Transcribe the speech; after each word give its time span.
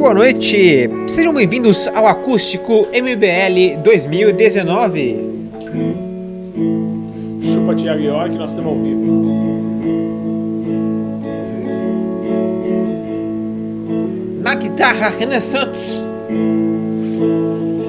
Boa 0.00 0.14
noite, 0.14 0.88
sejam 1.08 1.34
bem-vindos 1.34 1.86
ao 1.88 2.06
Acústico 2.06 2.86
MBL 2.90 3.82
2019. 3.84 5.18
Chupa 7.44 7.74
Tiago 7.74 8.00
York, 8.00 8.34
nós 8.34 8.50
estamos 8.50 8.72
ao 8.72 8.78
vivo. 8.78 9.22
Na 14.42 14.54
guitarra, 14.54 15.10
Renan 15.10 15.38
Santos. 15.38 16.02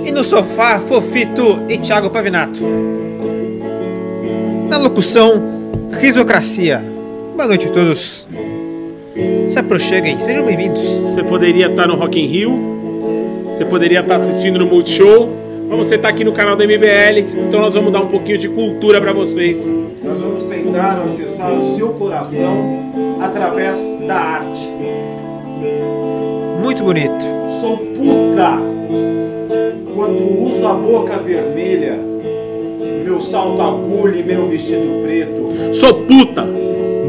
E 0.06 0.12
no 0.12 0.22
sofá, 0.26 0.82
Fofito 0.82 1.62
e 1.70 1.78
Thiago 1.78 2.10
Pavinato. 2.10 2.60
Na 4.70 4.78
locução, 4.78 5.42
Risocracia. 5.94 6.84
Boa 7.38 7.48
noite 7.48 7.68
a 7.68 7.72
todos. 7.72 8.28
Se 9.50 9.60
aproxeguem, 9.60 10.18
sejam 10.20 10.46
bem-vindos. 10.46 10.82
Você 10.82 11.22
poderia 11.22 11.68
estar 11.68 11.86
no 11.86 11.96
Rock 11.96 12.18
in 12.18 12.28
Rio, 12.28 12.56
você 13.46 13.66
poderia 13.66 14.00
estar 14.00 14.16
assistindo 14.16 14.58
no 14.58 14.66
Multishow, 14.66 15.28
mas 15.68 15.78
você 15.78 15.96
está 15.96 16.08
aqui 16.08 16.24
no 16.24 16.32
canal 16.32 16.56
da 16.56 16.66
MBL, 16.66 17.20
então 17.48 17.60
nós 17.60 17.74
vamos 17.74 17.92
dar 17.92 18.02
um 18.02 18.08
pouquinho 18.08 18.38
de 18.38 18.48
cultura 18.48 19.02
para 19.02 19.12
vocês. 19.12 19.70
Nós 20.02 20.22
vamos 20.22 20.44
tentar 20.44 21.02
acessar 21.04 21.54
o 21.54 21.62
seu 21.62 21.90
coração 21.90 22.56
através 23.20 24.00
da 24.08 24.16
arte. 24.16 24.68
Muito 26.64 26.82
bonito. 26.82 27.26
Sou 27.50 27.78
puta 27.78 28.58
quando 29.94 30.42
uso 30.42 30.66
a 30.66 30.74
boca 30.74 31.18
vermelha, 31.18 32.00
meu 33.04 33.20
salto 33.20 33.62
agulha 33.62 34.18
e 34.18 34.24
meu 34.24 34.48
vestido 34.48 35.04
preto. 35.04 35.74
Sou 35.74 35.96
puta, 36.06 36.46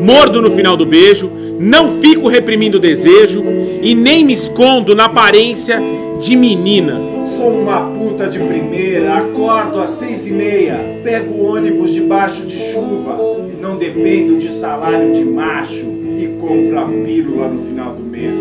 mordo 0.02 0.42
no 0.42 0.50
final 0.50 0.76
do 0.76 0.84
beijo, 0.84 1.30
não 1.58 2.00
fico 2.00 2.26
reprimindo 2.26 2.78
o 2.78 2.80
desejo 2.80 3.42
e 3.80 3.94
nem 3.94 4.24
me 4.24 4.32
escondo 4.32 4.96
na 4.96 5.04
aparência 5.04 5.80
de 6.20 6.34
menina. 6.34 7.00
Sou 7.24 7.50
uma 7.50 7.80
puta 7.92 8.26
de 8.26 8.40
primeira, 8.40 9.14
acordo 9.14 9.78
às 9.78 9.90
seis 9.90 10.26
e 10.26 10.32
meia, 10.32 10.98
pego 11.04 11.44
ônibus 11.44 11.92
debaixo 11.92 12.44
de 12.44 12.56
chuva, 12.72 13.16
não 13.60 13.76
dependo 13.76 14.36
de 14.36 14.52
salário 14.52 15.12
de 15.12 15.24
macho 15.24 15.86
e 16.18 16.26
compro 16.40 16.80
a 16.80 16.84
pílula 16.84 17.48
no 17.48 17.62
final 17.62 17.94
do 17.94 18.02
mês. 18.02 18.40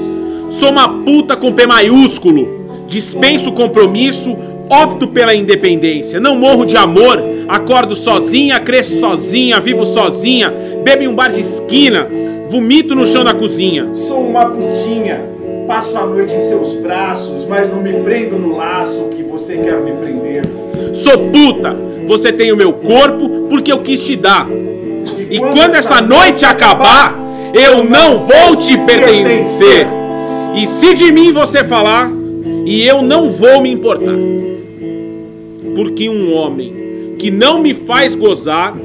Sou 0.50 0.72
uma 0.72 0.90
puta 1.04 1.38
com 1.38 1.54
P 1.54 1.68
maiúsculo, 1.68 2.86
dispenso 2.88 3.52
compromisso, 3.52 4.36
opto 4.72 5.06
pela 5.06 5.36
independência, 5.36 6.18
não 6.18 6.38
morro 6.38 6.66
de 6.66 6.78
amor, 6.78 7.22
acordo 7.50 7.94
sozinha, 7.94 8.58
cresço 8.58 9.02
sozinha, 9.02 9.60
vivo 9.60 9.86
sozinha, 9.86 10.54
bebo 10.82 11.04
em 11.04 11.08
um 11.10 11.14
bar 11.14 11.30
de 11.30 11.42
esquina, 11.42 12.08
vomito 12.48 12.96
no 12.96 13.06
chão 13.06 13.22
da 13.22 13.34
cozinha. 13.34 13.90
Sou 13.94 14.22
uma 14.22 14.46
putinha, 14.46 15.20
passo 15.68 15.98
a 15.98 16.06
noite 16.06 16.34
em 16.34 16.40
seus 16.40 16.74
braços, 16.76 17.46
mas 17.46 17.70
não 17.74 17.82
me 17.82 17.92
prendo 18.02 18.38
no 18.38 18.56
laço 18.56 19.10
que 19.12 19.22
você 19.24 19.58
quer 19.58 19.82
me 19.82 19.92
prender. 19.92 20.46
Sou 20.94 21.18
puta, 21.30 21.76
você 22.08 22.32
tem 22.32 22.54
o 22.54 22.58
meu 22.58 22.72
corpo 22.72 23.48
porque 23.50 23.74
eu 23.74 23.80
quis 23.80 24.06
te 24.06 24.16
dar. 24.16 24.48
E 25.30 25.38
quando 25.38 25.76
essa 25.76 26.02
noite 26.02 26.46
acabar, 26.46 27.14
eu 27.54 27.84
não 27.84 28.20
vou 28.20 28.56
te 28.56 28.78
pertencer. 28.78 29.86
E 30.56 30.66
se 30.66 30.94
de 30.94 31.12
mim 31.12 31.34
você 31.34 31.64
falar, 31.64 32.12
e 32.66 32.86
eu 32.86 33.02
não 33.02 33.30
vou 33.30 33.62
me 33.62 33.70
importar. 33.70 34.16
Porque 35.76 36.10
um 36.10 36.34
homem 36.34 37.16
que 37.18 37.30
não 37.32 37.62
me 37.62 37.74
faz 37.74 38.16
gozar 38.16 38.76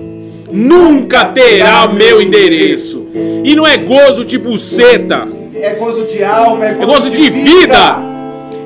nunca 0.53 1.25
terá 1.27 1.87
meu 1.89 2.21
endereço. 2.21 3.07
E 3.45 3.55
não 3.57 3.67
é 3.67 3.77
gozo 3.77 4.25
tipo 4.25 4.57
seta, 4.59 5.27
É 5.55 5.71
gozo 5.75 6.05
de 6.07 6.23
alma, 6.23 6.67
é 6.67 6.75
gozo, 6.75 6.83
é 6.83 6.95
gozo 6.95 7.11
de 7.11 7.31
vida. 7.31 8.05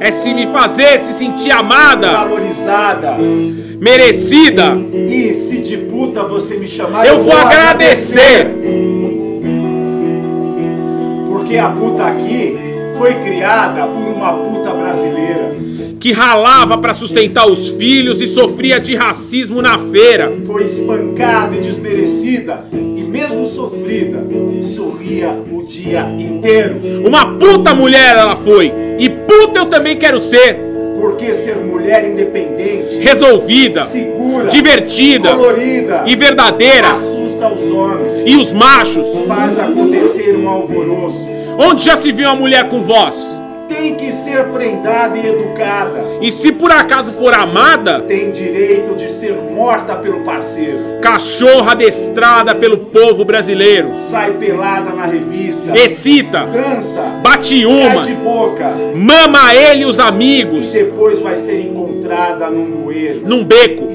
É 0.00 0.10
se 0.10 0.32
me 0.32 0.46
fazer 0.46 0.98
se 0.98 1.12
sentir 1.12 1.50
amada, 1.52 2.10
Valorizada. 2.12 3.16
merecida. 3.78 4.76
E 4.94 5.34
se 5.34 5.58
de 5.58 5.76
puta 5.76 6.22
você 6.24 6.56
me 6.56 6.66
chamar, 6.66 7.06
Eu 7.06 7.20
vou 7.20 7.32
agradecer. 7.32 8.48
Porque 11.28 11.56
a 11.58 11.68
puta 11.68 12.04
aqui 12.04 12.56
foi 13.00 13.14
criada 13.14 13.86
por 13.86 14.02
uma 14.02 14.34
puta 14.34 14.74
brasileira. 14.74 15.56
Que 15.98 16.12
ralava 16.12 16.76
pra 16.76 16.92
sustentar 16.92 17.50
os 17.50 17.66
filhos 17.68 18.20
e 18.20 18.26
sofria 18.26 18.78
de 18.78 18.94
racismo 18.94 19.62
na 19.62 19.78
feira. 19.78 20.30
Foi 20.44 20.66
espancada 20.66 21.56
e 21.56 21.60
desmerecida. 21.60 22.66
E 22.70 23.02
mesmo 23.02 23.46
sofrida, 23.46 24.22
sorria 24.60 25.34
o 25.50 25.62
dia 25.62 26.06
inteiro. 26.18 26.78
Uma 27.06 27.38
puta 27.38 27.72
mulher 27.74 28.16
ela 28.16 28.36
foi. 28.36 28.70
E 28.98 29.08
puta 29.08 29.60
eu 29.60 29.66
também 29.66 29.96
quero 29.96 30.20
ser. 30.20 30.58
Porque 31.00 31.32
ser 31.32 31.56
mulher 31.56 32.06
independente, 32.06 32.96
Resolvida, 32.96 33.82
segura, 33.84 34.50
divertida 34.50 35.34
colorida, 35.34 36.02
e 36.06 36.14
verdadeira. 36.14 36.90
assusta 36.90 37.48
os 37.48 37.62
homens. 37.70 38.26
E 38.26 38.36
os 38.36 38.52
machos? 38.52 39.08
Faz 39.26 39.58
acontecer 39.58 40.36
um 40.36 40.46
alvoroço. 40.46 41.39
Onde 41.62 41.84
já 41.84 41.96
se 41.96 42.10
viu 42.10 42.26
uma 42.28 42.36
mulher 42.36 42.68
com 42.68 42.80
voz? 42.80 43.28
Tem 43.68 43.94
que 43.94 44.10
ser 44.12 44.46
prendada 44.46 45.16
e 45.16 45.26
educada. 45.28 46.02
E 46.20 46.32
se 46.32 46.50
por 46.50 46.72
acaso 46.72 47.12
for 47.12 47.32
amada, 47.32 48.00
Tem 48.00 48.32
direito 48.32 48.96
de 48.96 49.12
ser 49.12 49.32
morta 49.34 49.94
pelo 49.96 50.20
parceiro. 50.20 50.98
cachorra 51.00 51.72
adestrada 51.72 52.52
pelo 52.54 52.78
povo 52.78 53.24
brasileiro. 53.24 53.90
Sai 53.94 54.32
pelada 54.32 54.90
na 54.90 55.06
revista. 55.06 55.72
Excita, 55.78 56.46
Dança. 56.46 57.00
bate 57.22 57.64
uma, 57.64 58.02
de 58.02 58.14
boca. 58.14 58.72
mama 58.96 59.54
ele 59.54 59.82
e 59.82 59.86
os 59.86 59.98
E 59.98 60.02
amigos 60.02 60.72
depois 60.72 61.20
vai 61.20 61.36
ser 61.36 61.60
encontrada 61.60 62.50
num 62.50 62.82
bueiro. 62.82 63.20
num 63.24 63.44
beco, 63.44 63.86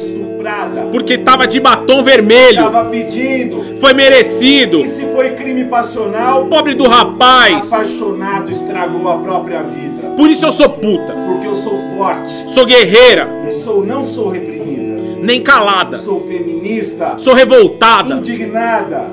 Porque 0.92 1.18
tava 1.18 1.48
de 1.48 1.60
batom 1.60 2.04
vermelho. 2.04 2.64
Tava 2.64 2.86
pedindo. 2.86 3.78
Foi 3.80 3.94
merecido. 3.94 4.80
E 4.80 4.88
se 4.88 5.06
foi 5.08 5.32
crime 5.32 5.66
passional, 5.66 6.46
Pobre 6.46 6.74
do 6.76 6.88
rapaz. 6.88 7.72
apaixonado 7.72 8.50
estragou 8.52 9.10
a 9.10 9.18
própria 9.18 9.62
vida. 9.64 10.10
Por 10.16 10.30
isso 10.30 10.46
eu 10.46 10.52
sou 10.52 10.70
puta. 10.70 11.14
Porque 11.28 11.48
eu 11.48 11.56
sou 11.56 11.78
forte. 11.98 12.32
Sou 12.52 12.66
guerreira, 12.66 13.30
Sou, 13.52 13.86
não 13.86 14.06
sou 14.06 14.30
reprimida. 14.30 15.20
nem 15.22 15.42
calada. 15.42 15.98
Sou 15.98 16.26
feminista. 16.28 17.16
Sou 17.18 17.34
revoltada. 17.34 18.16
Indignada. 18.16 19.06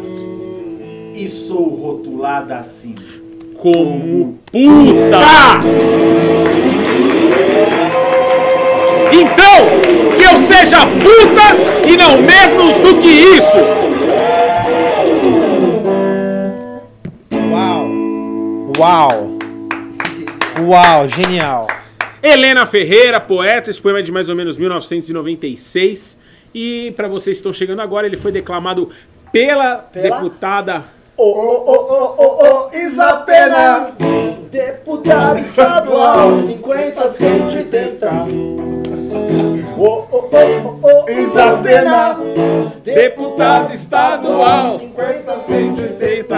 E 1.14 1.26
sou 1.28 1.69
rotulada 1.69 2.56
assim. 2.56 2.94
Como 3.56 4.38
puta. 4.50 5.60
Então, 9.12 10.01
eu 10.32 10.47
seja 10.47 10.87
puta 10.87 11.88
e 11.88 11.97
não 11.97 12.16
menos 12.19 12.76
do 12.81 12.98
que 12.98 13.09
isso. 13.09 13.59
Uau! 17.50 17.88
Uau! 18.78 19.38
Uau, 20.60 21.09
genial! 21.09 21.66
Helena 22.22 22.65
Ferreira, 22.66 23.20
poeta, 23.20 23.69
esse 23.69 23.81
poema 23.81 23.98
é 23.98 24.03
de 24.03 24.12
mais 24.12 24.28
ou 24.28 24.37
menos 24.37 24.56
1996. 24.56 26.16
E 26.54 26.93
para 26.97 27.09
vocês 27.09 27.37
que 27.37 27.41
estão 27.41 27.53
chegando 27.53 27.82
agora, 27.82 28.06
ele 28.06 28.16
foi 28.16 28.32
declamado 28.32 28.91
pela, 29.31 29.76
Pela? 29.76 30.20
deputada 30.20 30.84
Ô, 31.16 31.25
ô, 31.25 31.64
ô, 31.66 31.75
ô, 31.75 32.14
ô, 32.16 32.69
ô, 32.69 32.76
Isapena, 32.76 33.93
deputado 34.50 35.38
estadual, 35.38 36.34
50, 36.34 37.09
180. 37.09 38.61
Ô, 39.82 40.06
ô, 40.12 40.28
ô, 40.31 41.06
ô, 41.06 41.10
Isapena, 41.10 42.16
deputado 42.84 43.75
estadual. 43.75 44.78
50, 44.78 45.37
180. 45.37 46.37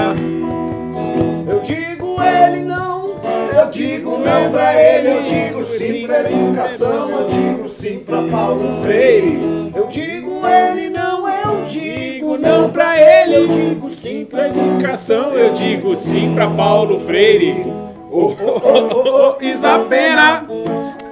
Eu 1.47 1.61
digo 1.61 2.17
ele 2.23 2.63
não, 2.63 3.17
eu 3.55 3.67
digo 3.71 4.17
não 4.17 4.51
pra 4.51 4.83
ele, 4.83 5.11
eu 5.11 5.23
digo 5.25 5.63
sim 5.63 6.07
pra 6.07 6.21
educação, 6.21 7.11
eu 7.11 7.27
digo 7.27 7.69
sim 7.69 7.99
pra 7.99 8.23
Paulo 8.23 8.81
Freire. 8.83 9.71
Eu 9.77 9.89
digo 9.89 10.41
ele 10.47 10.89
não, 10.89 11.29
eu 11.29 11.65
digo 11.67 12.39
não 12.39 12.71
pra 12.71 12.99
ele, 12.99 13.37
eu 13.37 13.47
digo 13.47 13.91
sim 13.91 14.25
pra 14.25 14.49
educação, 14.49 15.35
eu 15.35 15.53
digo 15.53 15.95
sim 15.95 16.33
pra 16.35 16.49
Paulo 16.49 16.99
Freire. 16.99 17.71
Ô, 18.11 18.21
ô, 18.21 18.33
ô, 18.33 19.33
ô, 19.33 19.43
Isapena, 19.43 20.47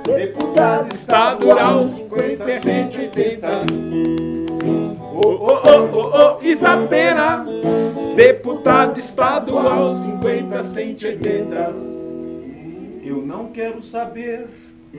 deputado 0.04 0.92
estadual, 0.92 1.82
50, 1.82 2.50
180. 2.50 3.48
Ô, 5.00 5.28
ô, 5.28 5.52
ô, 5.52 5.82
ô, 5.96 6.38
ô, 6.38 6.42
Isapena, 6.42 7.46
deputado 8.16 8.98
estadual. 8.98 9.90
50, 9.90 10.62
180. 10.62 11.74
Eu 13.04 13.16
não 13.18 13.48
quero 13.48 13.82
saber 13.82 14.48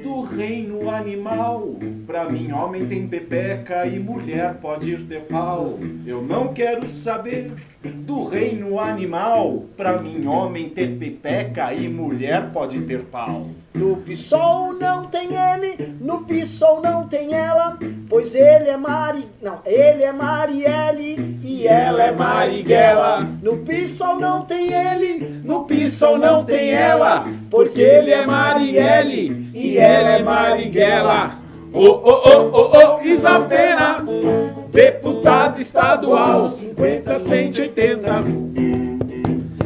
do 0.01 0.21
reino 0.21 0.89
animal. 0.89 1.75
Pra 2.07 2.27
mim, 2.27 2.51
homem 2.51 2.85
tem 2.85 3.07
pepeca 3.07 3.85
e 3.85 3.99
mulher 3.99 4.55
pode 4.55 4.91
ir 4.91 5.03
ter 5.03 5.21
pau. 5.21 5.77
Eu 6.05 6.21
não 6.21 6.53
quero 6.53 6.89
saber 6.89 7.51
do 7.83 8.25
reino 8.25 8.79
animal. 8.79 9.65
Pra 9.77 9.97
mim, 9.97 10.25
homem 10.25 10.69
ter 10.69 10.97
pepeca 10.97 11.73
e 11.73 11.87
mulher 11.87 12.51
pode 12.51 12.81
ter 12.81 13.03
pau. 13.03 13.47
No 13.73 13.95
PSOL 13.97 14.73
não 14.73 15.05
tem 15.07 15.29
ele, 15.33 15.95
no 15.99 16.23
PSOL 16.25 16.79
não 16.79 17.07
tem 17.07 17.33
ela, 17.33 17.75
pois 18.07 18.35
ele 18.35 18.69
é 18.69 18.77
Mari... 18.77 19.27
Não, 19.41 19.59
ele 19.65 20.03
é 20.03 20.13
Marielle 20.13 21.39
e 21.43 21.67
ela 21.67 22.03
é 22.03 22.11
Marighella. 22.11 23.27
No 23.41 23.57
PSOL 23.57 24.19
não 24.19 24.45
tem 24.45 24.71
ele, 24.71 25.41
no 25.43 25.63
PSOL 25.63 26.19
não 26.19 26.43
tem 26.43 26.69
ela, 26.69 27.25
pois 27.49 27.75
ele 27.75 28.11
é 28.11 28.23
Marielle 28.25 29.49
e 29.55 29.79
ela 29.79 30.09
é 30.09 30.21
Marighella. 30.21 31.31
Ô, 31.73 31.79
ô, 31.79 31.89
ô, 31.89 32.51
ô, 32.51 32.97
ô, 32.97 33.01
Isapena, 33.01 34.05
deputado 34.71 35.59
estadual, 35.59 36.47
50, 36.47 37.15
180. 37.15 38.11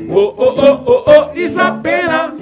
Ô, 0.10 0.16
ô, 0.16 0.24
ô, 0.24 0.76
ô, 0.86 1.04
ô, 1.04 1.34
Isapena, 1.36 2.34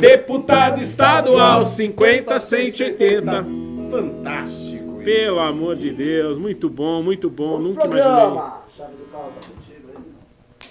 deputado 0.00 0.80
estadual, 0.80 1.66
50, 1.66 2.38
180. 2.38 3.46
Fantástico 3.90 5.00
isso. 5.00 5.04
Pelo 5.04 5.40
amor 5.40 5.76
de 5.76 5.90
Deus, 5.90 6.38
muito 6.38 6.68
bom, 6.68 7.02
muito 7.02 7.28
bom, 7.30 7.52
Vamos 7.52 7.66
nunca 7.68 7.88
pro 7.88 7.98
imaginei. 7.98 8.20
programa. 8.20 8.64
Chave 8.76 8.94
do 8.96 9.04
carro 9.04 9.32
tá 9.40 9.46
contigo 9.46 9.88
aí. 9.96 10.68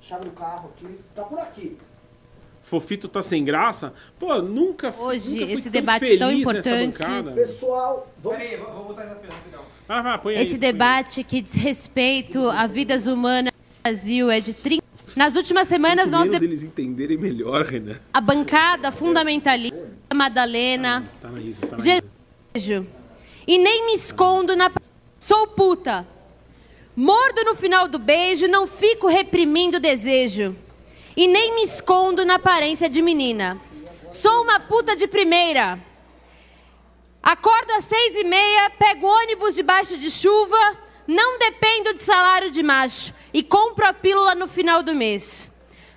Chave 0.00 0.24
do 0.24 0.30
carro 0.30 0.70
aqui. 0.76 0.98
Tá 1.14 1.22
por 1.22 1.38
aqui. 1.38 1.76
Fofito 2.62 3.06
tá 3.06 3.22
sem 3.22 3.44
graça? 3.44 3.92
Pô, 4.18 4.42
nunca 4.42 4.88
Hoje, 4.98 5.34
nunca 5.34 5.44
fui 5.44 5.52
esse 5.52 5.70
tão 5.70 5.72
debate 5.72 6.00
feliz 6.06 6.18
tão 6.18 6.28
nessa 6.28 6.40
importante. 6.40 6.98
bancada. 6.98 7.30
Pessoal, 7.32 8.08
vamos... 8.20 8.38
Peraí, 8.38 8.56
vou, 8.56 8.72
vou 8.72 8.84
botar 8.86 9.02
essa 9.04 9.14
pena, 9.14 9.34
rapidão. 9.34 9.60
Vai, 9.86 10.02
vai, 10.02 10.18
põe 10.18 10.34
aí, 10.34 10.42
Esse 10.42 10.52
põe 10.52 10.60
debate 10.60 11.22
que 11.22 11.40
diz 11.40 11.52
respeito 11.54 12.50
a 12.50 12.66
vidas 12.66 13.06
humanas 13.06 13.52
no 13.52 13.82
Brasil 13.84 14.30
é 14.30 14.40
de 14.40 14.52
30. 14.52 14.85
Nas 15.16 15.36
últimas 15.36 15.68
semanas, 15.68 16.10
nós 16.10 16.28
de- 16.30 16.44
eles 16.44 16.62
entenderem 16.62 17.16
melhor, 17.16 17.64
Renan. 17.64 18.00
a 18.12 18.20
bancada 18.20 18.90
fundamentalista, 18.90 19.78
Madalena, 20.12 21.08
Tá 21.20 21.28
na 21.28 21.40
Isa, 21.40 21.66
tá 21.66 21.76
na 21.76 22.00
Isa. 22.56 22.86
E 23.46 23.58
nem 23.58 23.86
me 23.86 23.94
escondo 23.94 24.56
na. 24.56 24.70
Sou 25.20 25.46
puta. 25.48 26.06
Mordo 26.96 27.44
no 27.44 27.54
final 27.54 27.86
do 27.86 27.98
beijo, 27.98 28.48
não 28.48 28.66
fico 28.66 29.06
reprimindo 29.06 29.76
o 29.76 29.80
desejo. 29.80 30.56
E 31.16 31.26
nem 31.28 31.54
me 31.54 31.62
escondo 31.62 32.24
na 32.24 32.34
aparência 32.36 32.88
de 32.88 33.00
menina. 33.02 33.60
Sou 34.10 34.42
uma 34.42 34.58
puta 34.58 34.96
de 34.96 35.06
primeira. 35.06 35.78
Acordo 37.22 37.70
às 37.72 37.84
seis 37.84 38.16
e 38.16 38.24
meia, 38.24 38.70
pego 38.70 39.06
ônibus 39.06 39.54
debaixo 39.54 39.98
de 39.98 40.10
chuva, 40.10 40.76
não 41.06 41.38
dependo 41.38 41.94
de 41.94 42.02
salário 42.02 42.50
de 42.50 42.62
macho 42.62 43.14
e 43.32 43.42
compro 43.42 43.86
a 43.86 43.92
pílula 43.92 44.34
no 44.34 44.46
final 44.46 44.82
do 44.82 44.94
mês. 44.94 45.50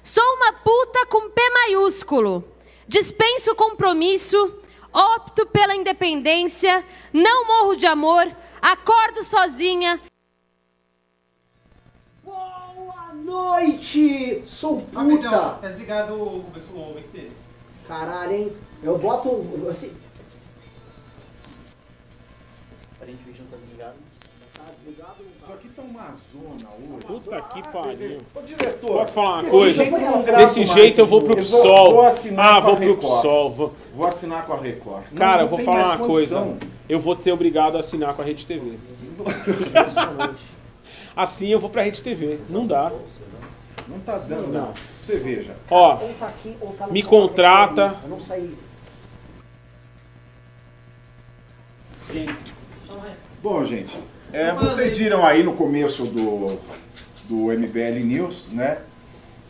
Sou 0.04 0.24
uma 0.36 0.54
puta 0.54 1.06
com 1.08 1.30
P 1.30 1.42
maiúsculo. 1.50 2.44
Dispenso 2.88 3.54
compromisso, 3.54 4.52
opto 4.92 5.46
pela 5.46 5.76
independência, 5.76 6.84
não 7.14 7.46
morro 7.46 7.76
de 7.76 7.86
amor, 7.86 8.28
acordo 8.62 9.24
sozinha. 9.24 10.02
Boa 12.24 13.14
noite! 13.14 14.42
Sou 14.46 14.82
puta! 14.82 15.30
tá 15.30 15.68
desligado 15.68 16.14
o. 16.16 16.46
Caralho, 17.88 18.32
hein? 18.32 18.58
Eu 18.84 18.98
boto. 18.98 19.30
Assim, 19.70 19.92
zona 26.32 26.70
hoje. 26.78 27.06
Puta 27.06 27.42
que 27.42 27.64
pariu. 27.70 28.18
Ô, 28.36 28.42
diretor, 28.42 28.92
Posso 29.00 29.14
falar 29.14 29.34
uma 29.34 29.44
desse 29.44 29.58
coisa? 29.58 29.84
jeito 29.84 30.02
não 30.02 30.24
gravo 30.24 30.46
Desse 30.46 30.66
jeito 30.66 31.00
eu 31.00 31.06
vou 31.06 31.22
pro. 31.22 31.36
PSOL. 31.36 31.92
Vou, 31.92 32.06
assinar 32.06 32.46
ah, 32.46 32.50
com 32.50 32.58
a 32.58 32.62
vou 32.62 32.76
pro 32.76 32.86
Record. 32.88 33.20
PSOL. 33.20 33.52
Vou... 33.52 33.74
Vou 33.94 34.08
assinar 34.08 34.46
com 34.46 34.54
a 34.54 34.58
Record. 34.58 35.04
Não- 35.12 35.18
Cara, 35.18 35.38
não 35.38 35.44
eu 35.44 35.48
vou 35.50 35.60
falar 35.60 35.98
uma 35.98 36.08
coisa. 36.08 36.36
condição. 36.40 36.70
Eu 36.88 37.00
vou 37.00 37.18
ser 37.18 37.32
obrigado 37.32 37.78
a 37.78 37.80
assinar 37.80 38.14
com 38.14 38.22
a 38.22 38.26
Rede 38.26 38.46
TV. 38.46 38.74
Assim 41.16 41.48
eu 41.48 41.60
vou 41.60 41.70
pra 41.70 41.82
Rede 41.82 42.02
TV. 42.02 42.40
Não 42.50 42.66
dá. 42.66 42.92
Não 43.88 44.00
tá 44.00 44.18
dando, 44.20 44.48
não. 44.54 44.74
Você 45.02 45.18
veja. 45.18 45.56
Ó, 45.70 45.98
ou 45.98 46.14
tá 46.14 46.28
aqui, 46.28 46.56
ou 46.62 46.74
tá 46.74 46.88
Me 46.88 47.02
contrata. 47.02 47.98
Eu 48.04 48.10
não 48.10 48.20
saí. 48.20 48.56
Bom, 53.42 53.64
gente, 53.64 53.98
é, 54.34 54.52
vocês 54.54 54.98
viram 54.98 55.26
aí 55.26 55.44
no 55.44 55.54
começo 55.54 56.04
do, 56.06 56.58
do 57.28 57.36
MBL 57.52 58.04
News, 58.06 58.48
né? 58.52 58.78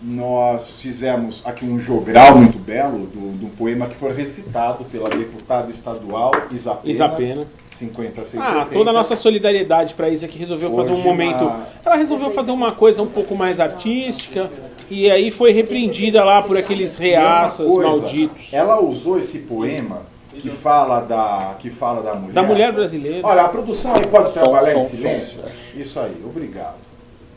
Nós 0.02 0.80
fizemos 0.82 1.42
aqui 1.44 1.66
um 1.66 1.78
jogral 1.78 2.38
muito 2.38 2.58
belo 2.58 3.00
do, 3.08 3.32
do 3.38 3.48
poema 3.58 3.86
que 3.86 3.96
foi 3.96 4.14
recitado 4.14 4.86
pela 4.86 5.10
deputada 5.10 5.70
estadual 5.70 6.32
Isapena. 6.54 6.94
Isapena. 6.94 7.48
50, 7.70 8.22
Ah, 8.40 8.66
toda 8.72 8.92
a 8.92 8.94
nossa 8.94 9.16
solidariedade 9.18 9.94
pra 9.96 10.10
Isa 10.10 10.26
que 10.28 10.38
resolveu 10.40 10.74
fazer 10.74 10.92
um 10.92 11.02
momento. 11.02 11.44
uma- 11.44 11.68
Ela 11.86 11.96
resolveu 11.98 12.30
fazer 12.32 12.52
uma 12.52 12.72
coisa 12.72 13.02
um 13.02 13.08
pouco 13.08 13.36
mais 13.36 13.60
artística. 13.60 14.50
E 14.90 15.12
aí 15.12 15.32
foi 15.32 15.52
repreendida 15.52 16.24
lá 16.24 16.42
por 16.42 16.58
aqueles 16.58 16.96
reaças 16.96 17.68
E 17.68 17.70
uma 17.70 17.84
coisa, 17.84 18.00
malditos. 18.02 18.54
Ela 18.54 18.80
usou 18.82 19.20
esse 19.20 19.40
poema 19.40 20.04
que 20.30 20.50
fala 20.50 21.00
da, 21.02 21.56
que 21.60 21.70
fala 21.70 22.02
da 22.02 22.14
mulher. 22.16 22.34
Da 22.34 22.44
mulher 22.44 22.72
brasileira. 22.72 23.28
Olha, 23.28 23.42
a 23.44 23.50
produção 23.50 23.96
aí 23.96 24.06
pode 24.08 24.32
Som, 24.34 24.40
trabalhar 24.42 24.76
em 24.76 24.82
som, 24.82 24.96
silêncio? 24.98 25.40
Isso 25.76 26.00
aí, 26.00 26.22
obrigado. 26.26 26.78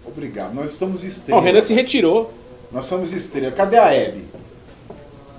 Obrigado. 0.04 0.54
Nós 0.54 0.72
estamos 0.72 1.02
Ó, 1.04 1.06
estrelas. 1.06 1.42
o 1.42 1.44
Renan 1.44 1.60
se 1.60 1.74
retirou. 1.74 2.32
Nós 2.70 2.86
somos 2.86 3.12
estrelas. 3.12 3.54
Cadê 3.54 3.78
a 3.78 3.92
Hebe? 3.94 4.24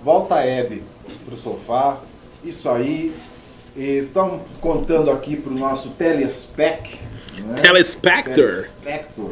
Volta 0.03 0.35
a 0.35 0.45
Hebe 0.45 0.83
pro 1.25 1.35
sofá. 1.35 1.97
Isso 2.43 2.69
aí. 2.69 3.13
Estamos 3.75 4.41
contando 4.61 5.09
aqui 5.09 5.35
pro 5.35 5.51
nosso 5.51 5.89
telespec. 5.91 6.99
Né? 7.39 7.55
Telespector. 7.55 8.35
Telespector. 8.35 9.31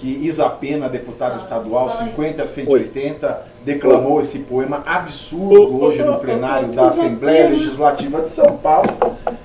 Que 0.00 0.26
Isapena, 0.26 0.88
deputada 0.88 1.36
estadual, 1.36 1.90
50 1.90 2.42
a 2.42 2.46
180, 2.46 3.42
declamou 3.66 4.18
esse 4.18 4.38
poema 4.38 4.82
absurdo 4.86 5.78
hoje 5.78 6.02
no 6.02 6.18
plenário 6.18 6.68
da 6.68 6.88
Assembleia 6.88 7.50
Legislativa 7.50 8.22
de 8.22 8.30
São 8.30 8.56
Paulo. 8.56 8.88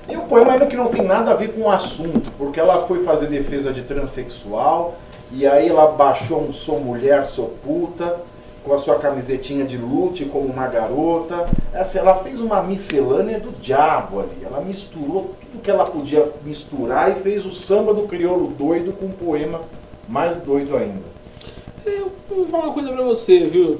E 0.08 0.16
um 0.16 0.22
poema 0.22 0.52
ainda 0.52 0.64
que 0.64 0.74
não 0.74 0.88
tem 0.88 1.02
nada 1.02 1.32
a 1.32 1.34
ver 1.34 1.52
com 1.52 1.62
o 1.62 1.70
assunto, 1.70 2.32
porque 2.38 2.58
ela 2.58 2.86
foi 2.86 3.04
fazer 3.04 3.26
defesa 3.26 3.70
de 3.70 3.82
transexual, 3.82 4.94
e 5.30 5.46
aí 5.46 5.68
ela 5.68 5.88
baixou 5.88 6.40
um 6.40 6.50
sou 6.50 6.80
mulher, 6.80 7.26
sou 7.26 7.54
puta, 7.62 8.16
com 8.64 8.72
a 8.72 8.78
sua 8.78 8.98
camisetinha 8.98 9.64
de 9.64 9.76
lute 9.76 10.24
como 10.24 10.46
uma 10.46 10.66
garota. 10.66 11.46
Assim, 11.74 11.98
ela 11.98 12.16
fez 12.16 12.40
uma 12.40 12.62
miscelânea 12.62 13.38
do 13.38 13.52
diabo 13.52 14.20
ali. 14.20 14.38
Ela 14.42 14.60
misturou 14.60 15.34
tudo 15.40 15.62
que 15.62 15.70
ela 15.70 15.84
podia 15.84 16.26
misturar 16.44 17.12
e 17.12 17.16
fez 17.16 17.44
o 17.44 17.52
samba 17.52 17.94
do 17.94 18.02
crioulo 18.08 18.48
doido 18.48 18.92
com 18.92 19.06
um 19.06 19.12
poema 19.12 19.60
mais 20.08 20.36
doido 20.42 20.76
ainda. 20.76 21.16
Eu 21.84 22.10
vou 22.28 22.46
falar 22.46 22.64
uma 22.64 22.72
coisa 22.74 22.90
pra 22.92 23.02
você, 23.04 23.40
viu? 23.46 23.78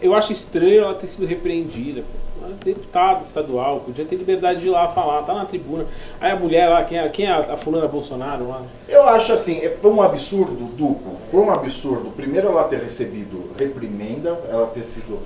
Eu 0.00 0.14
acho 0.14 0.32
estranho 0.32 0.82
ela 0.84 0.94
ter 0.94 1.06
sido 1.06 1.26
repreendida. 1.26 2.00
pô. 2.02 2.24
Ela 2.46 2.54
é 2.60 2.64
deputada 2.64 3.22
estadual, 3.22 3.80
podia 3.80 4.04
ter 4.04 4.16
liberdade 4.16 4.60
de 4.60 4.66
ir 4.66 4.70
lá 4.70 4.88
falar, 4.88 5.22
tá 5.22 5.32
na 5.34 5.44
tribuna. 5.46 5.86
Aí 6.20 6.30
a 6.30 6.36
mulher 6.36 6.68
lá, 6.68 6.84
quem 6.84 6.98
é, 6.98 7.08
quem 7.08 7.26
é 7.26 7.30
a, 7.32 7.56
fulana 7.56 7.86
Bolsonaro 7.86 8.48
lá? 8.48 8.62
Eu 8.88 9.02
acho 9.08 9.32
assim, 9.32 9.58
é- 9.60 9.70
foi 9.70 9.90
um 9.90 10.02
absurdo 10.02 10.64
duplo. 10.76 11.16
Foi 11.30 11.40
um 11.40 11.50
absurdo. 11.50 12.10
Primeiro 12.10 12.48
ela 12.48 12.64
ter 12.64 12.80
recebido 12.80 13.50
reprimenda, 13.58 14.38
ela 14.50 14.66
ter 14.66 14.82
sido. 14.82 15.18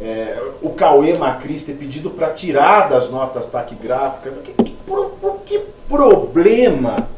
é, 0.00 0.40
o 0.62 0.70
Cauê 0.70 1.12
Macris 1.16 1.62
ter 1.64 1.74
pedido 1.74 2.10
para 2.10 2.30
tirar 2.30 2.88
das 2.88 3.08
notas 3.10 3.46
taquigráficas. 3.46 4.38
Que, 4.38 4.52
que, 4.62 4.70
pro- 4.86 5.10
pro- 5.20 5.40
que 5.44 5.60
problema 5.88 7.08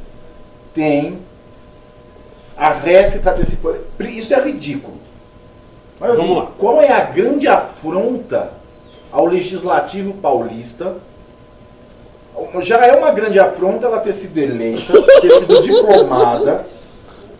tem 0.75 1.19
a 2.62 2.73
récita 2.73 3.33
desse. 3.33 3.57
po- 3.57 3.75
Isso 4.00 4.35
é 4.35 4.40
ridículo. 4.40 4.95
Mas 5.99 6.12
assim, 6.12 6.23
Vamos 6.28 6.37
lá. 6.45 6.50
qual 6.59 6.81
é 6.81 6.90
a 6.92 7.00
grande 7.00 7.47
afronta 7.49 8.50
ao 9.11 9.26
legislativo 9.26 10.14
paulista? 10.14 10.97
Já 12.61 12.85
é 12.87 12.92
uma 12.97 13.11
grande 13.11 13.38
afronta 13.38 13.87
ela 13.87 14.00
ter 14.00 14.12
sido 14.12 14.37
eleita, 14.38 14.92
ter 15.21 15.31
sido 15.31 15.61
diplomada, 15.61 16.66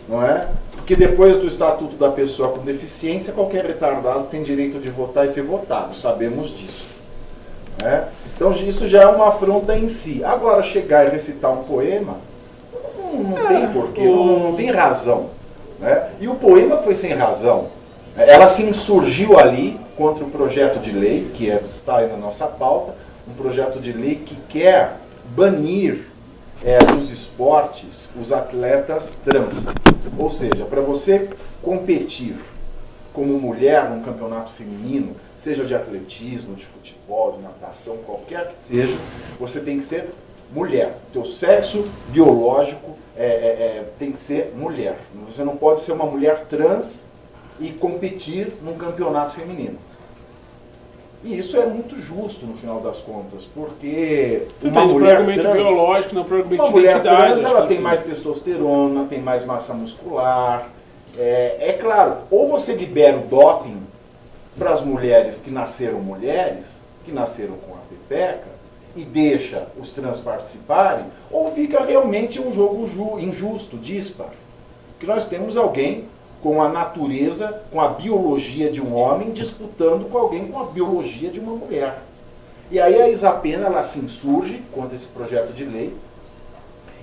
não 0.09 0.23
é? 0.23 0.47
Porque 0.77 0.95
depois 0.95 1.37
do 1.37 1.47
Estatuto 1.47 1.97
da 1.97 2.11
Pessoa 2.11 2.51
com 2.51 2.59
Deficiência, 2.65 3.33
qualquer 3.33 3.65
retardado 3.65 4.25
tem 4.25 4.43
direito 4.43 4.79
de 4.79 4.91
votar 4.91 5.25
e 5.25 5.29
ser 5.29 5.43
votado, 5.43 5.95
sabemos 5.97 6.51
disso. 6.57 6.87
né? 7.83 8.09
Então 8.37 8.53
isso 8.53 8.87
já 8.87 9.03
é 9.03 9.07
uma 9.07 9.29
afronta 9.29 9.77
em 9.77 9.89
si. 9.89 10.23
Agora 10.25 10.63
chegar 10.63 11.07
e 11.07 11.11
recitar 11.11 11.53
um 11.53 11.63
poema, 11.65 12.17
não, 13.13 13.31
não 13.31 13.47
tem 13.47 13.69
porquê, 13.73 14.05
não, 14.05 14.39
não 14.39 14.57
tem 14.57 14.71
razão. 14.71 15.31
Né? 15.79 16.11
E 16.21 16.29
o 16.29 16.35
poema 16.35 16.79
foi 16.79 16.95
sem 16.95 17.13
razão. 17.13 17.67
Ela 18.17 18.47
se 18.47 18.63
insurgiu 18.63 19.39
ali 19.39 19.79
contra 19.97 20.25
o 20.25 20.31
projeto 20.31 20.79
de 20.79 20.91
lei, 20.91 21.31
que 21.35 21.49
está 21.49 21.99
aí 21.99 22.09
na 22.09 22.17
nossa 22.17 22.47
pauta, 22.47 22.95
um 23.29 23.35
projeto 23.35 23.81
de 23.81 23.93
lei 23.93 24.17
que 24.17 24.37
quer 24.49 24.97
banir 25.35 26.07
é, 26.65 26.79
nos 26.93 27.11
esportes 27.11 28.09
os 28.19 28.33
atletas 28.33 29.17
trans. 29.25 29.67
Ou 30.19 30.29
seja, 30.29 30.65
para 30.65 30.81
você 30.81 31.31
competir 31.63 32.37
como 33.13 33.39
mulher 33.39 33.91
num 33.91 34.03
campeonato 34.03 34.53
feminino, 34.53 35.15
seja 35.37 35.65
de 35.65 35.75
atletismo, 35.75 36.55
de 36.55 36.65
futebol, 36.65 37.33
de 37.33 37.43
natação, 37.43 37.99
qualquer 38.07 38.49
que 38.49 38.59
seja, 38.59 38.97
você 39.39 39.61
tem 39.61 39.79
que 39.79 39.85
ser 39.85 40.11
mulher. 40.53 40.99
Teu 41.13 41.25
sexo 41.25 41.87
biológico 42.09 42.97
é, 43.17 43.25
é, 43.25 43.27
é, 43.27 43.85
tem 43.99 44.13
que 44.13 44.19
ser 44.19 44.53
mulher. 44.57 44.99
Você 45.27 45.45
não 45.45 45.57
pode 45.57 45.81
ser 45.81 45.93
uma 45.93 46.07
mulher 46.07 46.47
trans 46.47 47.05
e 47.61 47.71
competir 47.71 48.53
num 48.63 48.77
campeonato 48.77 49.35
feminino. 49.35 49.79
E 51.25 51.39
isso 51.39 51.57
é 51.57 51.65
muito 51.67 51.97
justo 51.97 52.47
no 52.47 52.55
final 52.55 52.81
das 52.81 53.01
contas, 53.01 53.45
porque 53.45 54.43
Você 54.59 54.69
uma 54.69 54.85
mulher 54.85 55.25
trans, 55.37 55.53
biológico, 55.53 56.15
não 56.17 56.25
uma 56.25 56.71
mulher 56.71 57.01
trans, 57.01 57.45
ela 57.45 57.67
tem 57.67 57.81
mais 57.81 58.01
testosterona, 58.03 59.05
tem 59.05 59.21
mais 59.21 59.45
massa 59.45 59.73
muscular. 59.73 60.69
É, 61.17 61.57
é 61.61 61.73
claro, 61.75 62.17
ou 62.31 62.49
você 62.49 62.75
libera 62.75 63.19
o 63.19 63.23
doping 63.23 63.83
para 64.59 64.73
as 64.73 64.81
mulheres 64.81 65.39
que 65.39 65.51
nasceram 65.51 66.01
mulheres, 66.01 66.67
que 67.05 67.13
nasceram 67.13 67.55
com 67.55 67.75
a 67.75 67.79
pepeca, 67.89 68.52
e 68.95 69.05
deixa 69.05 69.67
os 69.81 69.91
trans 69.91 70.19
participarem, 70.21 71.05
ou 71.31 71.49
fica 71.53 71.83
realmente 71.85 72.41
um 72.41 72.53
jogo 72.53 72.87
ju- 72.87 73.19
injusto, 73.19 73.77
dispar. 73.77 74.31
Porque 74.93 75.07
nós 75.13 75.25
temos 75.27 75.57
alguém 75.57 76.05
com 76.43 76.61
a 76.63 76.69
natureza, 76.69 77.63
com 77.71 77.81
a 77.81 77.89
biologia 77.89 78.71
de 78.71 78.81
um 78.81 78.95
homem, 78.97 79.31
disputando 79.33 80.11
com 80.11 80.19
alguém 80.19 80.47
com 80.49 80.59
a 80.61 80.65
biologia 80.65 81.31
de 81.31 81.39
uma 81.41 81.55
mulher. 81.55 81.99
E 82.71 82.81
aí 82.81 83.01
a 83.01 83.09
Isapena 83.09 83.67
ela 83.67 83.85
se 83.85 83.99
insurge 83.99 84.63
contra 84.73 84.95
esse 84.95 85.07
projeto 85.07 85.53
de 85.53 85.65
lei 85.65 85.95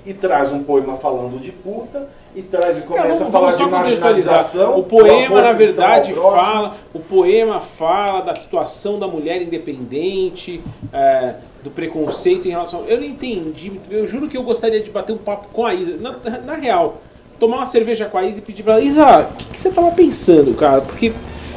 e 0.05 0.13
traz 0.13 0.51
um 0.51 0.63
poema 0.63 0.95
falando 0.97 1.39
de 1.39 1.51
puta 1.51 2.07
e 2.35 2.41
traz 2.41 2.77
e 2.77 2.81
começa 2.81 3.23
a 3.25 3.27
vamos- 3.27 3.31
falar 3.31 3.51
de 3.51 3.65
marginalização. 3.65 4.79
O 4.79 4.83
poema, 4.83 5.41
na 5.41 5.51
verdade, 5.53 6.13
fala. 6.13 6.75
O 6.93 6.99
poema 6.99 7.59
fala 7.59 8.21
da 8.21 8.33
situação 8.33 8.97
da 8.97 9.07
mulher 9.07 9.41
independente, 9.41 10.61
é, 10.93 11.35
do 11.63 11.69
preconceito 11.69 12.47
em 12.47 12.51
relação. 12.51 12.85
Eu 12.85 12.97
não 12.97 13.05
entendi. 13.05 13.79
Eu 13.89 14.07
juro 14.07 14.27
que 14.27 14.37
eu 14.37 14.43
gostaria 14.43 14.79
de 14.81 14.89
bater 14.89 15.13
um 15.13 15.17
papo 15.17 15.47
com 15.49 15.65
a 15.65 15.73
Isa. 15.73 15.97
Na, 15.97 16.11
na- 16.39 16.53
real, 16.55 17.01
tomar 17.39 17.57
uma 17.57 17.65
cerveja 17.65 18.05
com 18.05 18.17
a 18.17 18.23
Isa 18.25 18.39
e 18.39 18.41
pedir 18.41 18.63
pra 18.63 18.73
ela, 18.73 18.81
Isa, 18.83 19.21
o 19.29 19.35
que, 19.35 19.45
que 19.49 19.59
você 19.59 19.69
tava 19.69 19.91
pensando, 19.91 20.53
cara? 20.55 20.81
Porque 20.81 21.11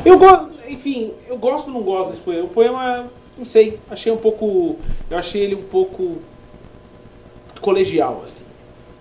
eu 0.05 0.19
gosto. 0.19 0.51
Enfim, 0.69 1.13
eu 1.29 1.37
gosto 1.37 1.69
ou 1.69 1.75
não 1.75 1.83
gosto 1.83 2.11
desse 2.11 2.23
poema. 2.23 2.45
O 2.45 2.49
poema, 2.49 3.07
não 3.39 3.45
sei, 3.45 3.79
achei 3.91 4.11
um 4.11 4.17
pouco. 4.17 4.77
Eu 5.11 5.19
achei 5.19 5.43
ele 5.43 5.55
um 5.55 5.63
pouco 5.63 6.19
colegial, 7.61 8.23
assim. 8.27 8.43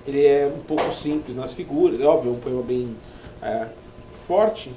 Ele 0.07 0.25
é 0.25 0.51
um 0.53 0.59
pouco 0.63 0.93
simples 0.93 1.35
nas 1.35 1.53
figuras, 1.53 1.99
é 1.99 2.05
óbvio, 2.05 2.31
é 2.31 2.33
um 2.33 2.39
poema 2.39 2.61
bem 2.63 2.95
é, 3.41 3.67
forte, 4.27 4.71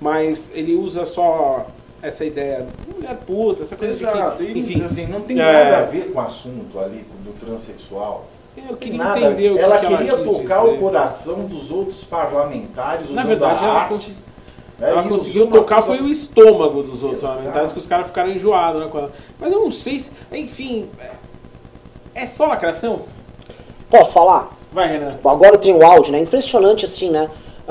mas 0.00 0.50
ele 0.52 0.74
usa 0.74 1.06
só 1.06 1.66
essa 2.04 2.24
ideia 2.24 2.66
de 2.86 2.94
mulher 2.94 3.16
puta, 3.26 3.62
essa 3.62 3.74
coisa 3.76 3.92
Exato, 3.94 4.42
de 4.42 4.52
que, 4.52 4.58
e, 4.58 4.60
enfim, 4.60 4.82
assim, 4.82 5.06
não 5.06 5.22
tem 5.22 5.38
é, 5.40 5.42
nada 5.42 5.78
a 5.78 5.82
ver 5.82 6.12
com 6.12 6.18
o 6.18 6.22
assunto 6.22 6.78
ali 6.78 7.04
do 7.24 7.32
transexual. 7.40 8.26
Eu 8.56 8.76
Tem 8.76 8.90
queria 8.90 8.98
nada. 9.04 9.18
entender 9.20 9.50
o 9.50 9.54
que 9.54 9.60
ela 9.60 9.78
que 9.78 9.86
queria 9.86 10.16
quis 10.16 10.26
tocar 10.30 10.60
dizer. 10.62 10.74
o 10.74 10.78
coração 10.78 11.46
dos 11.46 11.70
outros 11.70 12.04
parlamentares 12.04 13.10
Na 13.10 13.22
verdade, 13.24 13.64
a 13.64 13.66
ela, 13.68 13.78
arte. 13.80 13.88
consegui- 13.94 14.16
né, 14.78 14.90
ela 14.90 15.02
conseguiu 15.02 15.46
tocar 15.48 15.82
coisa- 15.82 15.98
foi 15.98 16.06
o 16.06 16.10
estômago 16.10 16.82
dos 16.82 17.02
outros 17.02 17.22
Exato. 17.22 17.34
parlamentares 17.36 17.72
que 17.72 17.78
os 17.78 17.86
caras 17.86 18.06
ficaram 18.06 18.30
enjoados, 18.30 18.80
né? 18.82 18.88
com 18.88 18.98
ela. 18.98 19.12
Mas 19.40 19.52
eu 19.52 19.60
não 19.60 19.70
sei 19.70 19.98
se. 19.98 20.12
Enfim. 20.32 20.88
é- 21.00 21.10
É 22.16 22.26
só 22.28 22.46
lacração? 22.46 23.00
Posso 23.90 24.12
falar? 24.12 24.56
Vai, 24.72 24.86
Renan. 24.88 25.10
Agora 25.24 25.54
eu 25.56 25.58
tenho 25.58 25.78
o 25.78 25.84
áudio, 25.84 26.12
né? 26.12 26.20
Impressionante 26.20 26.84
assim, 26.84 27.10
né? 27.10 27.28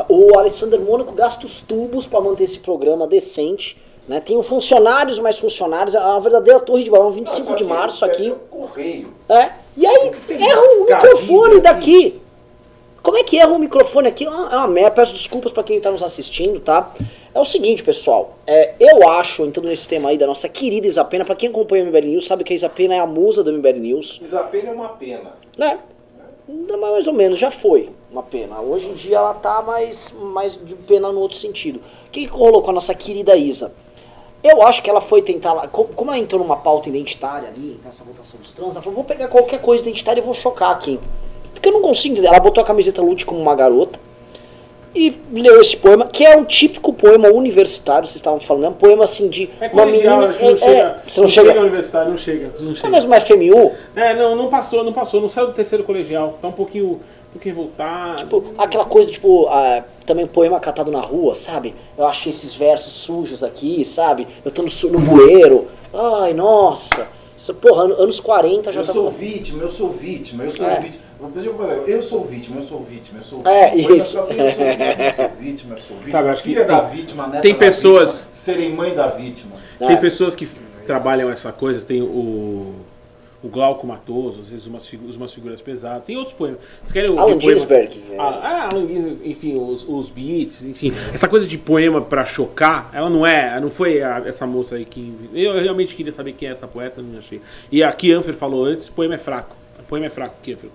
O 0.10 0.38
Alessandro 0.38 0.82
Mônaco 0.82 1.13
gasta 1.13 1.46
os 1.46 1.60
tubos 1.62 2.06
para 2.06 2.20
manter 2.20 2.44
esse 2.44 2.60
programa 2.60 3.08
decente. 3.08 3.78
Né? 4.07 4.19
Tem 4.19 4.41
funcionários 4.43 5.17
mais 5.19 5.39
funcionários, 5.39 5.95
é 5.95 6.00
uma 6.00 6.19
verdadeira 6.19 6.60
torre 6.60 6.83
de 6.83 6.91
balão, 6.91 7.12
25 7.12 7.48
Só 7.48 7.55
de 7.55 7.63
março 7.63 8.03
é 8.03 8.07
aqui. 8.07 8.36
Correio. 8.50 9.13
É. 9.29 9.51
E 9.77 9.86
aí, 9.88 10.12
erra 10.29 10.62
um 10.62 10.86
microfone 10.86 11.55
aqui? 11.55 11.62
daqui. 11.62 12.22
Como 13.01 13.17
é 13.17 13.24
que 13.24 13.38
erra 13.38 13.51
um 13.51 13.60
microfone 13.60 14.07
aqui? 14.07 14.25
É 14.25 14.29
uma 14.29 14.65
é 14.65 14.67
merda. 14.67 14.91
Peço 14.91 15.12
desculpas 15.12 15.51
para 15.51 15.63
quem 15.63 15.75
está 15.77 15.91
nos 15.91 16.01
assistindo, 16.01 16.62
tá? 16.62 16.93
É 17.33 17.39
o 17.39 17.43
seguinte, 17.43 17.83
pessoal. 17.83 18.38
É, 18.48 18.75
eu 18.79 19.10
acho, 19.10 19.43
entrando 19.43 19.67
nesse 19.67 19.88
tema 19.88 20.10
aí 20.10 20.17
da 20.17 20.25
nossa 20.25 20.48
querida 20.48 20.88
Isapena, 20.88 21.25
para 21.25 21.36
quem 21.36 21.50
acompanha 21.50 21.83
o 21.83 21.88
MBL 21.88 22.07
News, 22.07 22.25
sabe 22.25 22.45
que 22.45 22.53
a 22.53 22.55
Isapena 22.55 22.95
é 22.95 23.00
a 23.00 23.05
musa 23.05 23.43
do 23.43 23.51
MBL 23.51 23.79
News. 23.79 24.22
Isapena 24.24 24.69
é 24.69 24.74
uma 24.74 24.89
pena. 24.89 25.33
né? 25.57 25.79
Ainda 26.48 26.77
Mais 26.77 27.07
ou 27.07 27.13
menos, 27.13 27.39
já 27.39 27.50
foi 27.50 27.89
uma 28.12 28.24
pena. 28.24 28.60
Hoje 28.62 28.89
em 28.89 28.93
dia 28.93 29.17
ela 29.17 29.33
tá 29.33 29.62
mais, 29.62 30.12
mais 30.12 30.57
de 30.62 30.75
pena 30.75 31.12
no 31.12 31.19
outro 31.19 31.38
sentido. 31.38 31.81
O 32.07 32.12
que, 32.12 32.22
que 32.22 32.27
rolou 32.27 32.62
com 32.62 32.72
a 32.72 32.74
nossa 32.74 32.93
querida 32.93 33.36
Isa? 33.36 33.74
Eu 34.43 34.62
acho 34.62 34.83
que 34.83 34.89
ela 34.89 35.00
foi 35.01 35.21
tentar. 35.21 35.53
lá- 35.53 35.67
co- 35.67 35.85
Como 35.95 36.12
ela 36.12 36.19
entrou 36.19 36.41
numa 36.41 36.57
pauta 36.57 36.89
identitária 36.89 37.47
ali, 37.50 37.79
nessa 37.85 38.03
votação 38.03 38.39
dos 38.39 38.51
trans, 38.51 38.71
ela 38.71 38.81
falou: 38.81 38.95
vou 38.95 39.03
pegar 39.03 39.27
qualquer 39.29 39.62
coisa 39.62 39.83
identitária 39.83 40.19
e 40.19 40.23
vou 40.23 40.33
chocar 40.33 40.71
aqui. 40.71 41.00
Porque 41.53 41.69
eu 41.69 41.73
não 41.73 41.81
consigo 41.81 42.13
entender. 42.13 42.27
Ela 42.27 42.39
botou 42.39 42.62
a 42.62 42.65
camiseta 42.67 43.01
Lute 43.01 43.25
como 43.25 43.39
uma 43.39 43.55
garota 43.55 43.97
e 44.95 45.17
leu 45.31 45.59
esse 45.59 45.75
poema, 45.75 46.05
que 46.05 46.23
é 46.23 46.38
um 46.38 46.43
típico 46.45 46.93
poema 46.93 47.27
universitário, 47.29 48.05
vocês 48.05 48.17
estavam 48.17 48.39
falando. 48.39 48.65
É 48.65 48.69
um 48.69 48.73
poema 48.73 49.05
assim 49.05 49.27
de. 49.29 49.50
É 49.62 49.65
uma 49.67 49.69
colegial, 49.69 50.19
menina. 50.19 50.29
acho 50.29 50.39
que 50.39 50.45
não 50.45 50.51
é- 50.53 50.57
chega. 50.57 50.71
é, 50.81 51.09
você 51.09 51.21
não, 51.21 51.27
chega. 51.27 51.59
universitário, 51.62 52.09
não 52.12 52.17
chega. 52.17 52.53
Não 52.59 52.71
É 52.73 52.75
chega. 52.75 52.89
mesmo 52.89 53.09
uma 53.12 53.17
FMU? 53.21 53.71
É, 53.95 54.13
não, 54.13 54.35
não 54.35 54.50
passou, 54.50 54.83
não 54.83 54.93
passou, 54.93 55.21
não 55.21 55.29
saiu 55.29 55.47
do 55.47 55.53
terceiro 55.53 55.83
colegial. 55.83 56.38
Tá 56.41 56.47
um 56.50 56.51
pouquinho, 56.51 57.00
pouquinho 57.34 57.56
revoltado. 57.56 58.18
Tipo, 58.20 58.44
aquela 58.58 58.86
coisa, 58.86 59.12
tipo, 59.12 59.48
ah, 59.48 59.84
também 60.06 60.25
poema 60.28 60.60
catado 60.60 60.92
na 60.92 61.02
rua, 61.02 61.36
sabe? 61.36 61.75
Eu 61.98 62.06
achei 62.08 62.32
esses 62.32 62.56
versos 62.56 62.94
sujos 62.94 63.44
aqui, 63.44 63.84
sabe? 63.84 64.28
Eu 64.46 64.52
tô 64.52 64.62
no, 64.62 64.70
no 64.92 65.00
bueiro. 65.00 65.68
Ai, 65.94 66.34
nossa. 66.34 67.08
Isso, 67.38 67.54
porra, 67.56 67.84
an- 67.84 67.96
anos 68.04 68.20
40 68.22 68.72
já 68.72 68.80
Eu 68.82 68.86
tá 68.86 68.94
sou 68.94 69.10
vítima, 69.12 69.63
eu 69.63 69.70
sou 69.70 69.90
vítima, 69.90 70.44
eu 70.46 70.50
sou 70.50 70.66
É. 70.66 70.80
vítima. 70.80 71.04
Eu 71.88 72.02
sou 72.02 72.24
vítima, 72.25 72.58
eu 72.58 72.62
sou 72.62 72.80
vítima, 72.84 73.20
eu 73.20 73.24
sou 73.24 73.38
vítima. 73.40 73.54
É, 73.54 73.75
isso. 73.78 73.92
eu 73.92 74.02
sou 74.02 74.25
vítima, 74.28 74.44
eu 74.46 75.13
sou 75.13 75.30
vítima, 75.40 75.74
eu 75.75 75.78
sou 75.82 75.98
vítima. 75.98 76.12
Sabe, 76.12 76.30
acho 76.30 76.44
que 76.44 76.50
Filha 76.50 76.66
tem- 76.66 76.75
da 76.75 76.82
vítima, 76.82 77.28
neta 77.28 77.42
tem 77.42 77.54
da 77.54 77.60
pessoas- 77.60 78.12
vítima, 78.16 78.32
serem 78.36 78.70
mãe 78.74 78.94
da 78.94 79.08
vítima. 79.08 79.56
Tem 79.80 79.92
É. 79.92 79.96
pessoas 79.96 80.36
que 80.36 80.48
trabalham 80.86 81.30
essa 81.30 81.52
coisa, 81.54 81.86
tem 81.86 82.02
o, 82.02 82.74
o 83.43 83.50
Glauco 83.50 83.85
Matoso, 83.85 84.39
às 84.41 84.50
vezes 84.50 84.65
umas, 84.65 84.88
figu- 84.88 85.12
umas 85.13 85.33
figuras 85.33 85.62
pesadas, 85.62 86.05
tem 86.05 86.15
outros 86.15 86.33
poemas. 86.33 86.59
Vocês 86.79 86.91
querem 86.93 87.09
ouvir 87.12 87.21
Alan 87.21 87.38
poema? 87.39 87.59
Ginsberg. 87.59 88.03
é. 88.12 88.17
Ah, 88.17 88.69
Alan 88.71 88.88
Ginsberg, 88.88 89.29
enfim, 89.29 89.55
os, 89.59 89.85
os 89.88 90.09
beats, 90.09 90.63
enfim. 90.63 90.93
Essa 91.13 91.27
coisa 91.27 91.45
de 91.45 91.57
poema 91.57 92.01
pra 92.01 92.23
chocar, 92.23 92.89
ela 92.93 93.09
não 93.09 93.27
é, 93.27 93.59
não 93.59 93.69
foi 93.69 94.01
a- 94.01 94.23
essa 94.25 94.47
moça 94.47 94.75
aí 94.75 94.85
que... 94.85 95.13
Eu 95.33 95.62
realmente 95.62 95.93
queria 95.93 96.13
saber 96.13 96.31
quem 96.33 96.47
é 96.47 96.51
essa 96.51 96.67
poeta, 96.67 97.01
não 97.01 97.19
achei. 97.19 97.41
E 97.71 97.83
a 97.83 97.91
Kianfer 97.91 98.33
falou 98.33 98.63
antes, 98.65 98.89
poema 98.89 99.15
é 99.15 99.17
fraco. 99.17 99.55
Poema 99.89 100.05
é 100.05 100.09
fraco, 100.09 100.35
Kianfer, 100.41 100.69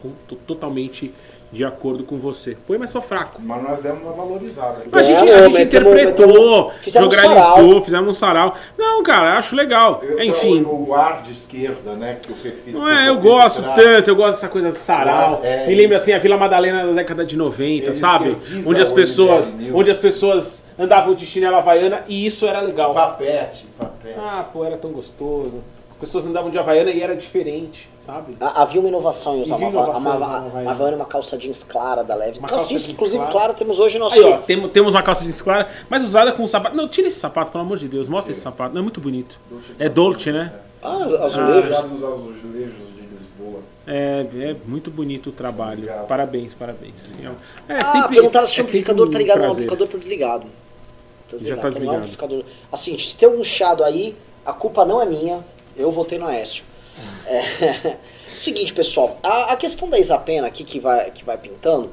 totalmente 0.47 1.13
de 1.51 1.65
acordo 1.65 2.05
com 2.05 2.19
você. 2.19 2.57
Poema 2.67 2.85
é 2.85 2.89
só 2.89 3.01
fraco. 3.01 3.41
Mas 3.43 3.63
nós 3.63 3.81
demos 3.81 4.03
uma 4.03 4.13
valorizada. 4.13 4.83
A 4.93 5.03
gente, 5.03 5.29
É, 5.29 5.35
a 5.35 5.41
não, 5.43 5.51
gente 5.51 5.63
interpretou, 5.63 6.69
um 6.87 6.91
jogalizou, 6.91 7.17
sarau. 7.35 7.81
fizemos 7.83 8.09
um 8.09 8.19
sarau. 8.19 8.55
Não, 8.77 9.03
cara, 9.03 9.39
acho 9.39 9.57
legal. 9.57 10.01
Eu- 10.03 10.23
Enfim, 10.23 10.63
O, 10.63 10.89
o 10.91 10.95
ar 10.95 11.23
de 11.23 11.33
esquerda, 11.33 11.95
né? 11.95 12.19
Que 12.23 12.31
eu 12.33 12.37
prefiro. 12.37 12.79
não 12.79 12.89
é, 12.89 13.09
eu 13.09 13.17
gosto 13.19 13.63
traz. 13.63 13.77
tanto, 13.83 14.09
eu 14.11 14.17
gosto 14.17 14.33
dessa 14.35 14.49
coisa 14.49 14.71
de 14.71 14.79
sarau. 14.79 15.41
É, 15.43 15.67
Me 15.67 15.75
lembra 15.75 15.97
assim 15.97 16.13
a 16.13 16.19
Vila 16.19 16.37
Madalena 16.37 16.87
da 16.87 16.93
década 16.93 17.25
de 17.25 17.37
90, 17.37 17.87
Ele 17.87 17.95
sabe? 17.95 18.37
Onde 18.67 18.83
as 18.83 18.91
o 18.91 18.95
pessoas, 18.95 19.55
onde 19.75 19.91
as 19.91 19.99
pessoas 19.99 20.65
andavam 20.79 21.15
de 21.15 21.27
chinelo 21.27 21.57
havaiana 21.57 22.05
e 22.07 22.27
isso 22.27 22.47
era 22.47 22.61
legal. 22.61 22.93
Papete, 22.93 23.67
papete. 23.79 24.15
Ah, 24.19 24.45
pô, 24.53 24.65
era 24.65 24.77
tão 24.77 24.91
gostoso. 24.93 25.63
As 25.99 26.03
pessoas 26.03 26.27
andavam 26.27 26.49
de 26.49 26.57
havaiana 26.57 26.93
e 26.93 27.03
era 27.03 27.17
diferente, 27.17 27.91
sabe? 28.07 28.37
Ah, 28.41 28.63
Havia 28.63 28.79
uma 28.79 28.89
inovação 28.89 29.37
em 29.37 29.43
usar 29.43 29.57
uma, 29.57 29.69
uma 29.69 29.97
Havaiana. 30.15 30.71
Havaiana 30.71 30.93
e 30.93 31.01
uma 31.01 31.05
calça 31.05 31.37
jeans 31.37 31.65
clara 31.65 32.05
da 32.05 32.15
leve. 32.15 32.39
Uma 32.39 32.47
calça 32.47 32.63
calça 32.63 32.69
jeans, 32.69 32.83
jeans 32.83 32.93
inclusive, 32.95 33.19
clara. 33.19 33.33
claro, 33.33 33.55
temos 33.55 33.81
hoje 33.81 33.99
nosso. 33.99 34.17
Aí, 34.17 34.33
ó, 34.33 34.37
tem- 34.39 34.69
temos 34.69 34.95
uma 34.95 35.03
calça 35.03 35.25
jeans 35.25 35.43
clara, 35.43 35.69
mas 35.91 36.05
usada 36.05 36.31
com 36.31 36.47
sapato. 36.47 36.77
Não, 36.77 36.87
tira 36.87 37.09
esse 37.09 37.19
sapato, 37.19 37.51
pelo 37.51 37.65
amor 37.65 37.79
de 37.79 37.89
Deus. 37.89 38.09
Mostra 38.09 38.31
esse 38.31 38.41
sapato. 38.41 38.73
Não 38.75 38.79
é 38.81 38.83
muito 38.83 39.01
bonito. 39.01 39.41
É 39.77 39.89
Dolce, 39.89 40.31
né? 40.31 40.53
Ah, 40.81 40.99
az- 41.03 41.15
azulejos. 41.15 41.83
Nos 41.83 42.05
azulejos 42.05 42.77
de 42.95 43.03
Lisboa. 43.19 43.61
É, 43.85 44.25
é 44.51 44.57
muito 44.67 44.93
bonito 44.93 45.31
o 45.31 45.33
trabalho. 45.33 45.79
Obrigado. 45.81 46.07
Parabéns, 46.07 46.55
parabéns. 46.55 47.13
É, 47.69 47.73
é 47.75 47.79
ah, 47.81 47.85
sempre- 47.87 48.15
perguntaram 48.15 48.47
se 48.47 48.53
é 48.53 48.63
o 48.63 48.67
sempre 48.67 48.69
amplificador 48.79 49.09
um 49.09 49.11
tá 49.11 49.19
ligado. 49.19 49.39
Não, 49.41 49.49
o 49.49 49.51
amplificador 49.51 49.89
tá 49.89 49.99
desligado. 49.99 50.47
Tá 51.29 51.39
Já 51.39 51.57
tá 51.57 51.67
um 51.67 51.71
desligado. 51.71 51.97
amplificador. 51.99 52.45
Assim, 52.71 52.97
se 52.97 53.17
tem 53.17 53.29
algum 53.29 53.43
chiado 53.43 53.83
aí, 53.83 54.15
a 54.47 54.53
culpa 54.53 54.85
não 54.85 55.03
é 55.03 55.05
minha. 55.05 55.45
Eu 55.79 55.93
votei 55.93 56.19
no 56.19 56.27
Aécio. 56.27 56.65
É, 57.27 57.97
Seguinte, 58.35 58.73
pessoal, 58.75 59.17
a, 59.23 59.53
a 59.53 59.57
questão 59.57 59.89
da 59.89 59.99
Isapena 59.99 60.47
aqui 60.47 60.65
que 60.65 60.79
vai, 60.79 61.11
que 61.11 61.25
vai 61.25 61.39
pintando, 61.39 61.91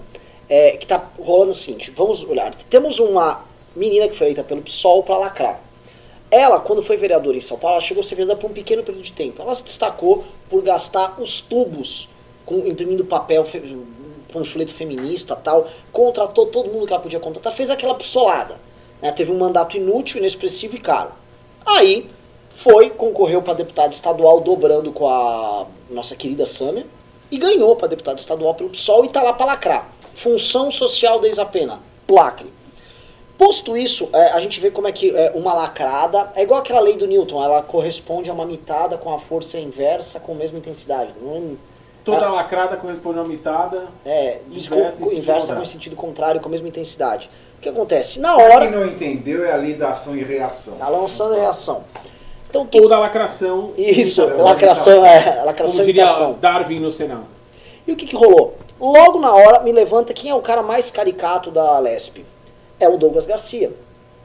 é 0.50 0.72
que 0.72 0.86
tá 0.86 1.10
rolando 1.20 1.52
o 1.52 1.56
seguinte, 1.56 1.92
vamos 1.92 2.24
olhar. 2.24 2.54
Temos 2.70 3.00
uma 3.00 3.44
menina 3.76 4.08
que 4.08 4.16
foi 4.16 4.28
eleita 4.28 4.44
pelo 4.44 4.62
PSOL 4.62 5.04
para 5.04 5.18
lacrar. 5.18 5.60
Ela, 6.30 6.60
quando 6.60 6.82
foi 6.82 6.98
vereadora 6.98 7.38
em 7.38 7.42
São 7.42 7.58
Paulo, 7.58 7.82
chegou 7.82 8.02
a 8.02 8.04
ser 8.04 8.16
vereadora 8.16 8.40
por 8.40 8.50
um 8.50 8.54
pequeno 8.54 8.84
período 8.84 9.04
de 9.04 9.14
tempo. 9.14 9.42
Ela 9.42 9.56
se 9.56 9.64
destacou 9.64 10.24
por 10.50 10.62
gastar 10.62 11.20
os 11.20 11.40
tubos 11.40 12.10
com, 12.46 12.58
imprimindo 12.68 13.06
papel, 13.06 13.46
panfleto 14.32 14.74
feminista 14.74 15.36
tal, 15.36 15.68
contratou 15.92 16.48
todo 16.48 16.72
mundo 16.72 16.86
que 16.86 16.94
ela 16.94 17.02
podia 17.02 17.20
contratar, 17.20 17.54
fez 17.54 17.70
aquela 17.70 17.96
pistolada. 17.96 18.58
né? 19.02 19.12
Teve 19.12 19.32
um 19.32 19.38
mandato 19.38 19.78
inútil, 19.78 20.20
inexpressivo 20.20 20.76
e 20.76 20.80
caro. 20.80 21.12
Aí 21.66 22.08
foi, 22.56 22.90
concorreu 22.90 23.42
para 23.42 23.54
deputado 23.54 23.92
estadual, 23.94 24.40
dobrando 24.42 24.92
com 24.92 25.08
a 25.08 25.66
nossa 25.90 26.16
querida 26.16 26.46
Sâmia, 26.46 26.86
e 27.30 27.38
ganhou 27.38 27.76
para 27.76 27.88
deputado 27.90 28.18
estadual 28.18 28.54
pelo 28.56 28.70
PSOL 28.70 29.04
e 29.04 29.08
está 29.08 29.22
lá 29.22 29.34
para 29.34 29.46
lacrar. 29.48 29.90
Função 30.14 30.72
social 30.72 31.20
da 31.20 31.28
Isapena, 31.28 31.80
lacre. 32.10 32.52
Posto 33.38 33.76
isso, 33.76 34.08
é, 34.14 34.30
a 34.32 34.40
gente 34.40 34.62
vê 34.62 34.72
como 34.72 34.88
é 34.88 34.92
que 34.94 35.14
é, 35.14 35.34
uma 35.36 35.54
lacrada 35.54 36.32
é 36.36 36.44
igual 36.44 36.62
aquela 36.62 36.80
lei 36.80 36.96
do 36.96 37.06
Newton, 37.06 37.44
ela 37.44 37.62
corresponde 37.62 38.30
a 38.30 38.34
uma 38.34 38.46
mitada 38.46 38.98
com 38.98 39.14
a 39.14 39.20
força 39.20 39.60
inversa 39.60 40.22
com 40.22 40.32
a 40.32 40.36
mesma 40.36 40.58
intensidade. 40.58 41.12
Não, 41.22 41.58
Toda 42.06 42.28
Ah. 42.28 42.32
lacrada 42.34 42.78
corresponde 42.78 43.18
a 43.18 43.24
uma 43.24 43.28
mitada. 43.28 43.88
é, 44.06 44.38
Inversa 44.50 44.70
com- 44.70 44.76
em 44.80 44.92
sentido 44.92 45.14
inversa 45.18 45.40
contrário. 45.40 45.56
com 45.56 45.62
o 45.64 45.66
sentido 45.66 45.96
contrário, 45.96 46.40
com 46.42 46.48
a 46.48 46.52
mesma 46.52 46.68
intensidade. 46.68 47.30
O 47.58 47.62
que 47.62 47.68
acontece? 47.68 48.20
Na 48.20 48.36
Pra 48.36 48.46
quem 48.48 48.56
hora, 48.58 48.70
não 48.70 48.86
entendeu, 48.86 49.44
é 49.44 49.52
a 49.52 49.56
lei 49.56 49.74
da 49.74 49.90
ação 49.90 50.16
e 50.16 50.24
reação. 50.24 50.76
a 50.80 50.88
lançando 50.88 51.34
a 51.34 51.38
reação. 51.40 51.84
Então, 52.56 52.66
que, 52.66 52.80
Toda 52.82 52.98
lacração. 52.98 53.72
isso, 53.78 54.22
imitação. 54.22 54.46
lacração, 54.46 55.06
é, 55.06 55.44
lacração 55.44 55.76
Como 55.76 55.86
diria 55.86 56.04
imitação. 56.04 56.38
Darwin 56.40 56.80
no 56.80 56.90
Senado. 56.90 57.26
E 57.86 57.92
o 57.92 57.96
que, 57.98 58.06
que 58.06 58.16
rolou? 58.16 58.56
Logo 58.80 59.20
na 59.20 59.34
hora, 59.34 59.60
me 59.60 59.74
levanta 59.74 60.14
quem 60.14 60.32
é 60.32 60.36
o 60.36 60.40
cara 60.42 60.64
mais 60.64 60.90
caricato 60.90 61.52
da 61.52 61.78
Lesp. 61.80 62.24
É 62.80 62.88
o 62.88 62.98
Douglas 62.98 63.26
Garcia. 63.26 63.72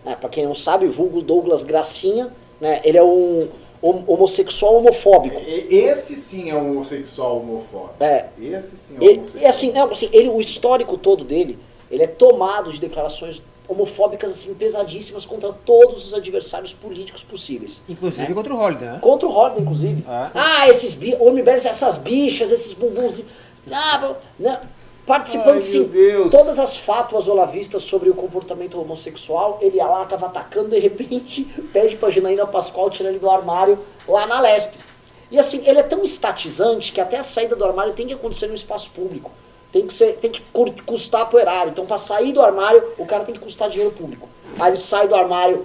Né? 0.05 0.17
Para 0.19 0.29
quem 0.31 0.45
não 0.47 0.55
sabe, 0.55 0.87
vulgo 0.87 1.21
Douglas 1.23 1.65
Gracinha, 1.65 2.33
né? 2.61 2.81
ele 2.85 2.97
é 2.99 3.03
um 3.03 3.49
hom- 3.83 4.05
homossexual 4.07 4.77
homofóbico. 4.77 5.41
Esse 5.69 6.15
sim 6.15 6.51
é 6.51 6.55
um 6.55 6.71
homossexual 6.71 7.37
homofóbico. 7.39 7.95
É, 7.99 8.27
Esse 8.41 8.77
sim 8.77 8.95
é 8.97 9.01
um 9.01 9.03
E, 9.03 9.09
homossexual. 9.15 9.43
e 9.43 9.47
assim, 9.47 9.73
não, 9.73 9.91
assim, 9.91 10.09
ele, 10.13 10.29
o 10.29 10.41
histórico 10.41 10.97
todo 10.97 11.25
dele, 11.25 11.59
ele 11.91 12.05
é 12.05 12.07
tomado 12.07 12.73
de 12.73 12.81
declarações 12.81 13.43
homofóbicas 13.71 14.31
assim, 14.31 14.53
pesadíssimas 14.53 15.25
contra 15.25 15.53
todos 15.53 16.05
os 16.07 16.12
adversários 16.12 16.73
políticos 16.73 17.23
possíveis. 17.23 17.81
Inclusive 17.89 18.35
contra 18.35 18.53
o 18.53 18.59
Holiday, 18.61 18.89
né? 18.89 18.99
Contra 19.00 19.29
o 19.29 19.31
Holliday, 19.31 19.62
inclusive. 19.62 20.05
Ah. 20.09 20.31
Ah, 20.35 20.69
esses 20.69 20.93
bi 20.93 21.15
essas 21.65 21.97
bichas, 21.97 22.50
esses 22.50 22.73
bumbuns. 22.73 23.17
de- 23.17 23.25
Ah, 23.71 24.15
né? 24.39 24.61
Participando, 25.07 25.55
Ai, 25.55 25.62
sim, 25.62 25.91
todas 26.31 26.59
as 26.59 26.77
fátuas 26.77 27.27
olavistas 27.27 27.83
sobre 27.83 28.11
o 28.11 28.15
comportamento 28.15 28.81
homossexual, 28.81 29.59
ele 29.61 29.79
ia 29.79 29.87
lá, 29.87 30.05
tava 30.05 30.27
atacando, 30.27 30.69
de 30.69 30.79
repente, 30.79 31.45
pede 31.73 31.97
pra 31.97 32.11
Janaína 32.11 32.47
Pascoal 32.47 32.91
tirar 32.91 33.11
ele 33.11 33.19
do 33.19 33.29
armário 33.31 33.79
lá 34.07 34.27
na 34.27 34.41
Lesp. 34.41 34.73
E 35.31 35.39
assim, 35.39 35.62
ele 35.67 35.79
é 35.79 35.83
tão 35.83 36.05
estatizante 36.05 36.93
que 36.93 37.00
até 37.00 37.19
a 37.19 37.23
saída 37.23 37.57
do 37.57 37.65
armário 37.65 37.93
tem 37.93 38.07
que 38.07 38.15
acontecer 38.15 38.47
no 38.49 38.55
espaço 38.55 38.91
público. 38.91 39.31
Tem 39.73 39.87
que, 39.87 39.93
ser, 39.93 40.15
tem 40.17 40.31
que 40.31 40.43
custar 40.85 41.29
pro 41.29 41.39
erário. 41.39 41.71
Então, 41.71 41.87
para 41.87 41.97
sair 41.99 42.33
do 42.33 42.41
armário, 42.41 42.83
o 42.99 43.07
cara 43.07 43.25
tem 43.25 43.35
que 43.35 43.41
custar 43.41 43.69
dinheiro 43.71 43.93
público. 43.93 44.29
Aí 44.59 44.71
ele 44.71 44.77
sai 44.77 45.07
do 45.07 45.15
armário 45.15 45.65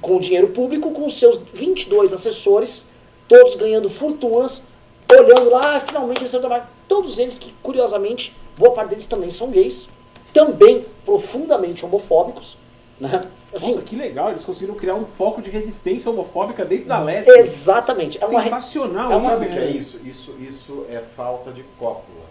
com 0.00 0.20
dinheiro 0.20 0.48
público, 0.48 0.90
com 0.92 1.06
os 1.06 1.18
seus 1.18 1.38
22 1.52 2.12
assessores, 2.12 2.84
todos 3.26 3.54
ganhando 3.56 3.90
fortunas, 3.90 4.62
olhando 5.10 5.50
lá, 5.50 5.76
ah, 5.76 5.80
finalmente 5.80 6.20
ele 6.22 6.28
saiu 6.28 6.40
do 6.40 6.46
armário. 6.46 6.66
Todos 6.86 7.18
eles 7.18 7.36
que, 7.36 7.52
curiosamente, 7.62 8.32
boa 8.56 8.72
parte 8.72 8.90
deles 8.90 9.06
também 9.06 9.30
são 9.30 9.50
gays, 9.50 9.88
também 10.32 10.84
profundamente 11.04 11.84
homofóbicos. 11.84 12.56
Né? 13.00 13.20
Assim, 13.52 13.70
Nossa, 13.72 13.82
que 13.82 13.96
legal. 13.96 14.30
Eles 14.30 14.44
conseguiram 14.44 14.76
criar 14.76 14.94
um 14.94 15.04
foco 15.04 15.42
de 15.42 15.50
resistência 15.50 16.10
homofóbica 16.10 16.64
dentro 16.64 16.86
da 16.86 17.00
leste. 17.00 17.28
exatamente. 17.30 18.22
É 18.22 18.26
uma, 18.26 18.40
re- 18.40 18.44
Sensacional. 18.48 19.12
é 19.12 19.16
uma- 19.16 19.30
Sabe 19.30 19.46
o 19.46 19.50
que 19.50 19.58
é 19.58 19.66
isso? 19.70 19.98
Isso, 20.04 20.34
isso 20.40 20.86
é 20.88 20.98
falta 21.00 21.50
de 21.50 21.64
cópula. 21.78 22.22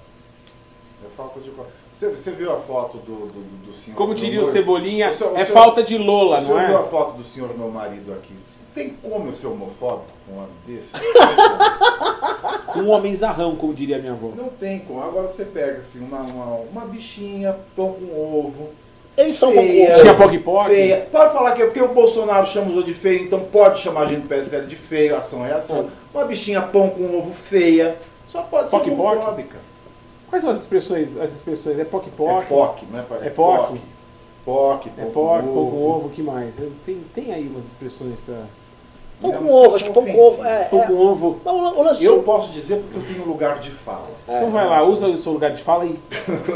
É 1.05 1.10
falta 1.10 1.39
de. 1.39 1.51
Você, 1.96 2.10
você 2.10 2.31
viu 2.31 2.51
a 2.53 2.58
foto 2.58 2.98
do, 2.98 3.27
do, 3.27 3.65
do 3.67 3.74
senhor? 3.74 3.96
Como 3.98 4.13
diria 4.15 4.41
o? 4.41 4.46
Cebolinha, 4.46 5.10
O 5.10 5.12
senhor- 5.12 5.34
o 5.34 5.38
é 5.38 5.43
senhor- 5.46 5.53
falta 5.60 5.84
de 5.84 5.98
Lola, 5.98 6.38
O 6.38 6.39
senhor 6.39 6.60
não 6.62 6.67
viu 6.67 6.77
a 6.77 6.81
é? 6.81 6.84
foto 6.86 7.13
do 7.17 7.24
senhor, 7.24 7.58
meu 7.58 7.70
marido, 7.70 8.13
aqui? 8.13 8.34
Tem 8.74 8.89
como 9.03 9.27
eu 9.27 9.34
ser 9.34 9.48
homofóbico 9.48 10.05
com 10.25 10.34
um 10.34 10.38
homem 10.38 10.50
desse? 10.65 10.91
Um 12.78 12.89
homem 12.89 13.15
zarrão, 13.15 13.56
como 13.56 13.73
diria 13.73 13.97
minha 13.99 14.13
avó. 14.13 14.30
Não 14.36 14.47
tem 14.49 14.80
como. 14.80 15.04
Agora 15.04 15.28
você 15.28 15.43
pega 15.45 15.80
assim, 15.80 15.99
uma, 15.99 16.21
uma, 16.21 16.45
uma 16.71 16.86
bichinha, 16.86 17.56
pão 17.76 17.93
com 17.93 18.39
ovo. 18.39 18.69
eles 19.17 19.36
são 19.36 19.52
feia, 19.52 19.95
Tinha 19.99 20.13
poc-poc? 20.15 20.67
Feia. 20.67 21.08
Pode 21.12 21.34
falar 21.34 21.52
que 21.52 21.62
é 21.62 21.65
porque 21.65 21.82
o 21.82 21.89
Bolsonaro 21.89 22.45
chamou 22.47 22.82
de 22.82 22.93
feio, 22.93 23.23
então 23.23 23.41
pode 23.41 23.80
chamar 23.80 24.04
a 24.04 24.06
gente 24.06 24.21
do 24.21 24.28
PSL 24.30 24.65
de 24.67 24.76
feio, 24.78 25.17
ação 25.17 25.43
reação. 25.43 25.89
Uma 26.13 26.23
bichinha 26.26 26.62
pão 26.62 26.89
com 26.89 27.17
ovo 27.17 27.34
feia. 27.34 27.97
Só 28.26 28.41
pode 28.43 28.69
ser 28.69 28.78
homofóbica. 28.78 29.58
Quais 30.32 30.44
são 30.44 30.52
as 30.52 30.62
expressões? 30.62 31.17
As 31.17 31.32
expressões? 31.34 31.78
É 31.78 31.84
poc-poc? 31.84 32.44
É 32.44 32.46
POC, 32.48 32.86
não 32.89 33.00
é? 33.00 33.28
É 33.28 33.30
POC? 33.30 33.82
POC, 34.46 34.89
É 34.98 35.06
poc, 35.06 35.44
com 35.44 35.86
ovo, 35.86 36.08
o 36.08 36.10
que 36.10 36.24
mais? 36.24 36.56
Tem, 36.86 37.00
tem 37.13 37.34
aí 37.34 37.46
umas 37.48 37.65
expressões 37.65 38.20
pra... 38.22 38.46
Pão 39.22 39.32
Não, 39.34 39.38
com 39.44 39.54
ovo, 39.54 39.76
acho 39.76 39.84
que 39.84 39.91
pão 39.91 40.04
com 40.04 40.20
ovo. 40.20 40.44
É, 40.44 40.63
Pão 40.63 40.82
é, 40.82 40.88
com 40.88 40.94
ovo. 40.98 41.41
Mas 41.46 41.54
o, 41.54 41.58
o 41.58 41.84
lance- 41.84 42.06
Eu 42.06 42.24
posso 42.24 42.52
dizer 42.52 42.78
porque 42.78 42.98
eu 42.98 43.04
tenho 43.13 43.28
lugar 43.28 43.60
de 43.60 43.70
fala. 43.70 44.08
Então 44.24 44.50
vai 44.50 44.65
lá, 44.67 44.82
usa 44.82 45.06
o 45.06 45.17
seu 45.17 45.34
lugar 45.34 45.52
de 45.52 45.62
fala 45.62 45.86
e 45.86 46.00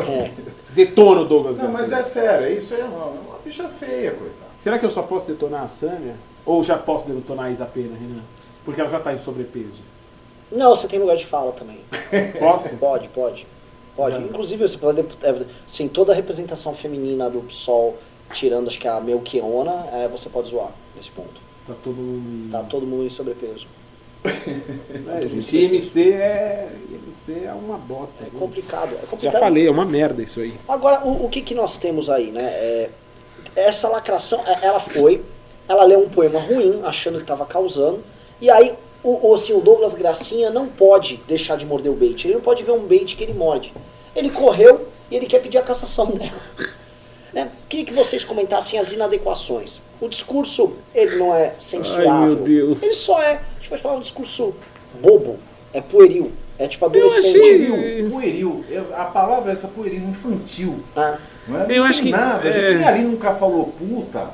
é. 0.09 0.31
detona 0.73 1.21
o 1.21 1.25
Douglas 1.25 1.57
Não, 1.57 1.71
mas 1.71 1.91
é 1.91 2.01
sério, 2.01 2.57
isso 2.57 2.73
aí 2.73 2.81
é 2.81 2.85
uma, 2.85 3.05
uma 3.05 3.37
bicha 3.43 3.67
feia, 3.67 4.11
coitado. 4.11 4.51
Será 4.57 4.79
que 4.79 4.85
eu 4.85 4.89
só 4.89 5.03
posso 5.03 5.27
detonar 5.27 5.63
a 5.63 5.67
Sâmia? 5.67 6.15
Ou 6.43 6.63
já 6.63 6.75
posso 6.77 7.05
detonar 7.07 7.47
a 7.47 7.51
Isapena, 7.51 7.95
Renan? 7.99 8.21
Porque 8.63 8.81
ela 8.81 8.89
já 8.89 8.99
tá 8.99 9.13
em 9.13 9.19
sobrepeso. 9.19 9.83
Não, 10.51 10.75
você 10.75 10.87
tem 10.87 10.97
lugar 10.97 11.17
de 11.17 11.25
fala 11.25 11.51
também. 11.51 11.79
Posso? 12.39 12.69
Pode, 12.77 13.09
pode. 13.09 13.45
Pode. 13.95 14.15
Já. 14.15 14.21
Inclusive, 14.21 14.67
você 14.67 14.77
pode. 14.77 15.01
É, 15.01 15.41
sim, 15.67 15.87
toda 15.87 16.11
a 16.11 16.15
representação 16.15 16.73
feminina 16.73 17.29
do 17.29 17.41
PSOL, 17.41 17.97
tirando 18.33 18.67
acho 18.67 18.79
que 18.79 18.87
a 18.87 18.99
Melchiona, 18.99 19.87
é, 19.93 20.07
você 20.07 20.29
pode 20.29 20.49
zoar 20.49 20.71
nesse 20.95 21.09
ponto. 21.11 21.45
Tá 21.67 21.73
todo 21.83 21.95
mundo... 21.95 22.51
Tá 22.51 22.61
todo 22.63 22.85
mundo 22.85 23.05
em 23.05 23.09
sobrepeso. 23.09 23.67
É, 25.07 25.27
gente, 25.27 25.55
IMC 25.55 26.13
é... 26.13 26.71
IMC 26.89 27.45
é 27.45 27.53
uma 27.53 27.77
bosta. 27.77 28.23
É 28.23 28.29
viu? 28.29 28.39
complicado. 28.39 28.95
É 28.95 29.01
Já 29.01 29.07
complicado. 29.07 29.39
falei, 29.39 29.67
é 29.67 29.71
uma 29.71 29.85
merda 29.85 30.21
isso 30.23 30.39
aí. 30.39 30.53
Agora, 30.67 31.05
o, 31.05 31.25
o 31.25 31.29
que, 31.29 31.41
que 31.41 31.53
nós 31.53 31.77
temos 31.77 32.09
aí, 32.09 32.31
né? 32.31 32.43
É, 32.43 32.89
essa 33.55 33.87
lacração, 33.87 34.41
é, 34.45 34.65
ela 34.65 34.79
foi, 34.79 35.23
ela 35.67 35.83
leu 35.83 35.99
um 35.99 36.09
poema 36.09 36.39
ruim, 36.39 36.81
achando 36.83 37.17
que 37.17 37.23
estava 37.23 37.45
causando, 37.45 38.03
e 38.41 38.49
aí 38.49 38.73
o, 39.05 39.29
o, 39.29 39.33
assim, 39.35 39.53
o 39.53 39.59
Douglas 39.61 39.93
Gracinha 39.93 40.49
não 40.49 40.67
pode 40.67 41.17
deixar 41.27 41.57
de 41.57 41.65
morder 41.65 41.91
o 41.91 41.95
bait. 41.95 42.25
Ele 42.25 42.33
não 42.33 42.41
pode 42.41 42.63
ver 42.63 42.71
um 42.71 42.79
bait 42.85 43.15
que 43.15 43.23
ele 43.23 43.33
morde. 43.33 43.71
Ele 44.15 44.29
correu 44.29 44.87
e 45.11 45.15
ele 45.15 45.27
quer 45.27 45.39
pedir 45.41 45.57
a 45.59 45.61
cassação 45.61 46.07
dela. 46.07 46.31
Né? 47.31 47.51
Queria 47.69 47.85
que 47.85 47.93
vocês 47.93 48.23
comentassem 48.23 48.79
as 48.79 48.91
inadequações. 48.91 49.79
O 50.01 50.07
discurso, 50.07 50.73
ele 50.93 51.17
não 51.17 51.35
é 51.35 51.53
censurável. 51.59 52.11
Ai, 52.11 52.25
meu 52.27 52.35
Deus. 52.35 52.81
Ele 52.81 52.93
só 52.93 53.21
é, 53.21 53.33
a 53.33 53.57
gente 53.57 53.69
pode 53.69 53.81
falar 53.81 53.95
um 53.95 53.99
discurso 53.99 54.55
bobo, 55.01 55.37
é 55.73 55.81
pueril, 55.81 56.31
é 56.57 56.67
tipo 56.67 56.85
adolescente. 56.85 57.27
achei- 57.37 57.65
Pueril, 57.67 58.09
pueril, 58.09 58.65
a 58.95 59.05
palavra 59.05 59.51
é 59.51 59.53
essa, 59.53 59.67
pueril, 59.67 60.01
infantil. 60.01 60.79
Ah. 60.95 61.17
Não, 61.47 61.61
é? 61.61 61.65
Eu 61.69 61.83
não 61.83 61.83
acho 61.85 62.01
que- 62.01 62.09
nada, 62.09 62.47
é. 62.47 62.51
gente, 62.51 62.77
quem 62.79 62.87
ali 62.87 63.03
nunca 63.03 63.33
falou 63.35 63.67
puta, 63.77 64.29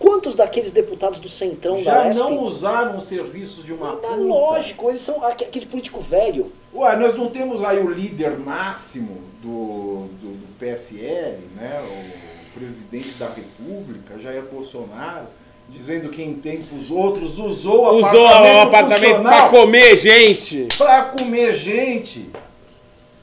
Quantos 0.00 0.34
daqueles 0.34 0.72
deputados 0.72 1.20
do 1.20 1.28
Centrão 1.28 1.76
da 1.76 2.10
já 2.10 2.14
não 2.14 2.38
usaram 2.42 2.96
o 2.96 3.00
serviço 3.00 3.62
de 3.62 3.72
uma 3.72 3.92
puta. 3.96 4.16
lógico, 4.16 4.88
eles 4.88 5.02
são 5.02 5.22
aque- 5.22 5.44
aquele 5.44 5.66
político 5.66 6.00
velho. 6.00 6.50
Ué, 6.74 6.96
nós 6.96 7.14
não 7.14 7.28
temos 7.28 7.62
aí 7.62 7.78
o 7.78 7.88
líder 7.90 8.38
máximo 8.38 9.20
do, 9.42 10.06
do, 10.20 10.32
do 10.38 10.58
PSL, 10.58 11.38
né? 11.54 11.80
o 11.86 12.58
presidente 12.58 13.10
da 13.10 13.28
República, 13.28 14.18
Jair 14.18 14.42
Bolsonaro, 14.50 15.26
dizendo 15.68 16.08
que 16.08 16.22
em 16.22 16.34
tempos 16.34 16.90
outros 16.90 17.38
usou 17.38 17.92
o 17.94 17.98
Usou 17.98 18.22
o 18.22 18.26
apartamento, 18.26 18.66
apartamento 18.68 19.00
pra 19.22 19.38
funcional 19.38 19.50
comer 19.50 19.96
gente. 19.98 20.68
pra 20.78 21.02
comer 21.04 21.54
gente. 21.54 22.30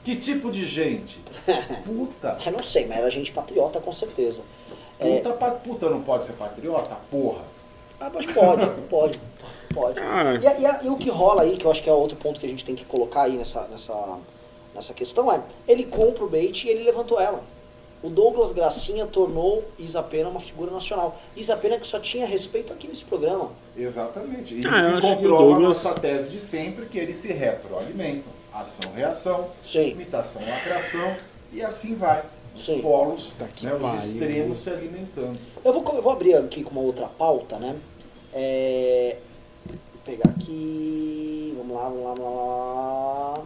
Que 0.04 0.14
tipo 0.16 0.50
de 0.50 0.64
gente? 0.64 1.18
Puta. 1.84 2.38
Eu 2.46 2.52
não 2.52 2.62
sei, 2.62 2.86
mas 2.86 2.98
era 2.98 3.10
gente 3.10 3.32
patriota 3.32 3.80
com 3.80 3.92
certeza. 3.92 4.42
É. 5.00 5.16
Puta, 5.16 5.32
pa- 5.32 5.50
puta 5.52 5.88
não 5.88 6.02
pode 6.02 6.24
ser 6.24 6.32
patriota? 6.34 6.96
Porra. 7.10 7.42
Ah, 8.00 8.10
mas 8.12 8.26
pode, 8.26 8.66
pode, 8.88 9.18
pode. 9.74 10.00
Ah. 10.00 10.34
E, 10.34 10.84
e 10.84 10.86
e 10.86 10.90
o 10.90 10.96
que 10.96 11.08
rola 11.10 11.42
aí, 11.42 11.56
que 11.56 11.64
eu 11.64 11.70
acho 11.70 11.82
que 11.82 11.90
é 11.90 11.92
outro 11.92 12.16
ponto 12.16 12.38
que 12.40 12.46
a 12.46 12.48
gente 12.48 12.64
tem 12.64 12.74
que 12.74 12.84
colocar 12.84 13.22
aí 13.22 13.36
nessa, 13.36 13.62
nessa, 13.62 13.94
nessa 14.74 14.94
questão, 14.94 15.30
é 15.32 15.40
ele 15.66 15.84
compra 15.84 16.24
o 16.24 16.28
bait 16.28 16.64
e 16.64 16.68
ele 16.70 16.84
levantou 16.84 17.20
ela. 17.20 17.42
O 18.00 18.08
Douglas 18.08 18.52
Gracinha 18.52 19.06
tornou 19.06 19.64
Isapena 19.76 20.28
uma 20.28 20.38
figura 20.38 20.70
nacional. 20.70 21.18
Isapena 21.36 21.78
que 21.80 21.86
só 21.86 21.98
tinha 21.98 22.24
respeito 22.26 22.72
aqui 22.72 22.86
nesse 22.86 23.04
programa. 23.04 23.50
Exatamente. 23.76 24.54
E 24.54 24.64
Ah, 24.64 25.00
comprova 25.00 25.20
Douglas- 25.44 25.56
a 25.56 25.58
nossa 25.90 25.94
tese 25.94 26.30
de 26.30 26.38
sempre, 26.38 26.86
que 26.86 26.96
eles 26.96 27.16
se 27.16 27.32
retroalimentam. 27.32 28.32
Ação-reação, 28.54 29.48
Sim. 29.64 29.88
imitação-lacração, 29.90 31.16
e 31.52 31.62
assim 31.62 31.94
vai. 31.96 32.22
Os 32.54 32.66
Sim. 32.66 32.80
polos, 32.80 33.32
Tá 33.38 33.46
que 33.46 33.64
né, 33.66 33.74
os 33.74 34.04
extremos 34.04 34.58
se 34.58 34.70
alimentando. 34.70 35.38
Eu 35.64 35.72
vou, 35.72 35.94
eu 35.94 36.02
vou 36.02 36.12
abrir 36.12 36.34
aqui 36.34 36.62
com 36.64 36.70
uma 36.72 36.80
outra 36.80 37.06
pauta, 37.06 37.56
né? 37.58 37.76
É, 38.32 39.16
vou 39.66 39.76
pegar 40.04 40.28
aqui. 40.30 41.54
Vamos 41.56 41.76
lá, 41.76 41.88
vamos 41.88 42.04
lá, 42.04 42.14
vamos 42.14 42.36
lá. 42.36 43.44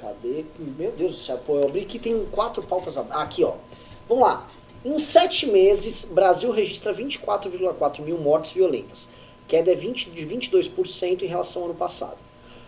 Cadê? 0.00 0.44
Meu 0.78 0.92
Deus 0.92 1.12
do 1.12 1.18
céu, 1.18 1.38
pô, 1.46 1.56
eu 1.58 1.68
abri 1.68 1.82
aqui, 1.82 1.98
tem 1.98 2.24
quatro 2.26 2.62
pautas. 2.66 2.96
ab- 2.96 3.10
Aqui, 3.12 3.44
ó. 3.44 3.54
Vamos 4.08 4.24
lá. 4.24 4.46
Em 4.84 4.98
sete 4.98 5.46
meses, 5.46 6.04
Brasil 6.04 6.50
registra 6.50 6.92
24,4 6.92 8.02
mil 8.02 8.18
mortes 8.18 8.52
violentas. 8.52 9.08
Queda 9.48 9.74
20, 9.74 10.10
de 10.10 10.26
22% 10.26 11.22
em 11.22 11.26
relação 11.26 11.62
ao 11.62 11.68
ano 11.68 11.76
passado. 11.78 12.16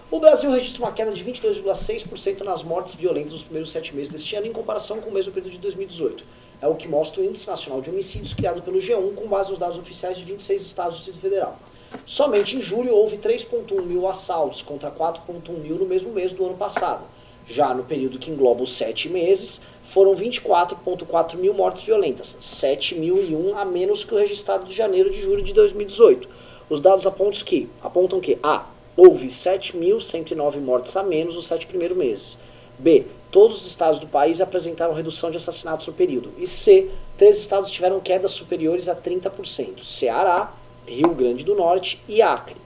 O 0.09 0.21
Brasil 0.21 0.53
registra 0.53 0.85
uma 0.85 0.93
queda 0.93 1.11
de 1.11 1.25
22,6% 1.25 2.43
nas 2.43 2.63
mortes 2.63 2.95
violentas 2.95 3.33
nos 3.33 3.43
primeiros 3.43 3.73
sete 3.73 3.93
meses 3.93 4.13
deste 4.13 4.37
ano, 4.37 4.47
em 4.47 4.53
comparação 4.53 5.01
com 5.01 5.11
o 5.11 5.13
mesmo 5.13 5.33
período 5.33 5.55
de 5.55 5.59
2018. 5.59 6.23
É 6.63 6.69
o 6.69 6.77
que 6.77 6.87
mostra 6.87 7.21
o 7.21 7.25
Índice 7.25 7.49
Nacional 7.49 7.83
de 7.83 7.91
Homicídios 7.91 8.33
criado 8.33 8.63
pelo 8.63 8.79
G1 8.79 9.17
com 9.17 9.27
base 9.27 9.51
nos 9.51 9.59
dados 9.59 9.77
oficiais 9.77 10.17
de 10.17 10.23
26 10.23 10.63
estados 10.63 10.95
do 10.95 10.99
Distrito 10.99 11.21
Federal. 11.21 11.59
Somente 12.07 12.55
em 12.55 12.61
julho 12.61 12.95
houve 12.95 13.17
3,1 13.17 13.83
mil 13.83 14.07
assaltos 14.07 14.63
contra 14.63 14.93
4,1 14.93 15.59
mil 15.59 15.75
no 15.75 15.87
mesmo 15.87 16.13
mês 16.13 16.33
do 16.33 16.47
ano 16.47 16.57
passado. 16.57 17.03
Já 17.49 17.75
no 17.75 17.83
período 17.83 18.19
que 18.21 18.31
engloba 18.31 18.63
os 18.63 18.77
sete 18.77 19.09
meses, 19.09 19.61
foram 19.83 20.15
24,4 20.15 21.35
mil 21.35 21.53
mortes 21.53 21.83
violentas, 21.83 22.39
7.001 22.41 23.57
a 23.57 23.65
menos 23.65 24.05
que 24.05 24.15
o 24.15 24.19
registrado 24.19 24.67
de 24.67 24.73
janeiro 24.73 25.11
de 25.11 25.21
julho 25.21 25.43
de 25.43 25.53
2018. 25.53 26.29
Os 26.71 26.81
dados 26.81 27.09
apontam 27.09 27.41
que, 27.45 27.69
apontam 27.83 28.21
que 28.21 28.39
A. 28.41 28.76
Houve 28.97 29.27
7.109 29.27 30.59
mortes 30.59 30.97
a 30.97 31.03
menos 31.03 31.35
nos 31.35 31.47
sete 31.47 31.67
primeiros 31.67 31.97
meses. 31.97 32.39
B. 32.79 33.05
Todos 33.31 33.59
os 33.59 33.67
estados 33.67 33.99
do 33.99 34.07
país 34.07 34.41
apresentaram 34.41 34.95
redução 34.95 35.31
de 35.31 35.37
assassinatos 35.37 35.87
no 35.87 35.93
período. 35.93 36.33
E 36.39 36.47
C. 36.47 36.89
Três 37.19 37.39
estados 37.39 37.71
tiveram 37.71 38.01
quedas 38.01 38.33
superiores 38.33 38.89
a 38.89 38.97
30%. 38.97 39.83
Ceará, 39.83 40.53
Rio 40.87 41.11
Grande 41.11 41.45
do 41.45 41.55
Norte 41.55 42.01
e 42.09 42.23
Acre. 42.23 42.57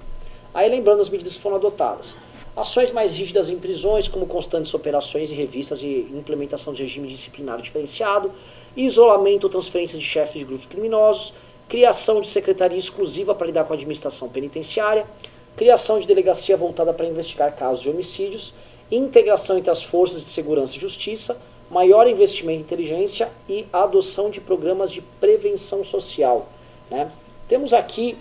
Aí 0.55 0.69
lembrando 0.69 1.01
as 1.01 1.09
medidas 1.09 1.35
que 1.35 1.40
foram 1.40 1.57
adotadas. 1.57 2.16
Ações 2.57 2.93
mais 2.93 3.12
rígidas 3.12 3.51
em 3.51 3.59
prisões, 3.59 4.07
como 4.07 4.27
constantes 4.27 4.73
operações 4.75 5.31
e 5.31 5.35
revistas 5.35 5.83
e 5.83 6.09
implementação 6.12 6.73
de 6.73 6.83
regime 6.83 7.09
disciplinar 7.09 7.61
diferenciado, 7.61 8.31
isolamento 8.77 9.45
ou 9.45 9.51
transferência 9.51 9.99
de 9.99 10.05
chefes 10.05 10.40
de 10.40 10.45
grupos 10.45 10.66
criminosos, 10.66 11.33
criação 11.69 12.21
de 12.21 12.29
secretaria 12.29 12.79
exclusiva 12.79 13.35
para 13.35 13.47
lidar 13.47 13.64
com 13.64 13.73
a 13.73 13.77
administração 13.77 14.29
penitenciária, 14.29 15.07
criação 15.61 16.01
de 16.01 16.07
delegacia 16.07 16.57
voltada 16.57 16.90
para 16.94 17.05
investigar 17.05 17.55
casos 17.55 17.83
de 17.83 17.90
homicídios, 17.90 18.55
integração 18.90 19.59
entre 19.59 19.70
as 19.70 19.83
forças 19.83 20.25
de 20.25 20.31
segurança 20.31 20.75
e 20.75 20.81
justiça, 20.81 21.38
maior 21.70 22.09
investimento 22.09 22.61
em 22.61 22.62
inteligência 22.62 23.29
e 23.46 23.66
adoção 23.70 24.31
de 24.31 24.40
programas 24.40 24.90
de 24.90 25.03
prevenção 25.03 25.85
social. 25.85 26.49
Né? 26.90 27.12
Temos 27.46 27.75
aqui 27.75 28.16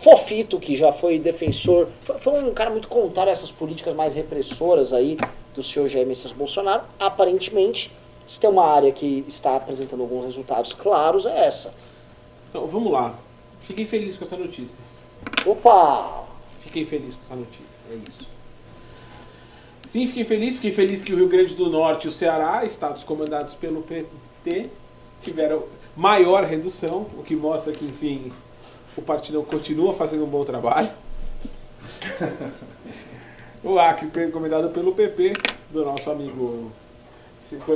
Fofito, 0.00 0.60
que 0.60 0.76
já 0.76 0.92
foi 0.92 1.18
defensor, 1.18 1.88
foi, 2.20 2.40
um 2.40 2.54
cara 2.54 2.70
muito 2.70 2.86
contrário 2.86 3.30
a 3.30 3.32
essas 3.32 3.50
políticas 3.50 3.92
mais 3.92 4.14
repressoras 4.14 4.92
aí 4.92 5.18
do 5.56 5.62
senhor 5.62 5.88
Jair 5.88 6.06
Messias 6.06 6.32
Bolsonaro. 6.32 6.84
Aparentemente, 7.00 7.90
se 8.28 8.38
tem 8.38 8.48
uma 8.48 8.64
área 8.64 8.92
que 8.92 9.24
está 9.26 9.56
apresentando 9.56 10.02
alguns 10.02 10.26
resultados 10.26 10.72
claros, 10.72 11.26
é 11.26 11.46
essa. 11.46 11.72
Então, 12.48 12.64
vamos 12.68 12.92
lá. 12.92 13.18
Fiquei 13.58 13.84
feliz 13.84 14.16
com 14.16 14.22
essa 14.22 14.36
notícia. 14.36 14.78
Opa! 15.44 16.27
Fiquei 16.68 16.84
feliz 16.84 17.14
com 17.14 17.22
essa 17.22 17.34
notícia. 17.34 17.80
É 17.90 17.94
isso. 18.06 18.28
Sim, 19.82 20.06
fiquei 20.06 20.24
feliz. 20.24 20.56
Fiquei 20.56 20.70
feliz 20.70 21.02
que 21.02 21.14
o 21.14 21.16
Rio 21.16 21.28
Grande 21.28 21.54
do 21.54 21.70
Norte 21.70 22.04
e 22.04 22.08
o 22.08 22.12
Ceará, 22.12 22.62
estados 22.62 23.02
comandados 23.04 23.54
pelo 23.54 23.80
PT, 23.80 24.68
tiveram 25.22 25.64
maior 25.96 26.44
redução, 26.44 27.06
o 27.16 27.22
que 27.22 27.34
mostra 27.34 27.72
que, 27.72 27.86
enfim, 27.86 28.30
o 28.98 29.00
partido 29.00 29.42
continua 29.44 29.94
fazendo 29.94 30.24
um 30.24 30.28
bom 30.28 30.44
trabalho. 30.44 30.90
o 33.64 33.78
Acre, 33.78 34.30
comandado 34.30 34.68
pelo 34.68 34.92
PP, 34.92 35.32
do 35.70 35.86
nosso 35.86 36.10
amigo. 36.10 36.70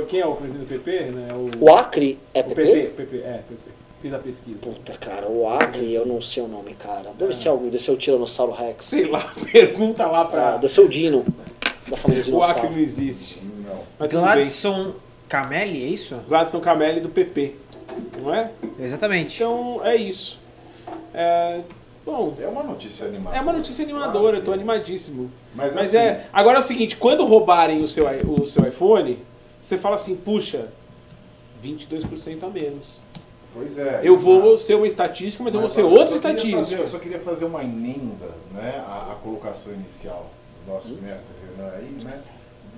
Quem 0.07 0.21
é 0.21 0.27
o 0.27 0.37
presidente 0.37 0.67
do 0.67 0.69
PP? 0.69 1.01
Né? 1.13 1.33
O, 1.33 1.65
O 1.65 1.75
Acre 1.75 2.19
é 2.35 2.41
o 2.41 2.45
PP? 2.45 2.63
PP, 2.63 2.89
PP, 2.91 3.17
é, 3.17 3.43
PP. 3.49 3.72
Fiz 4.03 4.13
a 4.13 4.19
pesquisa. 4.19 4.59
Puta, 4.61 4.93
cara, 4.95 5.29
o 5.29 5.49
Acre, 5.49 5.93
eu 5.95 6.05
não 6.05 6.21
sei 6.21 6.43
o 6.43 6.49
nome, 6.49 6.75
cara. 6.75 7.13
Deve 7.19 7.33
ser 7.35 7.49
algum, 7.49 7.67
deve 7.67 7.79
ser 7.83 7.93
o 7.93 7.97
Tiranossauro 7.97 8.53
Rex. 8.53 8.85
Sei 8.85 9.07
lá, 9.07 9.21
pergunta 9.53 10.05
lá 10.07 10.23
Ah, 10.23 10.25
pra. 10.25 10.51
deve 10.57 10.69
ser 10.73 10.81
o 10.81 10.89
Dino, 10.89 11.25
da 11.87 11.97
família 11.97 12.35
O 12.35 12.43
Acre 12.43 12.69
não 12.69 12.79
existe. 12.79 13.41
Não. 13.41 13.79
Mas. 13.99 14.11
Gladson 14.11 14.93
Camelli, 15.29 15.85
é 15.85 15.87
isso? 15.87 16.17
Gladson 16.29 16.61
Camelli 16.61 17.01
do 17.01 17.09
PP, 17.09 17.55
não 18.21 18.35
é? 18.35 18.51
Exatamente. 18.81 19.37
Então 19.37 19.81
é 19.85 19.95
isso. 19.95 20.41
É, 21.15 21.61
bom, 22.05 22.35
É 22.41 22.47
uma 22.49 22.63
notícia 22.65 23.07
animada. 23.07 23.37
é 23.37 23.41
uma 23.41 23.53
notícia 23.53 23.85
animadora, 23.85 24.39
eu 24.39 24.45
tô 24.45 24.53
animadíssimo. 24.53 25.31
Mas, 25.55 25.75
Mas 25.75 25.95
assim, 25.95 25.99
é. 26.07 26.27
Agora 26.33 26.57
é 26.59 26.61
o 26.61 26.63
seguinte, 26.65 26.97
quando 26.97 27.25
roubarem 27.25 27.83
o 27.83 27.87
seu, 27.89 28.07
o 28.29 28.47
seu 28.47 28.67
iPhone, 28.67 29.19
você 29.61 29.79
fala 29.79 29.95
assim, 29.95 30.17
puxa, 30.17 30.67
22% 31.65 32.43
a 32.43 32.49
menos. 32.49 33.01
Pois 33.55 33.77
é. 33.79 34.01
Eu 34.03 34.15
exato. 34.15 34.19
vou 34.25 34.59
ser 34.59 34.75
uma 34.75 34.87
estatística, 34.87 35.43
mas, 35.45 35.53
eu 35.55 35.61
vou 35.61 35.69
ser 35.69 35.83
queria 35.83 36.03
estatística. 36.15 36.57
fazer- 36.57 36.79
eu 36.79 36.87
só 36.87 36.99
queria 36.99 37.19
fazer 37.19 37.45
uma 37.45 37.63
emenda 37.63 38.29
né, 38.53 38.83
à, 38.87 39.13
à 39.13 39.15
colocação 39.23 39.73
inicial 39.73 40.27
do 40.65 40.73
nosso 40.73 40.95
mestre 40.95 41.35
Renan 41.57 41.71
aí, 41.77 42.05
né? 42.05 42.21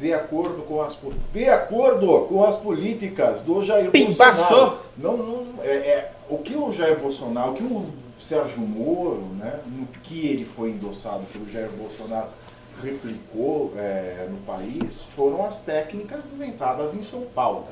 De 0.00 0.12
acordo 0.12 0.62
com 0.62 0.82
as 0.82 0.98
de 1.32 1.48
acordo 1.48 2.26
com 2.28 2.42
as 2.44 2.56
políticas 2.56 3.40
do 3.40 3.62
Jair 3.62 3.92
Pim, 3.92 4.06
Bolsonaro. 4.06 4.36
passou. 4.36 4.78
Não, 4.98 5.16
não 5.16 5.46
é, 5.62 5.70
é, 5.76 6.12
o 6.28 6.38
que 6.38 6.56
o 6.56 6.72
Jair 6.72 6.98
Bolsonaro, 6.98 7.52
o 7.52 7.54
que 7.54 7.62
o 7.62 7.86
Sérgio 8.18 8.58
Moro, 8.60 9.22
né, 9.38 9.60
no 9.66 9.86
que 10.02 10.26
ele 10.26 10.44
foi 10.44 10.70
endossado 10.70 11.22
pelo 11.32 11.48
Jair 11.48 11.70
Bolsonaro, 11.70 12.26
replicou 12.82 13.72
é, 13.76 14.26
no 14.28 14.38
país, 14.38 15.04
foram 15.14 15.46
as 15.46 15.58
técnicas 15.58 16.26
inventadas 16.26 16.92
em 16.94 17.02
São 17.02 17.22
Paulo. 17.32 17.64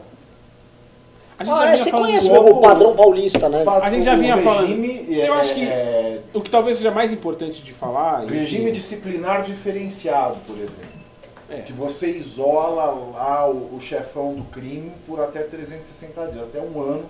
A 1.43 1.45
gente 1.45 1.55
Ah, 1.55 1.57
já 1.57 1.65
é, 1.65 1.73
vinha 1.73 1.85
você 1.85 1.91
falando 1.91 2.07
conhece 2.07 2.31
o 2.31 2.61
padrão 2.61 2.97
paulista, 2.97 3.49
né? 3.49 3.65
A 3.83 3.91
gente 3.91 4.05
já 4.05 4.15
vinha 4.15 4.39
falando. 4.39 4.85
Eu 4.85 5.35
é, 5.35 5.41
acho 5.41 5.55
que- 5.55 5.65
é, 5.67 6.21
O 6.33 6.41
que 6.41 6.51
talvez 6.51 6.77
seja 6.79 6.91
mais 6.91 7.13
importante 7.13 7.63
de 7.63 7.73
falar. 7.73 8.25
Regime 8.27 8.71
disciplinar 8.71 9.43
diferenciado, 9.43 10.39
por 10.47 10.57
exemplo. 10.57 11.03
É. 11.51 11.61
Que 11.61 11.73
você 11.73 12.11
isola 12.11 12.87
lá 13.13 13.47
o, 13.51 13.75
o 13.77 13.81
chefão 13.81 14.35
do 14.35 14.45
crime 14.45 14.93
por 15.07 15.21
até 15.21 15.43
360 15.43 16.27
dias, 16.29 16.45
até 16.45 16.61
um 16.61 16.81
ano 16.81 17.05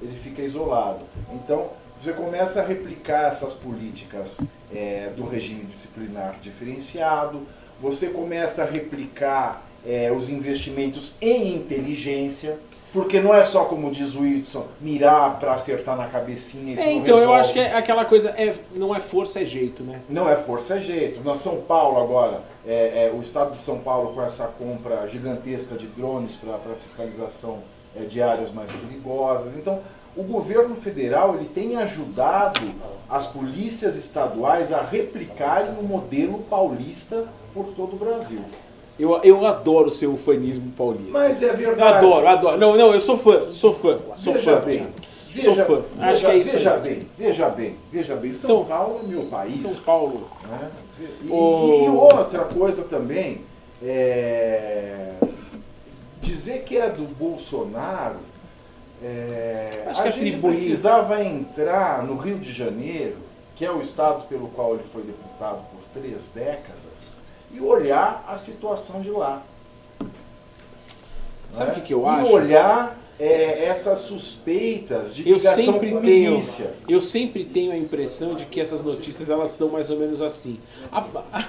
ele 0.00 0.14
fica 0.14 0.40
isolado. 0.42 1.00
Então, 1.32 1.66
você 2.00 2.12
começa 2.12 2.60
a 2.60 2.64
replicar 2.64 3.28
essas 3.28 3.52
políticas 3.52 4.38
é, 4.72 5.10
do 5.16 5.24
regime 5.26 5.64
disciplinar 5.64 6.36
diferenciado, 6.40 7.42
você 7.80 8.08
começa 8.08 8.62
a 8.62 8.64
replicar 8.66 9.62
é, 9.86 10.12
os 10.12 10.30
investimentos 10.30 11.14
em 11.20 11.54
inteligência, 11.54 12.58
porque 12.92 13.20
não 13.20 13.32
é 13.32 13.44
só, 13.44 13.64
como 13.66 13.90
diz 13.90 14.14
o 14.16 14.22
Whitson, 14.22 14.66
mirar 14.80 15.38
para 15.38 15.54
acertar 15.54 15.96
na 15.96 16.08
cabecinha. 16.08 16.74
Isso 16.74 16.82
É, 16.82 16.92
então 16.92 17.14
eu 17.14 17.20
resolve. 17.20 17.40
acho 17.40 17.52
que 17.52 17.60
é 17.60 17.76
aquela 17.76 18.04
coisa, 18.04 18.30
é, 18.30 18.54
não 18.74 18.94
é 18.94 19.00
força, 19.00 19.40
é 19.40 19.44
jeito, 19.44 19.82
né? 19.82 20.00
Não 20.08 20.28
é 20.28 20.36
força, 20.36 20.76
é 20.76 20.80
jeito. 20.80 21.22
Na 21.22 21.34
São 21.34 21.60
Paulo 21.60 22.02
agora, 22.02 22.42
é, 22.66 23.06
é, 23.06 23.12
o 23.14 23.20
estado 23.20 23.54
de 23.54 23.62
São 23.62 23.78
Paulo 23.78 24.12
com 24.12 24.22
essa 24.22 24.46
compra 24.46 25.06
gigantesca 25.06 25.76
de 25.76 25.86
drones 25.86 26.34
para 26.36 26.58
fiscalização 26.74 27.58
é, 27.96 28.02
de 28.04 28.20
áreas 28.20 28.50
mais 28.50 28.72
perigosas. 28.72 29.54
Então, 29.56 29.80
o 30.16 30.24
governo 30.24 30.74
federal 30.74 31.36
ele 31.36 31.46
tem 31.46 31.76
ajudado 31.76 32.60
as 33.08 33.26
polícias 33.26 33.94
estaduais 33.94 34.72
a 34.72 34.82
replicarem 34.82 35.78
o 35.78 35.82
modelo 35.84 36.38
paulista 36.50 37.26
por 37.54 37.68
todo 37.68 37.94
o 37.94 37.98
Brasil. 37.98 38.40
Eu, 39.00 39.16
eu 39.22 39.46
adoro 39.46 39.88
o 39.88 39.90
seu 39.90 40.12
ufanismo 40.12 40.70
paulista. 40.76 41.10
Mas 41.12 41.42
é 41.42 41.52
verdade. 41.54 41.94
adoro, 42.04 42.26
adoro. 42.28 42.58
Não, 42.58 42.76
não, 42.76 42.92
eu 42.92 43.00
sou 43.00 43.16
fã, 43.16 43.50
sou 43.50 43.72
fã, 43.72 43.96
sou 44.16 44.34
veja 44.34 44.60
fã. 44.60 44.66
bem, 44.66 44.86
Sou 45.34 45.54
veja, 45.54 45.64
fã. 45.64 45.82
Acho 46.00 46.10
veja- 46.12 46.26
que 46.26 46.32
é 46.32 46.36
isso 46.38 46.50
Veja 46.52 46.74
aí. 46.74 46.80
bem, 46.80 47.08
veja 47.16 47.48
bem, 47.48 47.76
veja 47.90 48.16
bem. 48.16 48.32
São 48.32 48.50
Então, 48.50 48.64
Paulo 48.64 49.00
é 49.02 49.06
meu 49.06 49.22
país. 49.26 49.60
São 49.60 49.82
Paulo. 49.84 50.28
né? 50.48 50.70
E, 51.24 51.30
O- 51.30 51.84
e 51.84 51.88
outra 51.88 52.44
coisa 52.44 52.82
também, 52.82 53.40
é, 53.82 55.12
dizer 56.20 56.62
que 56.64 56.76
é 56.76 56.88
do 56.90 57.04
Bolsonaro, 57.14 58.16
é, 59.02 59.84
Acho 59.86 60.00
a 60.02 60.04
que 60.12 60.20
gente 60.20 60.36
precisava 60.40 61.22
entrar 61.24 62.04
no 62.04 62.16
Rio 62.16 62.38
de 62.38 62.52
Janeiro, 62.52 63.16
que 63.56 63.64
é 63.64 63.70
o 63.72 63.80
estado 63.80 64.26
pelo 64.28 64.48
qual 64.48 64.74
ele 64.74 64.82
foi 64.82 65.02
deputado 65.02 65.60
por 65.70 66.00
três 66.02 66.28
décadas, 66.34 66.89
e 67.52 67.60
olhar 67.60 68.24
a 68.28 68.36
situação 68.36 69.00
de 69.00 69.10
lá. 69.10 69.42
Sabe 71.52 71.70
o 71.70 71.74
né? 71.74 71.80
que, 71.80 71.86
que 71.88 71.94
eu 71.94 72.02
e 72.04 72.06
acho? 72.08 72.32
olhar 72.32 72.98
é, 73.18 73.64
essas 73.64 73.98
suspeitas 74.00 75.14
de 75.14 75.28
Eu 75.28 75.36
ligação 75.36 75.64
sempre 75.74 75.90
com 75.90 76.00
tenho, 76.00 76.30
milícia. 76.30 76.70
eu 76.88 77.00
sempre 77.00 77.44
tenho 77.44 77.72
a 77.72 77.76
impressão 77.76 78.34
de 78.34 78.46
que 78.46 78.60
essas 78.60 78.82
notícias 78.82 79.28
elas 79.28 79.50
são 79.52 79.68
mais 79.68 79.90
ou 79.90 79.98
menos 79.98 80.22
assim. 80.22 80.58
A, 80.92 81.00
a- 81.32 81.44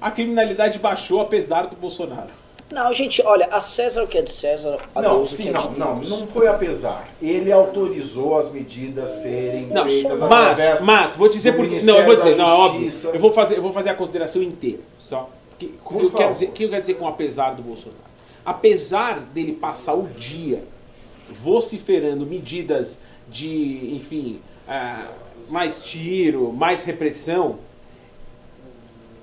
a 0.00 0.10
criminalidade 0.10 0.78
baixou 0.78 1.20
apesar 1.20 1.66
do 1.66 1.76
Bolsonaro. 1.76 2.30
Não, 2.70 2.92
gente, 2.92 3.22
olha, 3.22 3.46
a 3.52 3.60
César 3.60 4.02
o 4.02 4.08
que 4.08 4.18
é 4.18 4.22
de 4.22 4.30
César, 4.30 4.78
a 4.94 5.02
Não, 5.02 5.24
sim, 5.24 5.44
que 5.44 5.48
é 5.50 5.52
não, 5.52 5.70
não, 5.72 5.96
não 5.96 6.26
foi 6.26 6.48
apesar. 6.48 7.06
Ele 7.22 7.52
autorizou 7.52 8.36
as 8.36 8.48
medidas 8.50 9.10
serem 9.10 9.66
Não, 9.66 9.86
feitas 9.86 10.18
mas, 10.20 10.60
através 10.60 10.80
mas 10.80 11.14
vou 11.16 11.28
dizer 11.28 11.54
porque 11.54 11.78
não, 11.82 11.98
eu 11.98 12.04
vou 12.04 12.16
dizer, 12.16 12.36
não, 12.36 12.48
é 12.48 12.52
óbvio. 12.52 12.88
Eu 13.12 13.20
vou 13.20 13.30
fazer, 13.30 13.58
eu 13.58 13.62
vou 13.62 13.72
fazer 13.72 13.90
a 13.90 13.94
consideração 13.94 14.42
inteira, 14.42 14.80
só. 15.04 15.30
O 15.84 15.88
que, 15.88 15.98
que, 15.98 16.04
eu 16.04 16.10
quero 16.10 16.32
dizer, 16.32 16.46
o 16.46 16.52
que 16.52 16.62
eu 16.64 16.68
quero 16.68 16.80
dizer 16.80 16.94
com 16.94 17.06
apesar 17.06 17.54
do 17.54 17.62
Bolsonaro? 17.62 18.02
Apesar 18.44 19.20
dele 19.20 19.52
passar 19.52 19.94
o 19.94 20.06
dia 20.08 20.64
vociferando 21.30 22.26
medidas 22.26 22.98
de, 23.28 23.94
enfim, 23.96 24.40
ah, 24.68 25.08
mais 25.48 25.84
tiro, 25.84 26.52
mais 26.52 26.84
repressão, 26.84 27.58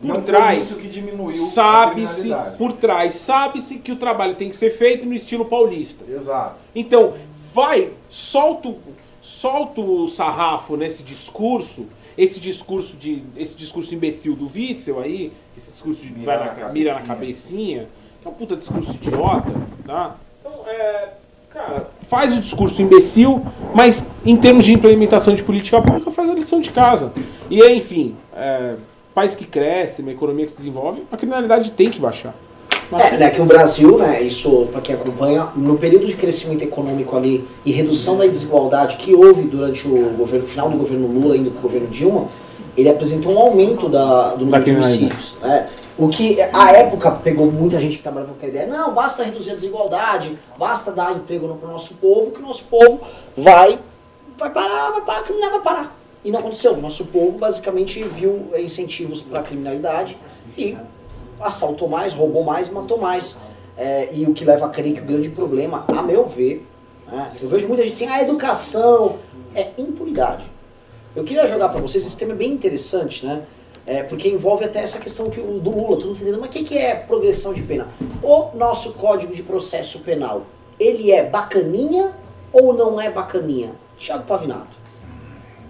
por 0.01 0.07
Não 0.07 0.21
trás 0.21 0.71
isso 0.71 0.81
que 0.81 0.87
diminuiu 0.87 1.27
a 1.27 1.31
sabe-se, 1.31 2.29
por 2.57 2.73
trás 2.73 3.15
sabe-se 3.15 3.77
que 3.77 3.91
o 3.91 3.95
trabalho 3.95 4.33
tem 4.33 4.49
que 4.49 4.55
ser 4.55 4.71
feito 4.71 5.05
no 5.05 5.13
estilo 5.13 5.45
paulista. 5.45 6.03
Exato. 6.09 6.55
Então, 6.73 7.13
vai, 7.53 7.91
solta, 8.09 8.73
solta 9.21 9.79
o 9.79 10.07
sarrafo 10.07 10.75
nesse 10.75 11.03
discurso, 11.03 11.85
esse 12.17 12.39
discurso 12.39 12.95
de 12.97 13.23
esse 13.35 13.55
discurso 13.55 13.93
imbecil 13.93 14.35
do 14.35 14.49
Witzel 14.53 14.99
aí, 14.99 15.31
esse 15.57 15.71
discurso 15.71 16.01
de 16.01 16.11
Mira 16.11 16.37
vai 16.37 16.47
na 16.47 16.53
na, 16.53 16.69
mira 16.73 16.93
na 16.93 17.01
cabecinha, 17.01 17.87
que 18.21 18.27
é 18.27 18.31
um 18.31 18.33
puta 18.33 18.55
discurso 18.55 18.91
idiota, 18.91 19.51
tá? 19.85 20.17
Então, 20.39 20.53
é, 20.67 21.09
cara, 21.49 21.89
faz 22.01 22.33
o 22.33 22.39
discurso 22.39 22.81
imbecil, 22.81 23.45
mas 23.73 24.05
em 24.25 24.37
termos 24.37 24.65
de 24.65 24.73
implementação 24.73 25.35
de 25.35 25.43
política 25.43 25.81
pública, 25.81 26.11
faz 26.11 26.29
a 26.29 26.33
lição 26.33 26.61
de 26.61 26.71
casa. 26.71 27.11
E 27.49 27.63
enfim, 27.65 28.15
é, 28.35 28.75
país 29.13 29.35
que 29.35 29.45
cresce, 29.45 30.01
uma 30.01 30.11
economia 30.11 30.45
que 30.45 30.51
se 30.51 30.57
desenvolve, 30.57 31.03
a 31.11 31.17
criminalidade 31.17 31.71
tem 31.71 31.89
que 31.89 31.99
baixar. 31.99 32.33
É, 32.93 33.17
né, 33.17 33.29
que 33.29 33.41
o 33.41 33.45
Brasil, 33.45 33.97
né, 33.97 34.21
isso 34.21 34.67
para 34.71 34.81
quem 34.81 34.95
acompanha, 34.95 35.47
no 35.55 35.77
período 35.77 36.05
de 36.05 36.15
crescimento 36.15 36.63
econômico 36.63 37.15
ali 37.15 37.47
e 37.65 37.71
redução 37.71 38.17
da 38.17 38.25
desigualdade 38.25 38.97
que 38.97 39.15
houve 39.15 39.43
durante 39.43 39.87
o 39.87 40.09
governo, 40.17 40.47
final 40.47 40.69
do 40.69 40.77
governo 40.77 41.07
Lula 41.07 41.37
indo 41.37 41.51
para 41.51 41.59
o 41.59 41.61
governo 41.61 41.87
Dilma, 41.87 42.27
ele 42.75 42.89
apresentou 42.89 43.33
um 43.33 43.39
aumento 43.39 43.89
da, 43.89 44.35
do 44.35 44.45
número 44.45 44.63
de 44.63 44.71
homicídios. 44.71 45.35
né? 45.41 45.67
O 45.97 46.07
que, 46.07 46.41
à 46.41 46.71
época, 46.71 47.11
pegou 47.11 47.51
muita 47.51 47.79
gente 47.79 47.97
que 47.97 48.03
trabalhava 48.03 48.31
com 48.31 48.37
aquela 48.37 48.51
ideia, 48.51 48.67
não, 48.67 48.93
basta 48.93 49.23
reduzir 49.23 49.51
a 49.51 49.55
desigualdade, 49.55 50.37
basta 50.57 50.91
dar 50.91 51.11
emprego 51.11 51.47
no, 51.47 51.55
pro 51.55 51.69
nosso 51.69 51.95
povo, 51.95 52.31
que 52.31 52.39
o 52.39 52.43
nosso 52.43 52.65
povo 52.65 53.01
vai, 53.35 53.79
vai 54.37 54.49
parar, 54.49 54.91
vai 54.91 55.01
parar, 55.01 55.19
a 55.19 55.23
criminalidade 55.23 55.63
vai 55.63 55.73
parar. 55.73 55.95
E 56.23 56.31
não 56.31 56.39
aconteceu. 56.39 56.73
O 56.73 56.81
nosso 56.81 57.05
povo 57.05 57.37
basicamente 57.37 58.01
viu 58.03 58.47
incentivos 58.57 59.21
para 59.21 59.39
a 59.39 59.43
criminalidade 59.43 60.17
e 60.57 60.77
assaltou 61.43 61.87
mais, 61.87 62.13
roubou 62.13 62.43
mais, 62.43 62.69
matou 62.69 62.97
mais. 62.97 63.37
É, 63.77 64.09
e 64.11 64.25
o 64.25 64.33
que 64.33 64.45
leva 64.45 64.65
a 64.65 64.69
crer 64.69 64.93
que 64.93 65.01
o 65.01 65.05
grande 65.05 65.29
problema, 65.29 65.85
a 65.87 66.01
meu 66.01 66.25
ver, 66.25 66.67
né, 67.07 67.31
eu 67.41 67.49
vejo 67.49 67.67
muita 67.67 67.83
gente 67.83 67.93
assim, 67.93 68.07
a 68.07 68.21
educação 68.21 69.19
é 69.55 69.71
impunidade. 69.77 70.45
Eu 71.15 71.23
queria 71.23 71.45
jogar 71.45 71.69
para 71.69 71.81
vocês, 71.81 72.05
esse 72.05 72.15
tema 72.15 72.33
é 72.33 72.35
bem 72.35 72.51
interessante, 72.51 73.25
né? 73.25 73.43
É, 73.85 74.03
porque 74.03 74.29
envolve 74.29 74.63
até 74.63 74.79
essa 74.79 74.99
questão 74.99 75.29
que 75.29 75.39
o, 75.39 75.59
do 75.59 75.71
Lula, 75.71 75.95
todo 75.95 76.05
mundo 76.05 76.15
entendendo, 76.17 76.39
mas 76.39 76.49
o 76.49 76.51
que, 76.51 76.63
que 76.63 76.77
é 76.77 76.95
progressão 76.95 77.53
de 77.53 77.63
pena? 77.63 77.87
O 78.21 78.55
nosso 78.55 78.93
Código 78.93 79.33
de 79.33 79.41
Processo 79.41 80.01
Penal, 80.01 80.45
ele 80.79 81.11
é 81.11 81.27
bacaninha 81.27 82.13
ou 82.53 82.73
não 82.73 83.01
é 83.01 83.09
bacaninha? 83.09 83.71
Thiago 83.97 84.23
Pavinato. 84.23 84.79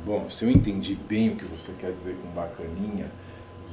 Bom, 0.06 0.28
se 0.30 0.46
eu 0.46 0.50
entendi 0.50 0.96
bem 0.96 1.30
o 1.30 1.36
que 1.36 1.46
você 1.46 1.72
quer 1.80 1.92
dizer 1.92 2.18
com 2.22 2.28
bacaninha, 2.30 3.12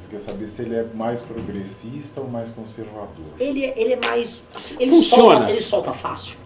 você 0.00 0.08
quer 0.08 0.18
saber 0.18 0.48
se 0.48 0.62
ele 0.62 0.74
é 0.76 0.84
mais 0.94 1.20
progressista 1.20 2.20
ou 2.20 2.28
mais 2.28 2.50
conservador. 2.50 3.08
Ele, 3.38 3.64
é- 3.64 3.74
ele 3.80 3.92
é 3.94 3.96
mais. 3.96 4.46
ele, 4.78 4.90
Funciona. 4.90 5.34
solta, 5.36 5.50
ele 5.50 5.60
solta 5.60 5.92
fácil. 5.92 6.36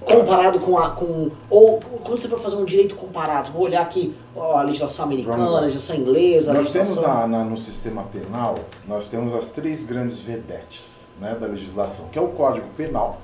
Comparado 0.00 0.58
com 0.58 0.76
a. 0.78 0.90
Com, 0.90 1.30
ou 1.48 1.78
quando 2.02 2.18
você 2.18 2.26
for 2.28 2.40
fazer 2.40 2.56
um 2.56 2.64
direito 2.64 2.96
comparado, 2.96 3.52
vou 3.52 3.62
olhar 3.62 3.82
aqui 3.82 4.12
ó, 4.34 4.56
a 4.56 4.62
legislação 4.62 5.04
americana, 5.04 5.36
Vamos 5.36 5.54
a 5.56 5.60
legislação 5.60 5.94
inglesa, 5.96 6.50
a 6.50 6.54
Nós 6.54 6.70
temos 6.70 6.88
legislação. 6.88 7.20
na- 7.28 7.38
na- 7.38 7.44
no 7.44 7.56
sistema 7.56 8.02
penal, 8.04 8.56
nós 8.86 9.08
temos 9.08 9.32
as 9.32 9.48
três 9.50 9.84
grandes 9.84 10.18
vedetes 10.18 11.02
né, 11.20 11.36
da 11.36 11.46
legislação, 11.46 12.08
que 12.10 12.18
é 12.18 12.22
o 12.22 12.28
Código 12.28 12.66
Penal, 12.76 13.20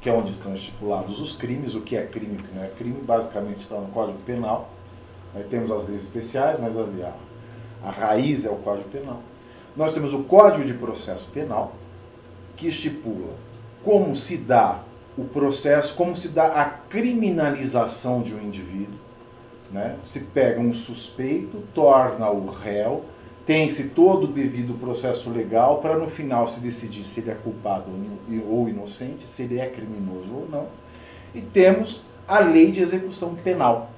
que 0.00 0.08
é 0.10 0.12
onde 0.12 0.32
estão 0.32 0.52
estipulados 0.52 1.20
os 1.20 1.36
crimes, 1.36 1.76
o 1.76 1.80
que 1.80 1.96
é 1.96 2.02
crime 2.04 2.34
e 2.38 2.40
o 2.40 2.42
que 2.42 2.56
não 2.56 2.64
é 2.64 2.68
crime, 2.68 2.98
basicamente 3.02 3.60
está 3.60 3.76
no 3.76 3.86
Código 3.88 4.18
Penal. 4.26 4.68
Aí 5.32 5.44
temos 5.44 5.70
as 5.70 5.86
leis 5.86 6.02
especiais, 6.02 6.58
mas 6.60 6.76
ali 6.76 7.04
a, 7.04 7.12
a 7.86 7.90
raiz 7.92 8.44
é 8.44 8.50
o 8.50 8.56
Código 8.56 8.88
Penal. 8.88 9.20
Nós 9.76 9.92
temos 9.92 10.12
o 10.12 10.24
Código 10.24 10.64
de 10.64 10.74
Processo 10.74 11.28
Penal, 11.32 11.72
que 12.56 12.66
estipula 12.66 13.34
como 13.84 14.16
se 14.16 14.38
dá 14.38 14.80
o 15.16 15.24
processo, 15.24 15.94
como 15.94 16.16
se 16.16 16.30
dá 16.30 16.46
a 16.46 16.64
criminalização 16.64 18.22
de 18.22 18.34
um 18.34 18.42
indivíduo. 18.42 18.98
Né? 19.70 19.96
Se 20.02 20.20
pega 20.20 20.60
um 20.60 20.72
suspeito, 20.72 21.62
torna 21.72 22.28
o 22.28 22.50
réu, 22.50 23.04
tem-se 23.44 23.90
todo 23.90 24.24
o 24.24 24.32
devido 24.32 24.74
processo 24.74 25.30
legal 25.30 25.78
para 25.78 25.96
no 25.96 26.08
final 26.08 26.48
se 26.48 26.58
decidir 26.58 27.04
se 27.04 27.20
ele 27.20 27.30
é 27.30 27.34
culpado 27.34 27.92
ou 28.48 28.68
inocente, 28.68 29.30
se 29.30 29.44
ele 29.44 29.60
é 29.60 29.66
criminoso 29.66 30.34
ou 30.34 30.48
não. 30.50 30.66
E 31.32 31.40
temos 31.40 32.04
a 32.26 32.40
lei 32.40 32.72
de 32.72 32.80
execução 32.80 33.36
penal, 33.36 33.90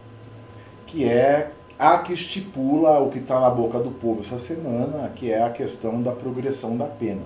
que 0.85 1.09
é 1.09 1.53
a 1.79 1.99
que 1.99 2.13
estipula 2.13 2.99
o 2.99 3.09
que 3.09 3.19
está 3.19 3.39
na 3.39 3.51
boca 3.51 3.79
do 3.79 3.91
povo 3.91 4.21
essa 4.21 4.39
semana, 4.39 5.11
que 5.15 5.31
é 5.31 5.43
a 5.43 5.51
questão 5.51 6.03
da 6.03 6.11
progressão 6.11 6.77
da 6.77 6.87
pena. 6.87 7.23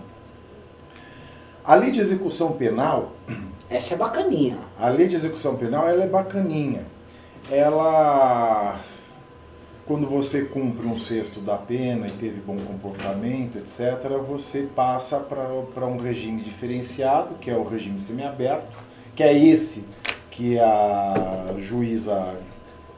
A 1.65 1.75
lei 1.75 1.91
de 1.91 2.01
execução 2.01 2.53
penal 2.53 3.13
Essa 3.71 3.95
é 3.95 3.97
bacaninha. 3.97 4.59
a 4.79 4.89
lei 4.91 5.09
de 5.09 5.15
execução 5.15 5.57
penal 5.57 5.89
ela 5.89 6.05
é 6.05 6.07
bacaninha. 6.07 6.85
Ela, 7.51 8.79
quando 9.87 10.07
você 10.07 10.43
cumpre 10.43 10.87
um 10.87 10.97
sexto 10.99 11.41
da 11.41 11.57
pena 11.57 12.07
e 12.07 12.11
teve 12.11 12.41
bom 12.41 12.59
comportamento, 12.59 13.57
etc., 13.57 14.19
você 14.27 14.69
passa 14.77 15.19
para 15.21 15.87
um 15.87 15.97
regime 15.97 16.43
diferenciado, 16.43 17.37
que 17.37 17.51
é 17.51 17.57
o 17.57 17.65
regime 17.65 17.99
semiaberto, 17.99 18.77
que 19.15 19.23
é 19.23 19.33
esse 19.33 19.85
que 20.31 20.59
a 20.59 21.55
juíza 21.59 22.37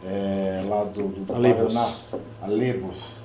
é, 0.07 0.62
lá 0.69 0.85
do, 0.85 1.03
do. 1.09 1.27
Paraná, 1.27 1.87
a 2.43 2.47
Lebos, 2.47 3.23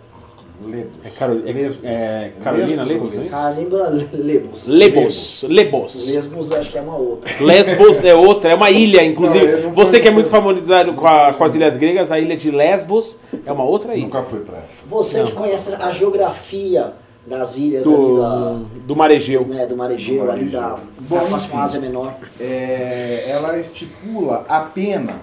Lebos, 0.66 0.92
É, 1.06 1.10
Carol, 1.18 1.38
é, 1.46 1.52
Lesbos. 1.54 1.86
é 1.86 2.32
Carolina 2.44 2.84
Lebos, 2.84 3.16
é 3.18 3.22
isso? 3.22 3.30
Caramba, 3.30 3.90
Lebos. 4.14 4.68
Lebos. 4.68 5.46
Lebos. 5.48 6.08
Lesbos 6.14 6.52
acho 6.52 6.72
que 6.72 6.78
é 6.78 6.82
uma 6.82 6.98
outra. 6.98 7.34
Lesbos 7.46 8.04
é 8.04 8.14
outra, 8.14 8.52
é 8.52 8.56
uma 8.56 8.70
ilha, 8.70 9.04
inclusive. 9.04 9.46
Não, 9.46 9.62
não 9.64 9.72
você 9.74 10.00
que 10.02 10.08
é 10.08 10.12
muito 10.12 10.30
familiarizado 10.30 10.94
com, 10.94 11.08
a- 11.08 11.32
com 11.34 11.44
as 11.46 11.56
ilhas 11.56 11.78
gregas, 11.78 12.12
a 12.12 12.20
ilha 12.20 12.36
de 12.36 12.52
Lesbos 12.52 13.16
é 13.46 13.52
uma 13.52 13.64
outra 13.64 13.94
ilha. 13.96 14.04
Nunca 14.04 14.22
fui 14.22 14.40
para 14.42 14.58
essa. 14.58 14.84
Você 14.88 15.24
que 15.24 15.32
conhece 15.32 15.74
a 15.76 15.92
geografia 15.92 16.92
das 17.26 17.58
ilhas 17.58 17.84
Do, 17.86 17.96
ali 17.96 18.22
da, 18.22 18.60
do 18.86 18.96
Maregeu. 18.96 19.46
né, 19.46 19.66
do 19.68 19.78
Maregeu, 19.78 20.26
Do 20.26 20.32
ali 20.32 20.46
da, 20.46 20.72
da 20.72 20.78
Bom, 21.02 21.28
enfim. 21.36 21.58
Ásia 21.58 21.80
Menor. 21.80 22.14
É, 22.40 23.26
ela 23.30 23.58
estipula 23.58 24.44
a 24.50 24.60
pena, 24.62 25.14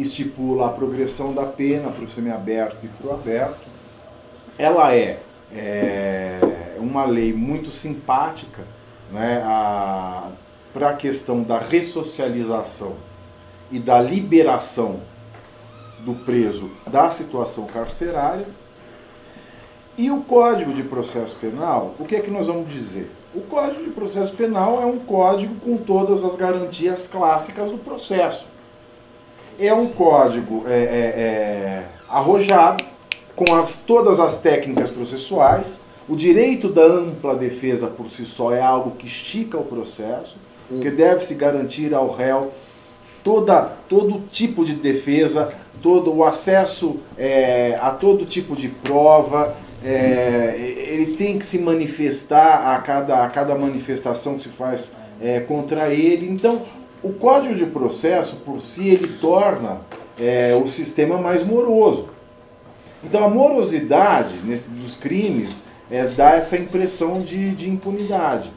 estipula 0.00 0.66
a 0.66 0.70
progressão 0.70 1.32
da 1.32 1.44
pena 1.44 1.90
para 1.90 2.04
o 2.04 2.08
semiaberto 2.08 2.86
e 2.86 2.88
para 2.88 3.06
o 3.08 3.14
aberto. 3.14 3.66
Ela 4.58 4.94
é, 4.94 5.20
é, 5.52 6.40
uma 6.78 7.04
lei 7.04 7.32
muito 7.32 7.70
simpática 7.70 8.64
né, 9.12 9.42
para 10.72 10.90
a 10.90 10.94
questão 10.94 11.42
da 11.42 11.58
ressocialização 11.58 12.96
e 13.70 13.78
da 13.78 14.00
liberação 14.00 15.00
do 16.00 16.14
preso 16.14 16.70
da 16.86 17.10
situação 17.10 17.66
carcerária. 17.66 18.46
E 19.96 20.10
o 20.10 20.20
Código 20.22 20.72
de 20.72 20.82
Processo 20.84 21.36
Penal, 21.36 21.94
o 21.98 22.04
que 22.04 22.14
é 22.14 22.20
que 22.20 22.30
nós 22.30 22.46
vamos 22.46 22.72
dizer? 22.72 23.10
O 23.34 23.40
Código 23.40 23.82
de 23.82 23.90
Processo 23.90 24.34
Penal 24.34 24.80
é 24.80 24.86
um 24.86 24.98
código 24.98 25.56
com 25.56 25.76
todas 25.76 26.24
as 26.24 26.36
garantias 26.36 27.06
clássicas 27.06 27.70
do 27.70 27.78
processo. 27.78 28.46
É 29.58 29.74
um 29.74 29.88
código 29.88 30.62
é, 30.68 30.72
é, 30.72 30.74
é, 30.76 31.84
arrojado, 32.08 32.84
com 33.34 33.54
as, 33.56 33.76
todas 33.76 34.20
as 34.20 34.38
técnicas 34.38 34.88
processuais. 34.88 35.80
O 36.08 36.14
direito 36.14 36.68
da 36.68 36.82
ampla 36.82 37.34
defesa 37.34 37.88
por 37.88 38.08
si 38.08 38.24
só 38.24 38.54
é 38.54 38.60
algo 38.60 38.92
que 38.92 39.06
estica 39.06 39.58
o 39.58 39.64
processo, 39.64 40.36
que 40.68 40.90
deve-se 40.90 41.34
garantir 41.34 41.92
ao 41.92 42.14
réu 42.14 42.52
toda, 43.24 43.62
todo 43.88 44.22
tipo 44.28 44.64
de 44.64 44.74
defesa, 44.74 45.48
todo 45.82 46.14
o 46.14 46.24
acesso 46.24 47.00
é, 47.16 47.76
a 47.80 47.90
todo 47.90 48.24
tipo 48.24 48.54
de 48.54 48.68
prova. 48.68 49.56
é, 49.84 50.54
ele 50.58 51.16
tem 51.16 51.38
que 51.38 51.44
se 51.44 51.58
manifestar 51.58 52.74
a 52.74 52.78
cada, 52.78 53.24
a 53.24 53.28
cada 53.28 53.54
manifestação 53.54 54.36
que 54.36 54.42
se 54.42 54.48
faz 54.50 54.94
é, 55.20 55.40
contra 55.40 55.92
ele. 55.92 56.28
Então, 56.28 56.62
o 57.02 57.12
Código 57.12 57.54
de 57.54 57.66
Processo, 57.66 58.36
por 58.36 58.60
si, 58.60 58.88
ele 58.88 59.18
torna 59.18 59.80
é, 60.18 60.54
o 60.54 60.66
sistema 60.66 61.18
mais 61.18 61.44
moroso. 61.44 62.08
Então, 63.04 63.24
a 63.24 63.28
morosidade 63.28 64.36
nesse, 64.44 64.70
dos 64.70 64.96
crimes 64.96 65.64
é, 65.90 66.04
dá 66.04 66.32
essa 66.32 66.56
impressão 66.56 67.20
de, 67.20 67.54
de 67.54 67.70
impunidade. 67.70 68.52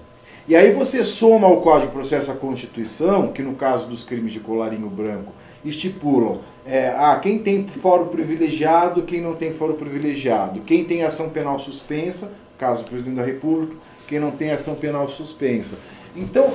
E 0.47 0.55
aí 0.55 0.71
você 0.71 1.05
soma 1.05 1.47
ao 1.47 1.61
Código 1.61 1.87
de 1.87 1.93
Processo 1.93 2.31
a 2.31 2.35
Constituição, 2.35 3.31
que 3.31 3.43
no 3.43 3.53
caso 3.53 3.85
dos 3.85 4.03
crimes 4.03 4.33
de 4.33 4.39
colarinho 4.39 4.89
branco, 4.89 5.31
estipulam 5.63 6.39
é, 6.65 6.89
ah, 6.89 7.17
quem 7.21 7.39
tem 7.39 7.67
foro 7.67 8.07
privilegiado, 8.07 9.03
quem 9.03 9.21
não 9.21 9.35
tem 9.35 9.53
foro 9.53 9.75
privilegiado, 9.75 10.61
quem 10.61 10.83
tem 10.83 11.03
ação 11.03 11.29
penal 11.29 11.59
suspensa, 11.59 12.31
caso 12.57 12.83
do 12.83 12.89
presidente 12.89 13.17
da 13.17 13.23
República, 13.23 13.75
quem 14.07 14.19
não 14.19 14.31
tem 14.31 14.51
ação 14.51 14.75
penal 14.75 15.07
suspensa. 15.07 15.77
Então, 16.15 16.51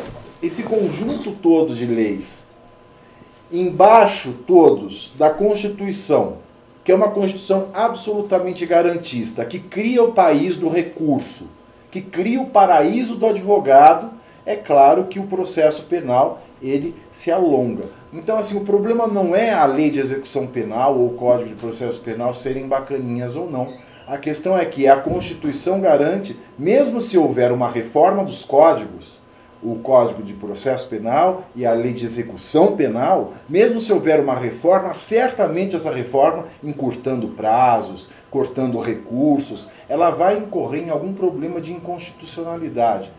esse 0.47 0.63
conjunto 0.63 1.33
todo 1.33 1.75
de 1.75 1.87
leis, 1.87 2.47
embaixo 3.51 4.33
todos 4.47 5.13
da 5.17 5.31
Constituição, 5.31 6.39
que 6.85 6.93
é 6.93 6.95
uma 6.95 7.11
Constituição 7.11 7.69
absolutamente 7.75 8.65
garantista, 8.65 9.45
que 9.45 9.59
cria 9.59 10.03
o 10.03 10.13
país 10.13 10.57
do 10.57 10.69
recurso, 10.69 11.51
que 11.91 12.01
cria 12.01 12.41
o 12.41 12.51
paraíso 12.51 13.17
do 13.17 13.27
advogado, 13.27 14.11
é 14.45 14.55
claro 14.55 15.07
que 15.07 15.19
o 15.19 15.27
processo 15.27 15.83
penal 15.85 16.43
ele 16.63 16.95
se 17.11 17.33
alonga. 17.33 17.85
Então, 18.13 18.39
assim, 18.39 18.57
o 18.57 18.65
problema 18.65 19.07
não 19.07 19.35
é 19.35 19.53
a 19.53 19.67
lei 19.67 19.91
de 19.91 19.99
execução 19.99 20.47
penal 20.47 20.97
ou 20.97 21.09
o 21.09 21.15
código 21.15 21.49
de 21.51 21.57
processo 21.57 22.01
penal 22.01 22.33
serem 22.33 22.69
bacaninhas 22.69 23.35
ou 23.35 23.51
não. 23.51 23.75
A 24.07 24.17
questão 24.17 24.57
é 24.57 24.65
que 24.65 24.87
a 24.87 24.97
Constituição 24.97 25.81
garante, 25.81 26.39
mesmo 26.57 27.01
se 27.01 27.19
houver 27.19 27.51
uma 27.51 27.69
reforma 27.69 28.25
dos 28.25 28.45
códigos, 28.45 29.19
o 29.63 29.77
Código 29.77 30.23
de 30.23 30.35
Processo 30.35 30.89
Penal 30.89 31.45
e 31.55 31.65
a 31.65 31.73
Lei 31.73 31.93
de 31.93 32.05
Execução 32.05 32.77
Penal, 32.77 33.33
mesmo 33.49 33.81
se 33.81 33.93
houver 33.93 34.21
uma 34.21 34.35
reforma, 34.35 34.95
certamente 34.95 35.75
essa 35.75 35.91
reforma, 35.91 36.45
encurtando 36.63 37.29
prazos, 37.29 38.11
cortando 38.31 38.79
recursos, 38.81 39.69
ela 39.89 40.11
vai 40.11 40.37
incorrer 40.37 40.85
em 40.85 40.91
algum 40.91 41.13
problema 41.13 41.61
de 41.61 41.73
inconstitucionalidade. 41.73 43.11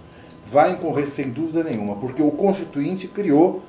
Vai 0.45 0.71
incorrer 0.71 1.07
sem 1.07 1.29
dúvida 1.29 1.63
nenhuma, 1.63 1.95
porque 1.95 2.21
o 2.21 2.31
Constituinte 2.31 3.07
criou 3.07 3.61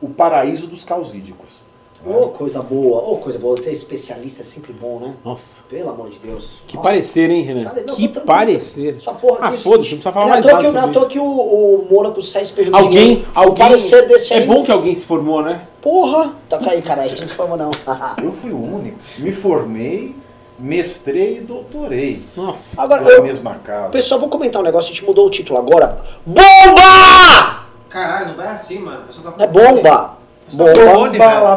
o 0.00 0.08
paraíso 0.08 0.66
dos 0.66 0.84
causídicos. 0.84 1.62
Ô, 2.04 2.28
coisa 2.28 2.60
boa, 2.60 2.98
ô, 3.00 3.18
coisa 3.18 3.38
boa. 3.38 3.54
Ter 3.54 3.70
especialista 3.72 4.42
é 4.42 4.44
sempre 4.44 4.72
bom, 4.72 4.98
né? 4.98 5.14
Nossa. 5.24 5.62
Pelo 5.70 5.90
amor 5.90 6.10
de 6.10 6.18
Deus. 6.18 6.60
Que 6.66 6.74
Nossa. 6.74 6.88
parecer, 6.88 7.30
hein, 7.30 7.42
Renan? 7.42 7.72
Não, 7.86 7.94
que 7.94 8.08
parecer. 8.08 8.96
Essa 8.98 9.12
porra 9.12 9.36
aqui 9.36 9.44
ah, 9.44 9.50
é 9.50 9.54
o 9.54 9.58
foda-se, 9.58 9.90
não 9.90 9.98
precisa 9.98 10.12
falar 10.12 10.26
é 10.26 10.28
mais 10.30 10.44
nada 10.46 10.72
não 10.72 10.80
é 10.80 10.84
à 10.84 10.88
toa 10.88 11.06
que 11.06 11.18
o, 11.20 11.24
o 11.24 11.86
Mônaco 11.88 12.20
sai 12.20 12.42
espelhando 12.42 12.76
Alguém, 12.76 12.90
dinheiro. 13.16 13.26
O 13.34 13.38
alguém... 13.38 13.54
parecer 13.66 14.08
desse 14.08 14.32
É 14.32 14.38
aí. 14.38 14.46
bom 14.46 14.64
que 14.64 14.72
alguém 14.72 14.94
se 14.96 15.06
formou, 15.06 15.42
né? 15.42 15.62
Porra! 15.80 16.34
Toca 16.48 16.70
aí, 16.70 16.82
cara. 16.82 17.02
A 17.02 17.08
gente 17.08 17.20
não 17.20 17.26
se 17.28 17.34
formou, 17.34 17.56
não. 17.56 17.70
Eu 18.22 18.32
fui 18.32 18.50
o 18.50 18.60
único. 18.60 18.98
Me 19.18 19.30
formei, 19.30 20.16
mestrei 20.58 21.38
e 21.38 21.40
doutorei. 21.40 22.24
Nossa. 22.36 22.82
Agora, 22.82 23.02
Na 23.02 23.10
eu, 23.10 23.22
mesma 23.22 23.54
casa. 23.56 23.90
pessoal, 23.90 24.18
vou 24.18 24.28
comentar 24.28 24.60
um 24.60 24.64
negócio. 24.64 24.90
A 24.90 24.94
gente 24.94 25.04
mudou 25.04 25.26
o 25.26 25.30
título 25.30 25.56
agora. 25.58 26.00
BOMBA! 26.26 27.62
Caralho, 27.88 28.28
não 28.28 28.34
vai 28.36 28.48
assim, 28.48 28.78
mano. 28.78 29.04
Tá 29.22 29.30
com 29.30 29.42
É 29.42 29.46
bomba. 29.46 30.21
Bomba. 30.52 30.72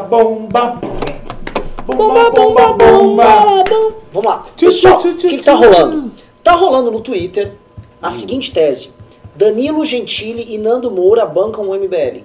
Bomba, 0.10 0.80
Bomba, 1.86 2.30
bomba, 2.30 2.30
Bomba, 2.32 2.74
bomba. 2.74 3.64
Vamos 4.14 4.26
lá. 4.26 4.46
Pessoal, 4.58 5.00
o 5.00 5.16
que, 5.16 5.38
que 5.38 5.44
tá 5.44 5.54
rolando? 5.54 6.12
Tá 6.42 6.54
rolando 6.54 6.90
no 6.92 7.02
Twitter 7.02 7.54
a 8.02 8.10
seguinte 8.10 8.54
tese. 8.54 8.90
Danilo 9.36 9.84
Gentili 9.86 10.54
e 10.56 10.58
Nando 10.58 10.90
Moura 10.90 11.26
bancam 11.26 11.70
o 11.70 11.76
MBL. 11.76 12.24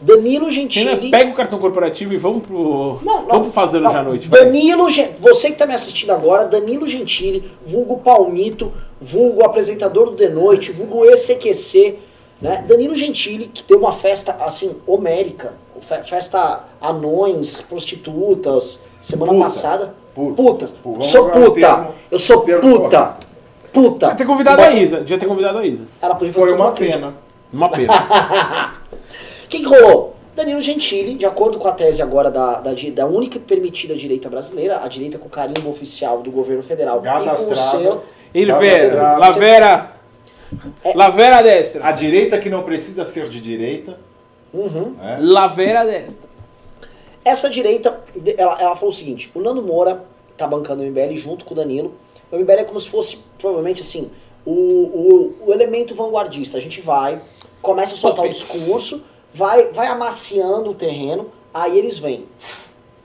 Danilo 0.00 0.50
Gentili... 0.50 0.84
Renan, 0.84 1.10
pega 1.10 1.30
o 1.30 1.34
cartão 1.34 1.58
corporativo 1.58 2.12
e 2.12 2.18
vamos 2.18 2.46
pro. 2.46 2.98
Não, 3.02 3.22
não, 3.22 3.26
vamos 3.26 3.42
pro 3.44 3.52
Fazendo 3.52 3.84
não. 3.84 3.96
à 3.96 4.02
noite. 4.02 4.28
vai. 4.28 4.44
Danilo, 4.44 4.86
você 5.18 5.50
que 5.50 5.56
tá 5.56 5.66
me 5.66 5.74
assistindo 5.74 6.10
agora, 6.10 6.44
Danilo 6.44 6.86
Gentili, 6.86 7.50
vulgo 7.66 7.98
Palmito, 7.98 8.70
vulgo 9.00 9.42
apresentador 9.42 10.10
do 10.10 10.16
The 10.16 10.28
Noite, 10.28 10.70
vulgo 10.70 11.06
ECQC, 11.06 11.98
né? 12.40 12.64
Danilo 12.68 12.94
Gentili, 12.94 13.48
que 13.48 13.62
deu 13.64 13.78
uma 13.78 13.92
festa, 13.92 14.36
assim, 14.40 14.76
homérica, 14.86 15.54
fe- 15.80 16.02
festa 16.04 16.64
anões, 16.80 17.60
prostitutas, 17.62 18.80
semana 19.02 19.32
Putas. 19.32 19.54
passada. 19.54 19.94
Putas. 20.14 20.72
Putas. 20.72 21.06
Sou 21.08 21.30
puta. 21.30 21.52
termo- 21.60 21.94
Eu 22.10 22.18
sou 22.18 22.40
puta. 22.42 23.14
Puta. 23.72 24.06
Devia 24.06 24.16
ter 24.16 24.24
convidado 24.26 24.62
a 24.62 24.70
Isa. 24.72 24.98
Devia 25.00 25.18
ter 25.18 25.26
convidado 25.26 25.58
a 25.58 25.66
Isa. 25.66 25.82
Ela 26.00 26.14
podia 26.14 26.32
Foi 26.32 26.52
uma 26.52 26.72
pena. 26.72 27.14
Uma 27.52 27.68
pena. 27.68 28.72
O 29.44 29.48
que, 29.48 29.58
que 29.60 29.64
rolou? 29.66 30.16
Danilo 30.34 30.60
Gentili, 30.60 31.14
de 31.14 31.24
acordo 31.24 31.58
com 31.58 31.66
a 31.68 31.72
tese 31.72 32.02
agora 32.02 32.30
da, 32.30 32.60
da, 32.60 32.70
da 32.94 33.06
única 33.06 33.38
permitida 33.38 33.94
direita 33.94 34.28
brasileira, 34.28 34.82
a 34.84 34.88
direita 34.88 35.16
com 35.18 35.28
carimbo 35.30 35.70
oficial 35.70 36.20
do 36.20 36.30
governo 36.30 36.62
federal, 36.62 37.00
selo- 37.70 38.02
Ele 38.34 38.52
vera. 38.52 39.16
Lavera. 39.16 39.95
É. 40.84 40.94
Lavera 40.94 41.42
destra. 41.42 41.86
A 41.86 41.92
direita 41.92 42.38
que 42.38 42.50
não 42.50 42.62
precisa 42.62 43.04
ser 43.04 43.28
de 43.28 43.40
direita. 43.40 43.98
Uhum. 44.52 44.94
né? 44.96 45.18
Lavera 45.20 45.84
destra. 45.84 46.28
Essa 47.24 47.50
direita, 47.50 48.00
ela, 48.36 48.60
ela 48.60 48.76
falou 48.76 48.90
o 48.90 48.94
seguinte: 48.94 49.30
o 49.34 49.40
Nando 49.40 49.62
Moura 49.62 50.04
tá 50.36 50.46
bancando 50.46 50.82
o 50.82 50.86
MBL 50.86 51.16
junto 51.16 51.44
com 51.44 51.54
o 51.54 51.56
Danilo. 51.56 51.94
O 52.30 52.36
MBL 52.36 52.52
é 52.60 52.64
como 52.64 52.80
se 52.80 52.88
fosse, 52.88 53.18
provavelmente 53.38 53.82
assim, 53.82 54.10
o, 54.44 54.52
o, 54.52 55.36
o 55.46 55.52
elemento 55.52 55.94
vanguardista. 55.94 56.58
A 56.58 56.60
gente 56.60 56.80
vai, 56.80 57.20
começa 57.60 57.94
a 57.94 57.98
soltar 57.98 58.24
o 58.24 58.28
discurso, 58.28 59.04
vai, 59.32 59.72
vai 59.72 59.88
amaciando 59.88 60.70
o 60.70 60.74
terreno, 60.74 61.30
aí 61.52 61.78
eles 61.78 61.98
vêm. 61.98 62.26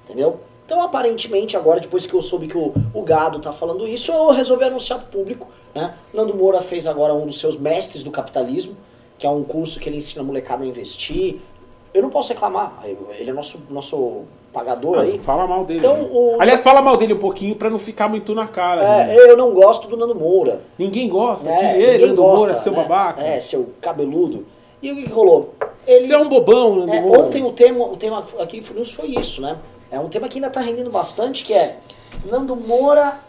Entendeu? 0.04 0.40
Então, 0.72 0.82
aparentemente, 0.82 1.58
agora, 1.58 1.82
depois 1.82 2.06
que 2.06 2.14
eu 2.14 2.22
soube 2.22 2.48
que 2.48 2.58
o, 2.58 2.72
o 2.94 3.02
gado 3.02 3.40
tá 3.42 3.52
falando 3.52 3.86
isso, 3.86 4.10
eu 4.10 4.30
resolvi 4.30 4.64
anunciar 4.64 5.00
pro 5.00 5.20
público. 5.20 5.50
Né? 5.76 5.94
Nando 6.14 6.34
Moura 6.34 6.62
fez 6.62 6.88
agora 6.88 7.14
um 7.14 7.26
dos 7.26 7.42
seus 7.42 7.58
mestres 7.58 8.04
do 8.06 8.10
capitalismo, 8.10 8.78
que 9.20 9.28
é 9.28 9.30
um 9.30 9.44
curso 9.44 9.82
que 9.82 9.90
ele 9.90 9.98
ensina 9.98 10.22
a 10.22 10.26
molecada 10.26 10.64
a 10.64 10.66
investir. 10.66 11.42
Eu 11.94 12.02
não 12.02 12.10
posso 12.10 12.32
reclamar, 12.32 12.82
ele 13.20 13.30
é 13.30 13.34
nosso, 13.34 13.62
nosso 13.70 14.22
pagador 14.54 15.00
aí. 15.00 15.20
Fala 15.20 15.46
mal 15.46 15.66
dele. 15.66 15.80
Então, 15.80 15.98
né? 15.98 16.10
o- 16.10 16.38
Aliás, 16.40 16.62
fala 16.62 16.82
mal 16.82 16.96
dele 16.96 17.16
um 17.16 17.20
pouquinho 17.20 17.54
pra 17.58 17.70
não 17.70 17.78
ficar 17.78 18.08
muito 18.08 18.34
na 18.34 18.48
cara. 18.48 18.82
né? 18.82 19.14
É, 19.18 19.30
eu 19.30 19.36
não 19.36 19.54
gosto 19.54 19.90
do 19.90 19.98
Nando 19.98 20.16
Moura. 20.16 20.62
Ninguém 20.80 21.10
gosta. 21.10 21.50
né? 21.50 21.58
que 21.58 21.82
ele, 21.82 22.06
Nando 22.06 22.22
gosta, 22.22 22.38
Moura, 22.38 22.56
seu 22.56 22.72
né? 22.72 22.78
babaca. 22.82 23.22
É, 23.22 23.42
seu 23.42 23.72
cabeludo. 23.82 24.46
E 24.82 24.90
o 24.90 24.96
que, 24.96 25.04
que 25.04 25.12
rolou? 25.12 25.54
Ele, 25.86 26.02
Você 26.04 26.14
é 26.14 26.18
um 26.18 26.30
bobão, 26.30 26.78
Nando 26.78 26.94
é, 26.94 27.02
Moura. 27.02 27.24
ontem 27.24 27.44
o 27.44 27.52
tema, 27.52 27.84
o 27.86 27.98
tema 27.98 28.24
aqui 28.40 28.64
foi 28.64 29.08
isso, 29.20 29.42
né? 29.42 29.58
É 29.92 30.00
um 30.00 30.08
tema 30.08 30.30
que 30.30 30.38
ainda 30.38 30.50
tá 30.50 30.62
rendendo 30.62 30.90
bastante, 30.90 31.44
que 31.44 31.54
é 31.54 31.78
Nando 32.26 32.56
Moura, 32.56 33.20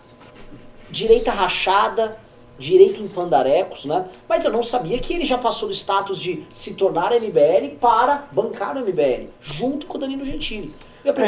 direita 0.88 1.32
rachada, 1.32 2.16
direita 2.56 3.00
em 3.00 3.08
pandarecos, 3.08 3.84
né? 3.84 4.06
Mas 4.28 4.44
eu 4.44 4.52
não 4.52 4.62
sabia 4.62 4.98
que 5.00 5.12
ele 5.12 5.24
já 5.24 5.36
passou 5.36 5.68
do 5.68 5.74
status 5.74 6.20
de 6.20 6.44
se 6.50 6.74
tornar 6.74 7.10
MBL 7.12 7.76
para 7.80 8.28
bancar 8.30 8.76
o 8.76 8.80
MBL, 8.80 9.28
junto 9.40 9.86
com 9.86 9.98
o 9.98 10.00
Danilo 10.00 10.24
Gentili. 10.24 10.72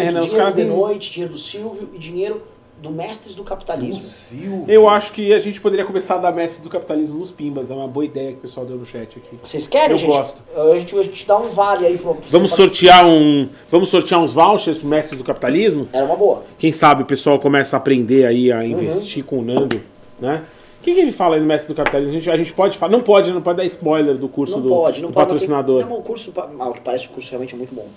Renan, 0.05 0.21
os 0.21 0.31
dinheiro 0.31 0.53
De 0.53 0.65
Noite, 0.65 1.11
dinheiro 1.11 1.33
do 1.33 1.39
Silvio 1.39 1.91
e 1.93 1.99
dinheiro 1.99 2.43
do 2.83 2.91
Mestres 2.91 3.35
do 3.35 3.43
Capitalismo. 3.45 4.03
Silvio. 4.03 4.65
Eu 4.69 4.89
acho 4.89 5.13
que 5.13 5.33
a 5.33 5.39
gente 5.39 5.59
poderia 5.61 5.85
começar 5.87 6.17
a 6.17 6.19
dar 6.19 6.33
mestre 6.33 6.63
do 6.63 6.69
capitalismo 6.69 7.19
nos 7.19 7.33
pimbas. 7.33 7.71
É 7.71 7.75
uma 7.75 7.89
boa 7.89 8.05
ideia 8.05 8.33
que 8.33 8.39
o 8.39 8.41
pessoal 8.41 8.67
deu 8.67 8.77
no 8.77 8.85
chat 8.85 9.17
aqui. 9.19 9.39
Vocês 9.43 9.67
querem, 9.67 9.93
Eu 9.93 9.99
gente? 9.99 10.11
gosto. 10.11 10.43
A 10.55 10.79
gente, 10.79 10.99
a 10.99 11.03
gente 11.03 11.27
dá 11.27 11.39
um 11.39 11.49
vale 11.49 11.87
aí 11.87 11.97
pro. 11.97 12.19
Vamos 12.29 12.53
sortear 12.53 13.07
um. 13.07 13.49
Vamos 13.71 13.89
sortear 13.89 14.21
uns 14.23 14.33
vouchers 14.35 14.77
pro 14.79 14.87
mestre 14.89 15.17
do 15.17 15.25
capitalismo. 15.25 15.89
Era 15.93 16.05
uma 16.05 16.17
boa. 16.17 16.43
Quem 16.59 16.73
sabe 16.73 17.03
o 17.03 17.07
pessoal 17.07 17.39
começa 17.39 17.77
a 17.77 17.79
aprender 17.79 18.27
aí 18.27 18.51
Uhum. 18.53 18.59
a 18.59 18.65
investir 18.67 19.25
com 19.25 19.39
o 19.39 19.43
Nando, 19.43 19.81
né? 20.21 20.43
O 20.81 20.85
que, 20.85 20.93
que 20.93 21.01
ele 21.01 21.13
fala 21.13 21.37
aí 21.37 21.41
no 21.41 21.47
mestre 21.47 21.73
do 21.73 21.77
capitalismo? 21.79 22.13
A 22.13 22.17
gente, 22.19 22.31
a 22.31 22.37
gente 22.37 22.53
pode 22.53 22.77
falar. 22.77 22.93
Não 22.93 23.01
pode, 23.03 23.33
não 23.33 23.41
pode 23.41 23.57
dar 23.57 23.65
spoiler 23.65 24.17
do 24.19 24.29
curso 24.29 24.57
Não 24.57 24.63
do, 24.63 24.69
pode, 24.69 25.01
não 25.01 25.09
do 25.09 25.15
pode. 25.15 25.27
patrocinador. 25.27 25.87
Não, 25.87 25.97
o 25.99 26.03
curso, 26.03 26.31
pa- 26.33 26.51
ah, 26.59 26.69
o 26.69 26.75
que 26.75 26.83
parece 26.83 27.07
o 27.07 27.11
curso 27.11 27.31
realmente 27.31 27.55
é 27.55 27.57
muito 27.57 27.75
bom. 27.75 27.89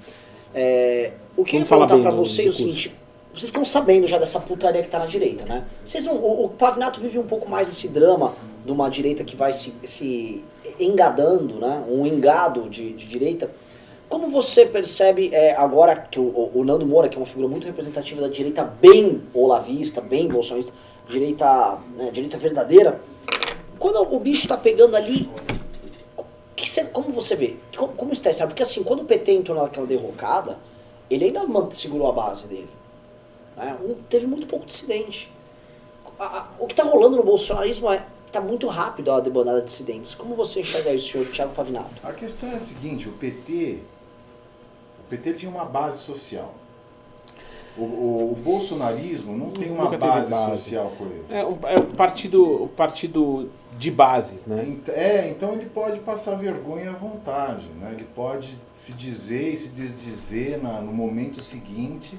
É, 0.56 1.12
o 1.36 1.44
que 1.44 1.58
eu 1.58 1.60
ia 1.60 1.66
Vamos 1.66 1.70
falar 1.70 1.88
perguntar 1.88 2.12
do- 2.12 2.16
vocês 2.18 2.48
é 2.48 2.50
o 2.50 2.54
seguinte: 2.54 2.96
vocês 3.38 3.50
estão 3.50 3.64
sabendo 3.64 4.08
já 4.08 4.18
dessa 4.18 4.40
putaria 4.40 4.82
que 4.82 4.90
tá 4.90 5.00
na 5.00 5.06
direita, 5.06 5.46
né? 5.46 5.64
Vocês 5.86 6.04
não, 6.06 6.16
o, 6.16 6.46
o 6.46 6.50
Pavinato 6.50 7.00
vive 7.00 7.20
um 7.20 7.28
pouco 7.28 7.50
mais 7.50 7.68
desse 7.68 7.88
drama 7.88 8.34
de 8.66 8.72
uma 8.72 8.90
direita 8.90 9.24
que 9.24 9.36
vai 9.36 9.54
se, 9.54 9.74
se 9.84 10.44
engadando, 10.80 11.56
né? 11.60 11.84
Um 11.88 12.06
engado 12.06 12.70
de, 12.70 12.94
de 12.94 13.06
direita. 13.06 13.50
Como 14.10 14.30
você 14.30 14.66
percebe 14.66 15.30
é, 15.34 15.54
agora 15.56 15.96
que 15.96 16.20
o, 16.20 16.52
o- 16.54 16.64
Nando 16.64 16.86
Moura, 16.86 17.10
que 17.10 17.16
é 17.18 17.20
uma 17.20 17.26
figura 17.28 17.48
muito 17.48 17.68
representativa 17.68 18.22
da 18.22 18.28
direita 18.30 18.64
bem 18.64 19.22
olavista, 19.34 20.00
bem 20.02 20.28
bolsonarista, 20.28 20.74
direita, 21.10 21.78
né, 21.96 22.10
direita 22.12 22.38
verdadeira, 22.38 23.02
quando 23.78 24.02
o 24.16 24.20
bicho 24.20 24.48
tá 24.48 24.58
pegando 24.58 24.96
ali, 24.96 25.30
cê- 26.66 26.86
como 26.86 27.12
você 27.12 27.36
vê? 27.36 27.56
Como, 27.76 27.94
como 27.94 28.14
está 28.14 28.30
esse 28.30 28.46
Porque 28.46 28.64
assim, 28.64 28.82
quando 28.84 29.02
o 29.02 29.06
PT 29.06 29.32
entrou 29.34 29.62
naquela 29.62 29.86
derrocada, 29.86 30.58
ele 31.10 31.26
ainda 31.26 31.42
segurou 31.72 32.08
a 32.10 32.12
base 32.14 32.48
dele. 32.48 32.70
Né? 33.58 33.76
Um- 33.84 33.96
teve 34.10 34.26
muito 34.28 34.48
pouco 34.48 34.66
dissidente. 34.66 35.32
A- 36.20 36.26
a- 36.26 36.48
o 36.60 36.68
que 36.68 36.74
está 36.74 36.84
rolando 36.84 37.18
no 37.18 37.24
bolsonarismo 37.24 37.92
é 37.92 38.06
está 38.26 38.42
muito 38.42 38.68
rápido 38.68 39.12
a 39.12 39.20
debandada 39.20 39.60
de 39.62 39.68
dissidentes. 39.68 40.14
Como 40.14 40.36
você 40.36 40.60
enxerga 40.60 40.94
isso, 40.94 41.12
senhor 41.14 41.28
Thiago 41.28 41.54
Pavinato? 41.56 41.90
A 42.04 42.12
questão 42.12 42.50
é 42.52 42.56
a 42.56 42.60
seguinte, 42.60 43.08
o 43.08 43.14
PT, 43.14 43.80
o 45.00 45.10
PT 45.10 45.34
tinha 45.34 45.50
uma 45.52 45.64
base 45.66 46.00
social. 46.00 46.54
O, 47.78 47.82
o- 47.84 48.32
o 48.34 48.36
bolsonarismo 48.36 49.38
não 49.38 49.52
tem 49.52 49.70
uma 49.72 49.96
base, 49.98 50.32
base. 50.32 50.58
social 50.62 50.92
coesa. 50.98 51.38
É, 51.38 51.46
um, 51.46 51.58
é 51.64 51.80
um 51.80 51.92
partido, 51.96 52.64
um 52.64 52.68
partido 52.68 53.50
de 53.78 53.92
bases, 53.92 54.46
né? 54.48 54.78
É, 54.90 55.30
então 55.30 55.54
ele 55.54 55.68
pode 55.70 56.00
passar 56.00 56.36
vergonha 56.36 56.90
à 56.90 56.94
vontade, 56.94 57.68
né? 57.80 57.92
Ele 57.94 58.08
pode 58.16 58.58
se 58.74 58.92
dizer 58.94 59.54
e 59.54 59.58
se 59.58 59.68
desdizer 59.70 60.62
na- 60.62 60.82
no 60.82 60.92
momento 60.92 61.40
seguinte, 61.40 62.18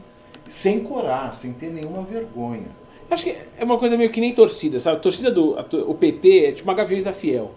sem 0.49 0.81
corar, 0.81 1.33
sem 1.33 1.53
ter 1.53 1.69
nenhuma 1.71 2.03
vergonha. 2.03 2.67
Acho 3.11 3.25
que 3.25 3.37
é 3.59 3.65
uma 3.65 3.79
coisa 3.79 3.97
meio 3.97 4.11
que 4.11 4.21
nem 4.21 4.35
torcida, 4.35 4.81
sabe? 4.81 4.97
A 4.97 5.01
torcida 5.01 5.31
do 5.31 5.57
a 5.59 5.65
o 5.89 5.95
PT 5.95 6.47
é 6.47 6.53
tipo 6.53 6.69
uma 6.69 6.75
Gaviões 6.75 7.05
da 7.05 7.13
Fiel. 7.13 7.53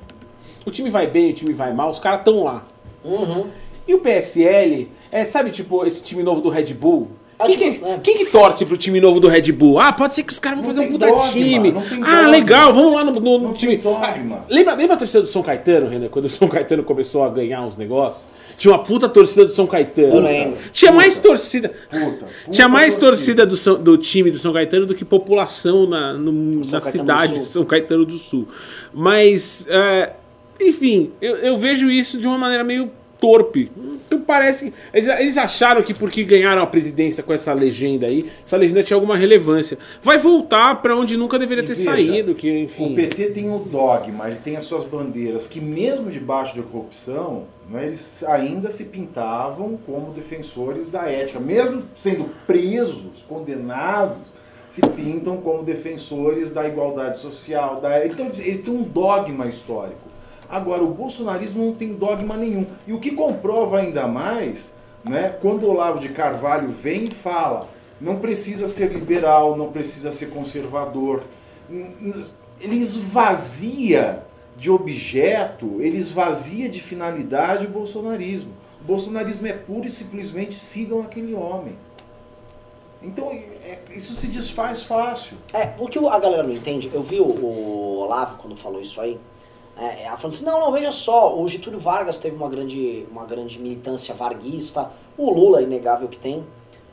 O 0.66 0.70
time 0.72 0.90
vai 0.90 1.08
bem, 1.08 1.32
o 1.32 1.34
time 1.34 1.54
vai 1.54 1.74
mal, 1.74 1.90
os 1.90 2.00
caras 2.00 2.20
estão 2.20 2.44
lá. 2.44 2.64
Uhum. 3.04 3.48
E 3.88 3.94
o 3.96 4.00
PSL 4.00 4.90
é, 5.12 5.26
sabe, 5.26 5.50
tipo, 5.52 5.84
esse 5.86 6.02
time 6.04 6.22
novo 6.22 6.40
do 6.40 6.50
Red 6.50 6.74
Bull? 6.74 7.08
Ah, 7.40 7.46
Quem, 7.48 7.58
tipo, 7.58 7.84
que, 7.86 7.92
é. 7.92 8.00
quem 8.04 8.18
que 8.18 8.26
torce 8.26 8.64
pro 8.66 8.78
time 8.78 9.02
novo 9.02 9.20
do 9.20 9.28
Red 9.28 9.52
Bull? 9.52 9.80
Ah, 9.80 9.92
pode 9.92 10.14
ser 10.14 10.22
que 10.24 10.32
os 10.32 10.38
caras 10.38 10.60
vão 10.60 10.68
Não 10.68 10.74
fazer 10.76 10.88
um 10.88 10.92
puta 10.92 11.08
dogma, 11.08 11.32
time. 11.32 11.74
Ah, 12.06 12.28
legal, 12.28 12.72
vamos 12.72 12.94
lá 12.94 13.04
no, 13.04 13.12
no- 13.20 13.40
no 13.40 13.54
time. 13.54 13.82
Ah, 14.00 14.16
lembra, 14.48 14.76
lembra 14.76 14.94
a 14.94 14.98
torcida 14.98 15.22
do 15.22 15.28
São 15.28 15.42
Caetano, 15.42 15.90
Renan? 15.90 16.08
Quando 16.10 16.26
o 16.26 16.30
São 16.30 16.48
Caetano 16.48 16.84
começou 16.84 17.24
a 17.24 17.30
ganhar 17.30 17.62
uns 17.64 17.76
negócios? 17.76 18.28
Tinha 18.62 18.76
uma 18.76 18.84
puta 18.84 19.10
torcida 19.10 19.44
do 19.44 19.52
São 19.52 19.66
Caetano. 19.66 20.18
Eu 20.18 20.20
lembro. 20.22 20.58
Tinha 20.72 20.92
mais 20.92 21.18
torcida. 21.18 21.70
Puta, 21.90 22.26
puta 22.28 22.52
Tinha 22.52 22.70
mais 22.70 22.96
torcida. 22.96 23.44
torcida 23.44 23.46
do, 23.48 23.56
São- 23.56 23.82
do 23.82 23.98
time 23.98 24.30
do 24.30 24.38
São 24.38 24.54
Caetano 24.54 24.86
do 24.86 24.94
que 24.94 25.04
população 25.04 25.88
na, 25.90 26.14
no- 26.14 26.62
na 26.70 26.80
cidade 26.80 27.34
de. 27.34 27.46
São 27.46 27.66
Caetano 27.66 28.06
do 28.06 28.18
Sul. 28.20 28.48
Mas, 28.94 29.66
é, 29.68 30.14
enfim, 30.60 31.10
eu, 31.20 31.38
eu 31.38 31.58
vejo 31.58 31.90
isso 31.90 32.20
de 32.20 32.28
uma 32.28 32.38
maneira 32.38 32.64
meio 32.64 32.92
torpe. 33.20 33.72
Então 34.06 34.20
parece. 34.22 34.72
Eles, 34.94 35.08
eles 35.08 35.38
acharam 35.40 35.82
que 35.82 35.94
porque 35.94 36.24
ganharam 36.24 36.62
a 36.62 36.68
presidência 36.68 37.24
com 37.24 37.34
essa 37.34 37.52
legenda 37.54 38.06
aí, 38.06 38.28
essa 38.46 38.58
legenda 38.58 38.84
tinha 38.84 38.96
alguma 38.96 39.18
relevância. 39.18 39.78
Vai 40.04 40.20
voltar 40.20 40.76
pra 40.84 40.96
onde 40.96 41.18
nunca 41.18 41.40
deveria 41.40 41.64
E 41.64 41.68
ter 41.68 41.74
veja, 41.74 41.90
saído. 41.92 42.36
Que, 42.36 42.60
enfim. 42.60 42.92
O 42.94 42.96
PT 42.96 43.26
tem 43.32 43.50
o 43.50 43.58
dogma, 43.58 44.28
ele 44.28 44.38
tem 44.44 44.56
as 44.56 44.66
suas 44.66 44.84
bandeiras, 44.84 45.48
que 45.48 45.60
mesmo 45.60 46.12
debaixo 46.12 46.56
da 46.56 46.62
corrupção, 46.64 47.46
né, 47.72 47.86
eles 47.86 48.22
ainda 48.24 48.70
se 48.70 48.86
pintavam 48.86 49.80
como 49.86 50.12
defensores 50.12 50.90
da 50.90 51.10
ética. 51.10 51.40
Mesmo 51.40 51.84
sendo 51.96 52.30
presos, 52.46 53.24
condenados, 53.28 54.18
se 54.70 54.82
pintam 54.82 55.38
como 55.38 55.64
defensores 55.64 56.50
da 56.50 56.68
igualdade 56.68 57.22
social. 57.22 57.80
Da... 57.80 58.06
Então 58.06 58.26
eles, 58.26 58.40
eles 58.40 58.62
têm 58.62 58.74
um 58.74 58.84
dogma 58.84 59.48
histórico. 59.48 60.12
Agora, 60.50 60.84
o 60.84 60.94
bolsonarismo 60.94 61.66
não 61.66 61.74
tem 61.74 61.94
dogma 61.94 62.36
nenhum. 62.36 62.66
E 62.86 62.92
o 62.92 63.00
que 63.00 63.12
comprova 63.12 63.80
ainda 63.80 64.06
mais, 64.06 64.74
né, 65.02 65.34
quando 65.42 65.66
Olavo 65.66 66.00
de 66.00 66.10
Carvalho 66.10 66.68
vem 66.68 67.06
e 67.06 67.12
fala, 67.12 67.70
não 68.02 68.18
precisa 68.18 68.68
ser 68.68 68.92
liberal, 68.92 69.56
não 69.56 69.72
precisa 69.72 70.12
ser 70.12 70.30
conservador. 70.30 71.24
Ele 71.70 72.76
esvazia 72.76 74.24
de 74.62 74.70
objeto, 74.70 75.82
ele 75.82 75.98
esvazia 75.98 76.70
de 76.70 76.80
finalidade 76.80 77.66
o 77.66 77.70
bolsonarismo. 77.70 78.52
O 78.80 78.84
bolsonarismo 78.84 79.48
é 79.48 79.54
puro 79.54 79.88
e 79.88 79.90
simplesmente 79.90 80.54
sigam 80.54 81.02
aquele 81.02 81.34
homem. 81.34 81.76
Então, 83.02 83.32
é- 83.32 83.80
isso 83.96 84.14
se 84.14 84.28
desfaz 84.28 84.84
fácil. 84.84 85.36
É, 85.52 85.74
o 85.80 85.88
que 85.88 85.98
a 85.98 86.20
galera 86.20 86.44
não 86.44 86.54
entende, 86.54 86.92
eu 86.94 87.02
vi 87.02 87.20
o, 87.20 87.26
o 87.26 87.98
Olavo 88.02 88.38
quando 88.38 88.56
falou 88.56 88.80
isso 88.80 89.02
aí, 89.02 89.20
é, 89.76 90.04
ela 90.04 90.16
falando 90.18 90.36
assim, 90.36 90.46
não, 90.46 90.60
não, 90.60 90.72
veja 90.72 90.92
só, 90.92 91.36
o 91.36 91.48
Getúlio 91.48 91.80
Vargas 91.80 92.20
teve 92.20 92.36
uma 92.36 92.48
grande, 92.48 93.08
uma 93.10 93.26
grande 93.26 93.58
militância 93.58 94.14
varguista, 94.14 94.92
o 95.18 95.32
Lula 95.32 95.62
é 95.62 95.64
inegável 95.64 96.08
que 96.08 96.20
tem. 96.20 96.46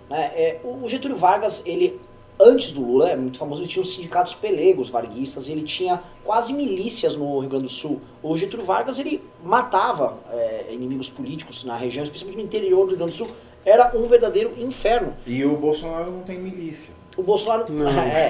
Né? 0.08 0.32
É, 0.34 0.60
o 0.64 0.88
Getúlio 0.88 1.18
Vargas, 1.18 1.62
ele, 1.66 2.00
antes 2.40 2.72
do 2.72 2.80
Lula, 2.84 3.10
é 3.10 3.16
muito 3.16 3.36
famoso, 3.38 3.62
ele 3.62 3.68
tinha 3.68 3.82
os 3.82 3.92
sindicatos 3.94 4.34
pelegos 4.34 4.88
varguistas, 4.90 5.48
e 5.48 5.52
ele 5.52 5.62
tinha 5.62 6.02
quase 6.24 6.52
milícias 6.52 7.16
no 7.16 7.38
Rio 7.40 7.48
Grande 7.50 7.64
do 7.64 7.70
Sul. 7.70 8.00
O 8.22 8.36
Getúlio 8.36 8.64
Vargas, 8.64 8.98
ele 8.98 9.22
matava 9.42 10.18
é, 10.32 10.66
inimigos 10.70 11.08
políticos 11.10 11.64
na 11.64 11.76
região, 11.76 12.04
especialmente 12.04 12.36
no 12.38 12.44
interior 12.44 12.84
do 12.84 12.88
Rio 12.90 12.98
Grande 12.98 13.12
do 13.12 13.16
Sul, 13.16 13.28
era 13.64 13.90
um 13.96 14.06
verdadeiro 14.06 14.54
inferno. 14.58 15.14
E 15.26 15.44
o 15.44 15.56
Bolsonaro 15.56 16.10
não 16.10 16.20
tem 16.22 16.38
milícia. 16.38 16.92
O 17.16 17.22
Bolsonaro. 17.22 17.70
Não. 17.72 17.86
É. 17.98 18.28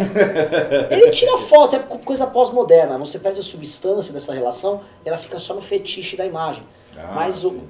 Ele 0.91 1.11
tira 1.11 1.37
foto, 1.39 1.77
é 1.77 1.79
co- 1.79 1.99
coisa 1.99 2.27
pós-moderna. 2.27 2.97
Você 2.99 3.19
perde 3.19 3.41
a 3.41 3.43
substância 3.43 4.13
dessa 4.15 4.33
relação 4.33 4.81
ela 5.05 5.19
fica 5.19 5.39
só 5.39 5.55
no 5.55 5.61
fetiche 5.61 6.17
da 6.17 6.25
imagem. 6.25 6.63
Ah, 6.97 7.13
Mas 7.15 7.45
o. 7.45 7.61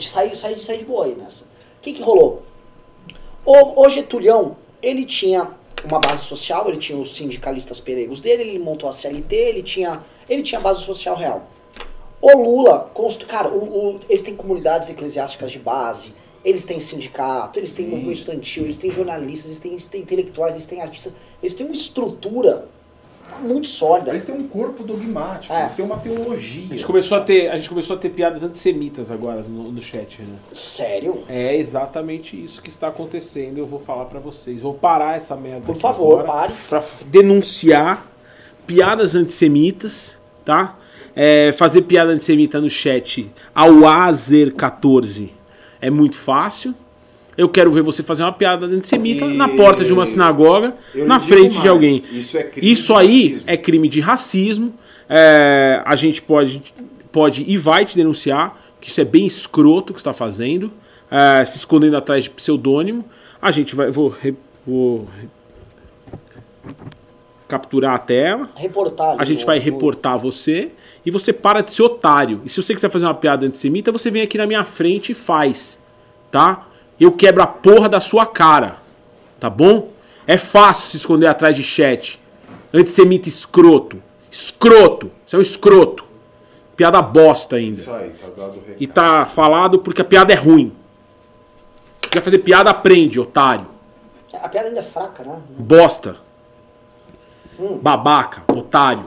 Sai, 0.00 0.34
sai, 0.34 0.54
de- 0.54 0.64
sai 0.64 0.78
de 0.78 0.84
boa 0.86 1.04
aí 1.04 1.14
nessa. 1.14 1.44
O 1.44 1.48
que, 1.82 1.92
que 1.92 2.02
rolou? 2.02 2.42
O, 3.44 3.82
o 3.84 3.88
Getulhão, 3.90 4.56
ele 4.82 5.04
tinha 5.04 5.50
uma 5.86 6.00
base 6.00 6.24
social, 6.24 6.68
ele 6.68 6.78
tinha 6.78 6.98
os 6.98 7.14
sindicalistas 7.14 7.80
peregos 7.80 8.20
dele, 8.20 8.42
ele 8.42 8.58
montou 8.58 8.88
a 8.88 8.92
CLT, 8.92 9.34
ele 9.34 9.62
tinha, 9.62 10.02
ele 10.28 10.42
tinha 10.42 10.60
base 10.60 10.82
social 10.82 11.16
real. 11.16 11.48
O 12.20 12.36
Lula, 12.36 12.90
constru... 12.94 13.26
cara, 13.26 13.48
o- 13.48 13.96
o- 13.96 14.00
eles 14.08 14.22
têm 14.22 14.34
comunidades 14.34 14.90
eclesiásticas 14.90 15.50
de 15.52 15.58
base, 15.58 16.12
eles 16.44 16.64
têm 16.64 16.78
sindicato, 16.80 17.58
eles 17.58 17.72
têm 17.72 17.86
Sim. 17.86 17.90
movimento 17.92 18.18
estudantil, 18.18 18.64
eles 18.64 18.76
têm 18.76 18.90
jornalistas, 18.90 19.46
eles 19.46 19.58
têm, 19.58 19.72
eles 19.72 19.84
têm 19.84 20.00
intelectuais, 20.02 20.54
eles 20.54 20.66
têm 20.66 20.80
artistas, 20.80 21.12
eles 21.42 21.54
têm 21.54 21.66
uma 21.66 21.74
estrutura 21.74 22.68
muito 23.42 23.66
sólida. 23.68 24.10
Eles 24.10 24.24
têm 24.24 24.34
um 24.34 24.46
corpo 24.48 24.82
dogmático, 24.84 25.52
É. 25.54 25.60
eles 25.60 25.74
têm 25.74 25.84
uma 25.84 25.96
A 25.96 25.98
teologia. 25.98 26.66
gente, 26.68 26.84
começou 26.86 27.18
a 27.18 27.20
ter, 27.20 27.48
a 27.50 27.56
gente 27.56 27.68
começou 27.68 27.96
a 27.96 27.98
ter 27.98 28.10
piadas 28.10 28.42
antissemitas 28.42 29.10
agora 29.10 29.42
no, 29.42 29.70
no 29.72 29.80
chat, 29.82 30.18
Renan. 30.18 30.36
Sério? 30.52 31.22
É 31.28 31.56
exatamente 31.56 32.42
isso 32.42 32.60
que 32.62 32.68
está 32.68 32.88
acontecendo. 32.88 33.58
Eu 33.58 33.66
vou 33.66 33.78
falar 33.78 34.06
pra 34.06 34.18
vocês. 34.20 34.60
Vou 34.60 34.74
parar 34.74 35.16
essa 35.16 35.36
merda. 35.36 35.62
Por 35.66 35.72
aqui 35.72 35.80
favor, 35.80 36.20
agora 36.20 36.26
pare. 36.26 36.52
Pra 36.68 36.78
f- 36.80 37.04
denunciar 37.04 38.06
piadas 38.66 39.14
antissemitas, 39.14 40.18
tá? 40.44 40.76
É, 41.14 41.50
fazer 41.52 41.82
piada 41.82 42.10
antissemita 42.12 42.60
no 42.60 42.68
chat 42.68 43.30
ao 43.54 43.70
Azer14 44.40 45.30
é 45.80 45.90
muito 45.90 46.16
fácil. 46.16 46.74
Eu 47.36 47.48
quero 47.48 47.70
ver 47.70 47.82
você 47.82 48.02
fazer 48.02 48.22
uma 48.22 48.32
piada 48.32 48.66
antissemita 48.66 49.24
E- 49.26 49.34
na 49.36 49.48
porta 49.48 49.84
de 49.84 49.92
uma 49.92 50.06
sinagoga, 50.06 50.74
Eu 50.94 51.06
na 51.06 51.20
frente 51.20 51.50
de 51.52 51.56
mais, 51.58 51.68
alguém. 51.70 52.02
Isso 52.12 52.38
é 52.38 52.42
crime 52.44 52.72
Isso 52.72 52.92
de 52.94 52.98
aí 52.98 53.22
racismo. 53.28 53.44
é 53.46 53.56
crime 53.56 53.88
de 53.88 54.00
racismo. 54.00 54.74
É, 55.08 55.82
a 55.84 55.94
gente 55.96 56.22
pode, 56.22 56.62
pode 57.12 57.44
e 57.46 57.56
vai 57.58 57.84
te 57.84 57.94
denunciar, 57.94 58.58
que 58.80 58.88
isso 58.90 59.00
é 59.00 59.04
bem 59.04 59.26
escroto 59.26 59.92
o 59.92 59.94
que 59.94 60.00
você 60.00 60.08
está 60.08 60.12
fazendo, 60.12 60.72
é, 61.10 61.44
se 61.44 61.58
escondendo 61.58 61.96
atrás 61.96 62.24
de 62.24 62.30
pseudônimo. 62.30 63.04
A 63.40 63.50
gente 63.50 63.74
vai. 63.76 63.90
Vou, 63.90 64.14
vou 64.66 65.06
capturar 67.48 67.94
a 67.94 67.98
tela. 67.98 68.48
Reportar 68.56 69.16
A 69.18 69.24
gente 69.24 69.44
vai 69.44 69.58
reportar 69.58 70.18
você 70.18 70.70
e 71.04 71.10
você 71.10 71.32
para 71.32 71.60
de 71.60 71.70
ser 71.72 71.82
otário. 71.82 72.40
E 72.44 72.48
se 72.48 72.60
você 72.60 72.74
quiser 72.74 72.90
fazer 72.90 73.04
uma 73.06 73.14
piada 73.14 73.46
antissemita, 73.46 73.92
você 73.92 74.10
vem 74.10 74.22
aqui 74.22 74.36
na 74.36 74.46
minha 74.46 74.64
frente 74.64 75.12
e 75.12 75.14
faz, 75.14 75.78
tá? 76.30 76.66
Eu 76.98 77.12
quebro 77.12 77.42
a 77.42 77.46
porra 77.46 77.88
da 77.88 78.00
sua 78.00 78.26
cara, 78.26 78.76
tá 79.38 79.50
bom? 79.50 79.90
É 80.26 80.36
fácil 80.36 80.90
se 80.90 80.96
esconder 80.96 81.26
atrás 81.26 81.54
de 81.54 81.62
chat. 81.62 82.20
Antissemita 82.72 83.28
escroto. 83.28 84.02
Escroto. 84.30 85.10
Você 85.26 85.36
é 85.36 85.38
um 85.38 85.42
escroto. 85.42 86.04
Piada 86.76 87.00
bosta 87.00 87.56
ainda. 87.56 87.78
Isso 87.78 87.90
aí, 87.90 88.10
tá 88.10 88.26
dado 88.36 88.54
recado. 88.58 88.76
E 88.78 88.86
tá 88.86 89.26
falado 89.26 89.78
porque 89.78 90.02
a 90.02 90.04
piada 90.04 90.32
é 90.32 90.36
ruim. 90.36 90.72
Quer 92.00 92.20
fazer 92.20 92.38
piada, 92.38 92.70
aprende, 92.70 93.20
otário. 93.20 93.66
A 94.34 94.48
piada 94.48 94.68
ainda 94.68 94.80
é 94.80 94.82
fraca, 94.82 95.22
né? 95.22 95.38
Bosta. 95.58 96.16
Babaca, 97.80 98.42
otário. 98.54 99.04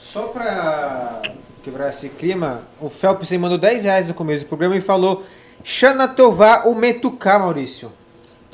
Só 0.00 0.28
pra 0.28 1.22
quebrar 1.62 1.90
esse 1.90 2.08
clima, 2.08 2.62
o 2.80 2.88
Felps 2.88 3.30
mandou 3.32 3.58
10 3.58 3.84
reais 3.84 4.08
no 4.08 4.14
começo 4.14 4.44
do 4.44 4.48
programa 4.48 4.76
e 4.76 4.80
falou 4.80 5.24
Shana 5.64 6.08
Tová 6.08 6.64
o 6.66 6.74
Metuká, 6.74 7.38
Maurício. 7.38 7.92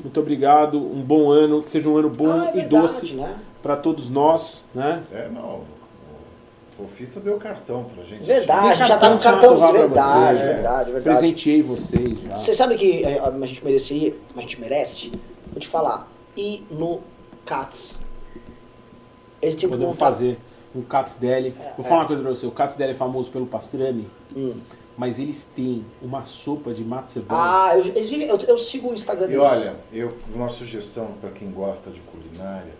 Muito 0.01 0.19
obrigado. 0.19 0.77
Um 0.77 1.01
bom 1.01 1.29
ano. 1.31 1.61
Que 1.63 1.69
seja 1.69 1.87
um 1.89 1.97
ano 1.97 2.09
bom 2.09 2.31
Ah, 2.31 2.47
é 2.47 2.49
e 2.49 2.53
verdade, 2.61 2.67
doce 2.69 3.13
né? 3.15 3.35
para 3.61 3.75
todos 3.77 4.09
nós, 4.09 4.63
né? 4.73 5.01
É, 5.13 5.29
não. 5.29 5.61
O 6.77 6.87
Fofito 6.87 7.19
deu 7.19 7.37
cartão 7.37 7.83
pra 7.85 8.03
gente. 8.03 8.23
Verdade, 8.23 8.67
Dei 8.67 8.75
já 8.75 8.97
tá 8.97 9.09
com 9.11 9.17
cartão 9.19 9.57
cartão. 9.57 9.57
pra 9.57 9.71
Verdade, 9.71 10.39
é. 10.39 10.53
verdade, 10.53 10.91
verdade. 10.91 11.19
Presenteei 11.19 11.61
vocês 11.61 12.19
já. 12.19 12.35
Você 12.35 12.53
sabe 12.53 12.75
que 12.75 13.03
é, 13.03 13.19
a 13.19 13.45
gente 13.45 13.63
merecia, 13.63 14.15
a 14.35 14.41
gente 14.41 14.59
merece, 14.59 15.11
vou 15.51 15.59
te 15.61 15.67
falar, 15.67 16.11
ir 16.35 16.65
no 16.71 16.99
Cats. 17.45 17.99
Eles 19.41 19.55
tinham 19.55 19.69
que 19.69 19.77
Podemos 19.77 19.93
montar. 19.93 20.07
fazer 20.07 20.39
um 20.75 20.81
Cats 20.81 21.15
Deli. 21.15 21.55
Vou 21.77 21.85
falar 21.85 22.01
uma 22.01 22.07
coisa 22.07 22.21
pra 22.23 22.31
você. 22.31 22.45
O 22.47 22.51
Cats 22.51 22.75
Deli 22.75 22.91
é 22.91 22.95
famoso 22.95 23.29
pelo 23.31 23.45
pastrame, 23.45 24.09
Hum. 24.35 24.53
Mas 24.97 25.17
eles 25.19 25.43
têm 25.55 25.85
uma 26.01 26.23
sopa 26.25 26.73
de 26.73 26.83
mate 26.83 27.11
cebola. 27.11 27.69
Ah, 27.69 27.77
eu, 27.77 27.85
eles 27.85 28.09
vivem, 28.09 28.27
eu, 28.27 28.37
eu 28.37 28.57
sigo 28.57 28.89
o 28.89 28.93
Instagram 28.93 29.25
E 29.25 29.29
deles. 29.29 29.41
olha, 29.43 29.75
eu, 29.91 30.17
uma 30.33 30.49
sugestão 30.49 31.07
para 31.19 31.31
quem 31.31 31.51
gosta 31.51 31.89
de 31.89 31.99
culinária, 32.01 32.73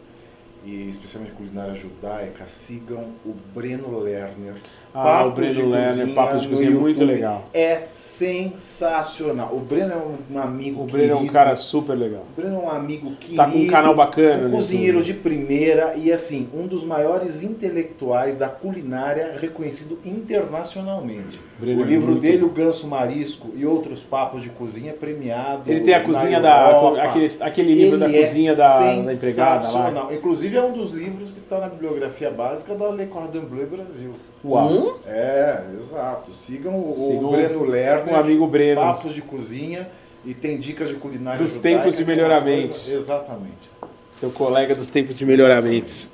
e 0.66 0.88
especialmente 0.88 1.34
culinária 1.34 1.76
judaica, 1.76 2.48
sigam 2.48 3.12
o 3.26 3.34
Breno 3.54 4.00
Lerner. 4.00 4.56
Ah, 4.94 5.26
o 5.26 5.32
Breno 5.32 5.70
Lerner, 5.70 6.14
Papos 6.14 6.42
de 6.42 6.48
Cozinha, 6.48 6.70
muito 6.72 7.00
YouTube. 7.00 7.14
legal. 7.16 7.46
É 7.54 7.82
sensacional. 7.82 9.50
O 9.54 9.60
Breno 9.60 9.92
é 9.92 9.98
um, 9.98 10.36
um 10.36 10.40
amigo 10.40 10.84
o 10.84 10.86
Breno 10.86 11.12
é 11.12 11.16
um 11.16 11.18
querido. 11.20 11.34
cara 11.34 11.56
super 11.56 11.94
legal. 11.96 12.24
O 12.38 12.42
Breno 12.42 12.56
é 12.58 12.60
um 12.60 12.70
amigo 12.70 13.12
querido. 13.16 13.38
Tá 13.38 13.50
com 13.50 13.58
um 13.58 13.68
canal 13.68 13.96
bacana 13.96 14.44
Um 14.44 14.50
no 14.50 14.52
cozinheiro 14.52 15.02
de 15.02 15.14
primeira 15.14 15.94
e, 15.96 16.12
assim, 16.12 16.48
um 16.54 16.68
dos 16.68 16.84
maiores 16.84 17.44
intelectuais 17.44 18.38
da 18.38 18.48
culinária 18.48 19.34
reconhecido 19.40 19.98
internacionalmente. 20.06 21.40
Breno 21.60 21.82
o 21.82 21.84
é 21.84 21.88
livro 21.88 22.12
muito 22.12 22.22
dele, 22.22 22.38
bom. 22.40 22.48
O 22.48 22.50
Ganso 22.50 22.88
Marisco 22.88 23.50
e 23.56 23.66
Outros 23.66 24.04
Papos 24.04 24.42
de 24.44 24.50
Cozinha, 24.50 24.92
é 24.92 24.94
premiado. 24.94 25.70
Ele 25.72 25.82
tem 25.82 25.94
a 25.94 26.04
cozinha 26.04 26.40
da. 26.40 27.04
Aquele, 27.04 27.28
aquele 27.40 27.74
livro 27.74 27.98
da 27.98 28.08
Ele 28.08 28.18
é 28.18 28.22
cozinha 28.28 28.56
da, 28.56 28.80
da 28.80 29.14
empregada 29.14 29.56
lá. 29.56 29.62
sensacional. 29.62 30.14
Inclusive, 30.14 30.34
Inclusive, 30.34 30.58
é 30.58 30.64
um 30.64 30.72
dos 30.74 30.90
livros 30.90 31.32
que 31.32 31.40
está 31.40 31.60
na 31.60 31.70
bibliografia 31.70 32.30
básica 32.32 32.74
da 32.76 32.90
Le 32.90 33.06
Cordon 33.06 33.42
Bleu 33.42 33.68
Brasil. 33.68 34.12
Uau. 34.44 34.68
Hum? 34.68 34.94
É, 35.06 35.64
exato. 35.80 36.34
Sigam 36.34 36.88
o, 36.88 36.92
Sigam 36.92 37.26
o 37.26 37.32
Breno 37.32 37.64
Lerner, 37.64 38.14
o 38.14 38.18
amigo 38.18 38.48
Breno. 38.48 38.82
Papos 38.82 39.14
de 39.14 39.22
Cozinha, 39.22 39.90
e 40.26 40.34
tem 40.34 40.60
dicas 40.60 40.90
de 40.90 40.96
culinária 40.96 41.40
Dos 41.40 41.54
judaica, 41.54 41.80
tempos 41.80 41.96
de 41.98 42.04
é 42.04 42.06
melhoramentos. 42.06 42.84
coisa- 42.84 42.98
Exatamente. 42.98 43.70
Seu 44.12 44.30
colega 44.32 44.76
dos 44.76 44.90
tempos 44.90 45.18
de 45.18 45.26
melhoramentos. 45.26 46.10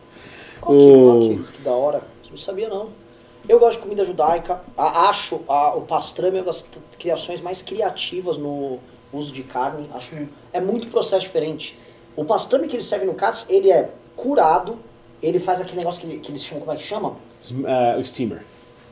Ó, 0.61 1.19
que, 1.19 1.61
da 1.63 1.71
hora. 1.71 2.01
Não 2.29 2.37
sabia 2.37 2.69
não. 2.69 2.89
Eu 3.47 3.57
gosto 3.59 3.77
de 3.77 3.83
comida 3.83 4.03
judaica. 4.03 4.61
A- 4.77 5.09
acho 5.09 5.41
a- 5.47 5.75
o 5.75 5.81
pastrame 5.81 6.37
é 6.37 6.39
uma 6.41 6.45
das 6.45 6.65
criações 6.99 7.41
mais 7.41 7.61
criativas 7.61 8.37
no 8.37 8.77
uso 9.11 9.33
de 9.33 9.41
carne. 9.43 9.89
Acho 9.93 10.15
é 10.53 10.59
muito 10.61 10.87
processo 10.89 11.21
diferente. 11.21 11.77
O 12.15 12.23
pastrame 12.25 12.67
que 12.67 12.75
eles 12.75 12.85
servem 12.85 13.07
no 13.07 13.13
Katz, 13.15 13.47
ele 13.49 13.71
é 13.71 13.89
curado. 14.15 14.77
Ele 15.21 15.39
faz 15.39 15.59
aquele 15.61 15.79
negócio 15.79 15.99
que, 16.01 16.07
ele- 16.07 16.19
que 16.19 16.31
eles 16.31 16.43
chamam, 16.43 16.61
como 16.61 16.73
é 16.73 16.79
que 16.79 16.83
chama? 16.87 17.15
Ah, 17.65 17.97
o 17.97 18.03
steamer. 18.03 18.41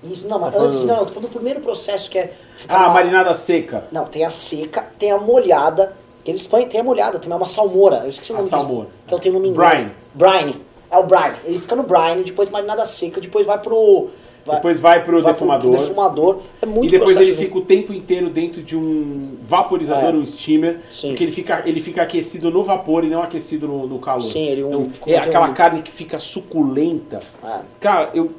Isso, 0.04 0.28
não, 0.28 0.40
mas 0.40 0.54
Tá 0.54 0.60
antes, 0.62 0.76
falando- 0.76 0.88
não, 0.88 0.96
eu 1.00 1.06
tô 1.06 1.14
falando 1.14 1.30
do 1.30 1.34
primeiro 1.34 1.60
processo 1.60 2.10
que 2.10 2.20
é... 2.20 2.34
Ah, 2.70 2.84
na- 2.84 2.90
marinada 2.90 3.34
seca. 3.34 3.86
Não, 3.92 4.06
tem 4.06 4.24
a 4.24 4.30
seca, 4.30 4.86
tem 4.98 5.12
a 5.12 5.18
molhada. 5.18 5.94
Eles 6.26 6.46
põem, 6.46 6.68
tem 6.68 6.80
a 6.80 6.84
molhada, 6.84 7.18
tem 7.20 7.32
uma 7.32 7.46
salmoura. 7.46 8.02
Eu 8.04 8.10
esqueci 8.10 8.32
o 8.32 8.36
A 8.36 8.38
nome 8.40 8.50
disso, 8.50 8.60
salmoura. 8.62 8.90
Que 9.08 9.14
eu 9.14 9.20
tenho 9.20 9.40
no 9.40 9.46
inglês. 9.46 9.72
Brine. 9.72 9.92
Brine. 10.14 10.66
É 10.92 10.98
o 10.98 11.04
brine. 11.04 11.36
Ele 11.46 11.60
fica 11.60 11.76
no 11.76 11.84
brine, 11.84 12.24
depois 12.24 12.50
marinada 12.50 12.86
seca, 12.86 13.20
depois 13.20 13.46
vai 13.46 13.58
pro... 13.60 14.10
Depois 14.56 14.80
vai 14.80 15.04
pro 15.04 15.24
defumador. 15.24 15.78
defumador. 15.78 16.40
É 16.62 16.66
muito 16.66 16.88
e 16.88 16.98
depois 16.98 17.16
ele 17.18 17.34
fica 17.34 17.58
o 17.58 17.62
tempo 17.62 17.94
inteiro 17.94 18.30
dentro 18.30 18.64
de 18.64 18.76
um 18.76 19.38
vaporizador, 19.42 20.14
É. 20.14 20.18
um 20.18 20.26
steamer, 20.26 20.82
Sim. 20.90 21.10
porque 21.10 21.24
ele 21.24 21.32
fica, 21.32 21.64
ele 21.66 21.80
fica 21.80 22.02
aquecido 22.02 22.50
no 22.50 22.64
vapor 22.64 23.04
e 23.04 23.10
não 23.10 23.22
aquecido 23.22 23.68
no, 23.68 23.88
no 23.88 24.00
calor. 24.00 24.22
Sim, 24.22 24.46
ele 24.48 24.64
um- 24.64 24.68
então, 24.68 24.92
como 25.00 25.16
é 25.16 25.20
tem 25.20 25.30
aquela 25.30 25.50
um- 25.50 25.54
carne 25.54 25.82
que 25.82 25.92
fica 25.92 26.20
suculenta. 26.20 27.20
É. 27.44 27.60
Cara, 27.80 28.10
eu. 28.14 28.32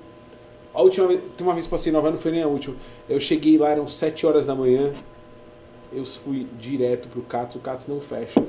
A 0.74 0.82
última 0.82 1.06
vez. 1.08 1.20
Tem 1.36 1.46
uma 1.46 1.52
vez 1.54 1.64
que 1.66 1.70
passei 1.70 1.90
Nova 1.92 2.10
não 2.10 2.18
foi 2.18 2.30
nem 2.30 2.42
a 2.42 2.46
última. 2.46 2.76
Eu 3.08 3.18
cheguei 3.18 3.58
lá, 3.58 3.70
eram 3.70 3.88
7 3.88 4.24
horas 4.26 4.46
da 4.46 4.54
manhã. 4.54 4.92
Eu 5.92 6.04
fui 6.04 6.46
direto 6.60 7.08
pro 7.08 7.22
Katz, 7.22 7.54
o 7.56 7.58
Katz 7.58 7.86
não 7.88 8.00
fecha. 8.00 8.42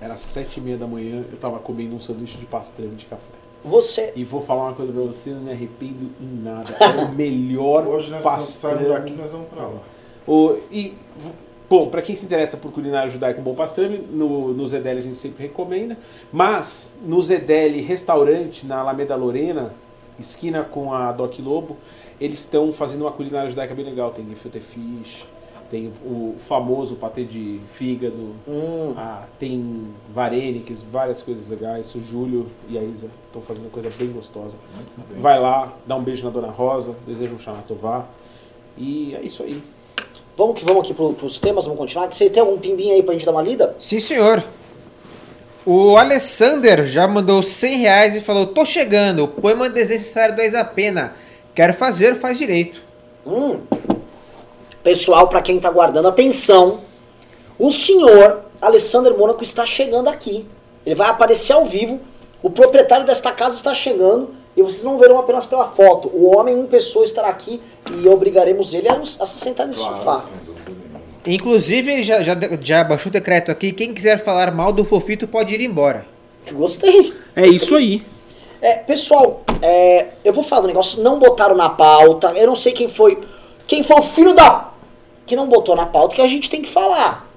Era 0.00 0.16
7 0.16 0.58
e 0.58 0.60
meia 0.60 0.76
da 0.76 0.86
manhã, 0.86 1.24
eu 1.30 1.36
tava 1.38 1.58
comendo 1.58 1.96
um 1.96 2.00
sanduíche 2.00 2.38
de 2.38 2.46
pastrame 2.46 2.94
de 2.94 3.04
café. 3.06 3.22
Você... 3.68 4.12
E 4.16 4.24
vou 4.24 4.40
falar 4.40 4.64
uma 4.64 4.74
coisa 4.74 4.92
pra 4.92 5.02
você, 5.02 5.30
não 5.30 5.42
me 5.42 5.52
arrependo 5.52 6.10
em 6.20 6.42
nada. 6.42 6.74
Era 6.80 7.04
o 7.04 7.14
melhor 7.14 7.86
Hoje 7.88 8.10
nós 8.10 8.24
pastrame. 8.24 8.88
daqui, 8.88 9.12
nós 9.12 9.30
vamos 9.30 9.48
pra 9.48 9.62
lá. 9.62 9.80
O, 10.26 10.58
e, 10.70 10.94
bom, 11.68 11.88
para 11.88 12.02
quem 12.02 12.14
se 12.14 12.26
interessa 12.26 12.56
por 12.56 12.72
culinária 12.72 13.10
judaica, 13.10 13.40
um 13.40 13.44
bom 13.44 13.54
pastrame, 13.54 13.98
no, 13.98 14.52
no 14.52 14.66
Zedeli 14.66 14.98
a 15.00 15.02
gente 15.02 15.16
sempre 15.16 15.44
recomenda. 15.44 15.96
Mas 16.32 16.90
no 17.04 17.20
Zedeli 17.20 17.80
Restaurante, 17.80 18.66
na 18.66 18.78
Alameda 18.78 19.16
Lorena, 19.16 19.72
esquina 20.18 20.64
com 20.64 20.92
a 20.92 21.12
Doc 21.12 21.38
Lobo, 21.38 21.76
eles 22.20 22.40
estão 22.40 22.72
fazendo 22.72 23.02
uma 23.02 23.12
culinária 23.12 23.48
judaica 23.48 23.74
bem 23.74 23.84
legal. 23.84 24.10
Tem 24.10 24.26
gefilte 24.28 24.60
fish, 24.60 25.24
tem 25.70 25.92
o 26.04 26.34
famoso 26.38 26.96
patê 26.96 27.24
de 27.24 27.60
fígado, 27.66 28.34
Hum, 28.46 28.94
ah, 28.96 29.24
tem 29.38 29.92
varenix, 30.12 30.80
várias 30.80 31.22
coisas 31.22 31.46
legais. 31.46 31.94
O 31.94 32.00
Júlio 32.00 32.46
e 32.68 32.78
a 32.78 32.82
Isa 32.82 33.08
estão 33.26 33.42
fazendo 33.42 33.70
coisa 33.70 33.90
bem 33.90 34.10
gostosa. 34.10 34.56
Vai 35.18 35.38
lá, 35.38 35.72
dá 35.86 35.96
um 35.96 36.02
beijo 36.02 36.24
na 36.24 36.30
Dona 36.30 36.50
Rosa, 36.50 36.94
deseja 37.06 37.32
um 37.32 37.38
Shana 37.38 37.62
Tová. 37.66 38.06
E 38.76 39.14
é 39.14 39.22
isso 39.22 39.42
aí. 39.42 39.62
vamos 40.36 40.58
que 40.58 40.64
vamos 40.64 40.84
aqui 40.84 40.94
pro, 40.94 41.12
pros 41.12 41.38
temas, 41.38 41.64
vamos 41.64 41.78
continuar. 41.78 42.12
Você 42.12 42.30
tem 42.30 42.40
algum 42.40 42.58
pimbinho 42.58 42.94
aí 42.94 43.02
pra 43.02 43.12
gente 43.12 43.26
dar 43.26 43.32
uma 43.32 43.42
lida? 43.42 43.74
Sim, 43.78 44.00
senhor. 44.00 44.42
O 45.66 45.98
Alessander 45.98 46.86
já 46.86 47.06
mandou 47.06 47.42
100 47.42 47.76
reais 47.78 48.16
e 48.16 48.22
falou: 48.22 48.46
Tô 48.46 48.64
chegando, 48.64 49.24
o 49.24 49.28
poema 49.28 49.68
desnecessário 49.68 50.34
do 50.34 50.40
Eis 50.40 50.54
a 50.54 50.64
Pena. 50.64 51.14
Quero 51.54 51.74
fazer, 51.74 52.14
faz 52.14 52.38
direito. 52.38 52.80
Hum. 53.26 53.60
Pessoal, 54.92 55.28
pra 55.28 55.42
quem 55.42 55.60
tá 55.60 55.70
guardando, 55.70 56.08
atenção. 56.08 56.80
O 57.58 57.70
senhor 57.70 58.40
Alessandro 58.58 59.18
Mônaco 59.18 59.42
está 59.42 59.66
chegando 59.66 60.08
aqui. 60.08 60.46
Ele 60.86 60.94
vai 60.94 61.10
aparecer 61.10 61.52
ao 61.52 61.66
vivo. 61.66 62.00
O 62.42 62.48
proprietário 62.48 63.04
desta 63.04 63.30
casa 63.30 63.56
está 63.56 63.74
chegando. 63.74 64.30
E 64.56 64.62
vocês 64.62 64.82
não 64.82 64.98
verão 64.98 65.18
apenas 65.18 65.44
pela 65.44 65.66
foto. 65.66 66.08
O 66.08 66.34
homem 66.34 66.58
em 66.58 66.64
pessoa 66.66 67.04
estará 67.04 67.28
aqui 67.28 67.60
e 67.92 68.08
obrigaremos 68.08 68.72
ele 68.72 68.88
a, 68.88 68.96
nos- 68.96 69.20
a 69.20 69.26
se 69.26 69.38
sentar 69.38 69.66
nesse 69.66 69.80
Claro, 69.80 69.98
sofá. 69.98 70.22
Inclusive, 71.26 71.92
ele 71.92 72.02
já, 72.02 72.22
já, 72.22 72.34
já 72.62 72.82
baixou 72.82 73.10
o 73.10 73.12
decreto 73.12 73.50
aqui: 73.50 73.72
quem 73.72 73.92
quiser 73.92 74.24
falar 74.24 74.50
mal 74.54 74.72
do 74.72 74.86
Fofito 74.86 75.28
pode 75.28 75.52
ir 75.54 75.60
embora. 75.60 76.06
Gostei. 76.50 77.12
É 77.36 77.46
isso 77.46 77.76
aí. 77.76 78.02
É, 78.62 78.76
pessoal, 78.76 79.42
é, 79.60 80.06
eu 80.24 80.32
vou 80.32 80.42
falar 80.42 80.62
do 80.62 80.68
negócio, 80.68 81.02
não 81.02 81.18
botaram 81.18 81.54
na 81.54 81.68
pauta. 81.68 82.32
Eu 82.34 82.46
não 82.46 82.56
sei 82.56 82.72
quem 82.72 82.88
foi. 82.88 83.18
Quem 83.66 83.82
foi 83.82 84.00
o 84.00 84.02
filho 84.02 84.32
da. 84.32 84.77
Que 85.28 85.36
não 85.36 85.48
botou 85.48 85.76
na 85.76 85.86
pauta, 85.86 86.16
que 86.16 86.22
a 86.22 86.26
gente 86.26 86.48
tem 86.48 86.62
que 86.62 86.68
falar. 86.68 87.28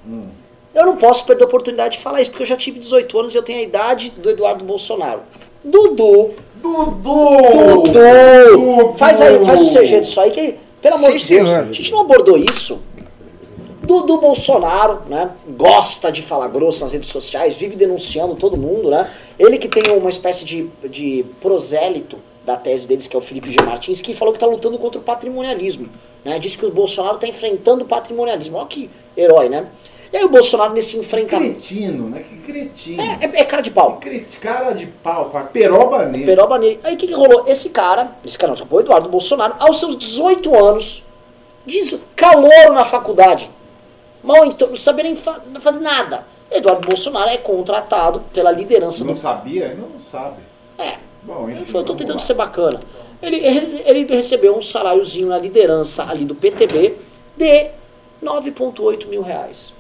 Eu 0.74 0.86
não 0.86 0.96
posso 0.96 1.26
perder 1.26 1.44
a 1.44 1.48
oportunidade 1.48 1.98
de 1.98 2.04
falar 2.04 2.22
isso, 2.22 2.32
porque 2.32 2.44
eu 2.44 2.48
já 2.48 2.56
tive 2.56 2.80
18 2.80 3.20
anos 3.20 3.34
e 3.36 3.38
eu 3.38 3.44
tenho 3.44 3.60
a 3.60 3.64
idade 3.64 4.12
do 4.12 4.30
Eduardo 4.30 4.64
Bolsonaro. 4.64 5.22
Dudu, 5.64 6.32
Dudu! 6.56 7.84
Dudu! 7.84 8.94
Faz 8.98 9.20
aí, 9.20 9.46
faz 9.46 9.62
o 9.62 9.74
CG 9.74 10.02
disso 10.02 10.20
aí, 10.22 10.32
que, 10.32 10.56
pelo 10.82 10.96
amor 10.96 11.12
Sim, 11.12 11.18
de 11.18 11.28
Deus, 11.28 11.50
senhor. 11.50 11.68
a 11.70 11.72
gente 11.74 11.92
não 11.92 12.02
abordou 12.02 12.38
isso. 12.38 12.82
Dudu 13.84 14.20
Bolsonaro, 14.20 15.02
né, 15.10 15.32
gosta 15.58 16.12
de 16.12 16.22
falar 16.22 16.48
grosso 16.48 16.82
nas 16.84 16.94
redes 16.94 17.10
sociais, 17.10 17.58
vive 17.58 17.76
denunciando 17.76 18.36
todo 18.36 18.56
mundo, 18.56 18.90
né? 18.90 19.10
Ele 19.38 19.58
que 19.58 19.68
tem 19.68 19.96
uma 19.96 20.10
espécie 20.10 20.46
de, 20.46 20.70
de 20.88 21.26
prosélito 21.42 22.18
da 22.46 22.56
tese 22.56 22.88
deles, 22.88 23.08
que 23.08 23.16
é 23.16 23.20
o 23.20 23.22
Felipe 23.22 23.52
G. 23.52 23.58
Martins, 23.64 24.02
que 24.02 24.14
falou 24.14 24.34
que 24.34 24.38
está 24.38 24.48
lutando 24.48 24.78
contra 24.80 25.00
o 25.00 25.04
patrimonialismo, 25.04 25.90
né? 26.26 26.40
Diz 26.40 26.56
que 26.56 26.66
o 26.66 26.72
Bolsonaro 26.72 27.16
está 27.16 27.28
enfrentando 27.28 27.84
o 27.84 27.88
patrimonialismo. 27.88 28.58
Olha 28.58 28.68
que 28.68 28.90
herói, 29.16 29.48
né? 29.50 29.68
E 30.14 30.18
aí 30.18 30.26
o 30.26 30.30
Bolsonaro 30.30 30.74
nesse 30.74 30.98
enfrentamento... 30.98 31.54
Cretino, 31.64 32.10
né? 32.10 32.24
Que 32.28 32.36
cretino. 32.38 33.02
É, 33.02 33.20
é- 33.22 33.42
é 33.42 33.44
cara 33.46 33.62
de 33.62 33.72
pau. 33.72 33.98
Cret- 33.98 34.40
Cara 34.40 34.74
de 34.74 34.86
pau, 34.88 35.30
pá, 35.30 35.44
peroba 35.44 36.06
nele. 36.06 36.26
Peroba 36.26 36.58
nele. 36.58 36.80
Aí 36.84 36.96
o 36.96 36.98
que, 36.98 37.08
que 37.08 37.14
rolou? 37.14 37.46
Esse 37.48 37.70
cara, 37.70 38.16
esse 38.26 38.38
cara 38.38 38.50
não, 38.50 38.56
desculpa, 38.56 38.76
o 38.76 38.80
Eduardo 38.82 39.08
Bolsonaro, 39.08 39.56
aos 39.60 39.80
seus 39.80 39.98
18 39.98 40.54
anos, 40.54 41.04
diz 41.66 41.98
calor 42.16 42.72
na 42.74 42.84
faculdade. 42.84 43.50
Mal 44.24 44.44
então, 44.46 44.68
não 44.68 44.76
sabia 44.76 45.04
nem 45.06 45.16
fa- 45.16 45.40
fazer 45.62 45.80
nada. 45.80 46.26
Eduardo 46.52 46.86
Bolsonaro 46.86 47.30
é 47.30 47.38
contratado 47.38 48.22
pela 48.34 48.52
liderança 48.52 49.06
Não 49.06 49.14
do. 49.14 49.18
sabia? 49.20 49.74
Não 49.74 49.98
sabe. 49.98 50.42
É, 50.78 50.98
Bom, 51.24 51.50
enfim. 51.50 51.62
eu 51.68 51.74
tô 51.74 51.80
vamos 51.88 51.98
tentando 51.98 52.14
lá. 52.16 52.20
ser 52.20 52.34
bacana. 52.34 52.80
Ele, 53.22 53.38
ele, 53.38 53.82
ele 53.86 54.16
recebeu 54.16 54.56
um 54.56 54.62
saláriozinho 54.62 55.28
na 55.28 55.38
liderança 55.38 56.04
ali 56.10 56.26
do 56.26 56.34
PTB 56.34 56.96
de 57.38 57.68
9,8 58.24 59.08
mil 59.08 59.22
reais. 59.22 59.74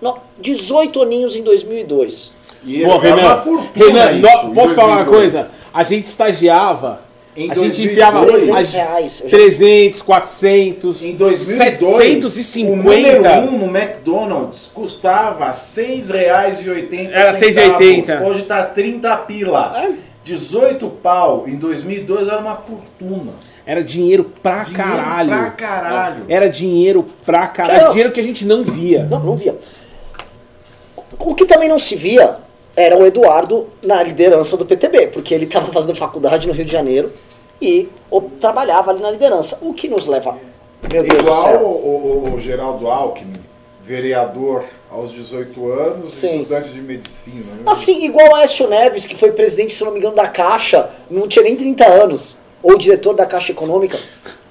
No- 0.00 0.18
18 0.38 1.02
aninhos 1.02 1.34
em 1.36 1.42
2002. 1.42 2.32
E 2.64 2.76
ele 2.76 2.84
Pô, 2.90 2.98
Renan, 2.98 3.16
uma 3.22 3.36
fortuna 3.36 4.06
Renan, 4.06 4.28
isso, 4.28 4.50
posso 4.52 4.74
falar 4.74 4.88
uma 4.96 5.04
2002. 5.04 5.32
coisa? 5.32 5.52
A 5.72 5.82
gente 5.82 6.06
estagiava, 6.06 7.00
Em 7.36 7.50
a 7.50 7.54
gente 7.54 7.76
2002, 7.76 7.90
enfiava 7.92 8.26
300 8.26 8.74
a- 8.74 8.76
reais. 8.78 9.20
Eu 9.22 9.28
já- 9.28 9.36
300, 9.36 10.02
400, 10.02 11.02
Em 11.04 11.14
2002, 11.16 11.82
o 11.82 12.28
750. 12.28 12.76
número 12.76 13.22
1 13.22 13.54
um 13.54 13.58
no 13.66 13.76
McDonald's 13.76 14.70
custava 14.72 15.46
R$ 15.46 15.52
6,80. 15.54 17.10
Era 17.12 17.34
6,80. 17.34 18.22
Hoje 18.24 18.42
tá 18.42 18.62
30 18.64 19.16
pila. 19.18 19.74
É? 19.82 20.13
18 20.24 20.88
pau. 21.02 21.44
Em 21.46 21.56
2002 21.56 22.26
era 22.28 22.38
uma 22.40 22.56
fortuna. 22.56 23.32
Era 23.66 23.82
dinheiro 23.82 24.24
pra 24.42 24.62
Dinheiro 24.62 24.92
caralho. 24.94 25.28
pra 25.30 25.50
caralho. 25.50 26.24
Era 26.28 26.48
dinheiro 26.50 27.06
pra 27.24 27.46
caralho. 27.46 27.72
Caramba. 27.74 27.90
Dinheiro 27.92 28.12
que 28.12 28.20
a 28.20 28.24
gente 28.24 28.44
não 28.44 28.62
via. 28.64 29.04
Não, 29.04 29.20
não 29.20 29.36
via. 29.36 29.56
O 31.18 31.34
que 31.34 31.46
também 31.46 31.68
não 31.68 31.78
se 31.78 31.94
via 31.96 32.36
era 32.76 32.96
o 32.96 33.06
Eduardo 33.06 33.68
na 33.84 34.02
liderança 34.02 34.56
do 34.56 34.66
PTB, 34.66 35.06
porque 35.08 35.32
ele 35.32 35.44
estava 35.44 35.70
fazendo 35.72 35.94
faculdade 35.94 36.46
no 36.48 36.52
Rio 36.52 36.64
de 36.64 36.72
Janeiro 36.72 37.12
e 37.62 37.88
o- 38.10 38.20
trabalhava 38.22 38.90
ali 38.90 39.00
na 39.00 39.10
liderança. 39.10 39.58
O 39.62 39.72
que 39.72 39.88
nos 39.88 40.06
leva. 40.06 40.36
Meu 40.82 41.02
Deus 41.02 41.08
do 41.08 41.20
Igual 41.20 41.42
céu. 41.44 41.60
o, 41.60 42.24
o- 42.30 42.34
o 42.34 42.40
Geraldo 42.40 42.88
Alckmin, 42.88 43.32
vereador 43.82 44.64
aos 44.94 45.10
18 45.12 45.68
anos, 45.72 46.14
Sim. 46.14 46.42
estudante 46.42 46.70
de 46.70 46.80
medicina. 46.80 47.52
né? 47.54 47.62
Assim, 47.66 48.04
igual 48.04 48.30
o 48.30 48.34
Aécio 48.36 48.68
Neves, 48.68 49.06
que 49.06 49.16
foi 49.16 49.32
presidente, 49.32 49.74
se 49.74 49.82
não 49.84 49.90
me 49.92 49.98
engano, 49.98 50.14
da 50.14 50.28
Caixa, 50.28 50.88
não 51.10 51.26
tinha 51.26 51.42
nem 51.42 51.56
30 51.56 51.84
anos. 51.86 52.36
Ou 52.62 52.78
diretor 52.78 53.12
da 53.14 53.26
Caixa 53.26 53.52
Econômica. 53.52 53.98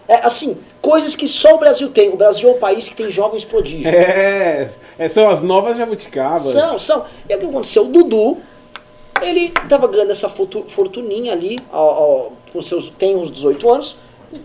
É 0.08 0.16
assim, 0.16 0.58
coisas 0.82 1.16
que 1.16 1.28
só 1.28 1.56
o 1.56 1.58
Brasil 1.58 1.89
tem. 1.89 2.10
O 2.10 2.18
Brasil 2.18 2.50
é 2.50 2.52
o 2.52 2.58
país 2.58 2.88
que 2.89 2.96
tem 2.96 3.10
jovens 3.10 3.44
prodígios. 3.46 3.86
É, 3.94 4.70
é, 5.00 5.08
são 5.08 5.30
as 5.30 5.41
novas 5.41 5.78
jabuticabas. 5.78 6.44
São, 6.52 6.78
são. 6.78 7.06
E 7.28 7.34
o 7.36 7.39
que 7.39 7.46
aconteceu? 7.46 7.86
O 7.86 7.88
Dudu, 7.88 8.38
ele 9.22 9.50
tava 9.70 9.88
ganhando 9.88 10.12
essa 10.12 10.28
fortu- 10.30 10.66
fortuninha 10.68 11.32
ali, 11.32 11.58
ao- 11.72 11.89
ao- 11.89 12.34
com 12.52 12.62
seus, 12.62 12.89
tem 12.89 13.16
uns 13.16 13.32
18 13.32 13.68
anos, 13.72 13.98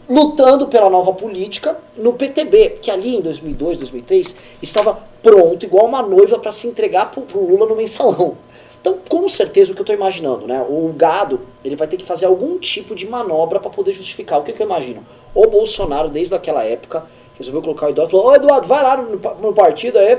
lutando 0.08 0.66
pela 0.68 0.88
nova 0.90 1.12
política 1.12 1.76
no 1.96 2.12
PTB, 2.12 2.78
que 2.82 2.90
ali 2.90 3.16
em 3.16 3.20
2002, 3.20 3.78
2003, 3.78 4.36
estava 4.62 4.98
pronto, 5.22 5.64
igual 5.64 5.86
uma 5.86 6.02
noiva, 6.02 6.38
para 6.38 6.50
se 6.50 6.66
entregar 6.66 7.10
pro, 7.10 7.22
pro 7.22 7.44
Lula 7.44 7.66
no 7.66 7.76
mensalão. 7.76 8.36
Então, 8.80 8.98
com 9.08 9.26
certeza, 9.26 9.72
o 9.72 9.74
que 9.74 9.80
eu 9.80 9.82
estou 9.82 9.96
imaginando, 9.96 10.46
né? 10.46 10.64
O 10.68 10.92
gado, 10.92 11.40
ele 11.64 11.74
vai 11.74 11.88
ter 11.88 11.96
que 11.96 12.04
fazer 12.04 12.26
algum 12.26 12.58
tipo 12.58 12.94
de 12.94 13.08
manobra 13.08 13.58
para 13.58 13.70
poder 13.70 13.92
justificar. 13.92 14.38
O 14.38 14.44
que, 14.44 14.52
que 14.52 14.62
eu 14.62 14.66
imagino? 14.66 15.04
O 15.34 15.46
Bolsonaro, 15.46 16.08
desde 16.08 16.34
aquela 16.34 16.64
época, 16.64 17.04
resolveu 17.36 17.60
colocar 17.60 17.86
o 17.86 17.90
Eduardo 17.90 18.08
e 18.08 18.12
falou: 18.12 18.26
Ô 18.26 18.34
Eduardo, 18.36 18.68
vai 18.68 18.82
lá 18.82 18.96
no, 18.96 19.20
no 19.40 19.52
partido 19.52 19.98
aí. 19.98 20.18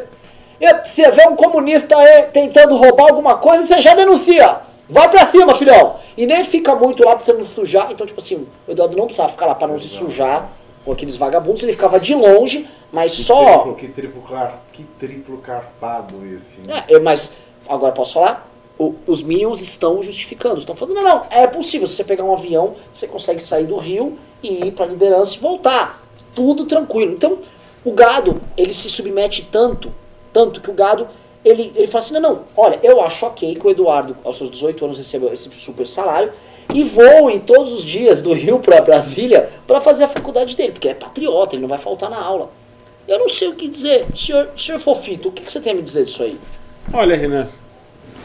Você 0.84 1.10
vê 1.10 1.26
um 1.28 1.38
comunista 1.38 1.96
aí 1.98 2.24
tentando 2.34 2.76
roubar 2.76 3.10
alguma 3.10 3.38
coisa, 3.38 3.66
você 3.66 3.82
já 3.82 3.96
denuncia. 3.96 4.60
Vai 4.90 5.10
pra 5.10 5.28
cima, 5.28 5.54
filhão! 5.56 5.98
E 6.18 6.26
nem 6.26 6.44
fica 6.44 6.74
muito 6.76 7.04
lá 7.06 7.16
tentando 7.16 7.44
sujar. 7.46 7.92
Então, 7.92 8.08
tipo 8.08 8.20
assim, 8.20 8.48
o 8.68 8.72
Eduardo 8.72 8.98
não 8.98 9.06
precisava 9.06 9.30
ficar 9.32 9.46
lá 9.46 9.56
para 9.56 9.68
não 9.68 9.78
se 9.78 9.88
sujar 9.88 10.50
com 10.84 10.92
aqueles 10.92 11.16
vagabundos, 11.16 11.62
ele 11.62 11.74
ficava 11.74 12.00
de 12.00 12.16
longe, 12.16 12.68
mas 12.92 13.16
Que 13.16 13.22
só. 13.24 13.58
Triplo, 13.60 13.76
que, 13.76 13.88
triplo, 13.90 14.22
car- 14.22 14.60
que 14.74 14.84
triplo 14.98 15.38
carpado 15.38 16.16
esse. 16.34 16.62
né? 16.62 16.84
É, 16.88 17.00
mas 17.00 17.32
agora 17.68 17.92
posso 17.94 18.14
falar? 18.14 18.50
O- 18.80 18.96
os 19.06 19.22
Minions 19.22 19.60
estão 19.62 20.02
justificando, 20.02 20.58
estão 20.58 20.74
falando, 20.76 20.96
não, 20.96 21.04
não, 21.04 21.26
é 21.30 21.46
possível, 21.48 21.86
se 21.86 21.96
você 21.96 22.04
pegar 22.04 22.24
um 22.24 22.34
avião, 22.34 22.76
você 22.94 23.08
consegue 23.08 23.42
sair 23.44 23.66
do 23.66 23.76
Rio 23.78 24.18
e 24.42 24.68
ir 24.68 24.72
pra 24.72 24.86
liderança 24.86 25.36
e 25.36 25.40
voltar. 25.40 26.02
Tudo 26.34 26.66
tranquilo. 26.66 27.12
Então, 27.14 27.40
o 27.84 27.92
gado, 27.92 28.42
ele 28.58 28.74
se 28.74 28.90
submete 28.90 29.48
tanto, 29.52 29.92
tanto 30.32 30.62
que 30.62 30.72
o 30.72 30.74
gado, 30.74 31.08
ele, 31.44 31.72
ele 31.76 31.88
fala 31.88 32.04
assim, 32.04 32.14
não, 32.14 32.22
não, 32.22 32.42
olha, 32.56 32.80
eu 32.84 33.02
acho 33.02 33.26
ok 33.26 33.56
que 33.56 33.66
o 33.66 33.70
Eduardo, 33.70 34.18
aos 34.24 34.38
seus 34.38 34.52
18 34.52 34.86
anos, 34.86 34.98
recebeu 34.98 35.32
esse 35.32 35.50
super 35.52 35.88
salário 35.88 36.32
e 36.74 36.84
voe 36.84 37.40
todos 37.40 37.72
os 37.72 37.84
dias 37.84 38.22
do 38.22 38.34
Rio 38.34 38.60
pra 38.60 38.82
Brasília 38.82 39.50
para 39.66 39.80
fazer 39.82 40.04
a 40.04 40.08
faculdade 40.08 40.56
dele, 40.56 40.74
porque 40.74 40.88
ele 40.88 40.96
é 40.96 40.98
patriota, 40.98 41.56
ele 41.56 41.62
não 41.62 41.70
vai 41.70 41.78
faltar 41.78 42.10
na 42.10 42.22
aula. 42.22 42.52
Eu 43.08 43.18
não 43.18 43.30
sei 43.30 43.48
o 43.48 43.56
que 43.56 43.68
dizer. 43.68 44.06
Senhor, 44.16 44.50
senhor 44.56 44.80
Fofito, 44.80 45.30
o 45.30 45.32
que 45.32 45.44
que 45.44 45.52
você 45.52 45.60
tem 45.60 45.74
a 45.74 45.76
me 45.76 45.82
dizer 45.82 46.06
disso 46.06 46.22
aí? 46.22 46.40
Olha, 46.94 47.16
Renan, 47.16 47.48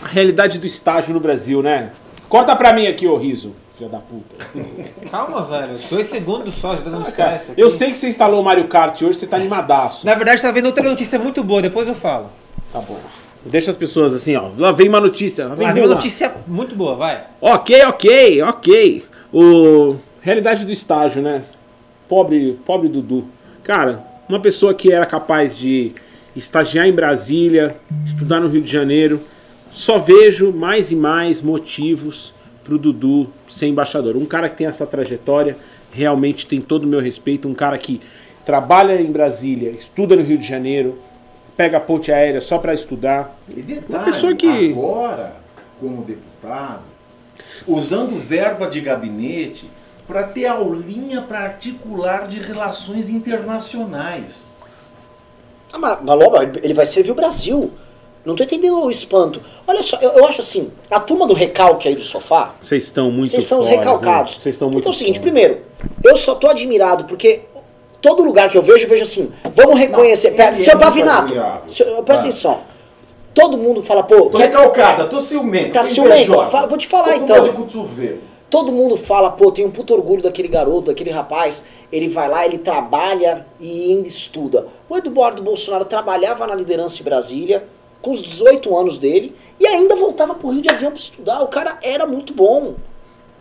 a 0.02 0.08
realidade 0.08 0.58
do 0.58 0.66
estágio 0.66 1.14
no 1.14 1.20
Brasil, 1.20 1.62
né? 1.62 1.92
Corta 2.28 2.54
pra 2.54 2.72
mim 2.72 2.86
aqui, 2.86 3.06
ô 3.06 3.16
riso, 3.16 3.54
filha 3.78 3.88
da 3.88 3.98
puta. 3.98 4.46
Calma, 5.10 5.44
velho. 5.46 5.78
Dois 5.88 6.06
segundos 6.06 6.54
só, 6.54 6.76
já 6.76 6.82
tá 6.82 6.90
dando 6.90 7.06
Ah, 7.06 7.12
cara, 7.12 7.42
eu 7.56 7.70
sei 7.70 7.92
que 7.92 7.96
você 7.96 8.08
instalou 8.08 8.40
o 8.40 8.44
Mario 8.44 8.68
Kart 8.68 9.00
hoje, 9.00 9.18
você 9.18 9.26
tá 9.26 9.36
animadaço. 9.36 10.04
Na 10.04 10.14
verdade, 10.14 10.42
tá 10.42 10.50
vendo 10.50 10.66
outra 10.66 10.82
notícia 10.82 11.18
muito 11.18 11.42
boa, 11.42 11.62
depois 11.62 11.88
eu 11.88 11.94
falo. 11.94 12.30
Tá 12.74 12.80
bom. 12.80 12.98
Deixa 13.46 13.70
as 13.70 13.76
pessoas 13.76 14.12
assim, 14.12 14.34
ó. 14.34 14.50
Lá 14.58 14.72
vem 14.72 14.88
uma 14.88 14.98
notícia. 15.00 15.46
Lá 15.46 15.54
vem, 15.54 15.64
Ah, 15.68 15.72
vem 15.72 15.82
uma 15.84 15.90
lá. 15.90 15.94
notícia 15.94 16.34
muito 16.44 16.74
boa, 16.74 16.96
vai. 16.96 17.24
Ok, 17.40 17.80
ok, 17.84 18.42
ok. 18.42 19.04
O 19.32 19.94
realidade 20.20 20.64
do 20.64 20.72
estágio, 20.72 21.22
né? 21.22 21.42
Pobre, 22.08 22.58
pobre 22.66 22.88
Dudu. 22.88 23.26
Cara, 23.62 24.04
uma 24.28 24.40
pessoa 24.40 24.74
que 24.74 24.90
era 24.92 25.06
capaz 25.06 25.56
de 25.56 25.92
estagiar 26.34 26.88
em 26.88 26.92
Brasília, 26.92 27.76
estudar 28.04 28.40
no 28.40 28.48
Rio 28.48 28.60
de 28.60 28.72
Janeiro, 28.72 29.20
só 29.70 29.98
vejo 29.98 30.50
mais 30.52 30.90
e 30.90 30.96
mais 30.96 31.40
motivos 31.40 32.34
pro 32.64 32.76
Dudu 32.76 33.28
ser 33.46 33.66
embaixador. 33.68 34.16
Um 34.16 34.26
cara 34.26 34.48
que 34.48 34.56
tem 34.56 34.66
essa 34.66 34.84
trajetória, 34.84 35.56
realmente 35.92 36.44
tem 36.44 36.60
todo 36.60 36.84
o 36.84 36.88
meu 36.88 36.98
respeito, 37.00 37.46
um 37.46 37.54
cara 37.54 37.78
que 37.78 38.00
trabalha 38.44 39.00
em 39.00 39.12
Brasília, 39.12 39.70
estuda 39.70 40.16
no 40.16 40.22
Rio 40.22 40.38
de 40.38 40.46
Janeiro, 40.48 40.98
pega 41.56 41.78
a 41.78 41.80
ponte 41.80 42.10
aérea 42.12 42.40
só 42.40 42.58
para 42.58 42.74
estudar. 42.74 43.36
E 43.48 43.62
detalhe, 43.62 43.84
Uma 43.88 44.04
pessoa 44.04 44.34
que- 44.34 44.70
agora, 44.72 45.36
como 45.78 46.02
deputado, 46.02 46.82
usando 47.66 48.16
verba 48.16 48.66
de 48.66 48.80
gabinete 48.80 49.68
para 50.06 50.24
ter 50.24 50.46
aulinha 50.46 51.22
para 51.22 51.40
articular 51.40 52.26
de 52.26 52.38
relações 52.40 53.08
internacionais. 53.08 54.46
Ah, 55.72 55.78
mas, 55.78 55.98
mas 56.02 56.18
Loba, 56.18 56.44
ele 56.62 56.74
vai 56.74 56.86
servir 56.86 57.10
o 57.10 57.14
Brasil. 57.14 57.72
Não 58.24 58.34
tô 58.34 58.42
entendendo 58.42 58.80
o 58.82 58.90
espanto. 58.90 59.42
Olha 59.66 59.82
só, 59.82 59.98
eu, 60.00 60.10
eu 60.12 60.24
acho 60.26 60.40
assim, 60.40 60.70
a 60.90 60.98
turma 60.98 61.26
do 61.26 61.34
recalque 61.34 61.88
aí 61.88 61.94
do 61.94 62.00
sofá, 62.00 62.54
Vocês 62.60 62.84
estão 62.84 63.10
muito 63.10 63.32
vocês 63.32 63.44
são 63.44 63.58
os 63.60 63.66
fora, 63.66 63.76
recalcados. 63.78 64.32
viu? 64.34 64.42
Vocês 64.42 64.54
estão 64.54 64.68
Porque 64.68 64.74
muito 64.76 64.86
é 64.86 64.90
o 64.90 64.94
seguinte, 64.98 65.18
fora. 65.18 65.30
primeiro, 65.30 65.60
eu 66.02 66.16
só 66.16 66.34
tô 66.34 66.48
admirado 66.48 67.04
porque 67.04 67.42
todo 68.04 68.22
lugar 68.22 68.50
que 68.50 68.58
eu 68.58 68.60
vejo, 68.60 68.84
eu 68.84 68.88
vejo 68.90 69.02
assim, 69.02 69.32
vamos 69.54 69.78
reconhecer. 69.80 70.28
Não, 70.30 70.36
Pera, 70.36 70.52
muito 70.52 70.78
Pavinato, 70.78 71.32
presta 72.04 72.26
atenção. 72.26 72.60
Todo 73.32 73.56
mundo 73.56 73.82
fala, 73.82 74.02
pô, 74.02 74.26
Tô 74.26 74.36
recalcada, 74.36 75.06
tô 75.06 75.18
ciumenta, 75.18 75.72
Tá 75.72 75.80
tô 75.80 75.86
ciumento? 75.86 76.48
Fa- 76.50 76.66
vou 76.66 76.76
te 76.76 76.86
falar, 76.86 77.14
tô 77.14 77.24
então. 77.24 77.42
de 77.44 77.50
cotovelo. 77.52 78.18
Todo 78.50 78.70
mundo 78.70 78.96
fala, 78.98 79.30
pô, 79.30 79.50
tem 79.50 79.64
um 79.64 79.70
puto 79.70 79.94
orgulho 79.94 80.22
daquele 80.22 80.46
garoto, 80.48 80.82
daquele 80.88 81.10
rapaz. 81.10 81.64
Ele 81.90 82.06
vai 82.08 82.28
lá, 82.28 82.44
ele 82.44 82.58
trabalha 82.58 83.46
e 83.58 83.90
ainda 83.90 84.06
estuda. 84.06 84.68
O 84.88 84.96
Eduardo 84.96 85.42
Bolsonaro 85.42 85.86
trabalhava 85.86 86.46
na 86.46 86.54
liderança 86.54 86.96
de 86.98 87.02
Brasília, 87.02 87.64
com 88.02 88.10
os 88.10 88.22
18 88.22 88.76
anos 88.76 88.98
dele, 88.98 89.34
e 89.58 89.66
ainda 89.66 89.96
voltava 89.96 90.34
pro 90.34 90.50
Rio 90.50 90.60
de 90.62 90.68
Avião 90.68 90.90
pra 90.92 91.00
estudar. 91.00 91.40
O 91.42 91.48
cara 91.48 91.78
era 91.82 92.06
muito 92.06 92.32
bom. 92.34 92.74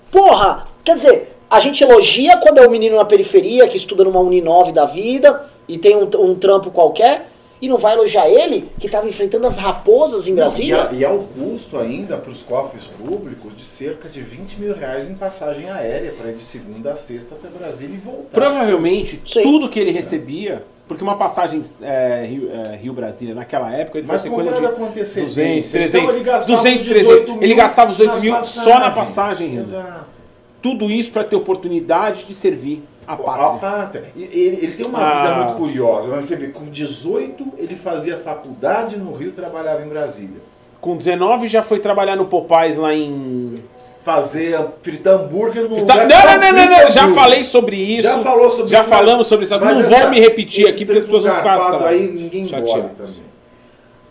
Porra! 0.09 0.65
Quer 0.83 0.95
dizer, 0.95 1.35
a 1.55 1.59
gente 1.59 1.83
elogia 1.83 2.37
quando 2.37 2.57
é 2.57 2.67
um 2.67 2.71
menino 2.71 2.95
na 2.97 3.05
periferia 3.05 3.67
que 3.67 3.77
estuda 3.77 4.03
numa 4.03 4.19
Uninove 4.19 4.71
da 4.71 4.85
vida 4.85 5.45
e 5.67 5.77
tem 5.77 5.95
um, 5.95 6.09
um 6.19 6.35
trampo 6.35 6.71
qualquer, 6.71 7.27
e 7.61 7.67
não 7.69 7.77
vai 7.77 7.93
elogiar 7.93 8.27
ele, 8.27 8.69
que 8.77 8.89
tava 8.89 9.07
enfrentando 9.07 9.47
as 9.47 9.57
raposas 9.57 10.27
em 10.27 10.35
Brasília. 10.35 10.83
Não, 10.85 10.91
e, 10.91 10.95
a- 10.95 10.99
e 10.99 11.05
ao 11.05 11.19
custo 11.19 11.77
ainda 11.79 12.17
para 12.17 12.29
os 12.31 12.41
cofres 12.41 12.83
públicos 12.85 13.55
de 13.55 13.63
cerca 13.63 14.09
de 14.09 14.21
20 14.21 14.59
mil 14.59 14.75
reais 14.75 15.07
em 15.07 15.13
passagem 15.15 15.69
aérea 15.69 16.11
para 16.11 16.31
ir 16.31 16.35
de 16.35 16.43
segunda 16.43 16.91
a 16.91 16.95
sexta 16.97 17.35
até 17.35 17.47
Brasília 17.47 17.95
e 17.95 17.99
voltar. 17.99 18.31
Provavelmente, 18.31 19.21
Sim. 19.25 19.43
tudo 19.43 19.69
que 19.69 19.79
ele 19.79 19.91
recebia, 19.91 20.63
porque 20.89 21.01
uma 21.03 21.15
passagem 21.17 21.61
é, 21.81 22.25
Rio, 22.29 22.49
é, 22.51 22.75
Rio-Brasília 22.75 23.33
naquela 23.33 23.71
época, 23.73 23.97
ele 23.99 24.07
Mas 24.07 24.21
foi 24.21 24.29
coisa 24.31 24.49
de 24.49 24.55
compraram 24.55 24.75
com 24.77 24.85
antecedência. 24.85 25.25
200, 25.25 25.67
Então 25.67 25.79
300, 25.79 26.15
ele 26.15 26.23
gastava 26.25 26.57
200, 26.57 26.81
os 26.81 26.87
300. 26.87 27.07
18 27.13 27.31
mil 27.31 27.43
Ele 27.43 27.53
gastava 27.55 27.91
os 27.91 27.99
8 28.01 28.09
nas 28.11 28.21
mil 28.21 28.43
só 28.43 28.79
na 28.79 28.91
passagens. 28.91 28.95
passagem. 28.95 29.55
Exato. 29.57 30.22
Tudo 30.63 30.89
isso 30.89 31.11
para 31.11 31.23
ter 31.23 31.35
oportunidade 31.35 32.23
de 32.23 32.33
servir 32.33 32.81
a 33.05 33.13
A 33.13 33.17
pátria. 33.17 33.59
pátria. 33.59 34.03
E 34.15 34.23
Ele, 34.23 34.59
ele 34.65 34.71
tem 34.71 34.85
uma 34.87 34.99
Ah. 34.99 35.21
vida 35.21 35.35
muito 35.35 35.53
curiosa. 35.55 36.07
Você 36.15 36.35
vê, 36.37 36.47
com 36.47 36.65
18 36.65 37.45
ele 37.57 37.75
fazia 37.75 38.17
faculdade 38.17 38.97
no 38.97 39.11
Rio, 39.13 39.31
trabalhava 39.33 39.83
em 39.83 39.87
Brasília. 39.89 40.41
Com 40.81 40.95
19 40.97 41.47
já 41.47 41.61
foi 41.61 41.79
trabalhar 41.79 42.15
no 42.15 42.25
Popeyes 42.25 42.77
lá 42.77 42.93
em... 42.93 43.61
Fazia 43.99 44.67
fritar 44.81 45.13
hambúrguer 45.13 45.63
no 45.69 45.85
Tá- 45.85 45.93
lugar 46.03 46.07
Não, 46.07 46.07
não, 46.07 46.33
não, 46.33 46.47
frita 46.59 46.65
não, 46.77 46.83
não, 46.83 46.89
já 46.89 47.07
falei 47.09 47.43
sobre 47.45 47.77
isso. 47.77 48.03
Já 48.03 48.19
falou 48.19 48.49
sobre 48.49 48.69
Já 48.71 48.81
isso, 48.81 48.89
falamos 48.89 49.27
sobre 49.27 49.45
isso. 49.45 49.57
Não 49.57 49.69
essa- 49.69 49.99
vou 50.01 50.09
me 50.09 50.19
repetir 50.19 50.67
aqui 50.67 50.83
porque 50.85 50.97
as 50.99 51.05
pessoas 51.05 51.23
vão 51.23 51.35
ficar 51.35 51.57
tá, 51.57 51.87
aí 51.87 52.07
ninguém 52.07 52.45
chateadas. 52.47 52.91
também. 52.97 53.23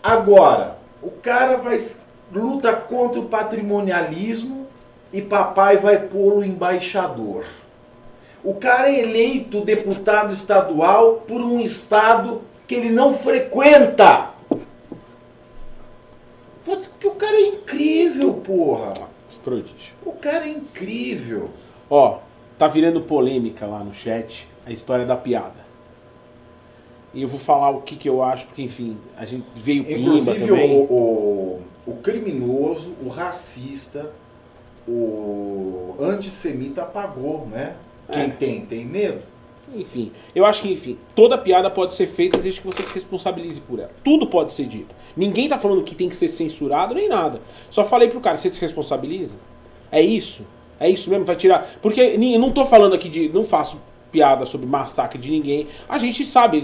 Agora, 0.01 0.77
o 1.01 1.09
cara 1.11 1.57
vai 1.57 1.77
luta 2.33 2.73
contra 2.73 3.19
o 3.19 3.25
patrimonialismo 3.25 4.62
e 5.13 5.21
papai 5.21 5.77
vai 5.77 5.99
pô-lo 6.07 6.43
embaixador. 6.43 7.45
O 8.43 8.55
cara 8.55 8.89
é 8.89 8.99
eleito 8.99 9.61
deputado 9.61 10.33
estadual 10.33 11.23
por 11.27 11.39
um 11.39 11.59
estado 11.61 12.41
que 12.67 12.75
ele 12.75 12.89
não 12.91 13.13
frequenta. 13.13 14.31
Putz, 16.65 16.91
O 17.03 17.11
cara 17.11 17.35
é 17.35 17.47
incrível, 17.47 18.33
porra. 18.33 18.91
Prodígio. 19.43 19.93
O 20.05 20.13
cara 20.13 20.45
é 20.45 20.49
incrível. 20.49 21.49
Ó, 21.89 22.19
tá 22.57 22.67
virando 22.67 23.01
polêmica 23.01 23.65
lá 23.65 23.79
no 23.79 23.93
chat 23.93 24.47
a 24.65 24.71
história 24.71 25.05
da 25.05 25.17
piada. 25.17 25.63
E 27.13 27.21
eu 27.21 27.27
vou 27.27 27.39
falar 27.39 27.69
o 27.69 27.81
que, 27.81 27.95
que 27.95 28.07
eu 28.09 28.23
acho, 28.23 28.47
porque 28.47 28.61
enfim, 28.63 28.97
a 29.17 29.25
gente 29.25 29.45
veio 29.55 29.83
Pimba 29.83 29.99
Inclusive 29.99 30.47
também. 30.47 30.79
o, 30.79 30.83
o, 30.83 31.61
o 31.85 31.95
criminoso, 31.97 32.93
o 33.03 33.09
racista, 33.09 34.11
o 34.87 35.95
antissemita 35.99 36.81
apagou, 36.81 37.47
né? 37.51 37.75
Quem 38.11 38.23
É. 38.23 38.29
tem, 38.29 38.61
tem 38.61 38.85
medo. 38.85 39.21
Enfim, 39.75 40.11
eu 40.35 40.45
acho 40.45 40.61
que, 40.61 40.71
enfim, 40.71 40.97
toda 41.15 41.37
piada 41.37 41.69
pode 41.69 41.93
ser 41.95 42.05
feita 42.05 42.37
desde 42.37 42.61
que 42.61 42.67
você 42.67 42.83
se 42.83 42.93
responsabilize 42.93 43.59
por 43.61 43.79
ela. 43.79 43.91
Tudo 44.03 44.27
pode 44.27 44.53
ser 44.53 44.65
dito. 44.65 44.93
Ninguém 45.17 45.47
tá 45.47 45.57
falando 45.57 45.83
que 45.83 45.95
tem 45.95 46.09
que 46.09 46.15
ser 46.15 46.27
censurado 46.27 46.93
nem 46.93 47.07
nada. 47.09 47.41
Só 47.69 47.83
falei 47.83 48.07
pro 48.09 48.19
cara, 48.19 48.37
você 48.37 48.49
se 48.49 48.61
responsabiliza? 48.61 49.37
É 49.91 50.01
isso? 50.01 50.43
É 50.79 50.89
isso 50.89 51.09
mesmo? 51.09 51.25
Vai 51.25 51.35
tirar. 51.35 51.67
Porque 51.81 52.01
eu 52.01 52.39
não 52.39 52.51
tô 52.51 52.65
falando 52.65 52.93
aqui 52.93 53.09
de. 53.09 53.29
Não 53.29 53.43
faço 53.43 53.79
piada 54.11 54.45
sobre 54.45 54.67
massacre 54.67 55.17
de 55.17 55.31
ninguém. 55.31 55.67
A 55.89 55.97
gente 55.97 56.23
sabe, 56.23 56.63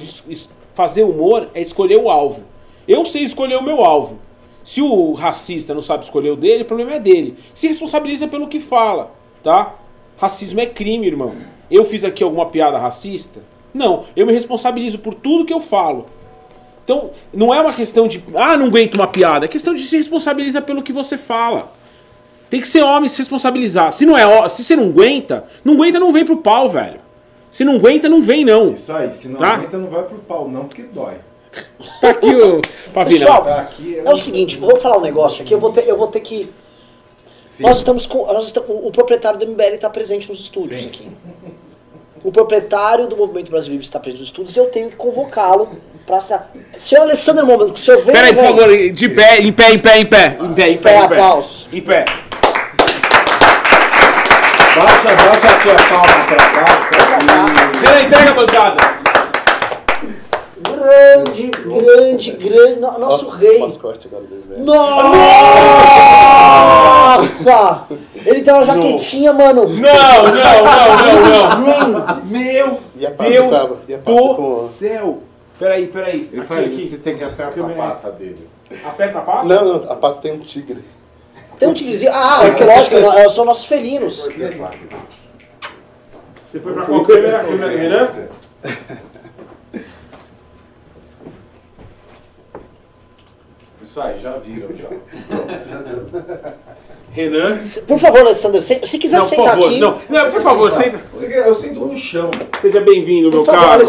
fazer 0.75 1.03
humor 1.03 1.49
é 1.53 1.61
escolher 1.61 1.97
o 1.97 2.09
alvo. 2.09 2.43
Eu 2.87 3.05
sei 3.05 3.23
escolher 3.23 3.55
o 3.55 3.63
meu 3.63 3.83
alvo. 3.83 4.19
Se 4.63 4.81
o 4.81 5.13
racista 5.13 5.73
não 5.73 5.81
sabe 5.81 6.03
escolher 6.03 6.31
o 6.31 6.35
dele, 6.35 6.63
o 6.63 6.65
problema 6.65 6.93
é 6.93 6.99
dele. 6.99 7.37
Se 7.53 7.67
responsabiliza 7.67 8.27
pelo 8.27 8.47
que 8.47 8.59
fala, 8.59 9.11
tá? 9.43 9.75
Racismo 10.17 10.59
é 10.59 10.65
crime, 10.65 11.07
irmão. 11.07 11.33
Eu 11.71 11.83
fiz 11.85 12.03
aqui 12.03 12.23
alguma 12.23 12.45
piada 12.47 12.77
racista? 12.77 13.41
Não, 13.73 14.05
eu 14.15 14.25
me 14.25 14.33
responsabilizo 14.33 14.99
por 14.99 15.13
tudo 15.13 15.45
que 15.45 15.53
eu 15.53 15.61
falo. 15.61 16.07
Então, 16.83 17.11
não 17.33 17.53
é 17.53 17.61
uma 17.61 17.71
questão 17.73 18.07
de, 18.07 18.23
ah, 18.35 18.57
não 18.57 18.65
aguento 18.67 18.95
uma 18.95 19.07
piada, 19.07 19.45
é 19.45 19.47
questão 19.47 19.73
de 19.75 19.83
se 19.83 19.95
responsabilizar 19.95 20.63
pelo 20.63 20.81
que 20.81 20.91
você 20.91 21.17
fala. 21.17 21.71
Tem 22.49 22.59
que 22.59 22.67
ser 22.67 22.81
homem 22.81 23.07
se 23.07 23.19
responsabilizar. 23.19 23.93
Se 23.93 24.07
não 24.07 24.17
é, 24.17 24.49
se 24.49 24.63
você 24.63 24.75
não 24.75 24.85
aguenta, 24.85 25.45
não 25.63 25.75
aguenta, 25.75 25.99
não 25.99 26.11
vem 26.11 26.25
pro 26.25 26.37
pau, 26.37 26.67
velho. 26.67 26.99
Se 27.51 27.63
não 27.63 27.75
aguenta, 27.75 28.09
não 28.09 28.21
vem 28.23 28.43
não. 28.43 28.71
Isso 28.71 28.91
aí, 28.91 29.11
se 29.11 29.29
não 29.29 29.39
Tá. 29.39 29.53
aguenta, 29.53 29.77
não 29.77 29.87
vai 29.87 30.03
pro 30.03 30.17
pau, 30.17 30.49
não, 30.49 30.65
porque 30.65 30.81
dói. 30.81 31.15
Tá 32.01 32.09
aqui 32.09 32.33
o 32.35 32.61
Pavina. 32.93 33.19
Pessoal, 33.19 33.43
Tá 33.43 33.59
aqui, 33.61 33.93
eu- 33.95 34.07
é 34.07 34.13
o 34.13 34.17
seguinte, 34.17 34.57
vou 34.57 34.75
falar 34.77 34.97
um 34.97 35.01
negócio 35.01 35.41
aqui, 35.43 35.53
eu 35.53 35.59
vou 35.59 35.71
ter, 35.71 35.87
eu 35.87 35.97
vou 35.97 36.07
ter 36.07 36.19
que. 36.21 36.49
Sim. 37.45 37.63
Nós 37.63 37.77
estamos 37.77 38.05
com. 38.05 38.25
Nós 38.31 38.45
estamos, 38.45 38.69
o 38.69 38.91
proprietário 38.91 39.39
do 39.39 39.45
MBL 39.47 39.75
está 39.75 39.89
presente 39.89 40.29
nos 40.29 40.39
estúdios 40.39 40.81
Sim. 40.81 40.87
aqui. 40.87 41.07
O 42.23 42.31
proprietário 42.31 43.07
do 43.07 43.15
Movimento 43.15 43.49
Brasil 43.49 43.71
Livre 43.71 43.85
está 43.85 43.99
presente 43.99 44.19
nos 44.19 44.29
estúdios 44.29 44.55
e 44.55 44.59
eu 44.59 44.65
tenho 44.65 44.89
que 44.89 44.95
convocá-lo 44.97 45.69
para 46.05 46.17
estar. 46.17 46.51
Senhor 46.77 47.03
Alessandro 47.03 47.45
Momento, 47.45 47.73
o 47.75 47.77
senhor 47.77 48.01
vem. 48.03 48.13
Peraí, 48.13 48.33
por 48.35 48.43
favor, 48.43 48.67
de 48.91 49.09
pé, 49.09 49.39
em 49.39 49.51
pé, 49.53 49.71
em 49.71 49.79
pé, 49.79 49.99
em 49.99 50.05
pé. 50.05 50.37
Em 50.39 50.53
pé, 50.53 50.69
em 50.69 50.77
pé, 50.77 50.83
pé, 50.91 50.95
em 50.97 50.99
pé. 50.99 51.15
aplausos. 51.15 51.67
Em 51.71 51.81
pé. 51.81 52.05
Baixa, 54.75 55.15
baixa 55.15 55.47
a 55.47 55.59
tua 55.59 55.75
palma 55.89 56.25
baixo. 56.27 56.89
cá. 56.91 57.79
Peraí, 57.81 58.05
entrega 58.05 58.31
a 58.31 58.33
bancada. 58.33 58.88
Grande, 60.89 61.47
grande, 61.51 62.31
grande. 62.31 62.79
no- 62.79 62.97
Nosso 62.99 63.29
rei. 63.29 63.59
do 63.59 63.65
MBL. 63.67 64.63
Nossa! 67.09 67.83
Ele 68.25 68.41
tem 68.41 68.53
uma 68.53 68.63
jaquetinha, 68.63 69.31
mano. 69.33 69.67
Não, 69.67 70.23
não, 70.23 70.33
não, 70.33 71.59
não, 71.59 71.89
não. 71.89 72.21
Green. 72.21 72.25
Meu 72.25 72.79
E 72.95 73.07
Deus 73.07 73.69
do 74.35 74.67
céu. 74.67 75.19
Peraí, 75.59 75.87
peraí. 75.87 76.29
Ele 76.31 76.43
faz 76.45 76.65
aqui. 76.67 76.75
isso, 76.83 76.91
você 76.91 76.97
tem 76.97 77.17
que 77.17 77.23
apertar 77.23 77.49
a 77.49 77.51
Câmera. 77.51 77.75
pata 77.89 78.11
dele. 78.11 78.47
Aperta 78.85 79.17
a 79.19 79.21
pata? 79.21 79.45
Não, 79.47 79.65
não, 79.65 79.91
a 79.91 79.95
pata 79.95 80.21
tem 80.21 80.31
um 80.33 80.39
tigre. 80.39 80.83
Tem 81.59 81.67
um 81.67 81.73
tigrezinho. 81.73 82.11
Ah, 82.13 82.45
é 82.47 82.51
que 82.51 82.63
lógico, 82.63 82.95
é- 82.95 83.27
são 83.29 83.43
nossos 83.45 83.65
felinos. 83.65 84.25
Você 86.47 86.59
foi 86.59 86.73
pra 86.73 86.85
qual 86.85 87.03
câmera? 87.03 87.39
A 87.39 87.43
câmera 87.43 87.69
do 87.71 87.77
Renan? 87.77 88.07
Aí, 93.99 94.19
já 94.21 94.31
viram, 94.37 94.69
já. 94.75 94.87
Renan. 97.11 97.57
Por 97.87 97.97
favor, 97.97 98.19
Alessandro, 98.19 98.61
se, 98.61 98.79
se 98.85 98.99
quiser 98.99 99.17
Não, 99.17 99.23
por 99.25 99.29
sentar 99.35 99.55
favor, 99.55 99.65
aqui. 99.65 99.79
não. 99.79 99.97
Não, 100.09 100.31
por 100.31 100.41
favor, 100.41 100.71
senta. 100.71 100.99
Eu 101.19 101.53
sinto 101.55 101.79
no 101.79 101.97
chão. 101.97 102.29
Seja 102.61 102.79
bem-vindo, 102.81 103.31
meu 103.31 103.43
favor, 103.43 103.61
caro. 103.61 103.83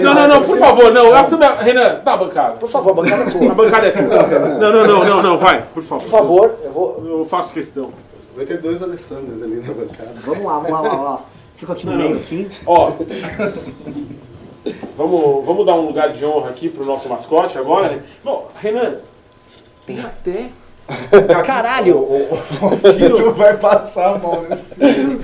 Não, 0.00 0.14
não, 0.14 0.28
não, 0.28 0.42
por 0.42 0.58
favor, 0.58 0.92
não. 0.94 1.12
Assume 1.12 1.44
a- 1.44 1.60
Renan, 1.60 2.00
dá 2.04 2.12
a 2.12 2.16
bancada. 2.16 2.52
Por 2.58 2.68
favor, 2.70 2.94
bancada 2.94 3.24
A 3.24 3.30
tua. 3.32 3.52
bancada 3.54 3.86
é 3.88 3.90
tua. 3.90 4.26
Não, 4.58 4.72
não, 4.72 4.86
não, 4.86 5.04
não, 5.04 5.22
não, 5.22 5.38
vai, 5.38 5.62
por 5.74 5.82
favor. 5.82 6.02
Por 6.04 6.10
favor, 6.10 6.54
eu 6.64 6.72
vou. 6.72 7.02
Eu 7.04 7.24
faço 7.24 7.52
questão. 7.52 7.90
Vai 8.36 8.46
ter 8.46 8.58
dois 8.58 8.80
Alessandros 8.80 9.42
ali 9.42 9.56
na 9.56 9.72
bancada. 9.74 10.14
Vamos 10.24 10.44
lá, 10.44 10.52
vamos 10.60 10.70
lá, 10.70 10.80
vamos 10.82 11.04
lá. 11.04 11.20
Fico 11.56 11.72
aqui 11.72 11.84
no 11.84 11.96
meio 11.96 12.16
aqui. 12.16 12.48
Ó. 12.64 12.92
Vamos, 14.96 15.44
vamos 15.44 15.66
dar 15.66 15.74
um 15.74 15.86
lugar 15.86 16.10
de 16.10 16.24
honra 16.24 16.50
aqui 16.50 16.68
pro 16.68 16.84
nosso 16.84 17.08
mascote 17.08 17.58
agora. 17.58 17.88
né? 17.88 18.02
Bom, 18.22 18.48
Renan, 18.60 18.98
tem 19.86 20.00
até. 20.00 20.50
Caralho! 21.44 21.96
O, 21.98 22.28
o 22.32 22.68
Vitor 22.92 23.34
vai 23.34 23.56
passar 23.56 24.16
a 24.16 24.18
mão 24.18 24.42
nesse 24.42 24.74
segundo. 24.74 25.22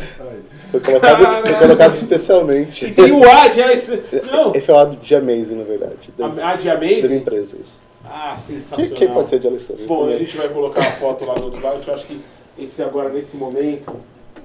Foi 0.71 0.81
colocado, 0.81 1.47
foi 1.47 1.55
colocado 1.55 1.95
especialmente. 1.95 2.87
E 2.87 2.93
tem 2.93 3.13
o 3.13 3.29
A 3.29 3.49
de 3.49 3.63
Alex- 3.63 3.91
Não, 4.31 4.53
Esse 4.55 4.71
é 4.71 4.75
o 4.75 4.77
lado 4.77 4.97
de 4.97 5.15
Amazing, 5.15 5.55
na 5.57 5.65
verdade. 5.65 6.13
Da, 6.17 6.27
a, 6.27 6.51
a 6.53 6.57
de 6.57 6.65
da 6.69 6.77
minha 6.79 6.99
Amazing. 6.99 7.17
empresa, 7.17 7.57
isso. 7.63 7.81
Ah, 8.05 8.33
Que, 8.35 8.41
sensacional. 8.41 8.95
quem 8.97 9.09
pode 9.09 9.31
ser 9.31 9.39
de 9.41 9.47
Alessandro? 9.49 9.87
Bom, 9.87 10.03
a 10.03 10.05
também. 10.11 10.19
gente 10.25 10.37
vai 10.37 10.49
colocar 10.49 10.81
a 10.81 10.93
foto 10.93 11.25
lá 11.25 11.35
do 11.35 11.45
outro 11.47 11.63
lado, 11.63 11.81
que 11.81 11.89
eu 11.91 11.95
acho 11.95 12.07
que 12.07 12.21
esse 12.59 12.83
agora, 12.83 13.09
nesse 13.11 13.37
momento. 13.37 13.93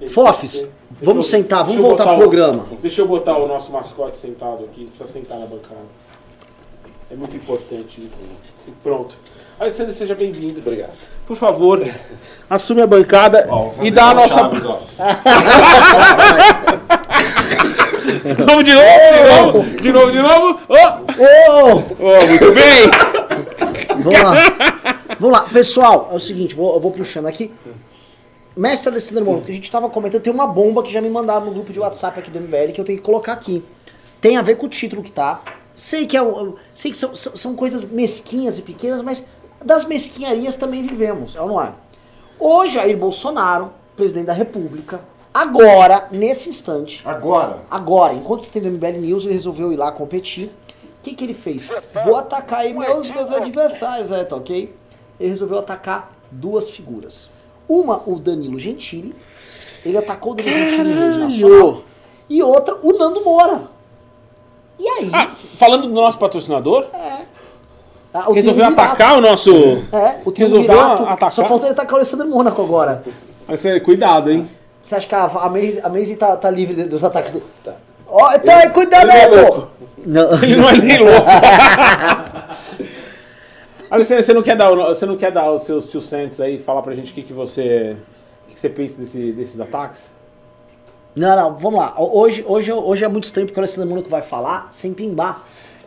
esse- 0.00 0.12
Fofes, 0.12 0.66
vamos 0.90 1.26
eu- 1.26 1.38
sentar, 1.38 1.64
vamos 1.64 1.80
voltar 1.80 2.04
pro 2.04 2.14
o- 2.14 2.18
programa. 2.18 2.66
Deixa 2.82 3.00
eu 3.02 3.06
botar 3.08 3.38
o 3.38 3.46
nosso 3.46 3.70
mascote 3.72 4.18
sentado 4.18 4.64
aqui, 4.64 4.86
precisa 4.86 5.06
sentar 5.20 5.38
na 5.38 5.46
bancada. 5.46 5.80
É 7.10 7.14
muito 7.14 7.36
importante 7.36 8.00
isso. 8.00 8.24
E 8.66 8.70
pronto. 8.82 9.16
Alessandro, 9.58 9.92
seja 9.94 10.14
bem-vindo. 10.14 10.60
Obrigado. 10.60 10.92
Por 11.26 11.36
favor, 11.36 11.82
assume 12.50 12.82
a 12.82 12.86
bancada 12.86 13.46
fazer 13.48 13.86
e 13.86 13.90
dá 13.90 14.10
a 14.10 14.14
nossa. 14.14 14.38
Chaves. 14.40 14.62
Vamos 18.46 18.64
de 18.64 18.72
novo, 18.74 18.82
de 18.82 19.22
novo, 19.32 19.80
de 19.82 19.92
novo, 19.92 20.12
de 20.12 20.18
novo. 20.22 20.60
Oh! 20.68 20.74
Ô! 21.22 21.82
Oh, 22.00 22.26
muito 22.26 22.52
bem! 22.52 22.90
Vamos 24.02 24.20
lá. 24.20 24.34
Vamos 25.18 25.38
lá, 25.38 25.44
pessoal, 25.48 26.08
é 26.10 26.14
o 26.14 26.18
seguinte, 26.18 26.54
vou, 26.54 26.74
eu 26.74 26.80
vou 26.80 26.90
puxando 26.90 27.26
aqui. 27.26 27.50
Mestre 28.56 28.90
Alessandro 28.90 29.24
Moura, 29.24 29.42
que 29.42 29.50
a 29.50 29.54
gente 29.54 29.70
tava 29.70 29.88
comentando, 29.88 30.22
tem 30.22 30.32
uma 30.32 30.46
bomba 30.46 30.82
que 30.82 30.92
já 30.92 31.00
me 31.00 31.10
mandaram 31.10 31.46
no 31.46 31.52
grupo 31.52 31.72
de 31.72 31.80
WhatsApp 31.80 32.18
aqui 32.20 32.30
do 32.30 32.40
MBL 32.40 32.72
que 32.72 32.80
eu 32.80 32.84
tenho 32.84 32.98
que 32.98 33.04
colocar 33.04 33.32
aqui. 33.32 33.64
Tem 34.20 34.36
a 34.36 34.42
ver 34.42 34.56
com 34.56 34.66
o 34.66 34.68
título 34.68 35.02
que 35.02 35.10
tá. 35.10 35.42
Sei 35.74 36.06
que, 36.06 36.16
é, 36.16 36.22
um- 36.22 36.54
sei 36.72 36.90
que 36.90 36.96
são, 36.96 37.14
são, 37.16 37.36
são 37.36 37.54
coisas 37.56 37.82
mesquinhas 37.84 38.58
e 38.58 38.62
pequenas, 38.62 39.02
mas 39.02 39.24
das 39.64 39.84
mesquinharias 39.84 40.56
também 40.56 40.82
vivemos, 40.86 41.34
é 41.34 41.40
ou 41.40 41.48
não 41.48 41.60
é? 41.60 41.72
O 42.38 42.66
Jair 42.66 42.96
Bolsonaro, 42.96 43.72
presidente 43.96 44.26
da 44.26 44.32
República, 44.32 45.00
agora, 45.32 46.08
nesse 46.10 46.48
instante, 46.48 47.02
Agora. 47.04 47.60
Agora, 47.70 48.12
enquanto 48.12 48.48
tem 48.48 48.62
no 48.62 48.70
MBL 48.70 48.98
News, 48.98 49.24
ele 49.24 49.32
resolveu 49.32 49.72
ir 49.72 49.76
lá 49.76 49.90
competir. 49.90 50.46
O 50.46 51.02
que, 51.02 51.14
que 51.14 51.24
ele 51.24 51.34
fez? 51.34 51.70
Vou 52.04 52.16
atacar 52.16 52.60
aí 52.60 52.72
meus, 52.72 53.10
meus 53.10 53.30
adversários, 53.30 54.10
é, 54.10 54.24
tá 54.24 54.36
ok? 54.36 54.74
Ele 55.18 55.28
resolveu 55.28 55.58
atacar 55.58 56.12
duas 56.30 56.70
figuras. 56.70 57.28
Uma, 57.68 58.02
o 58.06 58.18
Danilo 58.18 58.58
Gentili. 58.58 59.14
Ele 59.84 59.98
atacou 59.98 60.32
o 60.32 60.34
Danilo 60.34 60.70
Gentili 60.70 60.92
em 60.92 60.98
rede 60.98 61.18
nacional. 61.18 61.82
E 62.28 62.42
outra, 62.42 62.78
o 62.82 62.92
Nando 62.92 63.22
Moura. 63.22 63.68
E 64.78 64.88
aí? 64.88 65.10
Ah, 65.12 65.34
falando 65.56 65.86
do 65.86 65.92
nosso 65.92 66.18
patrocinador, 66.18 66.88
ah, 68.14 68.30
o 68.30 68.32
resolveu 68.32 68.64
atacar 68.66 69.18
o 69.18 69.20
nosso. 69.20 69.50
É, 69.92 70.20
o 70.24 70.30
resolveu 70.30 70.32
Triunvirato. 70.64 71.02
atacar? 71.02 71.32
Só 71.32 71.44
falta 71.44 71.66
ele 71.66 71.72
atacar 71.72 71.94
o 71.94 71.96
Alessandro 71.96 72.28
Mônaco 72.28 72.62
agora. 72.62 73.02
Mas, 73.46 73.64
é, 73.66 73.78
cuidado, 73.80 74.30
hein? 74.30 74.48
Você 74.82 74.94
acha 74.94 75.06
que 75.06 75.14
a, 75.14 75.24
a 75.24 75.48
Maze, 75.50 75.80
a 75.82 75.88
Maze 75.88 76.14
tá, 76.16 76.36
tá 76.36 76.50
livre 76.50 76.84
dos 76.84 77.02
ataques 77.04 77.32
do. 77.32 77.42
Ó, 78.06 78.32
então 78.34 78.54
aí, 78.56 78.68
cuidado 78.70 79.10
aí, 79.10 79.26
pô! 79.28 79.66
Não. 80.06 80.32
Ele 80.42 80.56
não 80.56 80.68
é 80.68 80.76
nem 80.76 80.98
louco. 80.98 81.26
Alessandro, 83.90 84.22
você 84.24 84.34
não 84.34 84.42
quer 84.42 84.56
dar, 84.56 84.70
você 84.74 85.06
não 85.06 85.16
quer 85.16 85.30
dar 85.32 85.50
os 85.52 85.62
seus 85.62 85.86
tio 85.88 86.00
cents 86.00 86.40
aí 86.40 86.56
e 86.56 86.58
falar 86.58 86.82
pra 86.82 86.94
gente 86.94 87.12
o 87.12 87.14
que, 87.14 87.22
que 87.22 87.32
você. 87.32 87.96
O 88.44 88.48
que 88.48 88.54
que 88.54 88.60
você 88.60 88.68
pensa 88.68 89.00
desse- 89.00 89.32
desses 89.32 89.60
ataques? 89.60 90.12
Não, 91.14 91.36
não, 91.36 91.56
vamos 91.56 91.78
lá. 91.78 91.94
Hoje, 91.96 92.44
hoje, 92.46 92.72
hoje 92.72 93.04
é 93.04 93.08
muito 93.08 93.24
estranho 93.24 93.46
porque 93.46 93.58
o 93.58 93.62
Alessandro 93.62 93.88
Mônaco 93.88 94.08
vai 94.08 94.22
falar 94.22 94.68
sem 94.72 94.92
pimbar. 94.92 95.42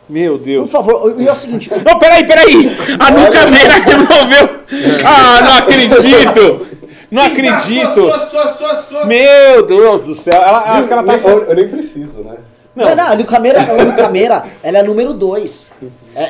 Meu 0.08 0.38
Por 0.38 0.44
Deus. 0.44 0.70
favor, 0.72 1.14
e 1.20 1.28
é 1.28 1.32
o 1.32 1.34
seguinte. 1.34 1.70
Não, 1.84 1.98
peraí, 1.98 2.24
peraí! 2.26 2.76
A 2.98 3.10
Nuca 3.10 3.46
Meira 3.46 3.74
resolveu! 3.74 4.60
Ah, 5.04 5.40
não 5.42 5.56
acredito! 5.58 6.66
Não 7.10 7.22
acredito! 7.24 7.94
Sua, 7.94 8.26
sua, 8.28 8.52
sua, 8.54 8.82
sua. 8.82 9.04
Meu 9.06 9.66
Deus 9.66 10.04
do 10.04 10.14
céu! 10.14 10.34
Ela, 10.40 10.64
eu 10.66 10.72
acho 10.74 10.86
que 10.88 10.92
ela 10.94 11.02
tá. 11.02 11.16
eu, 11.28 11.44
eu 11.44 11.54
nem 11.54 11.68
preciso, 11.68 12.20
né? 12.20 12.36
Não, 12.76 12.94
não, 12.94 13.12
a 13.12 13.16
Nucameira, 13.16 13.60
a 13.60 13.84
Nucameira, 13.84 14.44
ela 14.62 14.78
é 14.78 14.82
número 14.84 15.12
2. 15.12 15.70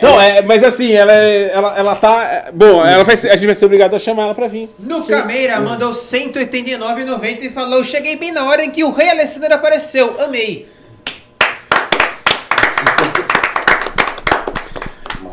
Não, 0.00 0.20
é, 0.20 0.40
mas 0.42 0.64
assim, 0.64 0.92
ela, 0.92 1.12
é- 1.12 1.50
ela, 1.52 1.78
ela 1.78 1.94
tá. 1.96 2.24
é, 2.24 2.50
Bom, 2.52 2.84
ela 2.84 3.04
vai 3.04 3.16
ser- 3.18 3.30
a 3.30 3.36
gente 3.36 3.46
vai 3.46 3.54
ser 3.54 3.66
obrigado 3.66 3.94
a 3.94 3.98
chamar 3.98 4.22
ela 4.24 4.34
pra 4.34 4.46
vir. 4.46 4.70
No 4.78 5.06
Cameira 5.06 5.60
mandou 5.60 5.92
189,90 5.92 7.42
e 7.42 7.50
falou: 7.50 7.84
Cheguei 7.84 8.16
bem 8.16 8.32
na 8.32 8.44
hora 8.46 8.64
em 8.64 8.70
que 8.70 8.82
o 8.82 8.90
Rei 8.90 9.10
Alessandro 9.10 9.52
apareceu. 9.54 10.16
Amei. 10.20 10.66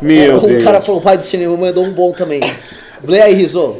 Meu 0.00 0.36
o 0.36 0.40
Deus. 0.40 0.64
cara 0.64 0.80
falou, 0.80 1.00
pai 1.00 1.16
do 1.16 1.24
cinema, 1.24 1.56
mandou 1.56 1.84
um 1.84 1.92
bom 1.92 2.12
também. 2.12 2.40
Lê 3.02 3.20
aí, 3.20 3.34
Rizzo. 3.34 3.76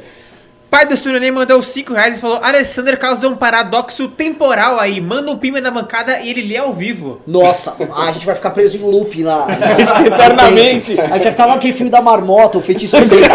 Pai 0.68 0.84
do 0.84 0.96
Suriname 0.96 1.30
mandou 1.30 1.62
5 1.62 1.94
reais 1.94 2.18
e 2.18 2.20
falou: 2.20 2.38
Alessandro 2.42 2.96
causou 2.98 3.30
um 3.30 3.36
paradoxo 3.36 4.08
temporal 4.08 4.80
aí. 4.80 5.00
Manda 5.00 5.30
um 5.30 5.38
pima 5.38 5.60
na 5.60 5.70
bancada 5.70 6.20
e 6.20 6.28
ele 6.28 6.42
lê 6.42 6.56
ao 6.56 6.74
vivo. 6.74 7.20
Nossa, 7.26 7.74
a 7.96 8.10
gente 8.10 8.26
vai 8.26 8.34
ficar 8.34 8.50
preso 8.50 8.76
em 8.76 8.80
loop 8.80 9.22
lá. 9.22 9.46
Eternamente. 10.04 11.00
A 11.00 11.04
gente 11.14 11.22
vai 11.22 11.30
ficar 11.32 11.46
lá 11.46 11.54
naquele 11.54 11.72
filme 11.72 11.90
da 11.90 12.02
marmota, 12.02 12.58
o 12.58 12.60
feitiço 12.60 13.00
dele. 13.06 13.26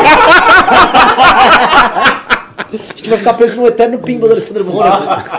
A 2.57 2.77
gente 2.95 3.09
vai 3.09 3.17
ficar 3.17 3.33
preso 3.33 3.59
no 3.59 3.67
eterno 3.67 3.97
pimba 3.99 4.27
do 4.27 4.33
Alessandro 4.33 4.65
Mônaco. 4.65 5.31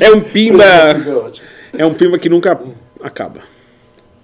É 0.00 0.10
um 0.10 0.20
pimba. 0.20 0.64
É. 0.64 1.82
É 1.82 1.86
um 1.86 1.94
pimba 1.94 2.18
que 2.18 2.28
nunca 2.28 2.58
acaba. 3.02 3.40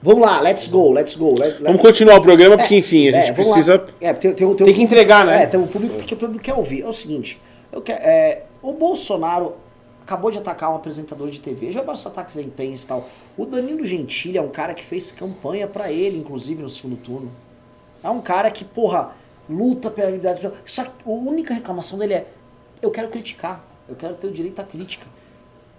Vamos 0.03 0.23
lá, 0.27 0.41
let's 0.41 0.67
go, 0.67 0.93
let's 0.93 1.15
go. 1.15 1.31
Let, 1.39 1.61
let- 1.61 1.63
Vamos 1.63 1.81
continuar 1.81 2.17
o 2.19 2.21
programa, 2.23 2.57
porque 2.59 2.77
enfim, 2.77 3.09
a 3.09 3.13
gente 3.13 3.29
É, 3.31 3.33
vamos 3.33 3.47
lá. 3.51 3.55
precisa. 3.55 3.85
É, 4.01 4.13
tem, 4.13 4.33
tem, 4.35 4.55
tem, 4.55 4.67
Tem 4.67 4.75
que 4.75 4.83
entregar, 4.83 5.25
né? 5.25 5.45
É, 5.45 5.47
tem 5.47 5.61
um 5.61 5.67
público 5.67 5.99
que 6.03 6.15
o 6.15 6.17
público 6.17 6.43
quer 6.43 6.55
ouvir. 6.55 6.83
É 6.83 6.87
o 6.89 6.93
seguinte, 6.93 7.41
eu 7.71 7.81
quero, 7.81 8.01
é, 8.03 8.43
o 8.61 8.73
Bolsonaro 8.73 9.55
acabou 10.03 10.31
de 10.33 10.39
atacar 10.39 10.73
um 10.73 10.75
apresentador 10.77 11.29
de 11.31 11.41
TV, 11.41 11.71
já 11.71 11.83
basta 11.83 12.09
ataques 12.09 12.37
à 12.37 12.43
imprensa 12.43 12.85
e 12.85 12.89
tal. 12.89 13.09
O 13.39 13.47
Danilo 13.47 13.87
Gentili 13.87 14.37
é 14.37 14.43
um 14.43 14.49
cara 14.49 14.75
que 14.75 14.85
fez 14.85 15.13
campanha 15.13 15.69
pra 15.69 15.93
ele, 15.93 16.19
inclusive, 16.19 16.61
no 16.63 16.69
segundo 16.69 16.97
turno. 16.97 17.31
É 18.03 18.11
um 18.11 18.21
cara 18.21 18.51
que, 18.51 18.65
porra, 18.65 19.13
luta 19.49 19.89
pela 19.89 20.11
liberdade. 20.11 20.51
Só 20.65 20.83
que 20.83 20.91
a 21.07 21.11
única 21.11 21.55
reclamação 21.55 21.97
dele 21.99 22.15
é, 22.15 22.27
eu 22.83 22.91
quero 22.91 23.07
criticar, 23.09 23.65
eu 23.89 23.95
quero 23.95 24.17
ter 24.17 24.27
o 24.27 24.33
direito 24.33 24.59
à 24.61 24.65
crítica. 24.65 25.07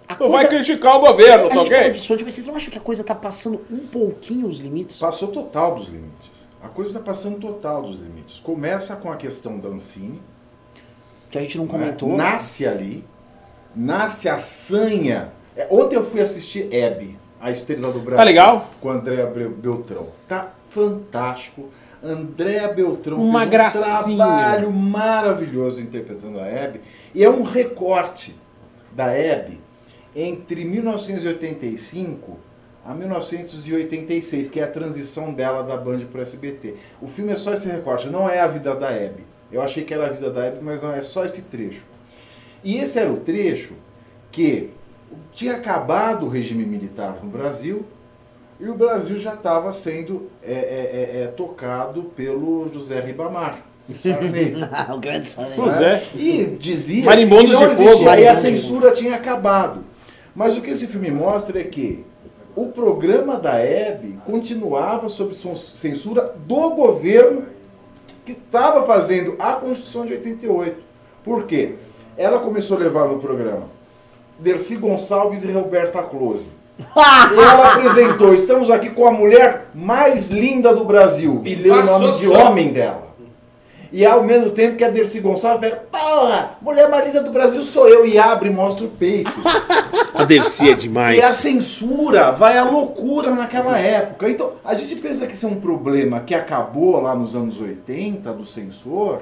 A 0.06 0.14
Tu 0.14 0.28
vai 0.28 0.46
criticar 0.46 0.96
o 0.96 1.00
governo, 1.00 1.46
a 1.46 1.48
tá 1.50 1.62
ok? 1.62 1.90
disso 1.92 2.12
mas 2.14 2.34
vocês 2.34 2.46
não 2.46 2.56
acham 2.56 2.70
que 2.70 2.76
a 2.78 2.80
coisa 2.80 3.02
tá 3.02 3.14
passando 3.14 3.64
um 3.70 3.78
pouquinho 3.86 4.46
os 4.46 4.58
limites? 4.58 4.98
Passou 4.98 5.28
total 5.28 5.74
dos 5.76 5.88
limites. 5.88 6.46
A 6.62 6.68
coisa 6.68 6.90
está 6.90 7.00
passando 7.00 7.38
total 7.38 7.82
dos 7.82 7.96
limites. 7.96 8.38
Começa 8.40 8.96
com 8.96 9.10
a 9.10 9.16
questão 9.16 9.58
da 9.58 9.68
Ancine, 9.68 10.22
Que 11.30 11.38
a 11.38 11.40
gente 11.40 11.56
não 11.56 11.64
né? 11.64 11.70
comentou. 11.70 12.14
nasce 12.16 12.66
ali, 12.66 13.04
nasce 13.74 14.28
a 14.28 14.36
sanha. 14.38 15.32
É, 15.56 15.66
ontem 15.70 15.96
eu 15.96 16.04
fui 16.04 16.20
assistir 16.20 16.68
Hebe, 16.72 17.18
a 17.40 17.50
estrela 17.50 17.90
do 17.92 18.00
Brasil. 18.00 18.24
legal? 18.24 18.68
Com 18.80 18.90
a 18.90 18.94
Andréa 18.94 19.26
Bre- 19.26 19.48
Beltrão. 19.48 20.08
Tá 20.28 20.52
fantástico. 20.68 21.68
Andréa 22.02 22.68
Beltrão 22.68 23.16
Uma 23.22 23.40
fez 23.40 23.48
um 23.48 23.50
gracinha. 23.50 24.16
trabalho 24.16 24.70
maravilhoso 24.70 25.80
interpretando 25.80 26.38
a 26.40 26.46
Hebe. 26.46 26.82
E 27.14 27.24
é 27.24 27.30
um 27.30 27.42
recorte 27.42 28.34
da 28.92 29.06
Hebe 29.06 29.60
entre 30.14 30.64
1985 30.64 32.38
a 32.84 32.92
1986, 32.92 34.50
que 34.50 34.60
é 34.60 34.64
a 34.64 34.70
transição 34.70 35.32
dela 35.32 35.62
da 35.62 35.76
Band 35.76 36.00
para 36.00 36.20
o 36.20 36.22
SBT. 36.22 36.74
O 37.00 37.08
filme 37.08 37.32
é 37.32 37.36
só 37.36 37.54
esse 37.54 37.68
recorte, 37.68 38.08
não 38.08 38.28
é 38.28 38.40
a 38.40 38.46
vida 38.46 38.74
da 38.76 38.90
Hebe. 38.90 39.24
Eu 39.50 39.62
achei 39.62 39.84
que 39.84 39.94
era 39.94 40.06
a 40.06 40.10
vida 40.10 40.30
da 40.30 40.46
Hebe, 40.46 40.58
mas 40.62 40.82
não 40.82 40.92
é 40.92 41.02
só 41.02 41.24
esse 41.24 41.42
trecho. 41.42 41.84
E 42.62 42.76
esse 42.76 42.98
era 42.98 43.10
o 43.10 43.16
trecho 43.16 43.74
que 44.30 44.70
tinha 45.32 45.56
acabado 45.56 46.26
o 46.26 46.28
regime 46.28 46.64
militar 46.64 47.18
no 47.22 47.30
Brasil 47.30 47.84
e 48.58 48.68
o 48.68 48.74
Brasil 48.74 49.16
já 49.16 49.34
estava 49.34 49.72
sendo 49.72 50.30
é, 50.42 50.52
é, 50.52 50.54
é, 50.56 51.22
é, 51.22 51.26
tocado 51.26 52.04
pelo 52.16 52.68
José 52.72 53.00
Ribamar. 53.00 53.58
Sarney. 54.02 54.54
o 54.94 54.98
grande 54.98 55.28
Sarney. 55.28 55.54
Pois 55.56 55.80
é. 55.80 56.02
E 56.14 56.44
dizia 56.58 57.02
que 57.02 57.26
não 57.26 57.44
de 57.44 57.64
existia, 57.64 57.90
fogo. 57.90 58.08
aí 58.08 58.26
a 58.26 58.34
censura 58.34 58.92
tinha 58.92 59.14
acabado. 59.14 59.84
Mas 60.34 60.56
o 60.56 60.60
que 60.60 60.70
esse 60.70 60.86
filme 60.86 61.10
mostra 61.10 61.60
é 61.60 61.64
que 61.64 62.04
o 62.56 62.66
programa 62.66 63.36
da 63.36 63.58
Hebe 63.58 64.18
continuava 64.24 65.08
sob 65.08 65.34
censura 65.34 66.34
do 66.46 66.70
governo 66.70 67.46
que 68.24 68.32
estava 68.32 68.84
fazendo 68.86 69.36
a 69.38 69.52
Constituição 69.52 70.06
de 70.06 70.14
88. 70.14 70.82
Por 71.22 71.44
quê? 71.44 71.74
Ela 72.16 72.38
começou 72.38 72.76
a 72.76 72.80
levar 72.80 73.08
no 73.08 73.18
programa 73.18 73.68
Dercy 74.38 74.76
Gonçalves 74.76 75.44
e 75.44 75.52
Roberta 75.52 76.02
Close. 76.02 76.48
E 76.78 77.38
ela 77.38 77.74
apresentou, 77.74 78.34
estamos 78.34 78.70
aqui 78.70 78.90
com 78.90 79.06
a 79.06 79.12
mulher 79.12 79.66
mais 79.74 80.28
linda 80.28 80.74
do 80.74 80.84
Brasil. 80.84 81.42
E 81.44 81.54
leu 81.54 81.74
o 81.74 81.84
nome 81.84 82.18
de 82.18 82.28
homem 82.28 82.72
dela. 82.72 83.03
E 83.94 84.04
ao 84.04 84.24
mesmo 84.24 84.50
tempo 84.50 84.74
que 84.74 84.82
a 84.82 84.90
Dercy 84.90 85.20
Gonçalves 85.20 85.70
fala, 85.70 85.84
porra, 85.88 86.58
mulher 86.60 86.88
mais 86.90 87.06
linda 87.06 87.22
do 87.22 87.30
Brasil 87.30 87.62
sou 87.62 87.88
eu. 87.88 88.04
E 88.04 88.18
abre 88.18 88.48
e 88.48 88.52
mostra 88.52 88.84
o 88.84 88.90
peito. 88.90 89.30
A 90.12 90.24
Dercy 90.24 90.70
é 90.70 90.74
demais. 90.74 91.16
E 91.16 91.22
a 91.22 91.32
censura 91.32 92.32
vai 92.32 92.58
à 92.58 92.64
loucura 92.64 93.32
naquela 93.32 93.78
época. 93.78 94.28
Então, 94.28 94.52
a 94.64 94.74
gente 94.74 94.96
pensa 94.96 95.28
que 95.28 95.34
isso 95.34 95.46
é 95.46 95.48
um 95.48 95.60
problema 95.60 96.20
que 96.20 96.34
acabou 96.34 97.00
lá 97.00 97.14
nos 97.14 97.36
anos 97.36 97.60
80, 97.60 98.32
do 98.32 98.44
censor. 98.44 99.20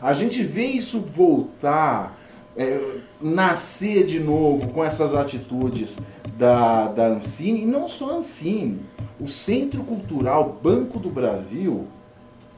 A 0.00 0.14
gente 0.14 0.42
vê 0.42 0.64
isso 0.64 1.00
voltar, 1.00 2.14
é, 2.56 2.80
nascer 3.20 4.04
de 4.04 4.20
novo 4.20 4.68
com 4.68 4.82
essas 4.82 5.14
atitudes 5.14 5.98
da, 6.34 6.88
da 6.88 7.08
Ancine. 7.08 7.62
E 7.62 7.66
não 7.66 7.86
só 7.86 8.12
a 8.12 8.14
Ancine. 8.16 8.80
O 9.20 9.26
Centro 9.26 9.82
Cultural 9.82 10.58
Banco 10.62 10.98
do 10.98 11.10
Brasil, 11.10 11.86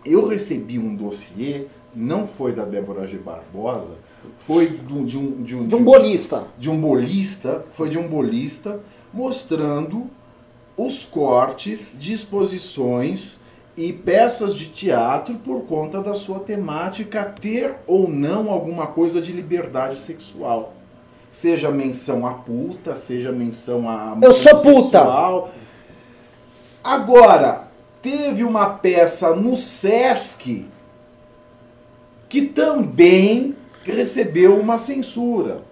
eu 0.04 0.26
recebi 0.26 0.78
um 0.78 0.94
dossiê, 0.94 1.66
não 1.94 2.26
foi 2.26 2.52
da 2.52 2.64
Débora 2.64 3.06
G. 3.06 3.18
Barbosa, 3.18 3.92
foi 4.36 4.68
do- 4.68 5.04
de 5.04 5.18
um, 5.18 5.42
de 5.42 5.56
um, 5.56 5.66
De 5.66 5.74
um 5.74 5.82
bolista. 5.84 6.44
de 6.58 6.70
um 6.70 6.80
bolista, 6.80 7.64
foi 7.72 7.88
de 7.88 7.98
um 7.98 8.06
bolista, 8.08 8.80
mostrando 9.12 10.08
os 10.76 11.04
cortes 11.04 11.96
de 11.98 12.12
exposições 12.12 13.40
e 13.76 13.92
peças 13.92 14.54
de 14.54 14.66
teatro 14.66 15.34
por 15.36 15.64
conta 15.64 16.02
da 16.02 16.14
sua 16.14 16.38
temática 16.40 17.24
ter 17.24 17.76
ou 17.86 18.08
não 18.08 18.50
alguma 18.50 18.86
coisa 18.86 19.20
de 19.20 19.32
liberdade 19.32 19.98
sexual. 19.98 20.74
Seja 21.32 21.70
menção 21.70 22.26
à 22.26 22.34
puta, 22.34 22.96
seja 22.96 23.30
menção 23.32 23.88
a 23.88 24.16
Eu 24.22 24.32
sou 24.32 24.56
puta. 24.56 24.98
sexual. 24.98 25.50
Agora, 26.82 27.68
teve 28.02 28.44
uma 28.44 28.70
peça 28.70 29.34
no 29.34 29.56
Sesc 29.56 30.66
que 32.28 32.42
também 32.42 33.56
recebeu 33.84 34.58
uma 34.58 34.78
censura. 34.78 35.62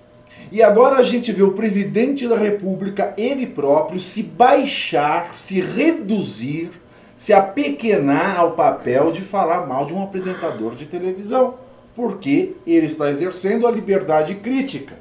E 0.51 0.63
agora 0.63 0.97
a 0.97 1.03
gente 1.03 1.31
vê 1.31 1.43
o 1.43 1.53
presidente 1.53 2.27
da 2.27 2.37
República, 2.37 3.15
ele 3.17 3.47
próprio, 3.47 4.01
se 4.01 4.23
baixar, 4.23 5.39
se 5.39 5.61
reduzir, 5.61 6.71
se 7.17 7.33
apequenar 7.33 8.39
ao 8.39 8.53
papel 8.53 9.13
de 9.13 9.21
falar 9.21 9.67
mal 9.67 9.85
de 9.85 9.93
um 9.93 10.03
apresentador 10.03 10.75
de 10.75 10.87
televisão. 10.87 11.55
Porque 11.95 12.55
ele 12.67 12.87
está 12.87 13.11
exercendo 13.11 13.67
a 13.67 13.71
liberdade 13.71 14.37
crítica. 14.37 14.97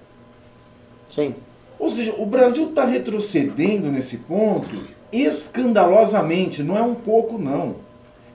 Sim. 1.10 1.34
Ou 1.80 1.90
seja, 1.90 2.14
o 2.18 2.26
Brasil 2.26 2.70
está 2.70 2.86
retrocedendo 2.86 3.92
nesse 3.92 4.18
ponto 4.18 4.97
escandalosamente, 5.12 6.64
não 6.64 6.78
é 6.78 6.82
um 6.82 6.96
pouco 6.96 7.38
não. 7.38 7.76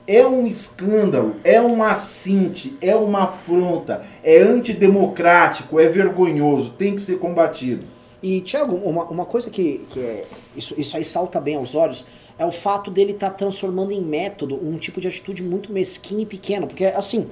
É 0.05 0.25
um 0.25 0.45
escândalo, 0.45 1.37
é 1.43 1.61
um 1.61 1.81
assinte, 1.81 2.77
é 2.81 2.93
uma 2.95 3.23
afronta, 3.23 4.03
é 4.21 4.41
antidemocrático, 4.41 5.79
é 5.79 5.87
vergonhoso, 5.87 6.71
tem 6.71 6.95
que 6.95 7.01
ser 7.01 7.19
combatido. 7.19 7.85
E, 8.21 8.41
Thiago, 8.41 8.75
uma, 8.75 9.03
uma 9.03 9.25
coisa 9.25 9.49
que, 9.49 9.85
que 9.89 9.99
é. 9.99 10.25
Isso, 10.55 10.79
isso 10.79 10.95
aí 10.95 11.03
salta 11.03 11.41
bem 11.41 11.55
aos 11.55 11.75
olhos 11.75 12.05
é 12.37 12.45
o 12.45 12.51
fato 12.51 12.89
dele 12.89 13.11
estar 13.11 13.31
transformando 13.31 13.91
em 13.91 14.01
método 14.01 14.55
um 14.55 14.77
tipo 14.77 15.01
de 15.01 15.07
atitude 15.07 15.43
muito 15.43 15.71
mesquinha 15.71 16.23
e 16.23 16.25
pequena. 16.25 16.65
Porque, 16.65 16.85
assim, 16.85 17.27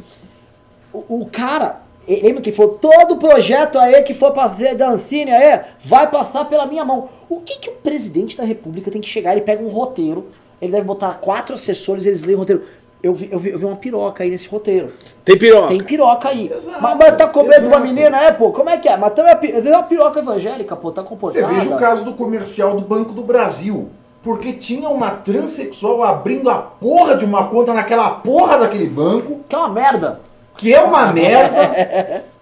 o, 0.92 1.22
o 1.22 1.26
cara. 1.26 1.82
E- 2.08 2.22
Lembra 2.22 2.42
que 2.42 2.52
falou, 2.52 2.74
todo 2.74 3.18
projeto 3.18 3.78
aí 3.80 4.02
que 4.04 4.14
for 4.14 4.34
fazer 4.34 4.76
dancinha 4.76 5.36
aí 5.36 5.60
vai 5.84 6.10
passar 6.10 6.46
pela 6.46 6.66
minha 6.66 6.84
mão. 6.86 7.10
O 7.30 7.40
que, 7.40 7.58
que 7.60 7.70
o 7.70 7.74
presidente 7.74 8.38
da 8.38 8.44
república 8.44 8.90
tem 8.92 9.02
que 9.02 9.08
chegar? 9.10 9.32
Ele 9.34 9.42
pega 9.42 9.64
um 9.64 9.68
roteiro, 9.70 10.28
ele 10.62 10.72
deve 10.72 10.84
botar 10.86 11.14
quatro 11.22 11.54
assessores, 11.56 12.06
eles 12.06 12.24
leem 12.24 12.36
o 12.36 12.40
roteiro. 12.40 12.64
Eu 13.04 13.16
vi, 13.16 13.30
eu, 13.32 13.40
vi, 13.40 13.50
eu 13.50 13.58
vi 13.58 13.66
uma 13.66 13.76
piroca 13.76 14.24
aí 14.24 14.30
nesse 14.30 14.48
roteiro. 14.48 14.94
Tem 15.26 15.36
piroca. 15.36 15.70
Tem 15.70 15.80
piroca 15.84 16.30
aí. 16.30 16.52
Exato, 16.54 16.80
mas, 16.84 16.98
mas 16.98 17.18
tá 17.18 17.28
com 17.28 17.42
medo 17.42 17.62
de 17.64 17.68
uma 17.68 17.80
menina, 17.80 18.22
é, 18.24 18.32
pô? 18.32 18.52
Como 18.52 18.70
é 18.70 18.78
que 18.78 18.88
é? 18.88 18.96
Mas 18.96 19.14
também 19.14 19.32
é, 19.32 19.36
pi- 19.36 19.52
é 19.52 19.60
uma 19.72 19.82
piroca 19.82 20.20
evangélica, 20.20 20.76
pô, 20.76 20.92
tá 20.92 21.02
Você 21.02 21.10
comportada. 21.10 21.48
veja 21.48 21.76
o 21.76 21.80
caso 21.80 22.04
do 22.04 22.14
comercial 22.14 22.76
do 22.76 22.82
Banco 22.82 23.12
do 23.12 23.24
Brasil. 23.24 23.90
Porque 24.22 24.54
tinha 24.54 24.88
uma 24.88 25.10
transexual 25.10 26.04
abrindo 26.04 26.48
a 26.48 26.56
porra 26.60 27.16
de 27.18 27.26
uma 27.26 27.48
conta 27.48 27.74
naquela 27.74 28.08
porra 28.12 28.60
daquele 28.60 28.86
banco. 28.88 29.40
Que 29.50 29.56
é 29.56 29.58
uma 29.58 29.70
merda. 29.70 30.22
Que 30.62 30.74
é 30.74 30.82
uma 30.82 31.12
merda. 31.12 32.24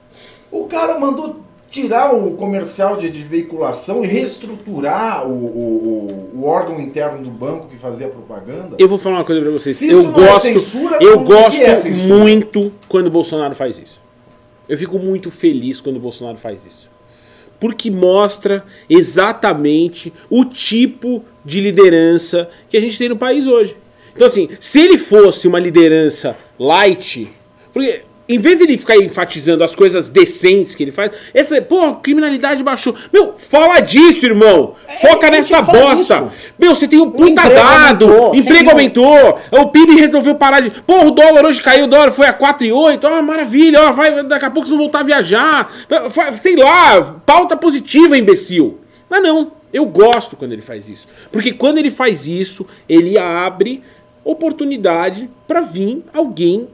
O 0.52 0.64
cara 0.66 0.98
mandou 0.98 1.42
tirar 1.70 2.12
o 2.16 2.32
comercial 2.32 2.98
de, 2.98 3.08
de 3.12 3.24
veiculação 3.24 4.04
e 4.04 4.08
reestruturar 4.08 5.28
o, 5.28 5.32
o, 5.32 6.32
o- 6.34 6.40
o 6.40 6.48
órgão 6.48 6.80
interno 6.82 7.24
do 7.24 7.30
banco 7.30 7.68
que 7.68 7.76
fazia 7.78 8.08
propaganda. 8.08 8.76
Eu 8.80 8.90
vou 8.90 8.98
falar 8.98 9.18
uma 9.18 9.24
coisa 9.26 9.40
pra 9.44 9.52
vocês. 9.52 9.78
Se 9.78 9.88
eu 9.88 10.00
isso 10.00 10.12
não 10.12 10.24
é 10.24 10.28
gosto, 10.28 10.42
censura, 10.42 10.98
eu 11.00 11.20
que 11.20 11.26
gosto 11.26 11.62
é 11.62 11.76
censura? 11.76 12.18
muito 12.18 12.72
quando 12.88 13.06
o 13.06 13.12
Bolsonaro 13.12 13.54
faz 13.54 13.78
isso. 13.78 14.02
Eu 14.68 14.76
fico 14.76 14.98
muito 14.98 15.30
feliz 15.30 15.80
quando 15.80 15.98
o 15.98 16.00
Bolsonaro 16.00 16.40
faz 16.40 16.66
isso. 16.66 16.90
Porque 17.60 17.92
mostra 17.92 18.66
exatamente 18.90 20.12
o 20.32 20.46
tipo 20.46 21.24
de 21.46 21.62
liderança 21.62 22.50
que 22.70 22.76
a 22.78 22.82
gente 22.82 22.98
tem 22.98 23.10
no 23.10 23.18
país 23.18 23.46
hoje. 23.46 23.78
Então, 24.16 24.26
assim, 24.26 24.50
se 24.60 24.80
ele 24.80 24.98
fosse 24.98 25.48
uma 25.48 25.60
liderança 25.60 26.36
light, 26.58 27.32
porque 27.72 28.02
em 28.30 28.38
vez 28.38 28.60
de 28.60 28.64
ele 28.66 28.78
ficar 28.78 28.96
enfatizando 28.96 29.64
as 29.64 29.76
coisas 29.76 30.08
decentes 30.08 30.76
que 30.76 30.84
ele 30.84 30.92
faz, 30.92 31.12
essa, 31.34 31.60
pô, 31.64 31.96
criminalidade 31.96 32.62
baixou. 32.62 32.96
Meu, 33.12 33.34
fala 33.38 33.80
disso, 33.80 34.24
irmão. 34.24 34.76
Foca 35.02 35.26
ele 35.26 35.38
nessa 35.38 35.64
bosta. 35.64 36.16
isso. 36.16 36.32
Meu, 36.60 36.76
você 36.76 36.88
tem 36.88 37.02
um 37.02 37.10
puta 37.10 37.32
emprego 37.32 37.56
dado, 37.56 38.06
aumentou, 38.06 38.36
emprego 38.36 38.70
aumentou, 38.70 39.40
o 39.52 39.68
PIB 39.70 39.96
resolveu 39.96 40.36
parar 40.36 40.60
de. 40.60 40.70
Pô, 40.70 41.08
o 41.08 41.12
dólar 41.12 41.44
hoje 41.48 41.60
caiu, 41.60 41.86
o 41.86 41.88
dólar 41.88 42.12
foi 42.12 42.28
a 42.28 42.34
4,8. 42.34 43.04
Ó, 43.04 43.22
maravilha, 43.24 43.82
ó, 43.82 43.92
vai, 43.92 44.24
daqui 44.24 44.46
a 44.46 44.52
pouco 44.52 44.68
vocês 44.68 44.78
vão 44.78 44.86
voltar 44.86 45.00
a 45.00 45.04
viajar. 45.04 45.74
Sei 46.40 46.56
lá, 46.56 47.02
pauta 47.26 47.58
positiva, 47.58 48.16
imbecil. 48.16 48.80
Mas 49.10 49.24
não, 49.24 49.54
eu 49.74 49.88
gosto 49.88 50.36
quando 50.36 50.54
ele 50.54 50.62
faz 50.62 50.88
isso. 50.88 51.08
Porque 51.32 51.52
quando 51.52 51.80
ele 51.80 51.90
faz 51.90 52.28
isso, 52.28 52.68
ele 52.88 53.18
abre 53.18 53.82
oportunidade 54.24 55.28
pra 55.48 55.62
vir 55.62 56.04
alguém 56.14 56.68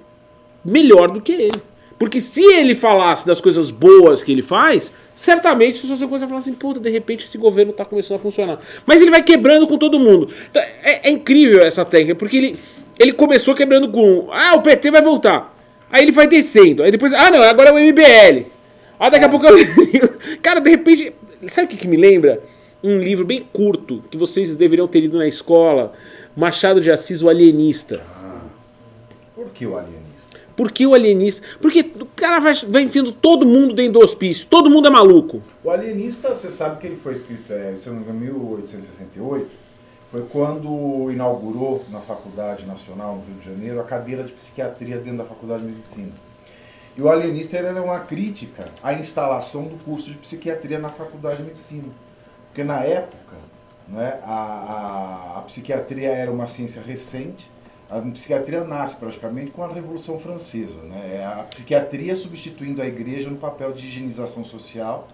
melhor 0.65 1.11
do 1.11 1.21
que 1.21 1.31
ele. 1.31 1.61
Porque 1.97 2.19
se 2.19 2.43
ele 2.43 2.75
falasse 2.75 3.25
das 3.25 3.39
coisas 3.39 3.71
boas 3.71 4.21
que 4.21 4.31
ele 4.31 4.41
faz, 4.41 4.91
certamente 5.15 5.77
se 5.77 5.87
você 5.87 6.05
começar 6.05 6.25
a 6.25 6.27
falar 6.27 6.41
assim, 6.41 6.53
puta, 6.53 6.79
de 6.79 6.89
repente 6.89 7.23
esse 7.23 7.37
governo 7.37 7.71
tá 7.71 7.85
começando 7.85 8.17
a 8.17 8.21
funcionar. 8.21 8.59
Mas 8.85 9.01
ele 9.01 9.11
vai 9.11 9.23
quebrando 9.23 9.65
com 9.65 9.77
todo 9.77 9.97
mundo. 9.97 10.29
Então, 10.49 10.61
É, 10.83 11.07
é 11.07 11.11
incrível 11.11 11.61
essa 11.61 11.85
técnica, 11.85 12.15
porque 12.15 12.35
ele, 12.35 12.59
ele 12.99 13.13
começou 13.13 13.55
quebrando 13.55 13.89
com, 13.89 14.27
ah, 14.31 14.55
o 14.55 14.61
PT 14.61 14.91
vai 14.91 15.01
voltar. 15.01 15.55
Aí 15.89 16.03
ele 16.03 16.11
vai 16.11 16.27
descendo. 16.27 16.83
Aí 16.83 16.91
depois, 16.91 17.13
ah 17.13 17.31
não, 17.31 17.41
agora 17.41 17.69
é 17.69 17.71
o 17.71 17.79
MBL. 17.79 18.45
Aí 18.99 19.11
daqui 19.11 19.25
a 19.25 19.29
pouco... 19.29 19.45
Cara, 20.41 20.59
de 20.59 20.69
repente, 20.69 21.13
sabe 21.49 21.67
o 21.67 21.69
que, 21.69 21.77
que 21.77 21.87
me 21.87 21.95
lembra? 21.95 22.41
Um 22.83 22.99
livro 22.99 23.25
bem 23.25 23.47
curto, 23.53 24.03
que 24.11 24.17
vocês 24.17 24.55
deveriam 24.55 24.87
ter 24.87 24.99
lido 24.99 25.17
na 25.17 25.27
escola, 25.27 25.93
Machado 26.35 26.81
de 26.81 26.91
Assis, 26.91 27.21
o 27.21 27.29
Alienista. 27.29 28.01
Por 29.33 29.49
que 29.49 29.65
o 29.65 29.77
alienista? 29.77 30.14
Por 30.55 30.71
que 30.71 30.87
o 30.87 30.93
alienista? 30.93 31.45
Porque 31.61 31.81
o 31.99 32.05
cara 32.05 32.39
vai, 32.39 32.53
vai 32.67 32.83
enfiando 32.83 33.11
todo 33.11 33.45
mundo 33.45 33.73
dentro 33.73 33.93
do 33.93 33.99
hospício. 33.99 34.47
Todo 34.47 34.69
mundo 34.69 34.87
é 34.87 34.91
maluco. 34.91 35.41
O 35.63 35.69
alienista, 35.69 36.33
você 36.33 36.49
sabe 36.49 36.79
que 36.79 36.87
ele 36.87 36.95
foi 36.95 37.13
escrito, 37.13 37.51
é, 37.51 37.75
se 37.75 37.87
eu 37.87 37.93
não 37.93 38.01
me 38.01 38.05
engano, 38.05 38.25
em 38.25 38.29
1868, 38.31 39.47
foi 40.09 40.21
quando 40.31 41.11
inaugurou 41.11 41.83
na 41.89 41.99
Faculdade 41.99 42.65
Nacional 42.65 43.15
no 43.15 43.23
Rio 43.23 43.35
de 43.35 43.45
Janeiro 43.45 43.81
a 43.81 43.83
cadeira 43.83 44.23
de 44.23 44.31
psiquiatria 44.31 44.97
dentro 44.97 45.17
da 45.17 45.25
Faculdade 45.25 45.63
de 45.63 45.73
Medicina. 45.73 46.11
E 46.97 47.01
o 47.01 47.09
alienista 47.09 47.57
é 47.57 47.81
uma 47.81 47.99
crítica 47.99 48.69
à 48.81 48.93
instalação 48.93 49.65
do 49.65 49.75
curso 49.83 50.09
de 50.11 50.17
psiquiatria 50.17 50.79
na 50.79 50.89
Faculdade 50.89 51.37
de 51.37 51.43
Medicina. 51.43 51.89
Porque 52.47 52.63
na 52.63 52.79
época, 52.81 53.35
né, 53.89 54.19
a, 54.23 55.33
a, 55.35 55.39
a 55.39 55.41
psiquiatria 55.41 56.09
era 56.09 56.31
uma 56.31 56.47
ciência 56.47 56.81
recente, 56.81 57.51
a 57.89 57.99
psiquiatria 58.01 58.63
nasce 58.63 58.95
praticamente 58.95 59.51
com 59.51 59.63
a 59.63 59.67
Revolução 59.67 60.17
Francesa. 60.17 60.81
Né? 60.81 61.17
É 61.19 61.25
a 61.25 61.43
psiquiatria 61.43 62.15
substituindo 62.15 62.81
a 62.81 62.85
igreja 62.85 63.29
no 63.29 63.37
papel 63.37 63.73
de 63.73 63.85
higienização 63.85 64.43
social, 64.43 65.07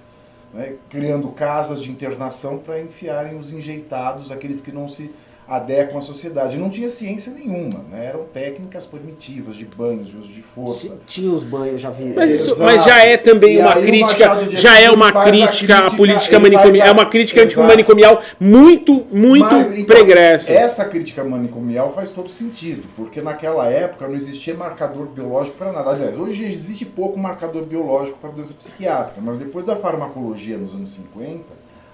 né? 0.53 0.76
criando 0.89 1.28
casas 1.30 1.82
de 1.82 1.91
internação 1.91 2.57
para 2.57 2.80
enfiarem 2.80 3.38
os 3.38 3.51
enjeitados, 3.51 4.32
aqueles 4.32 4.61
que 4.61 4.72
não 4.72 4.88
se 4.88 5.11
adequam 5.48 5.98
à 5.98 6.02
sociedade. 6.02 6.58
Não 6.58 6.70
tinha 6.70 6.88
ciência 6.88 7.34
nenhuma, 7.34 7.80
né? 7.92 8.06
eram 8.06 8.24
técnicas 8.32 8.86
primitivas 8.86 9.56
de 9.56 9.66
banhos, 9.66 10.08
de 10.08 10.16
uso 10.18 10.32
de 10.32 10.42
força. 10.42 10.98
Tinha 11.06 11.32
os 11.32 11.44
banhos, 11.44 11.82
já 11.82 11.89
vi. 11.89 12.14
Mas, 12.16 12.30
isso- 12.32 12.62
mas 12.64 12.84
já 12.84 13.04
é 13.06 13.18
também 13.18 13.56
E 13.56 13.60
uma 13.60 13.74
crítica, 13.76 14.46
já 14.58 14.80
é 14.80 14.89
uma 14.89 15.12
crítica 15.12 15.80
à 15.80 15.92
política 15.96 16.39
manicomial. 16.39 16.86
a- 16.86 16.89
É 16.89 16.92
uma 16.92 17.06
crítica 17.06 17.42
Exato. 17.42 17.60
antimanicomial 17.62 18.22
muito, 18.39 19.06
muito 19.12 19.44
Mas, 19.46 19.72
então, 19.72 19.86
pregressa. 19.86 20.52
Essa 20.52 20.86
crítica 20.86 21.24
manicomial 21.24 21.94
faz 21.94 22.10
todo 22.10 22.30
sentido, 22.30 22.88
porque 22.96 23.22
naquela 23.22 23.68
época 23.68 24.08
não 24.08 24.16
existia 24.16 24.54
marcador 24.56 25.08
biológico 25.08 25.58
para 25.58 25.72
nada. 25.74 25.89
Aliás, 25.92 26.18
hoje 26.18 26.46
existe 26.46 26.86
pouco 26.86 27.20
marcador 27.20 27.66
biológico 27.66 28.18
para 28.20 28.30
doença 28.30 28.54
psiquiátrica, 28.54 29.20
mas 29.22 29.38
depois 29.38 29.66
da 29.66 29.76
farmacologia 29.76 30.58
nos 30.58 30.74
anos 30.74 30.92
50, 30.94 31.44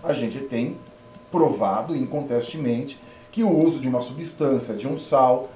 a 0.04 0.14
gente 0.14 0.38
tem 0.40 0.78
provado 1.32 1.96
incontestemente 1.96 2.98
que 3.38 3.44
o 3.44 3.56
uso 3.56 3.80
de 3.80 3.88
uma 3.88 4.02
substância, 4.02 4.74
de 4.74 4.88
um 4.88 4.98
sal, 4.98 5.48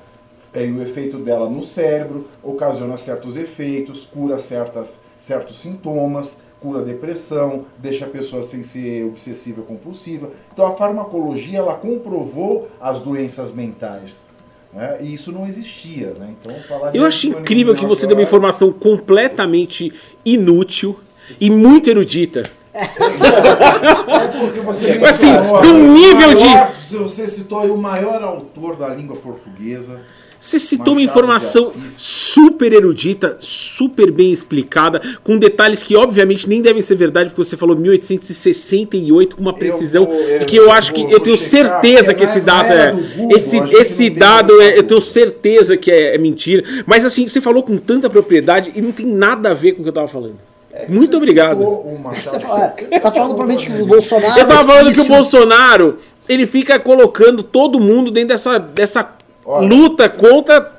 é, 0.53 0.63
e 0.63 0.71
o 0.71 0.83
efeito 0.83 1.17
dela 1.17 1.49
no 1.49 1.63
cérebro 1.63 2.27
ocasiona 2.43 2.95
certos 2.95 3.35
efeitos, 3.35 4.05
cura 4.05 4.37
certas, 4.37 4.99
certos 5.17 5.59
sintomas, 5.59 6.37
cura 6.59 6.81
a 6.81 6.83
depressão, 6.83 7.65
deixa 7.79 8.05
a 8.05 8.07
pessoa 8.07 8.43
sem 8.43 8.61
ser 8.61 9.03
obsessiva 9.05 9.63
compulsiva. 9.63 10.29
Então 10.53 10.67
a 10.67 10.73
farmacologia 10.73 11.57
ela 11.57 11.73
comprovou 11.73 12.69
as 12.79 12.99
doenças 12.99 13.51
mentais. 13.51 14.29
Né? 14.71 14.99
E 15.01 15.11
isso 15.11 15.31
não 15.31 15.47
existia. 15.47 16.13
Né? 16.19 16.35
Então, 16.39 16.53
falar 16.67 16.95
Eu 16.95 17.03
acho 17.03 17.29
incrível 17.29 17.73
que 17.73 17.87
você 17.87 18.05
deu 18.05 18.15
uma 18.15 18.21
informação 18.21 18.71
completamente 18.71 19.91
inútil 20.23 20.99
e 21.39 21.49
muito 21.49 21.89
erudita. 21.89 22.43
É 22.73 24.27
porque 24.39 24.59
você 24.61 24.91
Assim, 24.91 25.27
mencionou 25.31 25.61
do 25.61 25.67
o 25.73 25.93
nível 25.93 26.33
de- 26.33 26.45
maior- 26.45 26.71
Você 26.73 27.27
citou 27.27 27.59
aí 27.59 27.69
o 27.69 27.77
maior 27.77 28.21
autor 28.23 28.75
da 28.75 28.87
língua 28.89 29.15
portuguesa. 29.17 29.99
Você 30.39 30.57
citou 30.57 30.95
uma 30.95 31.01
Machado 31.01 31.05
de 31.05 31.11
informação 31.11 31.63
super 31.87 32.73
erudita, 32.73 33.37
super 33.39 34.09
bem 34.09 34.33
explicada, 34.33 34.99
com 35.23 35.37
detalhes 35.37 35.83
que 35.83 35.95
obviamente 35.95 36.49
nem 36.49 36.63
devem 36.63 36.81
ser 36.81 36.95
verdade, 36.95 37.29
porque 37.29 37.43
você 37.43 37.55
falou 37.55 37.75
1868 37.75 39.35
com 39.35 39.41
uma 39.43 39.53
precisão 39.53 40.05
vou- 40.05 40.15
eu 40.15 40.45
que 40.47 40.55
eu 40.55 40.71
acho 40.71 40.93
que 40.93 41.01
vou- 41.01 41.09
eu 41.11 41.17
vou 41.17 41.19
tenho 41.19 41.37
checar, 41.37 41.79
certeza 41.79 42.05
porque 42.13 42.15
que 42.15 42.23
esse 42.23 42.39
dado 42.41 42.73
é 42.73 42.91
Google, 42.91 43.37
esse 43.37 43.57
esse 43.75 44.09
dado 44.09 44.59
é, 44.61 44.79
eu 44.79 44.83
tenho 44.83 44.99
certeza 45.01 45.77
que 45.77 45.91
é, 45.91 46.15
é 46.15 46.17
mentira, 46.17 46.63
mas 46.87 47.05
assim, 47.05 47.27
você 47.27 47.39
falou 47.39 47.61
com 47.61 47.77
tanta 47.77 48.09
propriedade 48.09 48.71
e 48.73 48.81
não 48.81 48.91
tem 48.91 49.05
nada 49.05 49.51
a 49.51 49.53
ver 49.53 49.73
com 49.73 49.81
o 49.81 49.83
que 49.83 49.89
eu 49.89 49.93
tava 49.93 50.07
falando. 50.07 50.39
É 50.73 50.85
que 50.85 50.91
Muito 50.91 51.19
você 51.19 51.31
obrado. 51.31 51.59
citou 51.59 51.81
o 51.81 51.99
Machado 51.99 52.23
Você, 52.25 52.37
de 52.37 52.43
fala, 52.45 52.65
Assis. 52.65 52.87
é, 52.89 52.99
tá 52.99 53.11
falando 53.11 53.35
provavelmente 53.35 53.65
que 53.65 53.81
o 53.81 53.85
Bolsonaro. 53.85 54.39
Eu 54.39 54.47
tava 54.47 54.65
falando 54.65 54.93
que 54.93 55.01
o 55.01 55.05
Bolsonaro, 55.07 55.99
ele 56.29 56.47
fica 56.47 56.79
colocando 56.79 57.43
todo 57.43 57.79
mundo 57.79 58.09
dentro 58.09 58.29
dessa, 58.29 58.57
dessa 58.57 59.13
Olha. 59.45 59.67
luta 59.67 60.07
contra, 60.09 60.71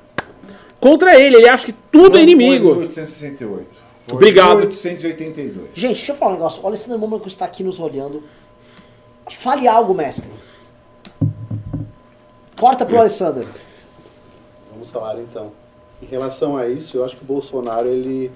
contra 0.81 1.19
ele. 1.21 1.37
Ele 1.37 1.49
acha 1.49 1.67
que 1.67 1.73
tudo 1.91 2.11
Não 2.11 2.17
é 2.17 2.23
Foi 2.23 2.23
inimigo. 2.23 2.69
1868. 2.77 3.67
Foi 4.09 4.17
Obrigado. 4.17 4.53
em 4.63 4.67
1882. 4.67 5.69
Gente, 5.75 5.95
deixa 5.97 6.13
eu 6.13 6.17
falar 6.17 6.33
um 6.33 6.35
negócio. 6.35 6.63
O 6.63 6.67
Alessandro 6.67 6.99
Mônaco 6.99 7.29
está 7.29 7.45
aqui 7.45 7.63
nos 7.63 7.79
olhando. 7.79 8.23
Fale 9.31 9.69
algo, 9.69 9.95
mestre. 9.95 10.31
Corta 12.59 12.85
pro 12.85 12.99
Alessandro. 12.99 13.47
Vamos 14.73 14.91
falar 14.91 15.19
então. 15.21 15.53
Em 16.03 16.07
relação 16.07 16.57
a 16.57 16.67
isso, 16.69 16.97
eu 16.97 17.05
acho 17.05 17.17
que 17.17 17.23
o 17.23 17.27
Bolsonaro 17.27 17.89
ele 17.89 18.31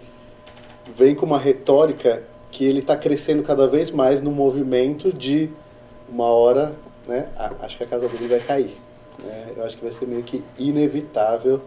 vem 0.94 1.14
com 1.14 1.26
uma 1.26 1.38
retórica 1.38 2.22
que 2.50 2.64
ele 2.64 2.80
está 2.80 2.96
crescendo 2.96 3.42
cada 3.42 3.66
vez 3.66 3.90
mais 3.90 4.22
no 4.22 4.30
movimento 4.30 5.12
de 5.12 5.50
uma 6.08 6.26
hora, 6.26 6.74
né? 7.06 7.28
a- 7.36 7.52
Acho 7.62 7.76
que 7.76 7.84
a 7.84 7.86
casa 7.86 8.08
dele 8.08 8.28
vai 8.28 8.40
cair. 8.40 8.76
né? 9.18 9.48
Eu 9.56 9.64
acho 9.64 9.76
que 9.76 9.82
vai 9.84 9.92
ser 9.92 10.06
meio 10.06 10.22
que 10.22 10.42
inevitável 10.58 11.60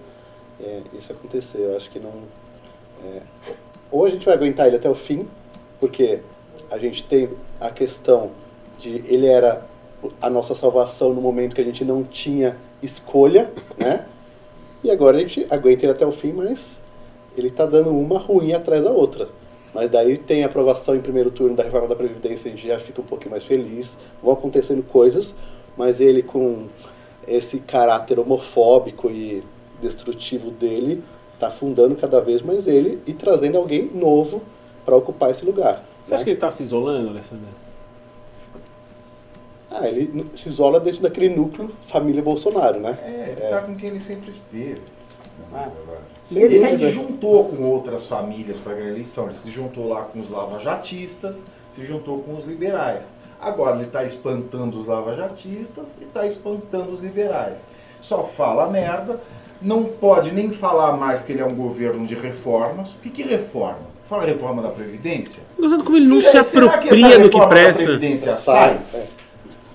é, 0.61 0.81
isso 0.97 1.11
acontecer. 1.11 1.59
Eu 1.59 1.75
acho 1.75 1.89
que 1.89 1.99
não. 1.99 2.13
é, 3.05 3.21
ou 3.91 4.05
a 4.05 4.09
gente 4.09 4.25
vai 4.25 4.35
aguentar 4.35 4.67
ele 4.67 4.75
até 4.75 4.89
o 4.89 4.95
fim, 4.95 5.25
porque 5.79 6.19
a 6.69 6.77
gente 6.77 7.03
tem 7.03 7.29
a 7.59 7.69
questão 7.71 8.31
de 8.77 8.97
ele 9.07 9.25
era 9.25 9.65
a 10.21 10.29
nossa 10.29 10.53
salvação 10.55 11.13
no 11.13 11.19
momento 11.21 11.55
que 11.55 11.61
a 11.61 11.65
gente 11.65 11.83
não 11.83 12.03
tinha 12.03 12.55
escolha, 12.81 13.51
né? 13.77 14.05
E 14.83 14.89
agora 14.91 15.17
a 15.17 15.19
gente 15.19 15.45
aguenta 15.49 15.83
ele 15.85 15.91
até 15.91 16.05
o 16.05 16.11
fim, 16.11 16.31
mas 16.31 16.79
ele 17.39 17.49
tá 17.49 17.65
dando 17.65 17.89
uma 17.89 18.19
ruim 18.19 18.53
atrás 18.53 18.83
da 18.83 18.91
outra. 18.91 19.29
Mas 19.73 19.89
daí 19.89 20.17
tem 20.17 20.43
a 20.43 20.47
aprovação 20.47 20.95
em 20.95 21.01
primeiro 21.01 21.29
turno 21.29 21.55
da 21.55 21.63
reforma 21.63 21.87
da 21.87 21.95
Previdência, 21.95 22.51
a 22.51 22.55
gente 22.55 22.67
já 22.67 22.79
fica 22.79 23.01
um 23.01 23.05
pouquinho 23.05 23.31
mais 23.31 23.43
feliz. 23.43 23.97
Vão 24.21 24.33
acontecendo 24.33 24.83
coisas, 24.83 25.37
mas 25.77 26.01
ele 26.01 26.23
com 26.23 26.67
esse 27.27 27.59
caráter 27.59 28.19
homofóbico 28.19 29.09
e 29.09 29.43
destrutivo 29.81 30.51
dele, 30.51 31.03
tá 31.39 31.47
afundando 31.47 31.95
cada 31.95 32.19
vez 32.19 32.41
mais 32.41 32.67
ele 32.67 32.99
e 33.07 33.13
trazendo 33.13 33.57
alguém 33.57 33.89
novo 33.93 34.41
para 34.85 34.95
ocupar 34.95 35.29
esse 35.31 35.45
lugar. 35.45 35.85
Você 36.03 36.11
né? 36.11 36.15
acha 36.15 36.23
que 36.23 36.31
ele 36.31 36.39
tá 36.39 36.51
se 36.51 36.63
isolando, 36.63 37.09
Alessandro? 37.09 37.45
Ah, 39.71 39.87
ele 39.87 40.25
se 40.35 40.49
isola 40.49 40.79
dentro 40.79 41.01
daquele 41.01 41.29
núcleo 41.29 41.71
família 41.87 42.23
Bolsonaro, 42.23 42.79
né? 42.79 42.97
É, 43.03 43.35
ele 43.37 43.49
tá 43.49 43.61
com 43.61 43.75
quem 43.75 43.89
ele 43.89 43.99
sempre 43.99 44.31
esteve. 44.31 44.81
Ah. 45.53 45.69
E 46.31 46.37
ele 46.39 46.55
ele 46.55 46.67
se 46.67 46.89
juntou 46.89 47.45
com 47.45 47.63
outras 47.63 48.05
famílias 48.05 48.59
para 48.59 48.73
ganhar 48.73 48.87
a 48.87 48.91
eleição. 48.91 49.25
Ele 49.25 49.33
se 49.33 49.49
juntou 49.49 49.87
lá 49.87 50.03
com 50.03 50.19
os 50.19 50.29
lavajatistas, 50.29 51.43
se 51.71 51.83
juntou 51.83 52.19
com 52.19 52.35
os 52.35 52.45
liberais. 52.45 53.11
Agora 53.41 53.77
ele 53.77 53.85
está 53.85 54.03
espantando 54.03 54.79
os 54.79 54.85
lavajatistas 54.85 55.87
e 55.99 56.03
está 56.03 56.25
espantando 56.25 56.91
os 56.91 56.99
liberais. 56.99 57.65
Só 58.01 58.23
fala 58.23 58.69
merda, 58.69 59.19
não 59.61 59.83
pode 59.83 60.31
nem 60.31 60.51
falar 60.51 60.93
mais 60.97 61.21
que 61.21 61.31
ele 61.31 61.41
é 61.41 61.45
um 61.45 61.55
governo 61.55 62.05
de 62.05 62.15
reformas. 62.15 62.91
O 62.91 62.97
que, 62.99 63.09
que 63.09 63.23
reforma? 63.23 63.89
Fala 64.03 64.23
reforma 64.23 64.61
da 64.61 64.69
Previdência? 64.69 65.43
Gostando 65.57 65.83
como 65.83 65.97
ele 65.97 66.07
não 66.07 66.19
E 66.19 66.23
se 66.23 66.37
aí, 66.37 66.43
será 66.43 66.77
que 66.77 66.89
essa 66.89 67.07
apropria 67.07 67.19
do 67.19 67.29
que 67.29 67.37
reforma 67.37 67.39
da 67.39 67.47
presta. 67.47 67.83
Previdência 67.83 68.37
sai? 68.37 68.79
É. 68.93 69.18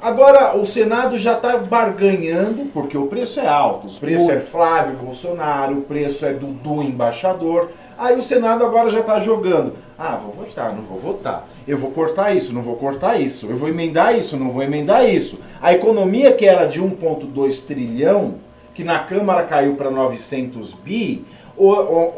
Agora, 0.05 0.55
o 0.55 0.67
Senado 0.67 1.17
já 1.17 1.33
está 1.33 1.57
barganhando, 1.57 2.67
porque 2.75 2.95
o 2.95 3.07
preço 3.07 3.41
é 3.41 3.49
alto. 3.49 3.87
O 3.87 4.01
preço 4.01 4.31
é 4.31 4.39
Flávio 4.39 4.99
Bolsonaro, 4.99 5.79
o 5.79 5.81
preço 5.81 6.27
é 6.27 6.35
Dudu 6.35 6.83
embaixador. 6.83 7.71
Aí 7.97 8.15
o 8.15 8.21
Senado 8.21 8.67
agora 8.67 8.91
já 8.91 9.01
está 9.01 9.19
jogando. 9.19 9.73
Ah, 9.99 10.17
vou 10.17 10.31
votar, 10.31 10.75
não 10.75 10.83
vou 10.83 10.99
votar. 10.99 11.49
Eu 11.67 11.79
vou 11.79 11.91
cortar 11.91 12.37
isso, 12.37 12.53
não 12.53 12.61
vou 12.61 12.77
cortar 12.77 13.19
isso. 13.19 13.47
Eu 13.47 13.57
vou 13.57 13.67
emendar 13.67 14.15
isso, 14.15 14.37
não 14.37 14.51
vou 14.51 14.63
emendar 14.63 15.09
isso. 15.09 15.39
A 15.59 15.73
economia 15.73 16.33
que 16.33 16.45
era 16.45 16.67
de 16.67 16.83
1,2 16.83 17.65
trilhão, 17.65 18.35
que 18.75 18.85
na 18.85 18.99
Câmara 18.99 19.45
caiu 19.45 19.75
para 19.75 19.91
900 19.91 20.75
bi, 20.75 21.25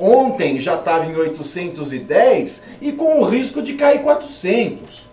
ontem 0.00 0.58
já 0.58 0.74
estava 0.74 1.06
em 1.06 1.14
810 1.14 2.64
e 2.80 2.90
com 2.90 3.20
o 3.20 3.24
risco 3.24 3.62
de 3.62 3.74
cair 3.74 4.00
400. 4.02 5.05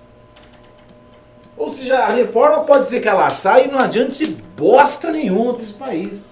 Ou 1.58 1.70
seja, 1.70 1.98
a 2.00 2.10
reforma 2.14 2.62
pode 2.62 2.88
ser 2.88 3.00
que 3.00 3.08
ela 3.08 3.30
saia 3.30 3.66
e 3.66 3.72
não 3.72 3.80
adiante 3.80 4.26
bosta 4.58 5.12
nenhuma 5.12 5.54
para 5.54 5.64
esse 5.64 5.74
país. 5.74 6.28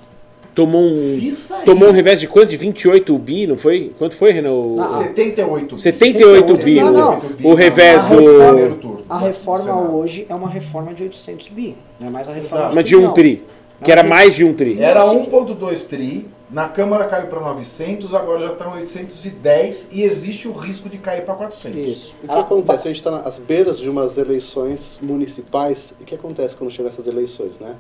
Tomou 0.54 0.82
um, 0.92 0.98
Se 0.98 1.32
sair. 1.32 1.64
tomou 1.64 1.88
um 1.88 1.92
revés 1.94 2.20
de 2.20 2.28
quanto? 2.28 2.50
De 2.50 2.58
28 2.58 3.18
bi, 3.18 3.48
não 3.48 3.58
foi? 3.58 3.94
Quanto 3.98 4.16
foi, 4.16 4.32
Renan? 4.32 4.52
O- 4.52 4.82
Ah, 4.82 4.88
78 4.88 5.78
78 5.80 6.58
bi. 6.58 6.76
Não, 6.82 6.88
o- 6.88 6.92
não. 6.92 7.22
O 7.52 7.54
revés 7.54 8.04
A 8.04 8.08
do. 8.10 8.16
primeiro 8.18 8.76
turno. 8.76 9.02
A 9.10 9.18
do 9.18 9.26
reforma 9.26 9.64
Senado. 9.66 9.96
hoje 9.96 10.26
é 10.28 10.36
uma 10.36 10.50
reforma 10.50 10.94
de 10.94 11.04
800 11.04 11.48
bi. 11.48 11.78
Não 12.00 12.08
é 12.08 12.10
mais 12.10 12.28
a 12.28 12.34
reforma 12.34 12.64
Exato. 12.66 12.76
Mas 12.76 12.86
de 12.86 12.96
um 12.98 13.14
tri. 13.14 13.46
Que 13.82 13.92
era 13.92 14.04
mais 14.04 14.36
de 14.36 14.44
um 14.44 14.54
tri. 14.54 14.78
Era 14.82 15.00
Sim. 15.02 15.24
1.2 15.24 15.86
tri, 15.88 16.28
na 16.52 16.68
Câmara 16.68 17.08
caiu 17.08 17.28
para 17.28 17.40
900, 17.40 18.14
agora 18.14 18.42
já 18.42 18.52
estão 18.52 18.74
810 18.74 19.90
e 19.94 20.04
existe 20.04 20.50
o 20.50 20.52
risco 20.52 20.90
de 20.90 20.98
cair 20.98 21.24
para 21.24 21.34
400. 21.34 21.90
Isso. 21.90 22.18
O 22.22 22.28
que 22.28 22.34
acontece? 22.34 22.88
A 22.90 22.92
gente 22.92 22.98
está 22.98 23.18
às 23.20 23.40
beiras 23.40 23.80
de 23.80 23.90
umas 23.90 24.18
eleições 24.18 25.00
municipais. 25.02 25.96
E 25.98 26.04
o 26.04 26.06
que 26.06 26.14
acontece 26.14 26.54
quando 26.56 26.70
chegam 26.70 26.92
essas 26.92 27.08
eleições, 27.08 27.58
né? 27.58 27.78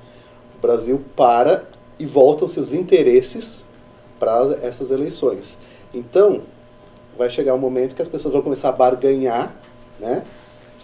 O 0.57 0.61
Brasil 0.61 1.01
para 1.17 1.65
e 1.99 2.05
voltam-se 2.05 2.61
os 2.61 2.74
interesses 2.74 3.65
para 4.17 4.55
essas 4.61 4.89
eleições. 4.89 5.57
Então, 5.93 6.43
vai 7.17 7.30
chegar 7.30 7.53
um 7.53 7.59
momento 7.59 7.93
que 7.93 8.01
as 8.01 8.07
pessoas 8.07 8.34
vão 8.34 8.41
começar 8.41 8.69
a 8.69 8.72
barganhar, 8.72 9.53
né? 9.99 10.24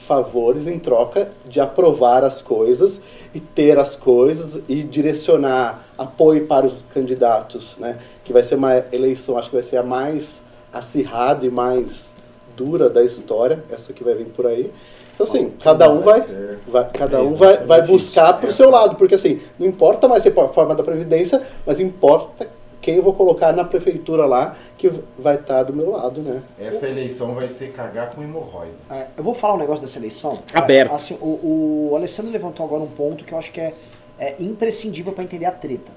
Favores 0.08 0.68
em 0.68 0.80
troca 0.80 1.30
de 1.46 1.60
aprovar 1.60 2.24
as 2.24 2.42
coisas 2.42 3.02
e 3.34 3.40
ter 3.42 3.78
as 3.78 3.96
coisas 3.96 4.64
e 4.68 4.82
direcionar 4.82 5.86
apoio 5.98 6.48
para 6.48 6.66
os 6.66 6.78
candidatos, 6.94 7.76
né? 7.78 8.00
Que 8.24 8.32
vai 8.32 8.42
ser 8.42 8.56
uma 8.56 8.78
eleição, 8.92 9.38
acho 9.38 9.50
que 9.50 9.56
vai 9.56 9.64
ser 9.64 9.78
a 9.78 9.84
mais 9.84 10.42
acirrada 10.72 11.46
e 11.46 11.52
mais 11.52 12.16
dura 12.56 12.90
da 12.90 13.04
história, 13.04 13.64
essa 13.70 13.92
que 13.92 14.04
vai 14.04 14.16
vir 14.16 14.28
por 14.28 14.48
aí. 14.48 14.72
Então 15.14 15.28
assim, 15.28 15.52
cada 15.62 15.92
um 15.92 16.00
vai, 16.00 16.22
vai 16.68 16.90
cada 16.90 17.22
um 17.22 17.36
vai, 17.36 17.58
vai 17.66 17.82
buscar 17.82 18.34
para 18.34 18.50
o 18.50 18.54
seu 18.54 18.70
lado, 18.70 18.96
porque 18.96 19.16
assim, 19.16 19.42
não 19.60 19.68
importa 19.68 20.08
mais 20.08 20.26
a 20.26 20.32
forma 20.48 20.74
da 20.74 20.84
previdência, 20.84 21.46
mas 21.66 21.80
importa 21.80 22.48
quem 22.88 22.96
eu 22.96 23.04
vou 23.04 23.14
colocar 23.14 23.52
na 23.52 23.66
prefeitura 23.66 24.26
lá 24.26 24.56
que 24.78 24.90
vai 25.20 25.36
estar 25.36 25.64
do 25.64 25.74
meu 25.74 25.92
lado, 25.92 26.26
né? 26.26 26.42
Essa 26.58 26.88
eleição 26.88 27.36
vai 27.36 27.50
ser 27.50 27.74
cagar 27.74 28.12
com 28.12 28.24
hemorroida. 28.24 28.78
É, 28.90 29.08
eu 29.18 29.22
vou 29.26 29.34
falar 29.34 29.56
um 29.56 29.58
negócio 29.58 29.82
dessa 29.82 30.00
eleição. 30.00 30.40
Aberto. 30.54 30.94
Assim, 30.94 31.18
o, 31.20 31.90
o 31.92 31.96
Alessandro 31.98 32.32
levantou 32.32 32.66
agora 32.66 32.82
um 32.82 32.88
ponto 32.88 33.26
que 33.26 33.34
eu 33.34 33.38
acho 33.38 33.52
que 33.52 33.60
é, 33.60 33.74
é 34.18 34.38
imprescindível 34.40 35.12
para 35.12 35.26
entender 35.26 35.44
a 35.44 35.52
treta. 35.52 35.92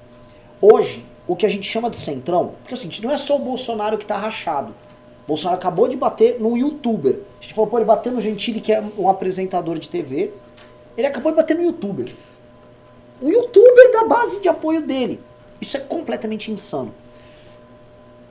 Hoje, 0.61 1.05
o 1.29 1.37
que 1.37 1.47
a 1.47 1.49
gente 1.49 1.63
chama 1.63 1.89
de 1.89 1.97
centrão, 1.97 2.55
porque 2.61 2.75
assim, 2.75 2.91
não 3.05 3.13
é 3.13 3.17
só 3.17 3.37
o 3.37 3.39
Bolsonaro 3.39 3.97
que 3.97 4.05
tá 4.05 4.17
rachado. 4.17 4.75
O 5.23 5.29
Bolsonaro 5.29 5.61
acabou 5.61 5.87
de 5.87 5.97
bater 5.97 6.41
num 6.41 6.57
youtuber. 6.57 7.21
A 7.39 7.43
gente 7.45 7.55
falou, 7.55 7.71
pô, 7.71 7.79
ele 7.79 7.85
bateu 7.85 8.11
no 8.11 8.21
Gentili, 8.21 8.61
que 8.61 8.73
é 8.73 8.83
um 8.99 9.09
apresentador 9.09 9.79
de 9.79 9.89
TV. 9.89 10.33
Ele 10.97 11.07
acabou 11.07 11.31
de 11.31 11.37
bater 11.37 11.55
no 11.55 11.63
youtuber. 11.63 12.13
Um 13.23 13.31
youtuber 13.31 13.93
da 13.93 14.03
base 14.03 14.41
de 14.41 14.49
apoio 14.49 14.83
dele. 14.83 15.21
Isso 15.61 15.77
é 15.77 15.81
completamente 15.81 16.51
insano. 16.51 16.93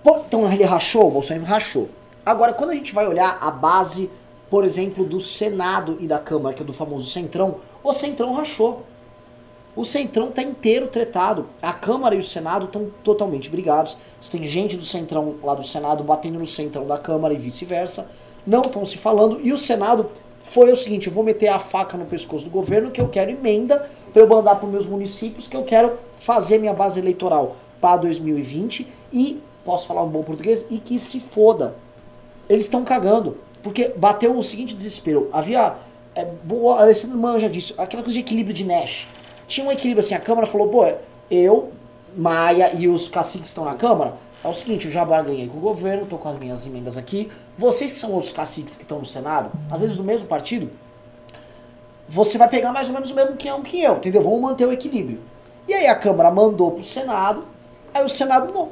Então 0.06 0.52
ele 0.52 0.64
rachou, 0.64 1.08
o 1.08 1.12
Bolsonaro 1.12 1.46
rachou. 1.46 1.90
Agora, 2.26 2.54
quando 2.54 2.72
a 2.72 2.76
gente 2.76 2.94
vai 2.94 3.08
olhar 3.08 3.38
a 3.42 3.52
base, 3.52 4.10
por 4.50 4.64
exemplo, 4.64 5.04
do 5.04 5.20
Senado 5.20 5.98
e 6.00 6.08
da 6.08 6.20
Câmara, 6.20 6.56
que 6.56 6.62
é 6.62 6.66
do 6.66 6.74
famoso 6.74 7.10
Centrão, 7.10 7.58
o 7.84 7.94
Centrão 7.94 8.34
rachou. 8.34 8.84
O 9.76 9.86
Centrão 9.86 10.32
tá 10.32 10.42
inteiro 10.42 10.88
tretado. 10.88 11.48
A 11.62 11.72
Câmara 11.72 12.16
e 12.16 12.18
o 12.18 12.24
Senado 12.24 12.66
estão 12.66 12.92
totalmente 13.04 13.50
brigados. 13.50 13.96
Você 14.20 14.38
tem 14.38 14.46
gente 14.46 14.76
do 14.76 14.84
Centrão 14.84 15.36
lá 15.44 15.54
do 15.54 15.64
Senado 15.64 16.04
batendo 16.04 16.40
no 16.40 16.46
Centrão 16.46 16.86
da 16.88 16.98
Câmara 16.98 17.34
e 17.34 17.38
vice-versa. 17.38 18.10
Não 18.46 18.62
estão 18.62 18.84
se 18.84 18.98
falando. 18.98 19.40
E 19.42 19.54
o 19.54 19.58
Senado 19.58 20.10
foi 20.40 20.72
o 20.72 20.76
seguinte: 20.76 21.08
eu 21.08 21.14
vou 21.14 21.24
meter 21.24 21.48
a 21.48 21.60
faca 21.60 21.98
no 21.98 22.06
pescoço 22.06 22.46
do 22.46 22.52
governo 22.52 22.92
que 22.92 23.00
eu 23.00 23.08
quero 23.08 23.32
emenda 23.32 23.90
para 24.12 24.22
eu 24.22 24.28
mandar 24.28 24.56
para 24.56 24.66
os 24.66 24.72
meus 24.72 24.86
municípios 24.86 25.48
que 25.48 25.56
eu 25.56 25.64
quero 25.64 25.94
fazer 26.18 26.58
minha 26.58 26.74
base 26.74 27.00
eleitoral 27.00 27.56
para 27.80 27.98
2020 27.98 28.88
e 29.12 29.42
posso 29.64 29.88
falar 29.88 30.04
um 30.04 30.10
bom 30.10 30.24
português 30.24 30.66
e 30.70 30.78
que 30.78 31.00
se 31.00 31.20
foda. 31.20 31.76
Eles 32.48 32.66
estão 32.66 32.84
cagando 32.84 33.38
porque 33.62 33.94
bateu 33.96 34.38
o 34.38 34.42
seguinte 34.42 34.76
desespero. 34.76 35.30
Havia 35.32 35.76
é, 36.16 36.28
o 36.50 36.72
Alessandro 36.72 37.18
Manja 37.18 37.50
disse 37.50 37.74
aquela 37.78 38.04
coisa 38.04 38.14
de 38.14 38.20
equilíbrio 38.20 38.54
de 38.54 38.66
Nash. 38.66 39.08
Tinha 39.48 39.66
um 39.66 39.72
equilíbrio 39.72 40.04
assim. 40.04 40.16
A 40.16 40.20
Câmara 40.20 40.48
falou: 40.48 40.68
pô, 40.68 40.92
eu, 41.30 41.72
Maia 42.18 42.74
e 42.76 42.88
os 42.88 43.08
caciques 43.08 43.42
que 43.42 43.48
estão 43.48 43.66
na 43.66 43.76
Câmara 43.76 44.16
é 44.44 44.48
o 44.48 44.54
seguinte, 44.54 44.86
eu 44.86 44.92
já 44.92 45.04
barganhei 45.04 45.48
com 45.48 45.58
o 45.58 45.62
governo, 45.62 46.06
tô 46.06 46.18
com 46.18 46.30
as 46.30 46.40
minhas 46.40 46.66
emendas 46.66 46.98
aqui. 46.98 47.30
Vocês 47.58 47.92
que 47.92 47.98
são 47.98 48.12
outros 48.14 48.32
caciques 48.32 48.78
que 48.78 48.84
estão 48.84 49.00
no 49.00 49.06
Senado, 49.06 49.52
às 49.70 49.82
vezes 49.82 49.98
do 49.98 50.04
mesmo 50.04 50.28
partido, 50.28 50.70
você 52.10 52.38
vai 52.38 52.50
pegar 52.50 52.72
mais 52.72 52.88
ou 52.88 52.94
menos 52.94 53.12
o 53.12 53.16
mesmo 53.16 53.38
que 53.38 53.48
eu, 53.48 53.62
que 53.62 53.82
eu, 53.82 53.98
entendeu? 53.98 54.24
Vamos 54.24 54.42
manter 54.42 54.66
o 54.66 54.74
equilíbrio. 54.74 55.22
E 55.68 55.74
aí 55.74 55.86
a 55.86 55.96
Câmara 55.96 56.32
mandou 56.32 56.72
pro 56.72 56.84
Senado, 56.84 57.46
aí 57.94 58.04
o 58.04 58.10
Senado 58.10 58.52
não. 58.52 58.70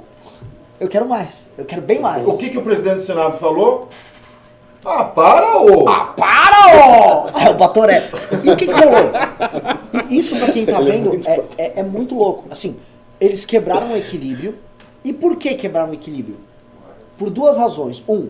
Eu 0.79 0.87
quero 0.87 1.07
mais, 1.07 1.47
eu 1.57 1.63
quero 1.63 1.81
bem 1.81 1.99
mais. 1.99 2.27
O 2.27 2.37
que, 2.37 2.49
que 2.49 2.57
o 2.57 2.63
presidente 2.63 2.95
do 2.97 3.01
Senado 3.03 3.37
falou? 3.37 3.89
Ah, 4.83 5.03
para, 5.03 5.59
ô! 5.59 5.87
Ah, 5.87 6.13
para, 6.15 6.67
ô! 6.67 7.27
É 7.39 7.49
o 7.51 7.55
Batoré. 7.55 8.09
E 8.43 8.49
o 8.49 8.55
que, 8.55 8.65
que 8.65 8.73
rolou? 8.73 9.11
E 10.09 10.17
Isso 10.17 10.35
pra 10.37 10.51
quem 10.51 10.65
tá 10.65 10.79
é 10.79 10.83
vendo 10.83 11.19
é, 11.27 11.43
é, 11.57 11.79
é 11.79 11.83
muito 11.83 12.15
louco. 12.15 12.45
Assim, 12.49 12.77
eles 13.19 13.45
quebraram 13.45 13.91
o 13.91 13.97
equilíbrio. 13.97 14.57
E 15.03 15.13
por 15.13 15.35
que 15.35 15.53
quebraram 15.55 15.91
o 15.91 15.93
equilíbrio? 15.93 16.37
Por 17.17 17.29
duas 17.29 17.57
razões. 17.57 18.03
Um, 18.07 18.29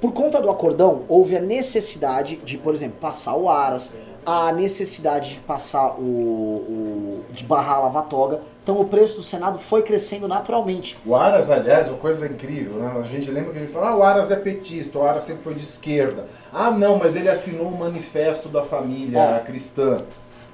por 0.00 0.12
conta 0.12 0.42
do 0.42 0.50
acordão, 0.50 1.02
houve 1.08 1.36
a 1.36 1.40
necessidade 1.40 2.36
de, 2.44 2.58
por 2.58 2.74
exemplo, 2.74 2.96
passar 3.00 3.36
o 3.36 3.48
Aras, 3.48 3.92
a 4.24 4.52
necessidade 4.52 5.34
de 5.34 5.40
passar 5.40 5.94
o. 5.98 6.02
o 6.02 7.24
de 7.32 7.44
barrar 7.44 7.76
a 7.76 7.80
lavatoga. 7.80 8.40
Então 8.62 8.80
o 8.80 8.84
preço 8.84 9.16
do 9.16 9.22
Senado 9.22 9.58
foi 9.58 9.82
crescendo 9.82 10.28
naturalmente. 10.28 10.96
O 11.04 11.16
Aras, 11.16 11.50
aliás, 11.50 11.88
uma 11.88 11.96
coisa 11.98 12.26
incrível, 12.26 12.74
né? 12.74 12.92
A 12.98 13.02
gente 13.02 13.30
lembra 13.30 13.52
que 13.52 13.58
a 13.58 13.62
gente 13.62 13.72
fala, 13.72 13.88
ah, 13.90 13.96
o 13.96 14.02
Aras 14.02 14.30
é 14.30 14.36
petista, 14.36 14.98
o 14.98 15.02
Aras 15.04 15.24
sempre 15.24 15.42
foi 15.42 15.54
de 15.54 15.62
esquerda. 15.64 16.26
Ah, 16.52 16.70
não, 16.70 16.96
mas 16.98 17.16
ele 17.16 17.28
assinou 17.28 17.66
o 17.66 17.76
manifesto 17.78 18.48
da 18.48 18.62
família 18.62 19.18
É. 19.18 19.38
cristã. 19.40 20.02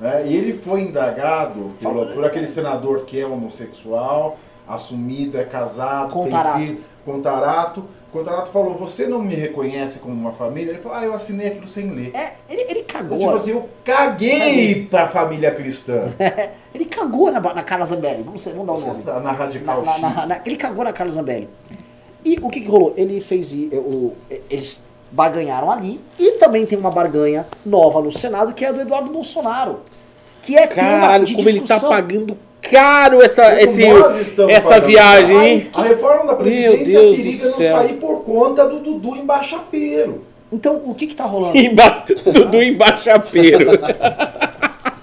né? 0.01 0.25
E 0.27 0.37
ele 0.37 0.53
foi 0.53 0.83
indagado 0.83 1.73
pelo- 1.83 2.07
por 2.14 2.25
aquele 2.25 2.47
senador 2.47 3.01
que 3.01 3.21
é 3.21 3.27
homossexual, 3.27 4.39
assumido, 4.66 5.37
é 5.37 5.45
casado, 5.45 6.12
Contarato. 6.12 6.57
tem 6.59 6.66
filho, 6.69 6.81
Contarato. 7.05 7.85
Contarato 8.13 8.51
falou, 8.51 8.75
você 8.75 9.07
não 9.07 9.21
me 9.21 9.35
reconhece 9.35 9.99
como 9.99 10.15
uma 10.15 10.33
família? 10.33 10.71
Ele 10.71 10.79
falou, 10.81 10.97
ah, 10.99 11.05
eu 11.05 11.15
assinei 11.15 11.49
aquilo 11.49 11.67
sem 11.67 11.91
ler. 11.91 12.11
É, 12.15 12.35
ele, 12.49 12.63
ele 12.71 12.83
cagou. 12.83 13.19
Tipo 13.19 13.33
assim, 13.33 13.51
eu 13.51 13.69
caguei 13.85 14.87
pra 14.91 15.09
família 15.09 15.51
cristã. 15.51 16.05
ele 16.75 16.87
cagou 16.87 17.31
na, 17.31 17.39
na 17.41 17.63
Carla 17.63 17.85
Zambelli. 17.85 18.23
Vamos, 18.23 18.43
vamos 18.47 18.67
dar 18.67 18.73
o 18.73 18.81
nome. 18.81 19.03
Na, 19.05 19.21
na 19.21 19.33
radical 19.33 19.85
Na- 19.85 19.99
na- 19.99 20.09
na- 20.11 20.27
na- 20.27 20.41
ele 20.45 20.57
cagou 20.57 20.85
na 20.85 20.93
Carlos 20.93 21.15
Zambelli. 21.15 21.49
E 22.25 22.39
o 22.43 22.49
que, 22.49 22.61
que 22.63 22.69
rolou? 22.69 22.95
Ele 22.97 23.21
fez. 23.21 23.53
o- 23.53 24.13
eles 24.51 24.81
barganharam 25.13 25.71
ali. 25.71 26.01
E 26.19 26.33
também 26.33 26.65
tem 26.67 26.79
uma 26.79 26.91
barganha 26.91 27.47
nova 27.65 28.01
no 28.01 28.11
Senado, 28.11 28.55
que 28.55 28.65
é 28.65 28.69
a 28.69 28.73
do 28.73 28.81
Eduardo 28.81 29.11
Bolsonaro. 29.11 29.81
Que 30.41 30.57
é 30.57 30.67
tema 30.67 31.01
Caralho, 31.01 31.25
de 31.27 31.35
como 31.35 31.49
ele 31.49 31.59
tá 31.61 31.75
discussão. 31.75 31.89
pagando 31.91 32.39
caro 32.63 33.23
essa, 33.23 33.61
esse, 33.61 33.85
essa 33.85 34.69
pagando. 34.69 34.87
viagem, 34.87 35.47
hein? 35.47 35.71
A 35.75 35.83
reforma 35.83 36.27
da 36.27 36.35
Previdência 36.35 37.01
periga 37.01 37.45
não 37.45 37.57
céu. 37.57 37.77
sair 37.77 37.95
por 37.95 38.25
conta 38.25 38.67
do 38.67 38.81
Dudu 38.81 39.17
embaixapeiro. 39.17 40.25
Então, 40.51 40.83
o 40.85 40.95
que 40.95 41.07
que 41.07 41.15
tá 41.15 41.25
rolando? 41.25 41.57
Emba... 41.59 42.05
do 42.51 42.63
embaixapeiro. 42.63 43.71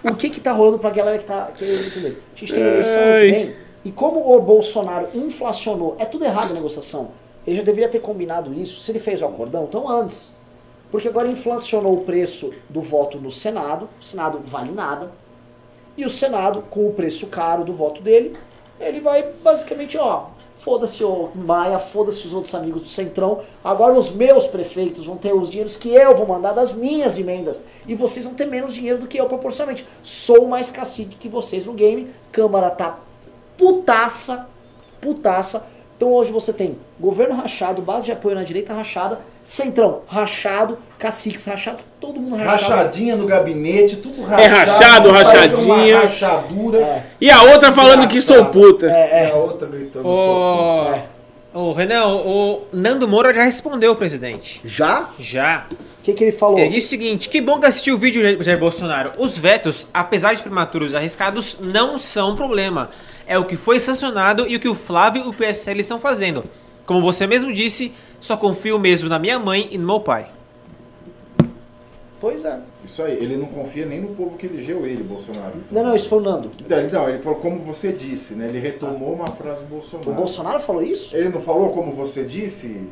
o 0.04 0.16
que 0.16 0.30
que 0.30 0.40
tá 0.40 0.52
rolando 0.52 0.80
pra 0.80 0.90
galera 0.90 1.18
que 1.18 1.26
tá 1.26 1.52
querendo 1.56 1.86
entender? 1.86 2.22
A 2.36 2.40
gente 2.40 2.54
tem 2.54 2.64
eleição 2.64 3.04
que 3.04 3.10
Ai. 3.10 3.32
vem. 3.32 3.56
E 3.86 3.92
como 3.92 4.36
o 4.36 4.42
Bolsonaro 4.42 5.08
inflacionou, 5.14 5.96
é 6.00 6.06
tudo 6.06 6.26
errado 6.26 6.50
a 6.50 6.54
negociação. 6.54 7.12
Ele 7.46 7.58
já 7.58 7.62
deveria 7.62 7.88
ter 7.88 8.00
combinado 8.00 8.52
isso, 8.52 8.82
se 8.82 8.92
ele 8.92 8.98
fez 8.98 9.22
o 9.22 9.26
acordão, 9.26 9.66
então 9.66 9.88
antes. 9.88 10.34
Porque 10.90 11.08
agora 11.08 11.28
inflacionou 11.28 11.94
o 11.94 12.02
preço 12.02 12.52
do 12.68 12.82
voto 12.82 13.20
no 13.20 13.30
Senado, 13.30 13.88
o 14.02 14.04
Senado 14.04 14.40
vale 14.44 14.72
nada. 14.72 15.12
E 15.98 16.04
o 16.04 16.10
Senado, 16.10 16.64
com 16.70 16.88
o 16.88 16.94
preço 16.94 17.28
caro 17.28 17.64
do 17.64 17.74
voto 17.74 18.02
dele, 18.02 18.34
ele 18.80 19.00
vai 19.00 19.24
basicamente, 19.42 19.98
ó, 19.98 20.26
foda-se 20.58 21.04
o 21.04 21.30
Maia, 21.36 21.80
foda-se 21.80 22.26
os 22.26 22.34
outros 22.34 22.54
amigos 22.54 22.82
do 22.82 22.88
Centrão. 22.88 23.42
Agora 23.64 23.94
os 23.94 24.10
meus 24.10 24.48
prefeitos 24.48 25.06
vão 25.06 25.18
ter 25.18 25.34
os 25.34 25.50
dinheiros 25.50 25.76
que 25.76 25.90
eu 25.90 26.16
vou 26.16 26.28
mandar 26.28 26.54
das 26.54 26.74
minhas 26.74 27.18
emendas. 27.18 27.62
E 27.88 27.96
vocês 27.96 28.26
vão 28.26 28.34
ter 28.34 28.46
menos 28.46 28.74
dinheiro 28.74 29.00
do 29.00 29.08
que 29.08 29.18
eu 29.18 29.26
proporcionalmente. 29.28 29.88
Sou 30.02 30.48
mais 30.48 30.70
cacique 30.70 31.16
que 31.16 31.30
vocês 31.30 31.66
no 31.66 31.74
game. 31.74 32.10
Câmara 32.32 32.70
tá 32.70 33.00
putaça, 33.58 34.48
putaça. 35.00 35.66
Então 35.98 36.12
hoje 36.12 36.32
você 36.32 36.52
tem 36.52 36.78
governo 37.00 37.36
rachado, 37.36 37.82
base 37.82 38.08
de 38.08 38.12
apoio 38.12 38.36
na 38.36 38.44
direita 38.44 38.74
rachada, 38.74 39.20
centrão 39.42 40.02
rachado, 40.08 40.78
caciques 41.00 41.46
rachados, 41.46 41.86
todo 42.02 42.20
mundo 42.20 42.36
rachado. 42.36 42.74
Rachadinha 42.74 43.16
no 43.16 43.26
gabinete, 43.26 43.96
tudo 43.98 44.22
rachado. 44.22 44.42
É 44.42 44.48
rachado, 44.48 45.12
rachadinha. 45.12 45.96
Uma 45.96 46.02
rachadura. 46.02 47.06
E 47.22 47.32
a 47.32 47.44
outra 47.44 47.72
falando 47.72 48.08
que 48.08 48.22
sou 48.22 48.46
puta. 48.48 48.88
É, 48.88 49.32
a 49.32 49.36
outra 49.36 49.68
gritando. 49.68 50.04
sou 50.04 51.16
Ô, 51.54 51.70
ô, 51.70 51.72
Renan, 51.72 52.08
o 52.08 52.64
Nando 52.74 53.08
Moura 53.08 53.34
já 53.34 53.44
respondeu, 53.44 53.96
presidente. 53.96 54.60
Já? 54.66 55.12
Já. 55.18 55.66
O 55.72 56.04
que, 56.04 56.12
que 56.12 56.26
ele 56.26 56.34
falou? 56.34 56.60
Ele 56.60 56.70
disse 56.70 56.88
o 56.88 56.90
seguinte: 56.90 57.30
que 57.30 57.40
bom 57.40 57.58
que 57.58 57.66
assistiu 57.66 57.96
o 57.96 57.98
vídeo 57.98 58.22
de 58.38 58.44
Jair 58.44 58.60
Bolsonaro. 58.60 59.14
Os 59.18 59.38
vetos, 59.38 59.88
apesar 59.94 60.34
de 60.34 60.44
prematuros 60.44 60.92
e 60.92 60.98
arriscados, 60.98 61.58
não 61.62 61.98
são 61.98 62.32
um 62.32 62.36
problema. 62.36 62.90
É 63.28 63.38
o 63.40 63.46
que 63.46 63.56
foi 63.58 63.80
sancionado 63.80 64.48
e 64.48 64.56
o 64.56 64.60
que 64.60 64.68
o 64.68 64.76
Flávio 64.76 65.26
e 65.26 65.28
o 65.28 65.34
PSL 65.34 65.80
estão 65.82 66.00
fazendo. 66.00 66.44
Como 66.86 67.02
você 67.02 67.26
mesmo 67.26 67.52
disse, 67.52 67.92
só 68.20 68.38
confio 68.38 68.78
mesmo 68.78 69.10
na 69.10 69.18
minha 69.18 69.40
mãe 69.40 69.68
e 69.72 69.78
no 69.78 69.86
meu 69.86 70.00
pai. 70.00 70.28
Pois 72.20 72.46
é. 72.46 72.60
Isso 72.84 73.04
aí, 73.04 73.14
ele 73.14 73.36
não 73.36 73.48
confia 73.48 73.86
nem 73.86 74.00
no 74.02 74.10
povo 74.16 74.38
que 74.38 74.46
elegeu 74.46 74.86
ele, 74.86 75.04
Bolsonaro. 75.04 75.54
Não, 75.70 75.84
não, 75.84 75.96
isso 75.96 76.08
foi 76.08 76.20
o 76.20 76.22
Nando. 76.22 76.52
Então, 76.60 76.80
então, 76.82 77.10
ele 77.10 77.20
falou 77.20 77.40
como 77.40 77.60
você 77.60 77.92
disse, 77.92 78.36
né? 78.36 78.48
Ele 78.48 78.60
retomou 78.60 79.14
uma 79.14 79.28
frase 79.28 79.60
do 79.62 79.66
O 79.66 79.70
Bolsonaro. 79.70 80.14
Bolsonaro 80.14 80.60
falou 80.60 80.82
isso? 80.84 81.16
Ele 81.16 81.30
não 81.30 81.42
falou 81.42 81.70
como 81.72 81.92
você 81.92 82.24
disse? 82.24 82.88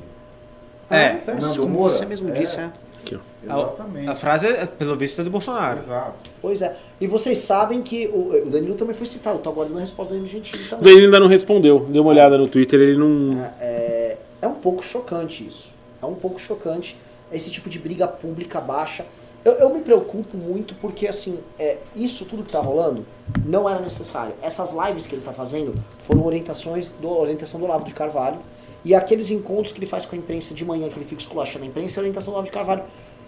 É. 0.89 1.07
Ah, 1.07 1.19
peço, 1.25 1.41
Nando 1.41 1.61
como 1.61 1.73
Moura? 1.75 1.89
você 1.93 2.05
mesmo 2.05 2.29
É. 2.29 2.31
disse, 2.33 2.59
é. 2.59 2.69
Aqui, 3.03 3.15
ó. 3.15 3.19
Exatamente. 3.43 4.09
A 4.09 4.15
frase, 4.15 4.47
é, 4.47 4.65
pelo 4.65 4.95
visto, 4.95 5.19
é 5.19 5.23
do 5.23 5.29
Bolsonaro. 5.29 5.77
Exato. 5.77 6.29
Pois 6.41 6.61
é. 6.61 6.75
E 6.99 7.07
vocês 7.07 7.39
sabem 7.39 7.81
que 7.81 8.07
o, 8.07 8.47
o 8.47 8.49
Danilo 8.49 8.75
também 8.75 8.95
foi 8.95 9.05
citado. 9.05 9.39
Tô 9.39 9.49
aguardando 9.49 9.77
a 9.77 9.81
resposta 9.81 10.13
do 10.13 10.17
Danilo 10.17 10.31
Gentili 10.31 10.63
O 10.63 10.69
também. 10.69 10.85
Danilo 10.85 11.05
ainda 11.05 11.19
não 11.19 11.27
respondeu. 11.27 11.85
Deu 11.89 12.01
uma 12.01 12.11
olhada 12.11 12.37
no 12.37 12.47
Twitter, 12.47 12.79
ele 12.79 12.97
não. 12.97 13.43
É, 13.59 14.17
é 14.41 14.47
um 14.47 14.55
pouco 14.55 14.83
chocante 14.83 15.45
isso. 15.45 15.73
É 16.01 16.05
um 16.05 16.15
pouco 16.15 16.39
chocante 16.39 16.97
esse 17.31 17.51
tipo 17.51 17.69
de 17.69 17.79
briga 17.79 18.07
pública 18.07 18.61
baixa. 18.61 19.05
Eu, 19.43 19.53
eu 19.53 19.69
me 19.73 19.81
preocupo 19.81 20.37
muito 20.37 20.73
porque, 20.75 21.05
assim, 21.05 21.39
é, 21.59 21.77
isso 21.93 22.23
tudo 22.23 22.43
que 22.43 22.51
tá 22.51 22.61
rolando 22.61 23.05
não 23.45 23.69
era 23.69 23.79
necessário. 23.81 24.33
Essas 24.41 24.73
lives 24.73 25.05
que 25.05 25.15
ele 25.15 25.21
tá 25.21 25.33
fazendo 25.33 25.73
foram 26.03 26.25
orientações 26.25 26.89
do, 27.01 27.09
orientação 27.09 27.59
do 27.59 27.65
Olavo 27.65 27.83
de 27.83 27.93
Carvalho. 27.93 28.39
E 28.85 28.93
aqueles 28.93 29.31
encontros 29.31 29.71
que 29.71 29.79
ele 29.79 29.85
faz 29.85 30.05
com 30.05 30.15
a 30.15 30.19
imprensa 30.19 30.53
de 30.53 30.65
manhã, 30.65 30.87
que 30.87 30.95
ele 30.95 31.05
fica 31.05 31.21
esculachando 31.21 31.63
a 31.63 31.67
imprensa, 31.67 31.99
é 31.99 32.01
orientação 32.01 32.31
do 32.31 32.35
Olavo 32.35 32.47
de 32.47 32.51
Carvalho. 32.51 32.83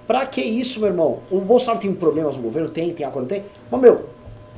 Pra 0.05 0.25
que 0.25 0.41
isso, 0.41 0.79
meu 0.79 0.89
irmão? 0.89 1.19
O 1.31 1.39
Bolsonaro 1.39 1.79
tem 1.79 1.93
problemas 1.93 2.37
no 2.37 2.43
governo? 2.43 2.69
Tem, 2.69 2.93
tem 2.93 3.05
acordo? 3.05 3.27
Tem. 3.27 3.43
Mas, 3.71 3.81
meu, 3.81 4.05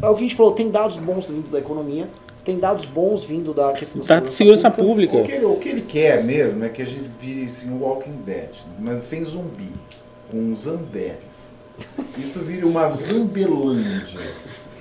é 0.02 0.07
o 0.07 0.14
que 0.14 0.19
a 0.19 0.24
gente 0.24 0.36
falou, 0.36 0.52
tem 0.52 0.69
dados 0.69 0.98
bons 0.98 1.30
vindo 1.30 1.49
da 1.49 1.60
economia, 1.60 2.10
tem 2.44 2.57
dados 2.57 2.86
bons 2.86 3.24
vindo 3.24 3.53
da 3.53 3.74
questão 3.74 4.02
da 4.02 4.07
Tá 4.07 4.19
de 4.19 4.32
segurança 4.32 4.69
pública. 4.72 5.18
O 5.18 5.24
que, 5.24 5.32
ele, 5.32 5.45
o 5.45 5.56
que 5.57 5.69
ele 5.69 5.82
quer 5.82 6.24
mesmo 6.24 6.64
é 6.64 6.69
que 6.69 6.82
a 6.82 6.86
gente 6.86 7.10
vire 7.19 7.45
assim, 7.45 7.69
um 7.69 7.82
Walking 7.82 8.22
Dead, 8.26 8.49
mas 8.80 9.03
sem 9.03 9.24
zumbi, 9.24 9.72
com 10.30 10.53
zambéres. 10.56 11.57
Isso 12.18 12.40
vira 12.41 12.65
uma 12.65 12.90
zambelândia. 12.90 14.19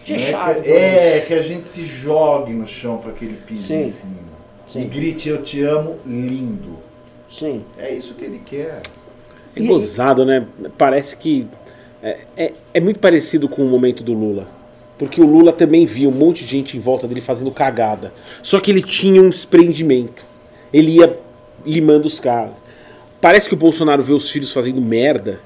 De 0.04 0.12
né? 0.12 0.54
que, 0.62 0.70
é, 0.70 1.24
que 1.26 1.34
a 1.34 1.42
gente 1.42 1.66
se 1.66 1.84
jogue 1.84 2.52
no 2.52 2.66
chão 2.66 2.98
para 2.98 3.12
que 3.12 3.24
ele 3.24 3.36
pise 3.44 3.64
Sim. 3.64 3.80
em 3.80 3.84
cima. 3.84 4.25
Sim. 4.66 4.82
E 4.82 4.84
grite, 4.84 5.28
eu 5.28 5.40
te 5.40 5.62
amo, 5.62 5.96
lindo. 6.04 6.76
Sim. 7.28 7.64
É 7.78 7.92
isso 7.92 8.14
que 8.14 8.24
ele 8.24 8.42
quer. 8.44 8.82
É 9.54 9.60
gozado, 9.64 10.24
né? 10.24 10.46
Parece 10.76 11.16
que. 11.16 11.46
É, 12.02 12.18
é, 12.36 12.52
é 12.74 12.80
muito 12.80 13.00
parecido 13.00 13.48
com 13.48 13.62
o 13.62 13.68
momento 13.68 14.02
do 14.02 14.12
Lula. 14.12 14.48
Porque 14.98 15.20
o 15.20 15.26
Lula 15.26 15.52
também 15.52 15.84
via 15.86 16.08
um 16.08 16.12
monte 16.12 16.44
de 16.44 16.50
gente 16.50 16.76
em 16.76 16.80
volta 16.80 17.06
dele 17.06 17.20
fazendo 17.20 17.50
cagada. 17.50 18.12
Só 18.42 18.60
que 18.60 18.70
ele 18.70 18.82
tinha 18.82 19.20
um 19.20 19.30
desprendimento. 19.30 20.22
Ele 20.72 20.96
ia 20.96 21.18
limando 21.64 22.06
os 22.06 22.18
caras. 22.18 22.62
Parece 23.20 23.48
que 23.48 23.54
o 23.54 23.58
Bolsonaro 23.58 24.02
vê 24.02 24.12
os 24.12 24.30
filhos 24.30 24.52
fazendo 24.52 24.80
merda 24.80 25.40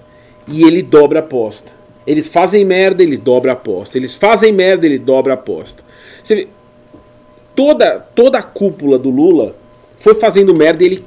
e 0.46 0.62
ele 0.62 0.82
dobra 0.82 1.18
a 1.18 1.22
aposta. 1.22 1.72
Eles 2.06 2.28
fazem 2.28 2.64
merda, 2.64 3.02
ele 3.02 3.16
dobra 3.16 3.52
a 3.52 3.54
aposta. 3.54 3.96
Eles 3.96 4.14
fazem 4.14 4.52
merda, 4.52 4.86
ele 4.86 4.98
dobra 4.98 5.32
a 5.32 5.34
aposta. 5.34 5.82
Você 6.22 6.34
vê, 6.34 6.48
toda, 7.60 8.00
toda 8.14 8.38
a 8.38 8.42
cúpula 8.42 8.98
do 8.98 9.10
Lula 9.10 9.54
foi 9.98 10.14
fazendo 10.14 10.54
merda 10.54 10.82
e 10.82 10.86
ele 10.86 11.04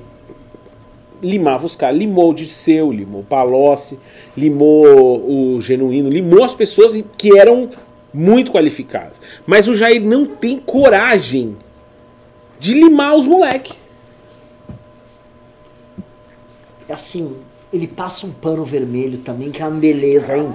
limava 1.19 1.65
os 1.65 1.75
caras. 1.75 1.97
Limou 1.97 2.29
o 2.29 2.33
Disseu, 2.33 2.91
limou 2.91 3.21
o 3.21 3.23
Palocci, 3.23 3.97
limou 4.37 5.55
o 5.55 5.59
Genuíno, 5.59 6.09
limou 6.09 6.43
as 6.43 6.53
pessoas 6.53 6.93
que 7.17 7.39
eram 7.39 7.71
muito 8.13 8.51
qualificadas. 8.51 9.19
Mas 9.47 9.67
o 9.67 9.73
Jair 9.73 10.05
não 10.05 10.27
tem 10.27 10.59
coragem 10.59 11.57
de 12.59 12.75
limar 12.75 13.17
os 13.17 13.25
moleque. 13.25 13.73
assim, 16.89 17.35
ele 17.71 17.87
passa 17.87 18.27
um 18.27 18.31
pano 18.31 18.63
vermelho 18.63 19.17
também, 19.17 19.49
que 19.49 19.63
é 19.63 19.65
uma 19.65 19.79
beleza, 19.79 20.37
hein? 20.37 20.53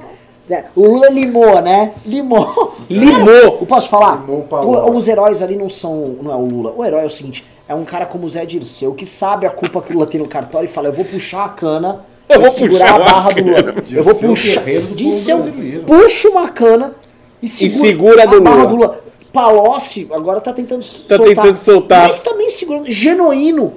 É, 0.50 0.64
O 0.74 0.86
Lula 0.86 1.10
limou, 1.10 1.60
né? 1.60 1.92
Limou. 2.06 2.74
Limou. 2.88 3.28
Eu 3.60 3.66
posso 3.66 3.88
falar? 3.88 4.20
Limou 4.20 4.46
o 4.50 4.96
os 4.96 5.06
heróis 5.06 5.42
ali 5.42 5.56
não 5.56 5.68
são. 5.68 6.16
Não 6.22 6.32
é 6.32 6.34
o 6.34 6.46
Lula. 6.46 6.74
O 6.76 6.84
herói 6.84 7.02
é 7.02 7.06
o 7.06 7.10
seguinte: 7.10 7.44
é 7.68 7.74
um 7.74 7.84
cara 7.84 8.06
como 8.06 8.24
o 8.24 8.28
Zé 8.28 8.46
Dirceu 8.46 8.94
que 8.94 9.04
sabe 9.04 9.46
a 9.46 9.50
culpa 9.50 9.82
que 9.82 9.90
o 9.90 9.94
Lula 9.94 10.06
tem 10.06 10.20
no 10.20 10.26
cartório 10.26 10.66
e 10.66 10.72
fala: 10.72 10.88
eu 10.88 10.92
vou 10.92 11.04
puxar 11.04 11.44
a 11.44 11.48
cana. 11.50 12.04
Eu 12.28 12.40
vou 12.40 12.50
segurar 12.50 12.94
puxar 12.94 13.00
a 13.00 13.04
a 13.04 13.12
barra 13.12 13.30
do 13.32 13.44
Lula. 13.44 13.74
Eu 13.90 14.04
vou 14.04 14.14
puxar. 14.14 14.64
do 14.64 14.80
povo 14.80 14.94
Dirceu 14.94 15.38
puxa 15.86 16.28
uma 16.28 16.48
cana 16.48 16.94
e 17.42 17.48
segura, 17.48 17.80
segura 17.80 18.22
a 18.22 18.26
do 18.26 18.40
barra 18.40 18.56
Lula. 18.56 18.68
do 18.68 18.76
Lula. 18.76 19.00
Palocci 19.32 20.08
agora 20.10 20.40
tá 20.40 20.52
tentando 20.52 20.84
Tá 21.06 21.18
tentando 21.18 21.56
soltar. 21.58 22.06
Mas 22.06 22.18
também 22.18 22.48
segurando. 22.50 22.90
Genuíno 22.90 23.74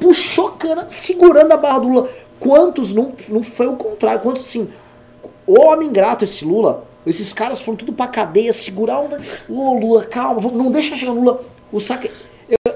puxou 0.00 0.50
cana 0.50 0.86
segurando 0.88 1.52
a 1.52 1.56
barra 1.56 1.80
do 1.80 1.88
Lula. 1.88 2.08
Quantos 2.40 2.92
não, 2.92 3.12
não 3.28 3.42
foi 3.42 3.66
o 3.66 3.76
contrário? 3.76 4.20
Quantos 4.20 4.42
assim. 4.42 4.68
O 5.46 5.60
homem 5.60 5.88
ingrato 5.88 6.24
esse 6.24 6.44
Lula. 6.44 6.84
Esses 7.06 7.32
caras 7.32 7.60
foram 7.60 7.76
tudo 7.76 7.92
pra 7.92 8.06
cadeia, 8.06 8.52
segurar 8.52 9.00
onda. 9.00 9.20
Ô 9.48 9.78
Lula, 9.78 10.04
calma, 10.06 10.50
não 10.50 10.70
deixa 10.70 10.96
chegar 10.96 11.12
no 11.12 11.20
Lula. 11.20 11.40
O 11.70 11.80
saque. 11.80 12.10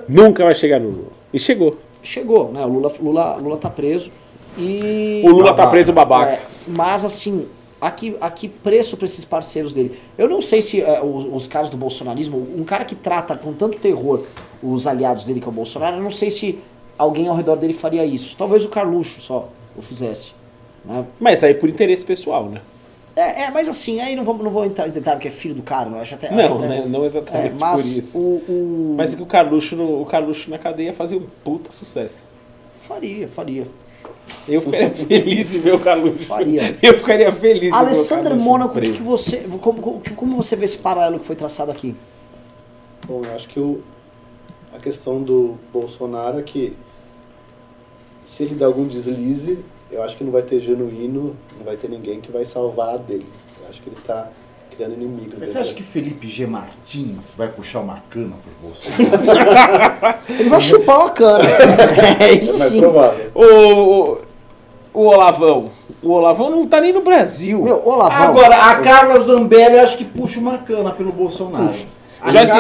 Nunca 0.09 0.45
vai 0.45 0.55
chegar 0.55 0.79
no 0.79 0.91
Lula. 0.91 1.13
E 1.33 1.39
chegou. 1.39 1.77
Chegou, 2.03 2.53
né? 2.53 2.65
O 2.65 2.69
Lula, 2.69 2.93
Lula, 3.01 3.37
Lula 3.37 3.57
tá 3.57 3.71
preso. 3.71 4.11
E. 4.57 5.23
O 5.25 5.31
Lula 5.31 5.47
tá 5.47 5.63
Babaca. 5.63 5.71
preso 5.71 5.93
babaca. 5.93 6.33
É, 6.33 6.43
mas 6.67 7.05
assim, 7.05 7.47
aqui, 7.81 8.17
aqui 8.21 8.49
preço 8.49 8.97
pra 8.97 9.07
esses 9.07 9.25
parceiros 9.25 9.73
dele. 9.73 9.99
Eu 10.17 10.29
não 10.29 10.41
sei 10.41 10.61
se 10.63 10.81
é, 10.81 11.03
os, 11.03 11.25
os 11.25 11.47
caras 11.47 11.71
do 11.71 11.77
bolsonarismo, 11.77 12.37
um 12.57 12.65
cara 12.65 12.85
que 12.85 12.95
trata 12.95 13.37
com 13.37 13.53
tanto 13.53 13.79
terror 13.79 14.25
os 14.63 14.87
aliados 14.87 15.25
dele 15.25 15.41
que 15.41 15.47
é 15.47 15.49
o 15.49 15.53
Bolsonaro, 15.53 15.97
eu 15.97 16.03
não 16.03 16.11
sei 16.11 16.31
se 16.31 16.59
alguém 16.97 17.29
ao 17.29 17.37
redor 17.37 17.57
dele 17.57 17.73
faria 17.73 18.05
isso. 18.05 18.37
Talvez 18.37 18.65
o 18.65 18.69
Carluxo 18.69 19.21
só 19.21 19.49
o 19.77 19.83
fizesse. 19.83 20.33
Né? 20.85 21.05
Mas 21.19 21.43
aí 21.45 21.55
por 21.55 21.69
interesse 21.69 22.05
pessoal, 22.05 22.49
né? 22.49 22.61
É, 23.17 23.43
é, 23.43 23.51
mas 23.51 23.69
assim, 23.69 24.01
aí 24.01 24.15
não 24.15 24.23
vou, 24.23 24.39
não 24.39 24.51
vou 24.51 24.65
entrar, 24.65 24.87
entrar 24.89 25.13
porque 25.15 25.27
é 25.27 25.31
filho 25.31 25.55
do 25.55 25.63
cara, 25.63 25.91
eu 25.91 25.99
acho 25.99 26.15
até. 26.15 26.31
Não, 26.31 26.45
acho 26.45 26.55
até- 26.55 26.69
né? 26.69 26.87
não 26.87 27.05
exatamente 27.05 27.49
É, 27.49 27.51
mas 27.59 27.81
por 27.83 27.99
isso. 27.99 28.19
O, 28.21 28.37
o- 28.49 28.95
Mas 28.97 29.13
é 29.13 29.17
que 29.17 29.23
o 29.23 29.27
Carluxo, 29.27 29.75
no, 29.75 30.01
o 30.01 30.07
Carluxo 30.07 30.49
na 30.49 30.57
cadeia 30.57 30.93
fazia 30.93 31.19
um 31.19 31.27
puta 31.43 31.73
sucesso. 31.73 32.25
Faria, 32.81 33.27
faria. 33.27 33.67
Eu 34.47 34.63
ficaria 34.63 34.91
feliz 34.91 35.51
de 35.51 35.59
ver 35.59 35.75
o 35.75 35.81
Carluxo. 35.81 36.25
Faria. 36.27 36.77
Eu 36.81 36.97
ficaria 36.97 37.33
feliz 37.33 37.61
de 37.61 37.69
ver 37.71 38.33
o 38.33 38.37
Mônaco, 38.37 38.81
que, 38.81 39.03
você. 39.03 39.39
Como, 39.61 39.81
como, 39.83 40.03
como 40.15 40.37
você 40.37 40.55
vê 40.55 40.65
esse 40.67 40.79
paralelo 40.79 41.19
que 41.19 41.27
foi 41.27 41.35
traçado 41.35 41.73
aqui? 41.73 41.97
Bom, 43.07 43.23
eu 43.25 43.35
acho 43.35 43.49
que 43.49 43.59
o, 43.59 43.81
a 44.75 44.79
questão 44.79 45.21
do 45.23 45.57
Bolsonaro 45.73 46.39
é 46.39 46.43
que 46.43 46.77
se 48.25 48.45
ele 48.45 48.55
der 48.55 48.67
algum 48.67 48.87
deslize, 48.87 49.59
eu 49.91 50.03
acho 50.03 50.17
que 50.17 50.25
não 50.25 50.33
vai 50.33 50.43
ter 50.43 50.61
genuíno, 50.61 51.37
não 51.57 51.65
vai 51.65 51.77
ter 51.77 51.89
ninguém 51.89 52.21
que 52.21 52.31
vai 52.31 52.45
salvar 52.45 52.95
a 52.95 52.97
dele. 52.97 53.27
Eu 53.61 53.69
acho 53.69 53.81
que 53.81 53.89
ele 53.89 53.97
tá 54.07 54.29
criando 54.79 54.95
inimigos. 54.95 55.35
Mas 55.41 55.49
você 55.49 55.59
acha 55.59 55.75
que 55.75 55.83
Felipe 55.83 56.29
G. 56.29 56.47
Martins 56.47 57.35
vai 57.37 57.49
puxar 57.49 57.81
uma 57.81 58.03
cana 58.09 58.37
pro 58.37 58.69
Bolsonaro? 58.69 60.19
Ele 60.39 60.49
vai 60.49 60.61
chupar 60.61 60.99
uma 61.01 61.11
cana. 61.11 61.43
é 62.21 62.33
isso 62.33 62.69
sim. 62.69 62.81
provável. 62.81 63.31
O, 63.35 63.43
o, 63.43 64.19
o 64.95 65.07
Olavão. 65.07 65.71
O 66.01 66.11
Olavão 66.13 66.51
não 66.51 66.67
tá 66.67 66.81
nem 66.81 66.93
no 66.93 67.03
Brasil. 67.03 67.61
Meu, 67.61 67.85
Olavão. 67.85 68.29
Agora, 68.29 68.57
a 68.57 68.77
Carla 68.77 69.19
Zambelli 69.19 69.75
eu 69.77 69.83
acho 69.83 69.99
que 69.99 70.05
puxa 70.05 70.39
uma 70.39 70.59
cana 70.59 70.93
pelo 70.93 71.11
Bolsonaro. 71.11 71.71
A 71.71 71.73
Joyce 72.27 72.53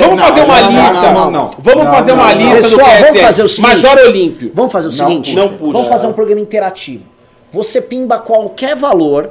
Vamos 0.00 0.20
fazer 0.20 0.40
uma 0.42 0.60
lista. 0.60 1.12
Não, 1.12 1.30
não, 1.30 1.50
Vamos 1.58 1.88
fazer 1.88 2.12
uma 2.12 2.32
lista 2.32 2.70
do 2.70 2.76
vamos 2.82 2.92
PSL. 3.00 3.18
fazer 3.20 3.42
o 3.44 3.48
seguinte. 3.48 3.68
Major 3.82 3.98
Olímpio. 4.06 4.50
Vamos 4.54 4.72
fazer 4.72 4.88
o 4.88 4.90
seguinte. 4.90 5.34
Não 5.36 5.48
puxa. 5.50 5.72
Vamos 5.72 5.88
fazer 5.88 6.06
um 6.06 6.12
programa 6.12 6.40
interativo. 6.40 7.08
Você 7.52 7.80
pimba 7.80 8.18
qualquer 8.18 8.74
valor 8.74 9.30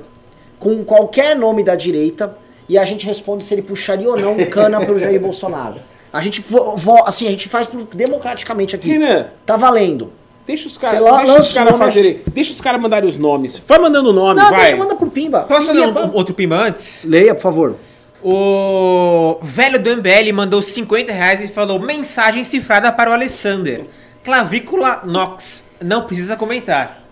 com 0.59 0.83
qualquer 0.83 1.35
nome 1.35 1.63
da 1.63 1.75
direita 1.75 2.37
e 2.69 2.77
a 2.77 2.85
gente 2.85 3.05
responde 3.05 3.43
se 3.43 3.53
ele 3.53 3.61
puxaria 3.61 4.09
ou 4.09 4.17
não 4.17 4.37
cana 4.45 4.79
pro 4.85 4.97
Jair 4.99 5.19
Bolsonaro. 5.21 5.75
A 6.13 6.21
gente 6.21 6.41
vo- 6.41 6.75
vo- 6.75 7.03
assim, 7.05 7.27
a 7.27 7.31
gente 7.31 7.49
faz 7.49 7.65
por- 7.67 7.83
democraticamente 7.93 8.75
aqui. 8.75 8.89
Renan. 8.91 9.27
Tá 9.45 9.57
valendo. 9.57 10.11
Deixa 10.45 10.67
os 10.67 10.77
caras 10.77 10.99
deixa 11.23 11.39
os 11.39 11.53
caras 11.53 11.77
fazerem. 11.77 12.19
Deixa 12.33 12.51
os 12.51 12.59
caras 12.61 12.81
mandarem 12.81 13.07
os 13.07 13.17
nomes. 13.17 13.61
Vai 13.65 13.79
mandando 13.79 14.09
o 14.09 14.13
nome, 14.13 14.39
Não, 14.41 14.49
vai. 14.49 14.61
deixa, 14.61 14.75
manda 14.75 14.95
por 14.95 15.09
pimba. 15.09 15.41
Posso 15.41 15.71
ler 15.71 15.87
um- 15.87 16.13
outro 16.15 16.33
pimba 16.33 16.57
antes? 16.57 17.03
Leia, 17.05 17.33
por 17.33 17.41
favor. 17.41 17.75
O 18.23 19.39
velho 19.41 19.81
do 19.81 19.97
MBL 19.97 20.31
mandou 20.33 20.61
50 20.61 21.11
reais 21.11 21.43
e 21.43 21.47
falou: 21.47 21.79
mensagem 21.79 22.43
cifrada 22.43 22.91
para 22.91 23.09
o 23.09 23.13
Alessander. 23.13 23.85
Clavícula 24.23 25.01
Nox. 25.05 25.65
Não 25.81 26.03
precisa 26.03 26.35
comentar. 26.35 27.03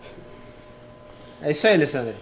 É 1.41 1.51
isso 1.51 1.65
aí, 1.65 1.73
Alessander. 1.73 2.13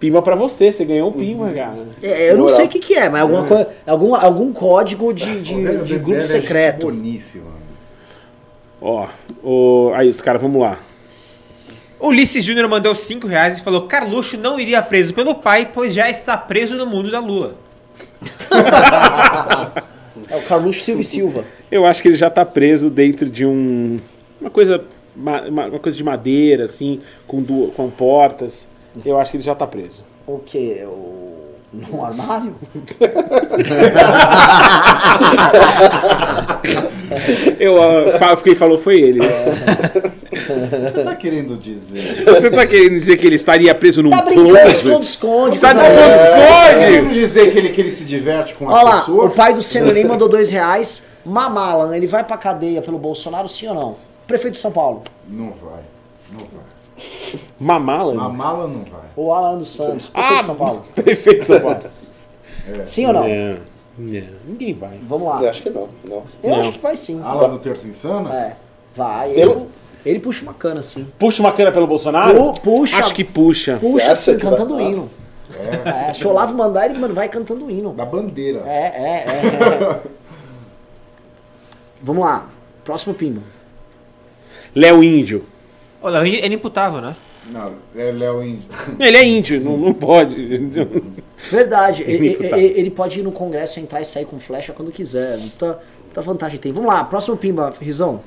Pimba 0.00 0.22
pra 0.22 0.36
você, 0.36 0.72
você 0.72 0.84
ganhou 0.84 1.10
um 1.10 1.12
pimba, 1.12 1.50
cara. 1.50 1.86
É, 2.02 2.30
eu 2.30 2.36
não 2.36 2.42
Moral. 2.42 2.56
sei 2.56 2.66
o 2.66 2.68
que, 2.68 2.78
que 2.78 2.94
é, 2.94 3.08
mas 3.08 3.20
alguma 3.20 3.44
coisa, 3.44 3.68
algum, 3.84 4.14
algum 4.14 4.52
código 4.52 5.12
de, 5.12 5.40
de, 5.40 5.84
de 5.84 5.98
grupo 5.98 6.20
é 6.20 6.24
secreto. 6.24 6.86
boníssima. 6.86 7.50
Ó, 8.80 9.08
o, 9.42 9.92
aí 9.94 10.08
os 10.08 10.22
caras, 10.22 10.40
vamos 10.40 10.60
lá. 10.60 10.78
Ulisses 12.00 12.44
Júnior 12.44 12.68
mandou 12.68 12.94
5 12.94 13.26
reais 13.26 13.58
e 13.58 13.62
falou: 13.62 13.88
Carluxo 13.88 14.36
não 14.38 14.58
iria 14.58 14.80
preso 14.80 15.12
pelo 15.12 15.34
pai, 15.34 15.70
pois 15.74 15.92
já 15.92 16.08
está 16.08 16.36
preso 16.36 16.76
no 16.76 16.86
mundo 16.86 17.10
da 17.10 17.18
lua. 17.18 17.56
É 20.30 20.36
o 20.36 20.42
Carluxo 20.42 20.84
Silva 20.84 21.00
e 21.00 21.04
Silva. 21.04 21.44
Eu 21.70 21.86
acho 21.86 22.02
que 22.02 22.08
ele 22.08 22.16
já 22.16 22.28
tá 22.30 22.44
preso 22.44 22.90
dentro 22.90 23.30
de 23.30 23.46
um. 23.46 23.98
Uma 24.40 24.50
coisa. 24.50 24.82
ma- 25.16 25.42
Uma, 25.42 25.66
uma 25.66 25.78
coisa 25.78 25.96
de 25.96 26.04
madeira, 26.04 26.64
assim, 26.64 27.00
com, 27.26 27.42
du- 27.42 27.70
com 27.76 27.88
portas. 27.90 28.66
Eu 29.04 29.18
acho 29.18 29.30
que 29.30 29.36
ele 29.36 29.44
já 29.44 29.54
tá 29.54 29.66
preso. 29.66 30.02
O 30.26 30.38
quê? 30.38 30.82
O... 30.84 31.28
No 31.72 32.04
armário? 32.04 32.56
Eu, 37.58 37.76
fa- 38.18 38.36
quem 38.36 38.54
falou 38.54 38.78
foi 38.78 39.00
ele. 39.00 39.20
né? 39.20 39.28
Você 40.82 41.04
tá 41.04 41.14
querendo 41.14 41.56
dizer? 41.56 42.24
Você 42.24 42.50
tá 42.50 42.66
querendo 42.66 42.92
dizer 42.92 43.16
que 43.16 43.26
ele 43.26 43.36
estaria 43.36 43.74
preso 43.74 44.02
num 44.02 44.10
Tá 44.10 44.22
brincando, 44.22 44.48
closet? 44.50 44.70
esconde-esconde. 44.72 45.60
Tá 45.60 45.74
boa. 45.74 45.86
esconde-esconde. 45.86 46.48
Tá 46.48 46.74
querendo 46.78 47.12
dizer 47.12 47.52
que 47.52 47.58
ele, 47.58 47.68
que 47.70 47.80
ele 47.80 47.90
se 47.90 48.04
diverte 48.04 48.54
com 48.54 48.64
o 48.64 48.68
Olha 48.68 48.82
lá, 48.82 48.92
assessor? 48.94 49.24
o 49.26 49.30
pai 49.30 49.52
do 49.54 49.62
Semenem 49.62 50.04
mandou 50.04 50.28
dois 50.28 50.50
reais. 50.50 51.02
Mamalan, 51.24 51.94
ele 51.96 52.06
vai 52.06 52.24
pra 52.24 52.36
cadeia 52.36 52.80
pelo 52.80 52.98
Bolsonaro, 52.98 53.48
sim 53.48 53.66
ou 53.68 53.74
não? 53.74 53.96
Prefeito 54.26 54.54
de 54.54 54.60
São 54.60 54.70
Paulo. 54.72 55.02
Não 55.28 55.50
vai, 55.50 55.82
não 56.32 56.38
vai. 56.40 57.38
Mamala? 57.60 58.24
A 58.24 58.28
mala 58.28 58.66
não 58.66 58.84
vai. 58.84 59.00
O 59.16 59.32
Alan 59.32 59.58
dos 59.58 59.68
Santos, 59.68 60.08
prefeito 60.08 60.34
Ah, 60.34 60.40
de 60.40 60.44
São 60.46 60.54
Paulo. 60.54 60.84
Prefeito 60.94 61.40
de 61.40 61.46
São 61.46 61.60
Paulo. 61.60 61.78
Sim 62.84 63.06
ou 63.06 63.12
não? 63.12 63.24
É, 63.24 63.56
é, 64.14 64.24
ninguém 64.46 64.74
vai. 64.74 64.98
Vamos 65.02 65.26
Eu 65.26 65.44
lá. 65.44 65.50
acho 65.50 65.62
que 65.62 65.70
não. 65.70 65.88
não. 66.08 66.22
Eu 66.42 66.50
Não. 66.50 66.60
acho 66.60 66.72
que 66.72 66.78
vai 66.78 66.96
sim. 66.96 67.20
Ala 67.22 67.48
do 67.48 67.58
Terça 67.58 67.88
Insana? 67.88 68.34
É, 68.34 68.56
vai. 68.94 69.32
Eu- 69.34 69.66
ele 70.08 70.20
puxa 70.20 70.42
uma 70.42 70.54
cana, 70.54 70.82
sim. 70.82 71.06
Puxa 71.18 71.42
uma 71.42 71.52
cana 71.52 71.70
pelo 71.72 71.86
Bolsonaro? 71.86 72.52
Pu- 72.52 72.60
puxa. 72.62 72.96
Acho 72.98 73.14
que 73.14 73.24
puxa. 73.24 73.78
Puxa 73.80 74.12
assim, 74.12 74.32
vai- 74.32 74.40
cantando 74.40 74.80
hino. 74.80 75.10
É, 76.08 76.12
se 76.12 76.26
o 76.26 76.30
Olavo 76.30 76.54
mandar, 76.54 76.86
ele 76.88 76.98
mano, 76.98 77.14
vai 77.14 77.28
cantando 77.28 77.70
hino. 77.70 77.92
Da 77.94 78.04
bandeira. 78.04 78.60
É, 78.66 78.70
é, 78.70 79.24
é. 79.26 79.94
é. 79.94 80.00
Vamos 82.02 82.22
lá. 82.24 82.48
Próximo 82.84 83.14
pimba. 83.14 83.42
Léo 84.74 85.02
Índio. 85.02 85.44
Olha, 86.00 86.26
ele 86.26 86.40
é 86.40 86.46
inimputável, 86.46 87.00
né? 87.00 87.16
Não, 87.50 87.72
é 87.96 88.12
Léo 88.12 88.42
Índio. 88.44 88.68
Ele 89.00 89.16
é 89.16 89.24
índio, 89.24 89.58
não, 89.60 89.76
não 89.78 89.94
pode. 89.94 90.34
Verdade. 91.50 92.02
Ele, 92.02 92.26
Inimputável. 92.28 92.58
ele- 92.58 92.78
ele 92.80 92.90
pode 92.90 93.20
ir 93.20 93.22
no 93.22 93.32
congresso, 93.32 93.80
entrar 93.80 94.00
e 94.02 94.04
sair 94.04 94.26
com 94.26 94.38
flecha 94.38 94.72
quando 94.74 94.92
quiser. 94.92 95.38
Muita, 95.38 95.78
muita 96.04 96.20
vantagem 96.20 96.60
tem. 96.60 96.72
Vamos 96.72 96.88
lá, 96.92 97.02
próximo 97.04 97.36
pimba, 97.38 97.72
Rizão. 97.80 98.20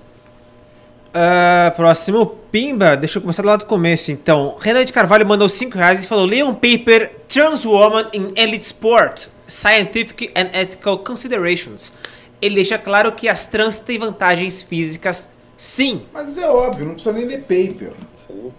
Ah, 1.14 1.74
próximo, 1.76 2.26
Pimba. 2.52 2.96
Deixa 2.96 3.18
eu 3.18 3.22
começar 3.22 3.44
lá 3.44 3.56
do 3.56 3.66
começo, 3.66 4.12
então. 4.12 4.56
Renan 4.60 4.86
de 4.86 4.94
Carvalho 4.94 5.26
mandou 5.26 5.50
5 5.50 5.78
reais 5.78 6.04
e 6.04 6.08
falou: 6.08 6.26
Leia 6.26 6.46
um 6.46 6.54
paper 6.54 7.12
Trans 7.28 7.66
Woman 7.66 8.08
in 8.14 8.32
Elite 8.36 8.64
Sport, 8.64 9.28
Scientific 9.46 10.32
and 10.36 10.58
Ethical 10.58 11.00
Considerations. 11.00 11.94
Ele 12.42 12.56
deixa 12.56 12.78
claro 12.78 13.12
que 13.12 13.28
as 13.28 13.46
trans 13.48 13.80
têm 13.80 14.00
vantagens 14.00 14.62
físicas, 14.62 15.30
sim. 15.58 16.04
Mas 16.14 16.30
isso 16.30 16.40
é 16.40 16.48
óbvio, 16.48 16.86
não 16.88 16.94
precisa 16.94 17.14
nem 17.14 17.26
ler 17.26 17.42
paper. 17.42 17.92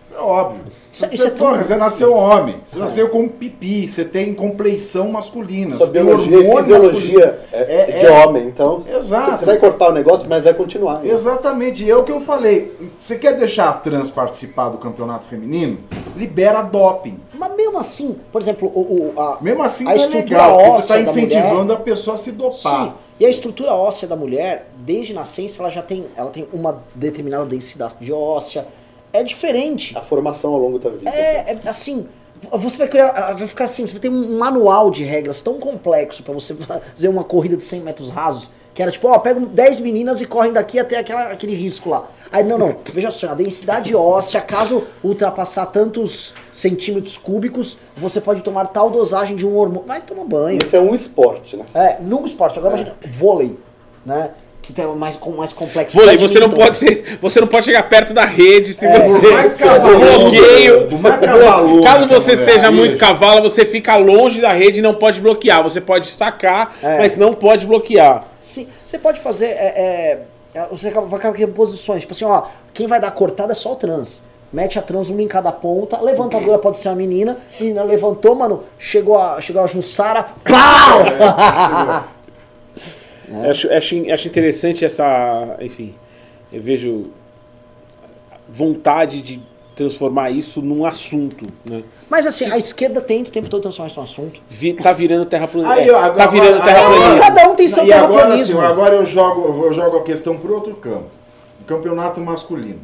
Isso 0.05 0.15
é 0.15 0.19
óbvio. 0.19 0.63
Isso- 0.71 1.07
Você, 1.07 1.15
isso 1.15 1.27
é 1.27 1.31
porra, 1.31 1.53
tudo- 1.55 1.65
você 1.65 1.77
nasceu 1.77 2.15
homem, 2.15 2.57
você 2.65 2.79
nasceu 2.79 3.09
com 3.09 3.29
pipi, 3.29 3.87
você 3.89 4.05
tem 4.05 4.35
compleição 4.35 5.09
masculina, 5.11 5.77
Sua 5.77 5.87
você 5.87 5.93
biologia 5.93 6.39
e 6.39 6.57
fisiologia 6.57 7.41
é, 7.53 7.61
É- 7.61 8.01
de 8.01 8.07
é- 8.07 8.11
homem, 8.25 8.47
então 8.47 8.83
Exato. 8.89 9.39
você 9.39 9.45
vai 9.47 9.59
cortar 9.59 9.89
o 9.91 9.93
negócio, 9.93 10.29
mas 10.29 10.43
vai 10.43 10.55
continuar. 10.55 11.01
né? 11.01 11.11
Exatamente, 11.11 11.85
e 11.85 11.91
é 11.91 11.97
o 11.97 12.03
que 12.05 12.13
eu 12.13 12.21
falei. 12.21 12.73
Você 12.99 13.17
quer 13.17 13.37
deixar 13.37 13.69
a 13.69 13.73
trans 13.73 14.11
participar 14.11 14.69
do 14.71 14.79
campeonato 14.79 15.25
feminino? 15.25 15.79
Libera 16.17 16.63
doping. 16.63 17.19
Mas 17.35 17.57
mesmo 17.57 17.79
assim, 17.79 18.17
por 18.31 18.41
exemplo, 18.41 18.69
o, 18.73 19.13
o- 19.17 19.21
a, 19.21 19.39
Mesmo 19.41 19.63
assim, 19.63 19.87
A 19.89 19.93
é 19.93 19.97
estrutura 19.97 20.43
legal, 20.47 20.59
você 20.61 20.67
óssea 20.67 20.79
está 20.81 20.95
da 20.95 21.01
incentivando 21.03 21.73
a 21.73 21.77
pessoa 21.77 22.15
a 22.15 22.17
se 22.17 22.33
dopar. 22.33 22.85
Sim. 22.87 22.93
E 23.19 23.27
a 23.27 23.29
estrutura 23.31 23.73
óssea 23.73 24.07
da 24.09 24.17
mulher, 24.17 24.69
desde 24.77 25.13
nascença, 25.13 25.63
ela 25.63 25.71
já 25.71 25.83
tem, 25.83 26.07
ela 26.17 26.31
tem 26.31 26.47
uma 26.53 26.83
determinada 26.95 27.45
densidade 27.45 27.97
de 28.01 28.13
óssea. 28.13 28.67
É 29.13 29.23
diferente. 29.23 29.97
A 29.97 30.01
formação 30.01 30.53
ao 30.53 30.61
longo 30.61 30.79
da 30.79 30.91
vida. 30.91 31.11
É, 31.11 31.53
é 31.53 31.69
assim, 31.69 32.09
você 32.51 32.79
vai 32.79 32.89
criar, 32.89 33.33
vai 33.35 33.47
ficar 33.47 33.65
assim, 33.65 33.87
você 33.87 33.93
vai 33.93 34.01
ter 34.01 34.09
um 34.09 34.39
manual 34.39 34.91
de 34.91 35.05
regras 35.05 35.43
tão 35.43 35.59
complexo 35.61 36.23
pra 36.23 36.33
você 36.35 36.55
fazer 36.95 37.09
uma 37.09 37.23
corrida 37.23 37.57
de 37.57 37.63
100 37.63 37.81
metros 37.81 38.11
rasos, 38.11 38.51
que 38.75 38.83
era 38.83 38.91
tipo, 38.91 39.07
ó, 39.09 39.19
pega 39.19 39.39
10 39.39 39.81
meninas 39.81 40.21
e 40.21 40.27
correm 40.27 40.53
daqui 40.53 40.79
até 40.79 40.99
aquela, 40.99 41.25
aquele 41.25 41.55
risco 41.55 41.91
lá. 41.91 42.07
Aí, 42.31 42.43
não, 42.43 42.57
não, 42.57 42.77
veja 42.93 43.11
só, 43.11 43.29
a 43.29 43.35
densidade 43.35 43.95
óssea, 43.95 44.41
caso 44.41 44.85
ultrapassar 45.05 45.67
tantos 45.67 46.35
centímetros 46.51 47.17
cúbicos, 47.17 47.77
você 47.97 48.21
pode 48.21 48.43
tomar 48.43 48.67
tal 48.69 48.91
dosagem 48.91 49.37
de 49.37 49.47
um 49.47 49.57
hormônio. 49.57 49.87
Vai 49.87 50.01
tomar 50.01 50.25
banho. 50.25 50.59
Isso 50.63 50.75
é 50.75 50.81
um 50.81 50.95
esporte, 50.95 51.57
né? 51.57 51.65
É, 51.75 51.99
num 52.01 52.25
esporte. 52.25 52.59
Agora 52.59 52.77
imagina, 52.77 52.97
vôlei, 53.07 53.59
né? 54.05 54.31
Que 54.63 54.73
tem 54.73 54.87
mais, 54.87 55.17
com 55.17 55.33
mais 55.33 55.53
complexo. 55.53 55.97
Vôlei, 55.99 56.17
você 56.17 56.39
não 56.39 56.49
pode 56.49 56.77
ser, 56.79 57.19
você 57.21 57.41
não 57.41 57.49
pode 57.49 57.65
chegar 57.67 57.83
perto 57.89 58.15
da 58.15 58.25
rede 58.25 58.73
se 58.73 58.87
É, 58.87 59.03
você 59.09 59.31
mais 59.33 59.51
se 59.51 59.59
cavalo, 59.65 59.99
bloqueio. 59.99 60.89
cavalo 60.89 61.83
Caso 61.83 62.07
você 62.07 62.33
mulher 62.33 62.45
seja 62.45 62.71
muito 62.71 62.97
cavalo, 62.97 63.51
você 63.51 63.67
fica 63.67 63.97
longe 63.97 64.41
da 64.41 64.51
rede 64.53 64.79
e 64.79 64.83
não 64.83 64.95
pode 64.95 65.21
bloquear. 65.21 65.65
Você 65.65 65.81
pode 65.81 66.07
sacar, 66.09 66.77
É. 66.81 66.97
mas 66.99 67.17
não 67.17 67.35
pode 67.35 67.67
bloquear. 67.67 68.25
Sim, 68.41 68.69
você 68.85 68.99
pode 68.99 69.21
fazer. 69.21 69.47
é, 69.47 69.51
é, 70.55 70.61
é, 70.61 70.67
você 70.71 70.91
vai 70.91 71.19
acabar 71.19 71.33
criando 71.35 71.55
posições. 71.55 72.03
Tipo 72.03 72.13
assim, 72.15 72.25
ó, 72.25 72.45
quem 72.73 72.87
vai 72.87 73.01
dar 73.01 73.11
cortada 73.11 73.51
é 73.51 73.57
só 73.57 73.73
o 73.73 73.77
trans. 73.77 74.23
Mete 74.53 74.79
a 74.79 74.83
trans 74.83 75.09
uma 75.11 75.23
em 75.23 75.27
cada 75.27 75.51
ponta. 75.51 75.97
A 75.97 76.03
levantadora 76.03 76.59
pode 76.59 76.79
ser 76.79 76.89
a 76.91 76.95
menina. 76.95 77.39
A 77.59 77.63
menina 77.63 77.83
levantou, 77.83 78.35
mano. 78.37 78.63
Chegou 78.79 79.19
a, 79.19 79.41
chegou 79.41 79.63
a 79.63 79.67
Jussara. 79.67 80.27
Pau! 80.45 82.05
Eu 83.29 83.51
Acho, 83.51 83.73
acho, 83.73 84.11
acho 84.13 84.29
interessante 84.29 84.85
essa. 84.85 85.57
Enfim, 85.61 85.95
eu 86.53 86.61
vejo 86.61 87.05
vontade 88.49 89.21
de 89.23 89.41
transformar 89.75 90.31
isso 90.31 90.61
num 90.61 90.85
assunto. 90.85 91.47
Né? 91.65 91.83
Mas 92.11 92.27
assim, 92.27 92.51
a 92.51 92.59
esquerda 92.59 93.01
tenta 93.01 93.31
o 93.31 93.33
tempo 93.33 93.49
todo 93.49 93.63
transformar 93.63 93.89
isso 93.89 93.99
num 94.01 94.05
assunto. 94.05 94.41
Vi- 94.49 94.75
tá 94.75 94.93
virando 94.93 95.25
terraplanista. 95.27 95.75
Aí, 95.81 95.87
tá 95.89 96.05
agora- 96.05 96.31
virando 96.31 96.57
aí, 96.57 96.63
terraplanista. 96.63 97.21
Cada 97.21 97.49
um 97.51 97.55
tem 97.55 97.69
seu 97.69 97.85
e 97.85 97.93
agora, 97.93 98.35
assim, 98.35 98.47
terraplanismo. 98.53 98.61
agora 98.61 98.95
eu 98.97 99.07
jogo, 99.07 99.65
eu 99.65 99.73
jogo 99.73 99.97
a 99.97 100.03
questão 100.03 100.37
para 100.37 100.53
outro 100.53 100.75
campo. 100.77 101.07
O 101.61 101.65
campeonato 101.65 102.21
masculino. 102.21 102.81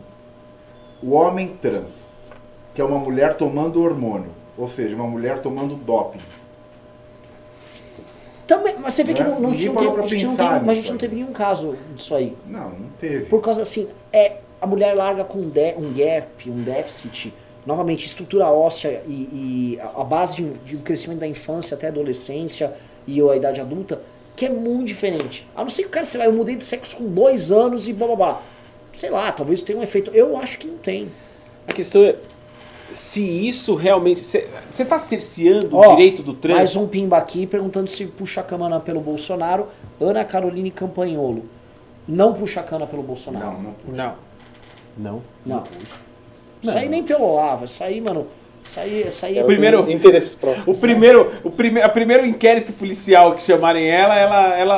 O 1.03 1.13
homem 1.13 1.49
trans, 1.61 2.11
que 2.75 2.81
é 2.81 2.85
uma 2.85 2.99
mulher 2.99 3.35
tomando 3.35 3.83
hormônio, 3.83 4.31
ou 4.57 4.67
seja, 4.67 4.95
uma 4.97 5.07
mulher 5.07 5.41
tomando 5.41 5.75
doping. 5.75 6.21
Também, 8.49 8.75
mas 8.81 8.95
você 8.95 9.05
vê 9.05 9.13
que 9.15 9.23
Né? 9.23 9.29
não, 9.29 9.41
não, 9.41 9.51
tinha- 9.55 9.71
a 9.71 10.07
gente 10.07 10.25
não 10.27 10.37
teve, 10.37 10.65
mas 10.67 10.69
a 10.77 10.81
gente 10.81 10.91
não 10.91 10.99
teve 10.99 11.15
nenhum 11.15 11.33
caso 11.33 11.77
disso 11.95 12.15
aí. 12.17 12.35
Não, 12.47 12.71
não 12.71 12.89
teve. 12.99 13.27
Por 13.27 13.41
causa 13.41 13.63
assim, 13.63 13.87
é, 14.13 14.39
a 14.61 14.67
mulher 14.67 14.95
larga 14.95 15.23
com 15.23 15.39
um, 15.39 15.49
de- 15.51 15.75
um 15.77 15.93
gap, 15.93 16.51
um 16.51 16.63
déficit, 16.63 17.33
novamente, 17.67 18.07
estrutura 18.07 18.47
óssea 18.51 19.03
e, 19.07 19.13
e 19.77 19.79
a 19.81 20.01
a 20.01 20.05
base 20.05 20.37
de, 20.37 20.49
de 20.65 20.77
um 20.77 20.81
crescimento 20.81 21.19
da 21.21 21.27
infância 21.29 21.77
até 21.77 21.87
a 21.87 21.91
adolescência 21.91 22.73
e 23.07 23.21
a 23.21 23.37
idade 23.37 23.61
adulta, 23.61 24.01
que 24.35 24.47
é 24.47 24.51
muito 24.51 24.87
diferente. 24.87 25.47
A 25.55 25.63
não 25.63 25.69
ser 25.69 25.83
que 25.83 25.89
o 25.89 25.91
cara, 25.91 26.07
sei 26.07 26.19
lá, 26.21 26.27
eu 26.27 26.33
mudei 26.33 26.57
de 26.57 26.65
sexo 26.65 26.97
com 26.97 27.05
dois 27.07 27.53
anos 27.53 27.87
e 27.87 27.93
bababá. 27.93 28.41
Sei 28.95 29.11
lá, 29.11 29.31
talvez 29.31 29.61
tenha 29.63 29.79
um 29.79 29.83
efeito. 29.83 30.11
Eu 30.15 30.37
acho 30.39 30.59
que 30.59 30.67
não 30.67 30.79
tem. 30.79 31.09
A 31.67 31.73
questão 31.73 32.03
é 32.03 32.17
se 32.93 33.23
isso 33.23 33.75
realmente. 33.75 34.23
Você 34.23 34.85
tá 34.85 34.99
cerceando 34.99 35.77
Ó, 35.77 35.93
o 35.93 35.97
direito 35.97 36.23
do 36.23 36.35
trans? 36.35 36.57
Mais 36.57 36.77
um 36.77 36.87
pimba 36.87 37.17
aqui 37.17 37.47
perguntando 37.47 37.89
se 37.91 38.07
puxa 38.07 38.41
a 38.41 38.45
cana 38.45 38.81
pelo 38.81 39.01
Bolsonaro. 39.01 39.69
Ana 40.01 40.25
Caroline 40.25 40.71
Campanholo. 40.71 41.45
Não 42.07 42.33
puxa 42.33 42.61
a 42.61 42.63
cana 42.63 42.87
pelo 42.87 43.03
Bolsonaro. 43.03 43.47
Não, 43.47 43.63
não 43.63 43.73
puxa. 43.73 43.97
Não. 43.97 44.15
Não. 44.97 45.23
Não. 45.45 45.65
Isso 46.63 46.77
aí 46.77 46.89
nem 46.89 47.03
pelo 47.03 47.25
Olavo. 47.25 47.65
Isso 47.65 47.83
aí, 47.85 48.01
mano. 48.01 48.27
Isso 48.69 48.81
aí, 48.81 49.07
isso 49.07 49.25
aí 49.25 49.39
É 49.39 49.43
o 49.43 49.47
primeiro- 49.47 49.91
Interesses 49.91 50.35
próprios. 50.35 50.69
O 50.69 50.79
primeiro, 50.79 51.33
o 51.43 51.51
prime, 51.51 51.81
a 51.81 51.89
primeiro 51.89 52.27
inquérito 52.27 52.71
policial 52.75 53.35
que 53.35 53.43
chamarem 53.43 53.89
ela, 53.89 54.15
ela, 54.15 54.59
ela, 54.59 54.77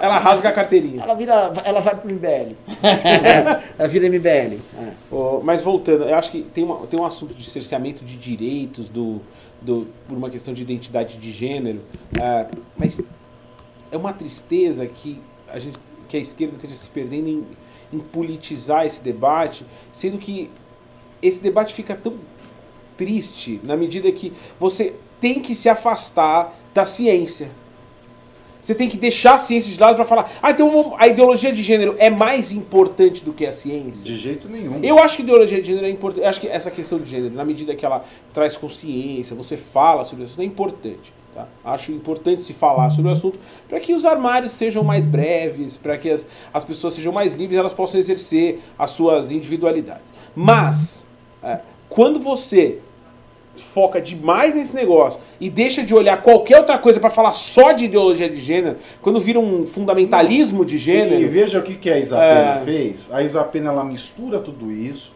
ela, 0.00 0.18
rasga 0.18 0.50
a 0.50 0.52
carteirinha. 0.52 1.02
Ela 1.02 1.14
vira. 1.14 1.52
Ela 1.64 1.80
vai 1.80 1.96
pro 1.96 2.08
MBL. 2.08 2.54
ela 3.76 3.88
vira 3.88 4.08
MBL. 4.08 4.60
É. 4.80 4.92
Ó, 5.10 5.40
mas 5.42 5.62
voltando, 5.62 6.04
eu 6.04 6.14
acho 6.14 6.30
que 6.30 6.42
tem, 6.42 6.62
uma, 6.62 6.86
tem 6.86 7.00
um 7.00 7.04
assunto 7.04 7.34
de 7.34 7.50
cerceamento 7.50 8.04
de 8.04 8.16
direitos 8.16 8.88
do, 8.88 9.20
do, 9.60 9.88
por 10.06 10.16
uma 10.16 10.30
questão 10.30 10.54
de 10.54 10.62
identidade 10.62 11.16
de 11.16 11.32
gênero, 11.32 11.80
ah, 12.20 12.46
mas 12.76 13.00
é 13.90 13.96
uma 13.96 14.12
tristeza 14.12 14.86
que 14.86 15.20
a, 15.48 15.58
gente, 15.58 15.76
que 16.08 16.16
a 16.16 16.20
esquerda 16.20 16.54
esteja 16.54 16.76
se 16.76 16.88
perdendo 16.88 17.28
em, 17.28 17.44
em 17.92 17.98
politizar 17.98 18.86
esse 18.86 19.02
debate, 19.02 19.66
sendo 19.90 20.18
que 20.18 20.48
esse 21.20 21.40
debate 21.40 21.72
fica 21.72 21.94
tão 21.94 22.14
triste 23.02 23.60
na 23.64 23.76
medida 23.76 24.10
que 24.12 24.32
você 24.60 24.94
tem 25.20 25.40
que 25.40 25.56
se 25.56 25.68
afastar 25.68 26.54
da 26.72 26.84
ciência. 26.84 27.50
Você 28.60 28.76
tem 28.76 28.88
que 28.88 28.96
deixar 28.96 29.34
a 29.34 29.38
ciência 29.38 29.72
de 29.72 29.80
lado 29.80 29.96
para 29.96 30.04
falar, 30.04 30.30
ah, 30.40 30.52
então 30.52 30.94
a 30.96 31.08
ideologia 31.08 31.52
de 31.52 31.60
gênero 31.60 31.96
é 31.98 32.08
mais 32.08 32.52
importante 32.52 33.24
do 33.24 33.32
que 33.32 33.44
a 33.44 33.52
ciência. 33.52 34.04
De 34.04 34.16
jeito 34.16 34.48
nenhum. 34.48 34.78
Eu 34.84 35.00
acho 35.00 35.16
que 35.16 35.22
ideologia 35.22 35.60
de 35.60 35.66
gênero 35.66 35.84
é 35.86 35.90
importante. 35.90 36.22
Eu 36.22 36.30
acho 36.30 36.40
que 36.40 36.46
essa 36.46 36.70
questão 36.70 37.00
de 37.00 37.10
gênero, 37.10 37.34
na 37.34 37.44
medida 37.44 37.74
que 37.74 37.84
ela 37.84 38.04
traz 38.32 38.56
consciência, 38.56 39.34
você 39.34 39.56
fala 39.56 40.04
sobre 40.04 40.26
isso, 40.26 40.40
é 40.40 40.44
importante. 40.44 41.12
Tá? 41.34 41.48
Acho 41.64 41.90
importante 41.90 42.44
se 42.44 42.52
falar 42.52 42.90
sobre 42.90 43.08
o 43.08 43.12
assunto 43.12 43.36
para 43.68 43.80
que 43.80 43.94
os 43.94 44.04
armários 44.04 44.52
sejam 44.52 44.84
mais 44.84 45.06
breves, 45.06 45.76
para 45.76 45.98
que 45.98 46.10
as, 46.10 46.28
as 46.54 46.64
pessoas 46.64 46.94
sejam 46.94 47.12
mais 47.12 47.34
livres, 47.34 47.58
elas 47.58 47.72
possam 47.72 47.98
exercer 47.98 48.60
as 48.78 48.90
suas 48.90 49.32
individualidades. 49.32 50.14
Mas, 50.36 51.04
é, 51.42 51.60
quando 51.88 52.20
você 52.20 52.78
foca 53.54 54.00
demais 54.00 54.54
nesse 54.54 54.74
negócio 54.74 55.20
e 55.40 55.50
deixa 55.50 55.82
de 55.82 55.94
olhar 55.94 56.22
qualquer 56.22 56.58
outra 56.58 56.78
coisa 56.78 56.98
pra 56.98 57.10
falar 57.10 57.32
só 57.32 57.72
de 57.72 57.84
ideologia 57.84 58.28
de 58.28 58.40
gênero, 58.40 58.76
quando 59.00 59.20
vira 59.20 59.38
um 59.38 59.66
fundamentalismo 59.66 60.64
de 60.64 60.76
E 60.76 60.78
gênero. 60.78 61.28
veja 61.30 61.58
o 61.58 61.62
que, 61.62 61.74
que 61.74 61.90
a 61.90 61.98
Isapena 61.98 62.58
É. 62.58 62.60
fez. 62.62 63.10
A 63.12 63.22
Isapena 63.22 63.70
ela 63.70 63.84
mistura 63.84 64.38
tudo 64.38 64.70
isso. 64.72 65.12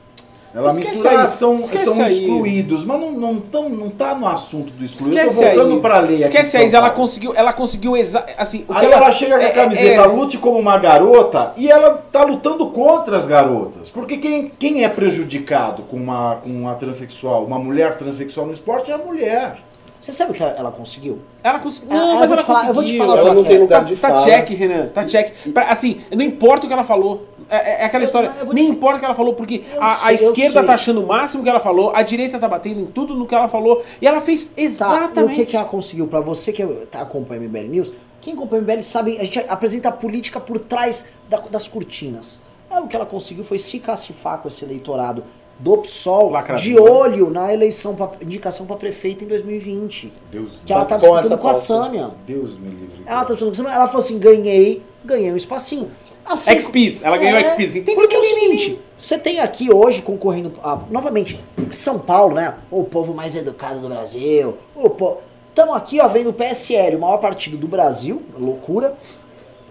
Ela 0.56 0.70
Esquece 0.70 0.90
mistura, 0.90 1.20
aí, 1.22 1.28
são, 1.28 1.52
esquece 1.52 1.84
são 1.84 2.02
aí. 2.02 2.12
excluídos, 2.12 2.82
mas 2.82 2.98
não, 2.98 3.12
não, 3.12 3.36
tão, 3.38 3.68
não 3.68 3.90
tá 3.90 4.14
no 4.14 4.26
assunto 4.26 4.72
do 4.72 4.82
excluído. 4.86 5.18
Esquece 5.18 5.42
Eu 5.44 5.50
tô 5.50 5.54
voltando 5.56 5.74
aí. 5.74 5.80
pra 5.82 5.98
ler 6.00 6.14
aqui 6.14 6.22
Esquece 6.24 6.56
aí, 6.56 6.74
ela 6.74 6.88
conseguiu, 6.90 7.34
ela 7.36 7.52
conseguiu 7.52 7.94
exa 7.94 8.24
assim, 8.38 8.64
o 8.66 8.72
que 8.72 8.78
Aí 8.86 8.90
ela, 8.90 9.12
chega 9.12 9.36
com 9.36 9.42
a 9.44 9.48
é- 9.48 9.50
camiseta 9.52 10.00
é- 10.00 10.06
lute 10.06 10.38
como 10.38 10.58
uma 10.58 10.78
garota 10.78 11.52
e 11.58 11.70
ela 11.70 11.90
tá 12.10 12.24
lutando 12.24 12.66
contra 12.68 13.14
as 13.18 13.26
garotas. 13.26 13.90
Porque 13.90 14.16
quem, 14.16 14.50
quem 14.58 14.82
é 14.82 14.88
prejudicado 14.88 15.82
com 15.82 15.96
uma, 15.98 16.36
com 16.36 16.48
uma 16.48 16.74
transexual, 16.74 17.44
uma 17.44 17.58
mulher 17.58 17.94
transexual 17.96 18.46
no 18.46 18.52
esporte 18.52 18.90
é 18.90 18.94
a 18.94 18.98
mulher. 18.98 19.58
Você 20.00 20.12
sabe 20.12 20.30
o 20.30 20.34
que 20.34 20.42
ela, 20.42 20.52
ela 20.56 20.70
conseguiu? 20.70 21.18
Ela 21.42 21.58
conseguiu. 21.58 21.90
Ah, 21.92 21.96
Não, 21.96 22.12
eu 22.12 22.18
mas 22.20 22.28
vou 22.28 22.34
ela 22.34 22.42
te 22.42 22.46
falar- 22.46 22.68
eu 22.68 22.74
vou 22.74 22.84
te 22.84 22.96
conseguiu. 22.96 23.06
falar 23.06 23.18
Ela 23.18 23.28
não 23.28 23.32
ela 23.40 23.42
tem 23.48 23.56
quer. 23.56 23.62
lugar 23.62 23.78
Tá, 23.80 23.84
de 23.84 23.96
tá 23.96 24.08
fala. 24.08 24.20
check, 24.22 24.48
Renan, 24.50 24.86
tá 24.86 25.04
check. 25.04 25.52
Pra- 25.52 25.64
assim, 25.68 26.00
não 26.16 26.24
importa 26.24 26.64
o 26.64 26.68
que 26.68 26.72
ela 26.72 26.84
falou. 26.84 27.26
É, 27.48 27.82
é 27.82 27.84
aquela 27.84 28.02
Eu- 28.02 28.06
história. 28.06 28.32
eu 28.40 28.46
te 28.48 28.54
Nem 28.54 28.66
fa- 28.68 28.72
importa 28.72 28.96
o 28.96 28.98
que 29.00 29.04
ela 29.04 29.14
falou, 29.14 29.34
porque 29.34 29.62
a, 29.78 30.08
a 30.08 30.12
esquerda 30.12 30.64
tá 30.64 30.74
achando 30.74 31.02
o 31.02 31.06
máximo 31.06 31.42
que 31.42 31.48
ela 31.48 31.60
falou, 31.60 31.92
a 31.94 32.02
direita 32.02 32.38
tá 32.38 32.48
batendo 32.48 32.80
em 32.80 32.86
tudo 32.86 33.14
no 33.14 33.26
que 33.26 33.34
ela 33.34 33.46
falou. 33.48 33.82
E 34.02 34.06
ela 34.06 34.20
fez 34.20 34.46
Tá, 34.46 34.52
e 34.56 34.62
o 34.62 34.66
exatamente. 34.66 35.34
que, 35.36 35.46
que 35.46 35.56
ela 35.56 35.64
conseguiu? 35.66 36.06
Pra 36.08 36.20
você 36.20 36.52
que 36.52 36.64
tá, 36.90 37.00
acompanha 37.02 37.40
o 37.40 37.44
MBL 37.44 37.68
News, 37.68 37.92
quem 38.20 38.34
acompanha 38.34 38.62
o 38.62 38.64
MBL 38.64 38.82
sabe, 38.82 39.16
a 39.18 39.22
gente 39.24 39.38
apresenta 39.48 39.88
a 39.88 39.92
política 39.92 40.40
por 40.40 40.58
trás 40.58 41.04
da- 41.28 41.38
das 41.38 41.68
cortinas. 41.68 42.40
É, 42.68 42.80
o 42.80 42.88
que 42.88 42.96
ela 42.96 43.06
conseguiu 43.06 43.44
foi 43.44 43.60
se 43.60 43.78
cacifar 43.78 44.38
com 44.38 44.48
esse 44.48 44.64
eleitorado 44.64 45.22
do 45.58 45.78
PSOL 45.78 46.28
Lacrador. 46.30 46.62
de 46.62 46.76
olho 46.78 47.30
na 47.30 47.54
eleição, 47.54 47.94
pra, 47.94 48.10
indicação 48.20 48.66
pra 48.66 48.74
prefeito 48.76 49.22
em 49.24 49.28
2020. 49.28 50.12
Deus, 50.32 50.60
Que 50.66 50.72
ela 50.72 50.84
tá 50.84 50.96
disputando 50.96 51.38
com 51.38 51.48
a. 51.48 51.54
Sâmia. 51.54 52.10
Deus 52.26 52.58
me 52.58 52.68
livre. 52.68 53.02
Ela 53.06 53.24
tá 53.24 53.32
disputando 53.34 53.46
com 53.46 53.52
a 53.52 53.56
Sâmia, 53.64 53.72
ela 53.72 53.86
falou 53.86 54.00
assim, 54.00 54.18
ganhei, 54.18 54.82
ganhei 55.04 55.32
um 55.32 55.36
espacinho. 55.36 55.90
Assim, 56.26 56.50
XPs, 56.58 57.02
ela 57.02 57.16
ganhou 57.16 57.38
XPs. 57.40 57.76
Entendeu? 57.76 57.94
Porque 57.94 58.14
é 58.16 58.18
o 58.18 58.22
seguinte, 58.24 58.80
você 58.96 59.16
tem 59.18 59.38
aqui 59.40 59.72
hoje 59.72 60.02
concorrendo, 60.02 60.52
a- 60.62 60.80
novamente, 60.90 61.40
São 61.70 61.98
Paulo, 61.98 62.34
né? 62.34 62.54
O 62.70 62.82
povo 62.84 63.14
mais 63.14 63.34
educado 63.36 63.80
do 63.80 63.88
Brasil. 63.88 64.56
O 64.74 64.90
po... 64.90 65.18
Estamos 65.48 65.74
aqui, 65.76 66.00
ó, 66.00 66.08
vendo 66.08 66.30
o 66.30 66.32
PSL, 66.34 66.96
o 66.96 67.00
maior 67.00 67.16
partido 67.18 67.56
do 67.56 67.66
Brasil, 67.68 68.22
loucura. 68.38 68.94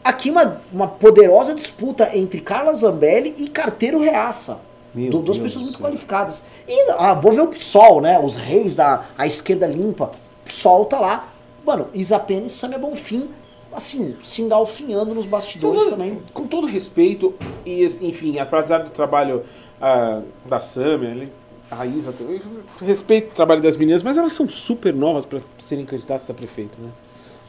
Aqui 0.03 0.31
uma, 0.31 0.61
uma 0.71 0.87
poderosa 0.87 1.53
disputa 1.53 2.09
entre 2.17 2.39
Carla 2.41 2.73
Zambelli 2.73 3.35
e 3.37 3.47
Carteiro 3.49 3.99
Reaça. 3.99 4.59
Du- 4.93 5.19
duas 5.21 5.37
pessoas 5.37 5.63
do 5.65 5.71
muito 5.71 5.81
qualificadas. 5.81 6.41
E 6.67 6.91
ah, 6.97 7.13
vou 7.13 7.33
ver 7.33 7.41
o 7.41 7.47
PSOL, 7.47 7.99
né? 8.01 8.17
Os 8.17 8.35
reis 8.35 8.75
da 8.75 9.03
a 9.17 9.27
esquerda 9.27 9.67
limpa. 9.67 10.11
PSOL 10.45 10.85
tá 10.85 10.99
lá. 10.99 11.27
Mano, 11.65 11.87
Isa 11.93 12.17
Pena 12.17 12.45
e 12.45 12.49
Samia 12.49 12.77
Bonfim, 12.79 13.29
assim, 13.75 14.15
se 14.23 14.41
engalfinhando 14.41 15.13
nos 15.13 15.25
bastidores 15.25 15.81
São- 15.83 15.91
também. 15.91 16.19
Com 16.33 16.47
todo 16.47 16.65
respeito, 16.65 17.33
e 17.65 17.83
enfim, 18.01 18.39
apesar 18.39 18.79
do 18.79 18.89
trabalho 18.89 19.43
ah, 19.81 20.21
da 20.45 20.59
Samia, 20.59 21.09
ele- 21.09 21.31
a 21.69 21.85
Isa 21.85 22.13
também, 22.13 22.39
respeito 22.81 23.31
o 23.31 23.35
trabalho 23.35 23.61
das 23.61 23.75
meninas, 23.75 24.03
mas 24.03 24.17
elas 24.17 24.33
são 24.33 24.47
super 24.47 24.93
novas 24.93 25.25
para 25.25 25.39
serem 25.59 25.83
candidatas 25.85 26.29
a 26.29 26.33
prefeito, 26.33 26.79
né? 26.79 26.89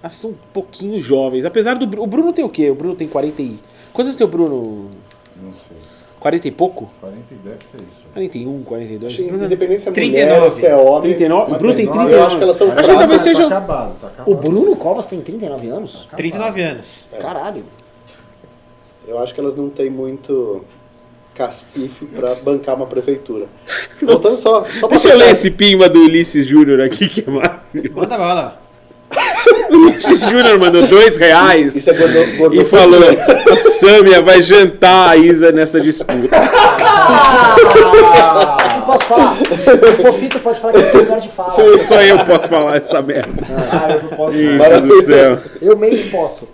Elas 0.03 0.15
são 0.15 0.31
um 0.31 0.35
pouquinho 0.53 1.01
jovens. 1.03 1.45
Apesar 1.45 1.77
do. 1.77 2.03
O 2.03 2.07
Bruno 2.07 2.33
tem 2.33 2.45
o 2.45 2.49
quê? 2.49 2.71
O 2.71 2.75
Bruno 2.75 2.95
tem 2.95 3.07
40 3.09 3.43
e. 3.43 3.59
Quantos 3.93 4.17
tem 4.17 4.27
o 4.27 4.31
Bruno? 4.31 4.89
Não 5.43 5.53
sei. 5.53 5.77
40 6.21 6.49
e 6.49 6.51
pouco? 6.51 6.91
40 7.01 7.19
deve 7.45 7.65
ser 7.65 7.77
isso. 7.89 8.01
41, 8.13 8.63
42? 8.65 9.13
Acho 9.13 9.23
que 9.23 9.29
se 9.29 9.89
é 9.89 9.93
39. 9.93 10.35
mulher 10.39 10.53
se 10.53 10.67
é 10.67 10.77
homem. 10.77 11.01
39? 11.03 11.53
O 11.53 11.59
Bruno 11.59 11.75
tem 11.75 11.87
39, 11.87 12.09
39. 12.11 12.15
eu 12.15 12.27
acho 12.27 12.37
que 12.39 12.43
elas 12.45 12.57
são 12.57 12.71
Acho 12.73 12.89
que 12.91 12.97
talvez 12.99 13.23
Tá 13.23 13.29
seja. 13.29 13.47
acabado, 13.47 13.95
tá 14.01 14.07
acabado. 14.09 14.31
O 14.31 14.35
Bruno 14.35 14.77
Covas 14.77 15.07
tem 15.07 15.21
39 15.21 15.69
anos? 15.69 16.09
39 16.17 16.63
anos. 16.63 17.07
Caralho. 17.21 17.65
Eu 19.07 19.19
acho 19.19 19.33
que 19.35 19.41
elas 19.41 19.55
não 19.55 19.69
têm 19.69 19.89
muito 19.89 20.65
cacife 21.35 22.07
pra 22.07 22.35
bancar 22.43 22.75
uma 22.77 22.87
prefeitura. 22.87 23.47
Voltando 24.03 24.37
só, 24.37 24.65
só 24.65 24.89
pra 24.89 24.97
Deixa 24.97 25.11
eu 25.11 25.19
ler 25.19 25.31
esse 25.31 25.51
pimba 25.51 25.89
do 25.89 26.01
Ulisses 26.01 26.47
Júnior 26.47 26.81
aqui, 26.81 27.09
que 27.09 27.21
é 27.21 27.31
maravilhoso. 27.31 27.95
Manda 27.95 28.17
bala. 28.19 28.66
O 29.71 29.77
Ulisses 29.77 30.21
Júnior 30.21 30.59
mandou 30.59 30.87
dois 30.87 31.17
reais. 31.17 31.75
Isso 31.75 31.91
é 31.91 31.93
gordo, 31.95 32.37
gordo 32.37 32.61
E 32.61 32.65
falou, 32.65 33.01
a 33.51 33.57
Sâmia 33.57 34.21
vai 34.21 34.43
jantar 34.43 35.11
a 35.11 35.17
Isa 35.17 35.53
nessa 35.53 35.81
disputa. 35.81 36.37
Não 38.75 38.83
posso 38.83 39.05
falar. 39.05 39.37
O 39.37 40.03
Fofito 40.03 40.41
pode 40.41 40.61
falar 40.61 40.73
que 40.75 40.83
tem 40.83 41.01
lugar 41.01 41.21
de 41.21 41.29
fala. 41.29 41.51
Só 41.51 42.03
eu 42.03 42.19
posso 42.21 42.49
falar 42.49 42.77
essa 42.77 43.03
merda. 43.03 43.43
Ah, 43.73 43.91
eu 43.91 44.03
não 44.03 44.11
posso. 44.11 44.39
Gente 44.39 44.81
do 44.81 45.03
céu. 45.03 45.39
Eu 45.61 45.77
meio 45.77 45.99
que 46.03 46.11
posso. 46.11 46.49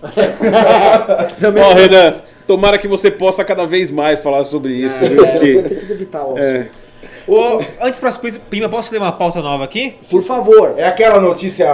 Ó, 1.61 1.75
Renan, 1.75 2.15
tomara 2.47 2.79
que 2.79 2.89
você 2.89 3.11
possa 3.11 3.45
cada 3.45 3.67
vez 3.67 3.91
mais 3.91 4.21
falar 4.21 4.45
sobre 4.45 4.73
isso, 4.73 4.99
viu? 5.05 5.25
É, 5.25 5.37
eu 5.37 5.63
tentando 5.63 5.93
evitar 5.93 6.25
o 6.25 6.39
é, 6.39 6.41
assunto. 6.41 6.82
Ô, 7.27 7.61
antes 7.81 8.01
para 8.01 8.09
as 8.09 8.17
coisas, 8.17 8.41
Prima, 8.51 8.69
posso 8.69 8.93
ler 8.93 8.99
uma 8.99 9.13
pauta 9.13 9.41
nova 9.41 9.65
aqui? 9.65 9.97
Por 10.11 10.23
favor. 10.23 10.75
É 10.77 10.87
aquela 10.87 11.21
notícia 11.21 11.67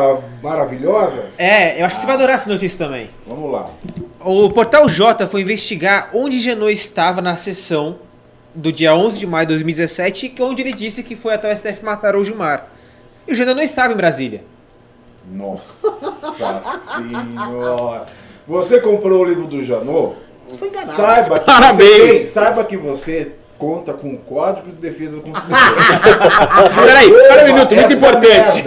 maravilhosa? 0.43 1.27
É, 1.39 1.81
eu 1.81 1.87
acho 1.87 1.95
que 1.97 2.01
você 2.03 2.07
vai 2.07 2.17
adorar 2.17 2.35
essa 2.35 2.49
notícia 2.49 2.79
também. 2.87 3.11
Vamos 3.27 3.51
lá. 3.53 3.71
O 4.25 4.51
Portal 4.51 4.89
J 4.89 5.27
foi 5.27 5.41
investigar 5.43 6.11
onde 6.13 6.41
Genô 6.41 6.69
estava 6.69 7.23
na 7.23 7.37
sessão 7.37 7.97
do 8.55 8.73
dia 8.73 8.95
11 8.95 9.19
de 9.19 9.27
maio 9.27 9.47
de 9.47 9.53
2017, 9.55 10.29
que- 10.31 10.43
onde 10.43 10.63
ele 10.63 10.73
disse 10.73 11.03
que 11.03 11.15
foi 11.17 11.35
até 11.35 11.49
o 11.49 11.57
STF 11.57 11.85
matar 11.85 12.17
o 12.17 12.25
Gilmar. 12.25 12.67
E 13.27 13.33
o 13.33 13.35
Genô 13.35 13.55
não 13.55 13.63
estava 13.63 13.93
em 13.93 13.97
Brasília. 13.97 14.43
Nossa 15.31 15.91
senhora. 16.87 18.07
Você 18.47 18.81
comprou 18.81 19.21
o 19.21 19.25
livro 19.25 19.47
do 19.47 19.63
Janot? 19.63 20.15
Você 20.49 20.57
foi 20.59 20.69
enganado. 20.69 20.89
Saiba 20.91 21.39
que 21.39 21.45
Parabéns. 21.45 21.79
você 22.21 22.27
saiba 22.27 22.65
que 22.65 22.77
você 22.77 23.33
conta 23.59 23.93
com 23.93 24.15
o 24.15 24.19
Código 24.19 24.69
de 24.69 24.77
Defesa 24.77 25.17
do 25.17 25.23
Consumidor. 25.23 25.59
Peraí, 26.87 27.11
pera 27.11 27.43
um 27.43 27.47
minuto, 27.47 27.75
muito 27.75 27.75
Esta 27.75 27.95
importante. 27.95 28.65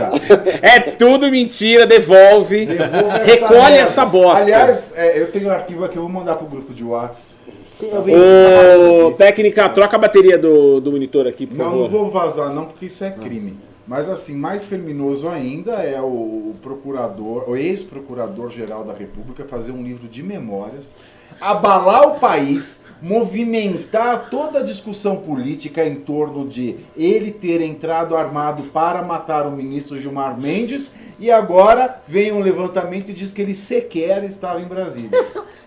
É 0.61 0.79
tudo 0.79 1.31
mentira, 1.31 1.85
devolve. 1.87 2.65
Devolve 2.65 2.97
esta 2.97 3.17
Recolhe 3.23 3.53
merda. 3.61 3.77
esta 3.77 4.05
bosta. 4.05 4.43
Aliás, 4.43 4.93
é, 4.97 5.19
eu 5.19 5.31
tenho 5.31 5.47
um 5.47 5.51
arquivo 5.51 5.85
aqui, 5.85 5.95
eu 5.97 6.01
vou 6.03 6.11
mandar 6.11 6.35
pro 6.35 6.45
grupo 6.45 6.73
de 6.73 6.83
WhatsApp. 6.83 7.35
Sim, 7.69 7.89
eu 7.93 8.01
vi. 8.03 8.13
Ô, 8.13 9.11
técnica, 9.13 9.69
troca 9.69 9.95
a 9.95 9.99
bateria 9.99 10.37
do, 10.37 10.81
do 10.81 10.91
monitor 10.91 11.25
aqui, 11.25 11.47
por 11.47 11.57
Não, 11.57 11.65
favor. 11.65 11.79
não 11.79 11.87
vou 11.87 12.11
vazar 12.11 12.49
não, 12.53 12.65
porque 12.65 12.87
isso 12.87 13.03
é 13.05 13.11
crime. 13.11 13.57
Mas 13.87 14.07
assim, 14.07 14.35
mais 14.35 14.63
criminoso 14.63 15.27
ainda 15.27 15.73
é 15.83 15.99
o 15.99 16.53
procurador, 16.61 17.49
o 17.49 17.55
ex-procurador-geral 17.57 18.83
da 18.83 18.93
República 18.93 19.43
fazer 19.45 19.71
um 19.71 19.83
livro 19.83 20.07
de 20.07 20.21
memórias, 20.21 20.95
abalar 21.39 22.07
o 22.07 22.19
país, 22.19 22.81
movimentar 23.01 24.29
toda 24.29 24.59
a 24.59 24.63
discussão 24.63 25.15
política 25.17 25.83
em 25.85 25.95
torno 25.95 26.47
de 26.47 26.75
ele 26.95 27.31
ter 27.31 27.59
entrado 27.61 28.15
armado 28.15 28.63
para 28.63 29.01
matar 29.01 29.47
o 29.47 29.51
ministro 29.51 29.99
Gilmar 29.99 30.39
Mendes 30.39 30.91
e 31.19 31.31
agora 31.31 32.01
vem 32.07 32.31
um 32.31 32.39
levantamento 32.39 33.09
e 33.09 33.13
diz 33.13 33.31
que 33.31 33.41
ele 33.41 33.55
sequer 33.55 34.23
estava 34.23 34.61
em 34.61 34.65
Brasília. 34.65 35.09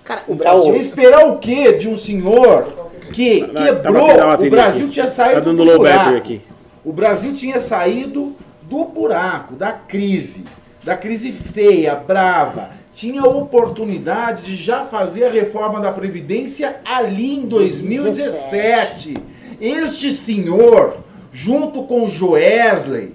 Cara, 0.05 0.23
o 0.29 0.35
Brasil. 0.35 0.77
Esperar 0.77 1.29
o 1.29 1.39
quê 1.39 1.73
de 1.73 1.89
um 1.89 1.97
senhor 1.97 2.91
que 3.13 3.41
Tá- 3.41 3.47
tá 3.49 3.65
quebrou? 3.65 4.09
O 4.47 4.51
Brasil 4.51 4.85
aqui. 4.85 4.93
tinha 4.95 5.07
saído 5.09 5.35
Tá 5.35 5.41
dando 5.41 5.57
do 5.59 5.65
low 5.65 5.79
buraco. 5.79 6.17
aqui. 6.17 6.41
O 6.85 6.93
Brasil 6.93 7.35
tinha 7.35 7.59
saído 7.59 8.37
do 8.63 8.85
buraco, 8.85 9.55
da 9.55 9.73
crise, 9.73 10.45
da 10.83 10.97
crise 10.97 11.33
feia, 11.33 11.95
brava. 11.95 12.71
Tinha 12.93 13.23
a 13.23 13.29
oportunidade 13.29 14.43
de 14.43 14.55
já 14.55 14.85
fazer 14.85 15.25
a 15.25 15.31
reforma 15.31 15.81
da 15.81 15.91
Previdência 15.91 16.81
ali 16.85 17.35
em 17.35 17.47
2017. 17.47 19.17
Este 19.61 20.13
senhor, 20.13 20.99
junto 21.33 21.85
com 21.85 22.07
Joesley, 22.07 23.15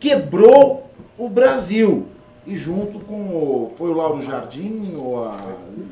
quebrou 0.00 0.90
o 1.16 1.28
Brasil. 1.28 2.06
E 2.48 2.56
junto 2.56 2.98
com 3.00 3.14
o. 3.14 3.72
Foi 3.76 3.90
o 3.90 3.92
Lauro 3.92 4.22
Jardim 4.22 4.94
ou 4.96 5.22
a. 5.22 5.36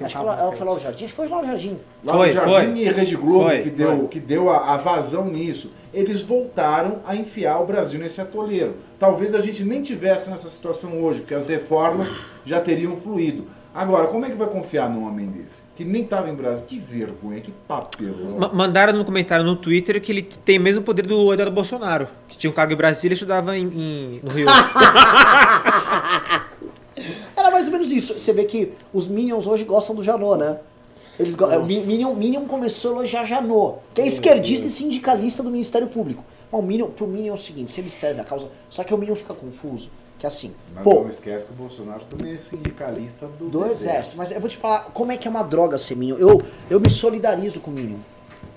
Acho 0.00 0.16
que 0.16 0.22
ela, 0.22 0.40
ela 0.40 0.52
foi 0.52 0.66
lá 0.66 0.72
o 0.72 0.78
Jardim. 0.78 1.04
Acho 1.04 1.12
que 1.14 1.16
foi 1.16 1.26
o 1.26 1.44
Jardim. 1.44 1.78
Lauro 2.08 2.24
Foi, 2.24 2.32
Jardim 2.32 2.72
foi. 2.72 2.78
e 2.78 2.88
Rede 2.88 3.14
Globo 3.14 3.44
Foi, 3.44 3.62
que 3.62 3.68
deu, 3.70 3.96
foi. 3.98 4.08
que 4.08 4.20
deu 4.20 4.48
a, 4.48 4.72
a 4.72 4.76
vazão 4.78 5.26
nisso. 5.26 5.70
Eles 5.92 6.22
voltaram 6.22 7.00
a 7.06 7.14
enfiar 7.14 7.60
o 7.60 7.66
Brasil 7.66 8.00
nesse 8.00 8.22
atoleiro. 8.22 8.76
Talvez 8.98 9.34
a 9.34 9.38
gente 9.38 9.62
nem 9.62 9.82
tivesse 9.82 10.30
nessa 10.30 10.48
situação 10.48 11.02
hoje, 11.04 11.20
porque 11.20 11.34
as 11.34 11.46
reformas 11.46 12.16
já 12.46 12.58
teriam 12.58 12.96
fluído. 12.96 13.44
Agora, 13.76 14.06
como 14.06 14.24
é 14.24 14.30
que 14.30 14.36
vai 14.36 14.48
confiar 14.48 14.88
num 14.88 15.06
homem 15.06 15.26
desse? 15.26 15.62
Que 15.76 15.84
nem 15.84 16.02
estava 16.02 16.30
em 16.30 16.34
Brasília. 16.34 16.64
Que 16.66 16.78
vergonha, 16.78 17.40
que 17.42 17.50
papelão. 17.68 18.38
Ma- 18.38 18.50
mandaram 18.52 18.94
no 18.94 19.04
comentário 19.04 19.44
no 19.44 19.54
Twitter 19.54 20.00
que 20.00 20.10
ele 20.10 20.22
tem 20.22 20.58
o 20.58 20.62
mesmo 20.62 20.82
poder 20.82 21.06
do 21.06 21.30
Eduardo 21.32 21.54
Bolsonaro, 21.54 22.08
que 22.26 22.38
tinha 22.38 22.50
um 22.50 22.54
cargo 22.54 22.72
em 22.72 22.76
Brasília 22.76 23.12
e 23.12 23.16
estudava 23.16 23.56
em, 23.56 23.66
em- 23.66 24.20
no 24.22 24.30
Rio. 24.30 24.46
Era 27.36 27.50
mais 27.50 27.66
ou 27.66 27.72
menos 27.72 27.90
isso. 27.90 28.18
Você 28.18 28.32
vê 28.32 28.44
que 28.44 28.72
os 28.92 29.06
Minions 29.06 29.46
hoje 29.46 29.64
gostam 29.64 29.94
do 29.94 30.02
Janô, 30.02 30.36
né? 30.36 30.58
Eles, 31.18 31.34
go- 31.34 31.46
o 31.46 31.64
Mi- 31.64 31.80
Minion, 31.84 32.14
Minion 32.14 32.44
começou 32.46 32.92
a 32.92 32.94
elogiar 32.96 33.24
Janot, 33.24 33.78
que 33.94 34.00
é 34.00 34.06
esquerdista 34.06 34.66
e 34.66 34.70
sindicalista 34.70 35.42
do 35.42 35.50
Ministério 35.50 35.88
Público. 35.88 36.24
Mas 36.50 36.60
o 36.60 36.64
Minion, 36.64 36.88
pro 36.90 37.06
Minion 37.06 37.30
é 37.32 37.34
o 37.34 37.36
seguinte, 37.38 37.70
se 37.70 37.80
ele 37.80 37.90
serve 37.90 38.20
a 38.20 38.24
causa. 38.24 38.48
Só 38.70 38.84
que 38.84 38.92
o 38.94 38.98
Minion 38.98 39.14
fica 39.14 39.34
confuso. 39.34 39.90
Que 40.18 40.24
é 40.24 40.28
assim, 40.28 40.54
Mas 40.74 40.82
pô, 40.82 41.00
não 41.02 41.08
esquece 41.08 41.44
que 41.46 41.52
o 41.52 41.54
Bolsonaro 41.54 42.00
também 42.08 42.34
é 42.34 42.38
sindicalista 42.38 43.26
do, 43.38 43.48
do 43.48 43.66
exército. 43.66 44.16
Mas 44.16 44.32
eu 44.32 44.40
vou 44.40 44.48
te 44.48 44.56
falar 44.56 44.90
como 44.94 45.12
é 45.12 45.16
que 45.16 45.28
é 45.28 45.30
uma 45.30 45.42
droga 45.42 45.76
ser 45.76 45.94
Minion. 45.94 46.16
Eu, 46.16 46.40
eu 46.70 46.80
me 46.80 46.88
solidarizo 46.88 47.60
com 47.60 47.70
o 47.70 47.74
Minion. 47.74 47.98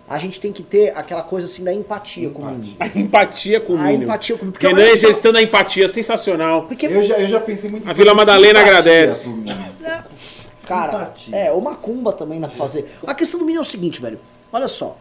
A 0.07 0.18
gente 0.18 0.40
tem 0.40 0.52
que 0.53 0.64
ter 0.64 0.98
aquela 0.98 1.22
coisa 1.22 1.45
assim 1.45 1.64
da 1.64 1.73
empatia, 1.73 2.30
com 2.30 2.41
o 2.41 2.45
Minion. 2.45 2.76
A 2.80 2.88
empatia 2.98 3.60
com 3.60 3.73
o 3.73 3.77
A 3.77 3.84
Minion. 3.84 4.03
empatia 4.03 4.38
com- 4.38 4.49
porque 4.52 4.65
Renan 4.68 4.80
olha 4.80 4.98
só- 4.98 5.07
gestão 5.10 5.34
da 5.34 5.41
empatia, 5.41 5.88
sensacional. 5.90 6.64
Porque, 6.64 6.86
Eu 6.88 7.03
já, 7.03 7.19
eu 7.19 7.27
já 7.27 7.40
pensei 7.41 7.69
muito 7.69 7.86
em 7.86 7.90
A 7.91 7.94
Vila 7.94 8.14
Madalena 8.15 8.61
agradece. 8.61 9.30
Minion. 9.30 9.56
Cara, 10.68 10.91
Simpatia. 10.91 11.36
é, 11.36 11.52
o 11.52 11.60
Macumba 11.61 12.14
também 12.14 12.40
dá 12.40 12.48
pra 12.48 12.56
fazer. 12.57 12.90
A 13.06 13.14
questão 13.14 13.40
do 13.40 13.45
Minion 13.45 13.60
é 13.60 13.61
o 13.61 13.65
seguinte, 13.65 14.02
velho. 14.02 14.19
Olha 14.52 14.68
só. 14.68 14.98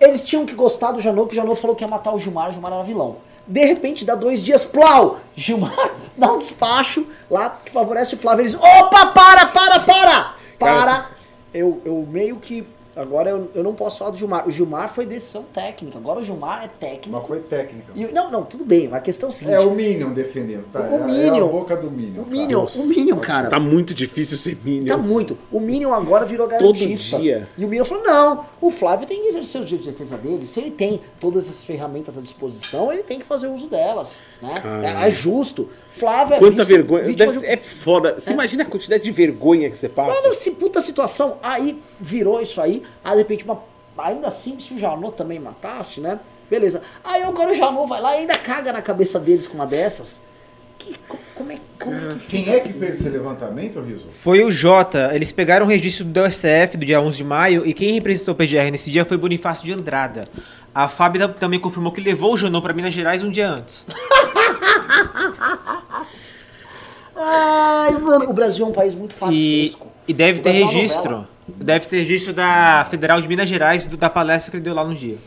Eles 0.00 0.22
tinham 0.24 0.44
que 0.44 0.54
gostar 0.54 0.92
do 0.92 1.00
Janot, 1.00 1.28
que 1.28 1.34
o 1.34 1.36
Janot 1.36 1.58
falou 1.60 1.74
que 1.74 1.82
ia 1.84 1.88
matar 1.88 2.12
o 2.14 2.18
Gilmar, 2.18 2.50
o 2.50 2.52
Gilmar 2.52 2.72
era 2.72 2.82
vilão. 2.82 3.16
De 3.46 3.64
repente, 3.64 4.04
dá 4.04 4.14
dois 4.14 4.42
dias, 4.42 4.64
plau! 4.64 5.20
Gilmar 5.34 5.94
dá 6.16 6.32
um 6.32 6.38
despacho 6.38 7.06
lá 7.30 7.50
que 7.50 7.70
favorece 7.70 8.14
o 8.14 8.18
Flávio. 8.18 8.42
Eles, 8.42 8.54
opa, 8.54 9.06
para, 9.06 9.46
para, 9.46 9.80
para! 9.80 10.34
Para! 10.58 11.10
Eu, 11.54 11.80
eu 11.84 12.06
meio 12.10 12.36
que. 12.36 12.66
Agora 12.96 13.28
eu, 13.28 13.50
eu 13.54 13.62
não 13.62 13.74
posso 13.74 13.98
falar 13.98 14.10
do 14.10 14.16
Gilmar. 14.16 14.48
O 14.48 14.50
Gilmar 14.50 14.88
foi 14.92 15.04
decisão 15.04 15.44
técnica. 15.52 15.98
Agora 15.98 16.20
o 16.20 16.24
Gilmar 16.24 16.64
é 16.64 16.68
técnico. 16.68 17.10
Mas 17.18 17.26
foi 17.26 17.40
técnica. 17.40 17.92
E- 17.94 18.06
não, 18.06 18.30
não, 18.30 18.42
tudo 18.42 18.64
bem. 18.64 18.88
A 18.92 19.00
questão 19.00 19.28
é 19.28 19.30
o 19.30 19.32
seguinte. 19.34 19.54
É 19.54 19.60
o 19.60 19.70
Minion 19.70 20.12
defendendo, 20.14 20.64
tá? 20.72 20.80
O 20.80 20.94
É- 20.94 20.96
É, 20.96 21.04
Minion. 21.30 21.44
a 21.46 21.48
boca 21.52 21.76
do 21.76 21.90
Minion. 21.90 22.22
o 22.22 22.24
tá? 22.24 22.30
Minion, 22.30 22.66
o 22.74 22.86
Minion, 22.86 23.16
cara. 23.18 23.50
Tá 23.50 23.60
muito 23.60 23.92
difícil 23.92 24.38
ser 24.38 24.56
Minion. 24.64 24.86
Tá 24.86 24.96
muito. 24.96 25.36
O 25.52 25.60
Minion 25.60 25.92
agora 25.92 26.24
virou 26.24 26.48
Todo 26.48 26.58
garantista. 26.72 27.18
dia. 27.18 27.46
E 27.58 27.64
o 27.64 27.68
Minion 27.68 27.84
falou: 27.84 28.02
não, 28.04 28.46
o 28.62 28.70
Flávio 28.70 29.06
tem 29.06 29.20
que 29.20 29.28
exercer 29.28 29.60
o 29.60 29.64
direito 29.64 29.84
de 29.84 29.90
defesa 29.90 30.16
dele. 30.16 30.46
Se 30.46 30.58
ele 30.60 30.70
tem 30.70 31.00
todas 31.20 31.48
as 31.50 31.64
ferramentas 31.64 32.16
à 32.16 32.20
disposição, 32.22 32.90
ele 32.92 33.02
tem 33.02 33.18
que 33.18 33.26
fazer 33.26 33.48
uso 33.48 33.66
delas. 33.68 34.18
Né? 34.40 34.62
É, 35.02 35.08
é 35.08 35.10
justo. 35.10 35.68
Flávio 35.90 36.34
é 36.34 36.38
Quanta 36.38 36.56
visto- 36.64 36.68
vergonha. 36.68 37.04
Deve- 37.14 37.40
de- 37.40 37.46
É 37.46 37.56
foda. 37.56 38.14
Você 38.18 38.32
imagina 38.32 38.62
a 38.62 38.66
quantidade 38.66 39.02
de 39.02 39.10
vergonha 39.10 39.70
que 39.70 39.76
você 39.76 39.88
passa? 39.88 40.18
Mano, 40.20 40.32
se 40.34 40.50
puta 40.52 40.80
situação. 40.80 41.36
Aí 41.42 41.78
virou 42.00 42.40
isso 42.40 42.60
aí. 42.60 42.82
Aí 43.04 43.12
de 43.12 43.18
repente, 43.18 43.44
uma... 43.44 43.60
ainda 43.98 44.28
assim, 44.28 44.58
se 44.60 44.74
o 44.74 44.78
Janot 44.78 45.16
também 45.16 45.38
matasse, 45.38 46.00
né? 46.00 46.18
Beleza. 46.50 46.82
Aí 47.04 47.22
agora 47.22 47.50
o 47.50 47.54
Janot 47.54 47.88
vai 47.88 48.00
lá 48.00 48.14
e 48.16 48.20
ainda 48.20 48.36
caga 48.36 48.72
na 48.72 48.80
cabeça 48.82 49.18
deles 49.18 49.46
com 49.46 49.54
uma 49.54 49.66
dessas. 49.66 50.22
Que, 50.78 50.94
co- 51.08 51.16
como 51.34 51.50
é, 51.52 51.58
como 51.80 51.96
é 51.96 52.14
que 52.14 52.26
Quem 52.44 52.54
é 52.54 52.60
que 52.60 52.72
fez 52.74 53.00
esse 53.00 53.08
levantamento, 53.08 53.80
Riso? 53.80 54.08
Foi 54.10 54.44
o 54.44 54.50
Jota. 54.50 55.10
Eles 55.14 55.32
pegaram 55.32 55.64
o 55.64 55.68
registro 55.68 56.04
do 56.04 56.30
STF 56.30 56.76
do 56.76 56.84
dia 56.84 57.00
11 57.00 57.16
de 57.16 57.24
maio 57.24 57.66
e 57.66 57.72
quem 57.72 57.94
representou 57.94 58.34
o 58.34 58.36
PGR 58.36 58.70
nesse 58.70 58.90
dia 58.90 59.04
foi 59.04 59.16
Bonifácio 59.16 59.64
de 59.64 59.72
Andrada. 59.72 60.20
A 60.74 60.86
Fábio 60.88 61.26
também 61.30 61.58
confirmou 61.58 61.90
que 61.92 62.00
levou 62.00 62.34
o 62.34 62.36
Janot 62.36 62.62
para 62.62 62.74
Minas 62.74 62.92
Gerais 62.92 63.24
um 63.24 63.30
dia 63.30 63.48
antes. 63.50 63.86
Ai, 67.18 67.92
mano, 67.98 68.28
o 68.28 68.32
Brasil 68.32 68.66
é 68.66 68.68
um 68.68 68.72
país 68.72 68.94
muito 68.94 69.12
E, 69.12 69.18
farsesco. 69.18 69.88
e 70.06 70.12
deve 70.12 70.40
ter 70.40 70.50
é 70.50 70.52
registro. 70.52 71.26
Deve 71.48 71.86
ter 71.86 71.98
registro 71.98 72.34
da 72.34 72.84
Federal 72.90 73.20
de 73.20 73.28
Minas 73.28 73.48
Gerais 73.48 73.86
do- 73.86 73.96
da 73.96 74.10
palestra 74.10 74.50
que 74.50 74.56
ele 74.56 74.64
deu 74.64 74.74
lá 74.74 74.84
no 74.84 74.94
dia. 74.94 75.18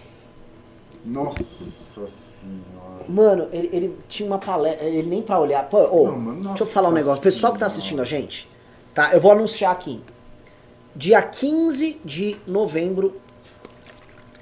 Nossa 1.06 2.08
senhora. 2.08 3.06
Mano, 3.08 3.48
ele, 3.52 3.70
ele 3.72 3.98
tinha 4.08 4.28
uma 4.28 4.38
palestra, 4.38 4.86
ele 4.86 5.08
nem 5.08 5.22
pra 5.22 5.40
olhar. 5.40 5.64
Pô, 5.70 5.78
ô, 5.88 6.06
Não, 6.08 6.20
mano, 6.20 6.48
deixa 6.50 6.64
eu 6.64 6.68
falar 6.68 6.90
um 6.90 6.94
negócio. 6.94 7.24
Pessoal 7.24 7.54
que 7.54 7.60
tá 7.60 7.66
assistindo 7.66 8.02
a 8.02 8.06
gente, 8.06 8.50
tá? 8.94 9.12
Eu 9.14 9.20
vou 9.20 9.32
anunciar 9.32 9.72
aqui. 9.72 10.02
Dia 10.96 11.22
15 11.22 12.00
de 12.04 12.36
novembro 12.46 13.16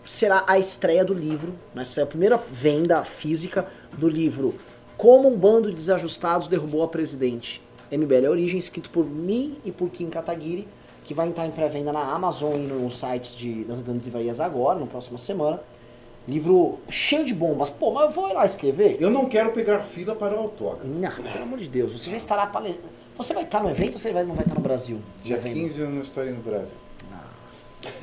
será 0.03 0.43
a 0.47 0.57
estreia 0.57 1.05
do 1.05 1.13
livro, 1.13 1.53
né? 1.75 1.83
Será 1.83 2.05
a 2.05 2.09
primeira 2.09 2.41
venda 2.51 3.03
física 3.03 3.67
do 3.97 4.07
livro 4.09 4.55
Como 4.95 5.27
um 5.29 5.37
bando 5.37 5.69
de 5.69 5.75
desajustados 5.75 6.47
derrubou 6.47 6.81
a 6.81 6.87
presidente. 6.87 7.61
MBL 7.91 8.25
é 8.25 8.29
Origem, 8.29 8.57
escrito 8.57 8.89
por 8.89 9.05
mim 9.05 9.57
e 9.63 9.71
por 9.71 9.89
Kim 9.91 10.09
Kataguiri, 10.09 10.67
que 11.07 11.13
vai 11.13 11.29
entrar 11.29 11.47
em 11.47 11.51
pré-venda 11.51 11.93
na 11.93 12.01
Amazon 12.01 12.53
e 12.55 12.59
nos 12.59 12.99
sites 12.99 13.33
de, 13.33 13.63
das 13.63 13.79
grandes 13.79 14.03
livrarias 14.03 14.41
agora, 14.41 14.77
na 14.77 14.85
próxima 14.85 15.17
semana. 15.17 15.61
Livro 16.27 16.79
cheio 16.89 17.23
de 17.23 17.33
bombas. 17.33 17.69
Pô, 17.69 17.91
mas 17.93 18.03
eu 18.03 18.11
vou 18.11 18.29
ir 18.29 18.33
lá 18.33 18.45
escrever? 18.45 18.97
Eu 18.99 19.09
não 19.09 19.25
quero 19.29 19.53
pegar 19.53 19.79
fila 19.79 20.13
para 20.13 20.35
o 20.35 20.39
autógrafo. 20.39 20.85
Não, 20.85 21.09
pelo 21.09 21.43
amor 21.43 21.57
de 21.59 21.69
Deus, 21.69 21.93
você 21.93 22.11
já 22.11 22.17
estará 22.17 22.45
pale... 22.45 22.77
Você 23.15 23.33
vai 23.33 23.43
estar 23.43 23.63
no 23.63 23.69
evento 23.69 23.93
ou 23.93 23.99
você 23.99 24.11
vai- 24.11 24.25
não 24.25 24.35
vai 24.35 24.43
estar 24.43 24.55
no 24.55 24.61
Brasil? 24.61 24.99
Dia 25.23 25.37
evento? 25.37 25.53
15 25.53 25.81
eu 25.81 25.89
não 25.89 26.01
estarei 26.01 26.33
no 26.33 26.41
Brasil. 26.41 26.75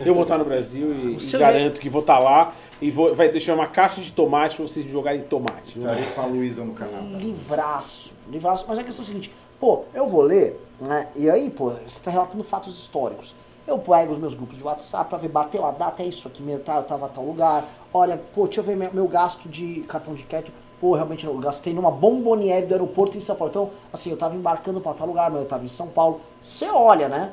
Eu 0.01 0.15
vou 0.15 0.23
estar 0.23 0.39
no 0.39 0.45
Brasil 0.47 0.95
e, 0.95 1.17
e 1.19 1.39
garanto 1.39 1.81
que 1.81 1.91
vou 1.91 2.01
estar 2.01 2.19
lá 2.19 2.55
e 2.81 2.91
vou, 2.91 3.15
vai 3.15 3.29
deixar 3.29 3.55
uma 3.55 3.67
caixa 3.67 4.01
de 4.01 4.11
tomate 4.13 4.57
pra 4.57 4.67
vocês 4.67 4.91
jogarem 4.91 5.21
tomate. 5.21 5.77
Estarei 5.79 6.05
com 6.15 6.21
a 6.23 6.27
Luísa 6.27 6.65
no 6.65 6.73
Canadá. 6.73 7.03
Livraço, 7.19 8.14
livraço. 8.29 8.65
Mas 8.69 8.79
a 8.79 8.83
questão 8.83 9.03
é 9.03 9.05
a 9.05 9.09
seguinte, 9.09 9.33
pô, 9.59 9.85
eu 9.95 10.09
vou 10.09 10.23
ler, 10.23 10.61
né? 10.81 11.09
E 11.17 11.29
aí, 11.29 11.51
pô, 11.51 11.73
você 11.87 12.01
tá 12.01 12.11
relatando 12.11 12.45
fatos 12.45 12.79
históricos. 12.79 13.35
Eu 13.67 13.79
pego 13.79 14.13
os 14.13 14.19
meus 14.19 14.35
grupos 14.35 14.59
de 14.59 14.65
WhatsApp 14.65 15.09
pra 15.09 15.17
ver, 15.17 15.29
bateu 15.29 15.65
a 15.65 15.71
data, 15.71 16.03
é 16.03 16.07
isso 16.07 16.29
aqui 16.29 16.43
mesmo, 16.43 16.63
tá, 16.63 16.77
eu 16.77 16.83
tava 16.83 17.07
a 17.07 17.09
tal 17.09 17.25
lugar. 17.25 17.65
Olha, 17.93 18.21
pô, 18.35 18.45
deixa 18.45 18.61
eu 18.61 18.65
ver 18.65 18.77
meu, 18.77 18.93
meu 18.93 19.09
gasto 19.09 19.49
de 19.49 19.81
cartão 19.89 20.15
de 20.15 20.23
crédito. 20.25 20.53
Pô, 20.81 20.95
realmente 20.95 21.25
eu 21.25 21.35
gastei 21.39 21.73
numa 21.73 21.91
bomboniere 21.91 22.67
do 22.67 22.75
aeroporto 22.75 23.17
em 23.17 23.21
São 23.21 23.35
Paulo. 23.37 23.51
Então, 23.51 23.71
assim, 23.91 24.11
eu 24.11 24.19
tava 24.19 24.37
embarcando 24.37 24.81
pra 24.81 24.93
tal 24.93 25.07
lugar, 25.07 25.31
mas 25.31 25.41
eu 25.41 25.49
tava 25.49 25.65
em 25.65 25.69
São 25.69 25.87
Paulo. 25.87 26.21
Você 26.43 26.67
olha, 26.67 27.09
né? 27.09 27.33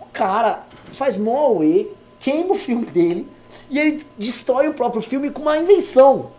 O 0.00 0.06
cara 0.06 0.64
faz 0.90 1.16
mó 1.16 1.56
queima 2.18 2.52
o 2.52 2.56
filme 2.56 2.86
dele 2.86 3.28
e 3.70 3.78
ele 3.78 4.04
destrói 4.18 4.68
o 4.68 4.74
próprio 4.74 5.00
filme 5.00 5.30
com 5.30 5.42
uma 5.42 5.56
invenção. 5.56 6.30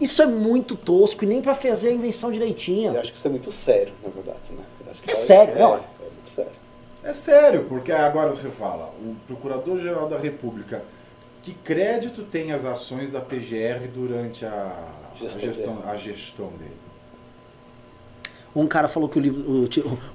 Isso 0.00 0.22
é 0.22 0.26
muito 0.26 0.74
tosco 0.76 1.24
e 1.24 1.26
nem 1.26 1.42
pra 1.42 1.54
fazer 1.54 1.88
a 1.88 1.92
invenção 1.92 2.32
direitinha. 2.32 2.90
Eu 2.92 3.00
acho 3.00 3.12
que 3.12 3.18
isso 3.18 3.28
é 3.28 3.30
muito 3.30 3.50
sério, 3.50 3.92
na 4.02 4.08
verdade, 4.08 4.38
né? 4.50 4.64
Eu 4.84 4.90
acho 4.90 5.02
que 5.02 5.10
É 5.10 5.14
sério, 5.14 5.54
é, 5.54 5.58
não. 5.58 5.74
é 5.74 5.78
muito 5.78 6.28
sério. 6.28 6.52
É 7.04 7.12
sério, 7.12 7.64
porque 7.68 7.92
agora 7.92 8.30
você 8.30 8.48
fala, 8.48 8.92
o 9.02 9.14
Procurador-Geral 9.26 10.08
da 10.08 10.18
República, 10.18 10.82
que 11.42 11.52
crédito 11.54 12.22
tem 12.22 12.52
as 12.52 12.64
ações 12.64 13.10
da 13.10 13.20
PGR 13.20 13.88
durante 13.92 14.44
a 14.44 14.50
a 15.12 15.16
Gestão 15.16 15.40
gestão, 15.40 15.74
dele. 15.76 15.88
a 15.90 15.96
gestão 15.96 16.46
dele? 16.58 16.76
Um 18.54 18.66
cara 18.66 18.88
falou 18.88 19.08
que 19.08 19.16
o 19.16 19.20
livro, 19.20 19.42
o, 19.48 19.68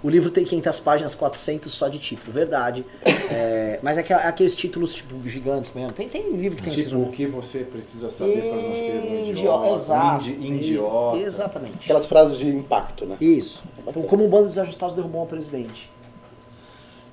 o 0.04 0.10
livro 0.10 0.30
tem 0.30 0.44
500 0.44 0.80
páginas, 0.82 1.16
400 1.16 1.72
só 1.72 1.88
de 1.88 2.00
título. 2.00 2.34
Verdade. 2.34 2.86
É, 3.32 3.80
mas 3.82 3.98
é, 3.98 4.04
que- 4.04 4.12
é 4.12 4.16
aqueles 4.28 4.54
títulos 4.56 4.94
tipo 4.94 5.16
gigantes 5.28 5.72
mesmo. 5.74 5.94
Tem, 5.94 6.10
tem 6.10 6.30
livro 6.32 6.58
que 6.58 6.64
tem 6.64 6.74
esses 6.74 6.90
Tipo, 6.90 7.02
o 7.02 7.10
que 7.12 7.26
você 7.26 7.60
precisa 7.60 8.10
saber 8.10 8.42
para 8.42 8.62
não 8.62 8.76
ser 8.76 9.10
um 9.10 9.26
idiota. 9.30 9.70
Exato. 9.74 10.30
indi- 10.32 10.48
idiota. 10.72 11.18
Exatamente. 11.18 11.78
Aquelas 11.82 12.06
frases 12.08 12.38
de 12.38 12.50
impacto, 12.50 13.06
né? 13.06 13.16
Isso. 13.22 13.64
Então, 13.88 14.04
como 14.04 14.26
um 14.26 14.30
bando 14.30 14.44
de 14.44 14.50
desajustados 14.50 14.96
derrubou 14.96 15.24
o 15.24 15.28
presidente. 15.28 15.90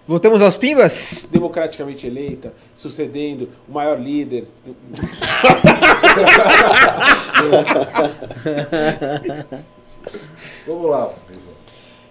Voltamos 0.08 0.42
aos 0.42 0.56
pimbas? 0.56 1.28
Democraticamente 1.30 2.04
eleita, 2.08 2.52
sucedendo 2.74 3.48
o 3.68 3.72
maior 3.72 4.00
líder. 4.00 4.48
Vamos 10.66 10.90
lá, 10.90 11.06
professor. 11.06 11.52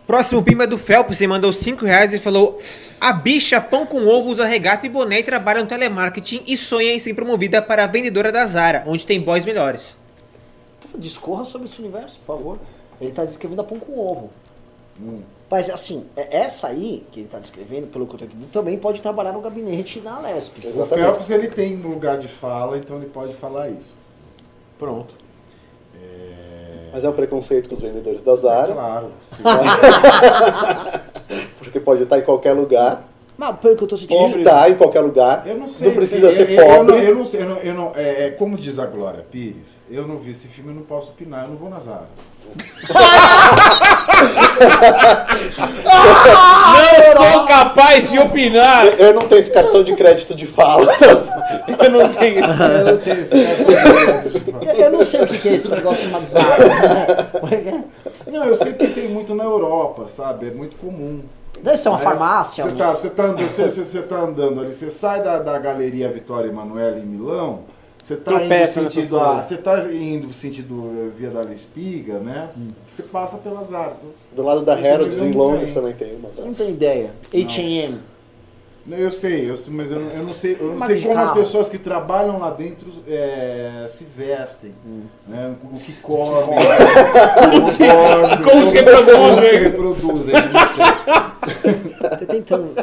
Próximo 0.08 0.44
pimba 0.44 0.66
é 0.66 0.68
do 0.68 0.78
Felps, 0.78 1.22
ele 1.22 1.28
mandou 1.30 1.54
5 1.54 1.86
reais 1.86 2.14
e 2.14 2.20
falou: 2.20 2.58
A 3.00 3.14
bicha 3.14 3.62
pão 3.62 3.86
com 3.86 4.06
ovo 4.08 4.30
usa 4.30 4.46
regata 4.46 4.86
e 4.86 4.90
boné 4.90 5.20
e 5.20 5.24
trabalha 5.24 5.62
no 5.62 5.68
telemarketing 5.70 6.44
e 6.46 6.58
sonha 6.58 6.94
em 6.94 7.00
ser 7.00 7.14
promovida 7.14 7.62
para 7.62 7.86
a 7.86 7.88
vendedora 7.88 8.32
da 8.32 8.46
Zara, 8.46 8.84
onde 8.88 9.06
tem 9.06 9.22
boys 9.22 9.46
melhores. 9.46 9.98
Discorra 10.98 11.46
sobre 11.46 11.68
esse 11.68 11.80
universo, 11.80 12.20
por 12.20 12.38
favor. 12.38 12.60
Ele 13.00 13.12
tá 13.12 13.24
descrevendo 13.24 13.62
a 13.62 13.64
pão 13.64 13.80
com 13.80 13.98
ovo. 13.98 14.30
Mas 15.50 15.70
assim, 15.70 16.06
é- 16.16 16.38
essa 16.40 16.68
aí 16.68 17.06
que 17.12 17.22
ele 17.22 17.28
tá 17.30 17.40
descrevendo, 17.40 17.88
pelo 17.88 18.06
que 18.06 18.14
eu 18.14 18.20
tô 18.20 18.26
entendendo, 18.26 18.52
também 18.52 18.78
pode 18.78 19.02
trabalhar 19.02 19.32
no 19.32 19.42
gabinete 19.42 20.00
da 20.00 20.20
Lesp. 20.20 20.58
O. 20.76 20.86
Phelps 20.86 21.30
ele 21.30 21.48
tem 21.48 21.76
lugar 21.78 22.18
de 22.18 22.28
fala, 22.28 22.78
então 22.78 22.98
ele 22.98 23.08
pode 23.08 23.34
falar 23.34 23.70
isso. 23.70 23.96
Pronto. 24.78 25.16
Mas 26.94 27.04
é 27.04 27.10
um 27.10 27.14
preconceito 27.14 27.70
com 27.70 27.76
os 27.76 27.82
vendedores 27.82 28.22
da 28.22 28.36
Zara, 28.36 28.74
Claro. 28.74 29.08
sim. 29.22 29.44
porque 31.60 31.80
pode 31.80 32.04
estar 32.04 32.20
em 32.20 32.24
qualquer 32.24 32.54
lugar. 32.54 33.04
Mas 33.42 33.58
pelo 33.58 33.76
que 33.76 33.84
eu 33.84 33.88
tô 33.88 33.98
sentindo. 33.98 34.38
está 34.38 34.70
em 34.70 34.76
qualquer 34.76 35.00
lugar. 35.00 35.42
Eu 35.48 35.58
não 35.58 35.68
sei. 35.68 35.88
Não 35.88 35.96
precisa 35.96 36.28
eu, 36.28 36.32
ser 36.32 36.52
eu, 36.52 36.64
pobre. 36.64 37.04
eu 37.04 37.16
não 37.16 37.26
sei, 37.26 37.42
eu 37.42 37.50
não, 37.50 37.58
eu 37.58 37.74
não- 37.74 37.92
é, 37.96 38.26
é 38.28 38.30
como 38.30 38.56
diz 38.56 38.78
a 38.78 38.86
Glória 38.86 39.26
Pires, 39.32 39.82
eu 39.90 40.08
não 40.08 40.20
vi 40.20 40.30
esse 40.30 40.48
filme, 40.48 40.70
eu 40.70 40.76
não 40.76 40.84
posso 40.84 41.10
opinar, 41.10 41.46
eu 41.46 41.50
não 41.50 41.56
vou 41.56 41.68
na 41.68 41.80
Zara. 41.80 42.08
Não 46.76 47.14
sou 47.18 47.46
capaz 47.48 48.12
de 48.12 48.20
opinar! 48.20 48.86
Eu 48.86 49.16
não 49.16 49.24
tenho 49.24 49.40
esse 49.42 49.50
cartão 49.50 49.84
de 49.84 49.96
crédito 49.96 50.36
de 50.36 50.46
fala. 50.46 50.86
Eu 51.84 51.90
não 51.90 52.10
tenho. 52.10 52.38
Eu 52.42 52.86
não 52.86 52.98
tenho 53.00 53.22
esse 53.22 53.44
cara. 53.44 54.24
Eu, 54.66 54.86
eu 54.86 54.92
não 54.92 55.04
sei 55.04 55.22
o 55.22 55.28
que 55.28 55.40
que 55.40 55.50
é 55.50 55.54
esse 55.56 55.72
negócio 55.72 56.04
chamado 56.04 56.26
Zara. 56.26 57.28
Não, 58.28 58.46
eu 58.46 58.54
sei 58.54 58.74
que 58.74 58.88
tem 58.88 59.10
muito 59.10 59.34
na 59.34 59.46
Europa, 59.46 60.08
sabe? 60.08 60.50
É 60.50 60.52
muito 60.52 60.76
comum. 60.76 61.22
Deve 61.64 61.78
ser 61.78 61.90
uma 61.90 61.98
Aí, 61.98 62.04
farmácia. 62.04 62.64
Você 62.64 62.70
um- 62.70 62.76
tá, 62.76 62.90
você 62.96 63.10
tá 63.10 63.24
andando, 63.26 63.48
você, 63.48 63.64
você- 63.70 63.84
você 63.84 64.02
tá 64.02 64.20
andando 64.22 64.62
ali, 64.62 64.74
você 64.74 64.90
sai 64.90 65.22
da, 65.22 65.40
da 65.40 65.58
Galeria 65.60 66.10
Vitória 66.12 66.50
Emanuele 66.50 67.02
em 67.02 67.06
Milão, 67.06 67.60
você 68.02 68.16
tá 68.16 68.44
indo 68.44 68.68
sentido 68.68 69.20
a, 69.20 69.44
você 69.44 69.58
tá 69.58 69.80
indo 69.92 70.34
sentido 70.34 70.90
eh, 70.98 71.10
Via 71.16 71.30
da 71.30 71.44
Espiga, 71.54 72.18
né? 72.20 72.50
Você 72.88 73.04
passa 73.04 73.38
pelas 73.38 73.72
artes. 73.72 74.26
Do 74.36 74.42
lado 74.44 74.62
da 74.62 74.76
eu 75.20 75.28
em 75.28 75.32
Londres 75.34 75.62
tenho. 75.66 75.74
também 75.76 75.94
tem 75.94 76.16
uma. 76.16 76.30
Você 76.34 76.42
não 76.44 76.54
tem 76.54 76.70
ideia. 76.72 77.12
H&M. 77.32 78.00
Eu 78.90 79.12
sei, 79.12 79.50
eu, 79.50 79.54
mas 79.70 79.92
eu, 79.92 80.00
eu 80.00 80.24
não 80.24 80.34
sei, 80.34 80.58
eu 80.60 80.74
não 80.74 80.86
sei 80.88 81.02
como 81.02 81.18
as 81.20 81.32
pessoas 81.32 81.70
que 81.70 81.78
trabalham 81.78 82.40
lá 82.40 82.50
dentro 82.50 82.92
eh, 83.08 83.86
se 83.88 84.04
vestem, 84.04 84.74
né? 85.28 85.56
o 85.64 85.78
que 85.78 85.94
comem, 86.02 86.58
como 87.52 87.72
se, 87.72 87.84
como 88.44 88.68
se 88.68 88.78
reproduzem. 88.80 89.44
se 89.44 89.58
reproduzem, 89.58 90.34
não 90.34 90.68
sei. 90.68 92.12
Tô 92.20 92.26
tentando. 92.26 92.74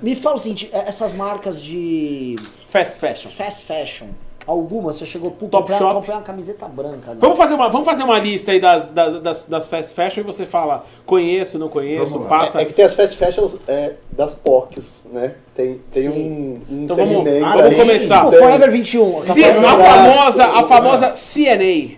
Me 0.00 0.16
fala 0.16 0.36
o 0.36 0.38
seguinte, 0.38 0.70
é, 0.72 0.88
essas 0.88 1.12
marcas 1.12 1.60
de 1.60 2.36
Fast 2.70 2.98
fashion. 2.98 3.30
fast 3.30 3.64
fashion, 3.66 4.08
algumas 4.50 4.96
você 4.96 5.06
chegou, 5.06 5.30
pô, 5.30 5.46
Top 5.46 5.62
comprei, 5.62 5.78
Shop. 5.78 5.94
comprei 5.94 6.14
uma 6.14 6.22
camiseta 6.22 6.66
branca. 6.66 7.12
agora. 7.12 7.18
Vamos 7.20 7.38
fazer 7.38 7.54
uma, 7.54 7.68
vamos 7.68 7.86
fazer 7.86 8.02
uma 8.02 8.18
lista 8.18 8.50
aí 8.52 8.58
das, 8.60 8.88
das, 8.88 9.20
das, 9.22 9.42
das 9.44 9.66
fast 9.68 9.94
fashion 9.94 10.20
e 10.20 10.24
você 10.24 10.44
fala 10.44 10.84
conheço, 11.06 11.58
não 11.58 11.68
conheço, 11.68 12.12
Vamos 12.14 12.28
passa. 12.28 12.60
É 12.60 12.64
que 12.64 12.72
tem 12.72 12.84
as 12.84 12.94
fast 12.94 13.16
fashions 13.16 13.56
é, 13.68 13.92
das 14.10 14.34
POCs, 14.34 15.06
né? 15.12 15.34
Tem, 15.54 15.80
tem 15.92 16.02
Sim. 16.02 16.10
um, 16.10 16.62
um 16.74 16.84
Então 16.84 16.96
vamos- 16.96 17.26
ah, 17.44 17.56
vamos 17.56 17.76
começar. 17.76 18.24
Pô, 18.24 18.32
Forever 18.32 18.70
21. 18.70 19.06
Se- 19.06 19.26
Forever 19.42 19.64
a 19.64 19.76
famosa, 19.76 20.44
a 20.46 20.66
famosa 20.66 21.12
CNA. 21.14 21.96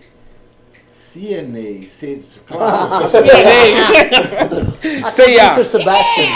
CNA, 0.91 1.87
claro, 2.47 2.89
CNA. 3.07 5.11
Sei 5.11 5.39
Mr. 5.39 5.65
Sebastian. 5.65 6.27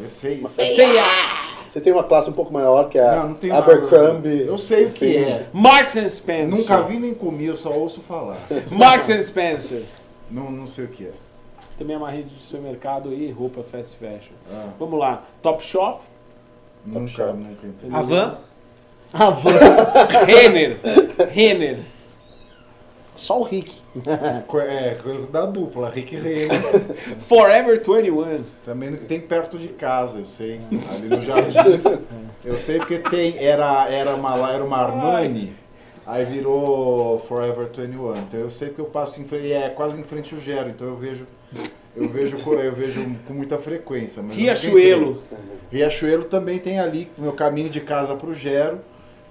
eu 0.00 0.08
sei, 0.08 0.42
Sei 0.46 0.98
a. 0.98 1.55
Você 1.76 1.80
tem 1.82 1.92
uma 1.92 2.04
classe 2.04 2.30
um 2.30 2.32
pouco 2.32 2.50
maior 2.50 2.88
que 2.88 2.96
é 2.98 3.06
a 3.06 3.16
Não, 3.16 3.28
não 3.28 3.34
tem 3.34 3.50
Abercrombie. 3.50 4.30
nada. 4.38 4.44
Eu 4.50 4.56
sei 4.56 4.86
o 4.86 4.90
que 4.92 5.00
Tem- 5.12 5.24
é. 5.24 5.46
Marks 5.52 5.94
and 5.98 6.08
Spencer. 6.08 6.48
Nunca 6.48 6.80
vi 6.80 6.98
nem 6.98 7.12
comi, 7.12 7.44
eu 7.44 7.54
só 7.54 7.70
ouço 7.70 8.00
falar. 8.00 8.38
Marks 8.72 9.10
and 9.10 9.20
Spencer. 9.22 9.82
Não, 10.30 10.50
não 10.50 10.66
sei 10.66 10.86
o 10.86 10.88
que 10.88 11.04
é. 11.04 11.10
Também 11.76 11.94
é 11.94 11.98
uma 11.98 12.10
rede 12.10 12.30
de 12.34 12.42
supermercado 12.42 13.12
e 13.12 13.30
roupa 13.30 13.62
fast 13.62 13.94
fashion. 13.98 14.32
Ah, 14.50 14.68
Vamos 14.78 14.98
lá. 14.98 15.24
Top 15.42 15.62
Shop. 15.62 16.00
nunca, 16.86 17.08
Shop. 17.08 17.34
nunca 17.36 17.66
entendi. 17.66 17.94
A 17.94 18.00
van? 18.00 18.38
A 19.12 19.28
van. 19.28 19.50
Renner. 20.24 20.78
Renner. 21.30 21.78
Só 23.16 23.40
o 23.40 23.42
Rick. 23.42 23.74
É, 24.68 24.94
coisa 24.94 25.26
da 25.30 25.46
dupla, 25.46 25.88
Rick 25.88 26.16
Renner. 26.16 26.50
Forever 27.20 27.82
21. 27.82 28.44
Também 28.64 28.94
tem 28.94 29.20
perto 29.20 29.58
de 29.58 29.68
casa, 29.68 30.18
eu 30.18 30.24
sei. 30.24 30.60
Ali 30.70 31.08
no 31.08 31.20
Jardins. 31.20 31.82
Eu 32.44 32.58
sei 32.58 32.78
porque 32.78 32.98
tem. 32.98 33.36
Era, 33.44 33.88
era, 33.88 34.14
uma, 34.14 34.52
era 34.52 34.62
uma 34.62 34.76
Armani, 34.76 35.52
aí 36.06 36.24
virou 36.24 37.18
Forever 37.18 37.66
21. 37.66 38.12
Então 38.18 38.38
eu 38.38 38.50
sei 38.50 38.68
que 38.68 38.78
eu 38.78 38.84
passo 38.84 39.20
em 39.20 39.24
frente. 39.24 39.52
É 39.52 39.68
quase 39.68 39.98
em 39.98 40.04
frente 40.04 40.32
ao 40.32 40.40
Gero, 40.40 40.68
então 40.68 40.86
eu 40.86 40.94
vejo. 40.94 41.26
Eu 41.96 42.08
vejo, 42.08 42.36
eu 42.36 42.72
vejo 42.72 43.04
com 43.26 43.34
muita 43.34 43.58
frequência. 43.58 44.22
Riachuelo. 44.22 45.22
Riachuelo 45.72 46.24
também 46.24 46.58
tem 46.60 46.78
ali, 46.78 47.10
meu 47.18 47.32
caminho 47.32 47.68
de 47.68 47.80
casa 47.80 48.14
pro 48.14 48.32
Gero. 48.32 48.78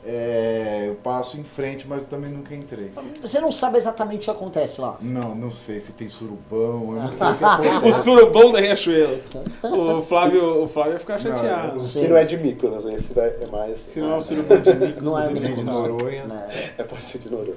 É, 0.05 0.85
eu 0.87 0.95
passo 0.95 1.39
em 1.39 1.43
frente, 1.43 1.87
mas 1.87 2.03
eu 2.03 2.07
também 2.07 2.29
nunca 2.31 2.53
entrei. 2.53 2.91
Você 3.21 3.39
não 3.39 3.51
sabe 3.51 3.77
exatamente 3.77 4.21
o 4.21 4.23
que 4.25 4.29
acontece 4.31 4.79
lá. 4.79 4.97
Não, 5.01 5.33
não 5.33 5.49
sei 5.49 5.79
se 5.79 5.93
tem 5.93 6.07
surubão, 6.07 6.95
eu 6.95 7.01
não 7.03 7.11
sei 7.11 7.27
o 7.27 7.35
que 7.37 7.43
acontece. 7.45 7.85
O 7.87 7.91
surubão 7.91 8.51
da 8.51 8.59
Riachuelo. 8.59 9.19
O 9.63 10.01
Flávio, 10.01 10.63
o 10.63 10.67
Flávio 10.67 10.93
ia 10.93 10.99
ficar 10.99 11.13
Não, 11.13 11.19
chateado. 11.19 11.75
eu- 11.75 11.79
Se 11.79 12.07
não 12.07 12.17
é 12.17 12.23
de 12.23 12.37
Mykonos, 12.37 12.85
esse 12.85 13.13
vai- 13.13 13.33
é 13.41 13.47
mais... 13.51 13.79
Se 13.79 13.99
não 13.99 14.13
é 14.13 14.17
o 14.17 14.21
surubão 14.21 14.57
de 14.59 14.73
Mykonos, 14.73 15.01
Não 15.01 15.19
é 15.19 15.29
Nem 15.33 15.53
de. 15.55 15.63
Noronha. 15.63 16.25
Né? 16.25 16.71
É 16.77 16.83
pode 16.83 17.03
ser 17.03 17.17
de 17.19 17.29
Noronha. 17.31 17.55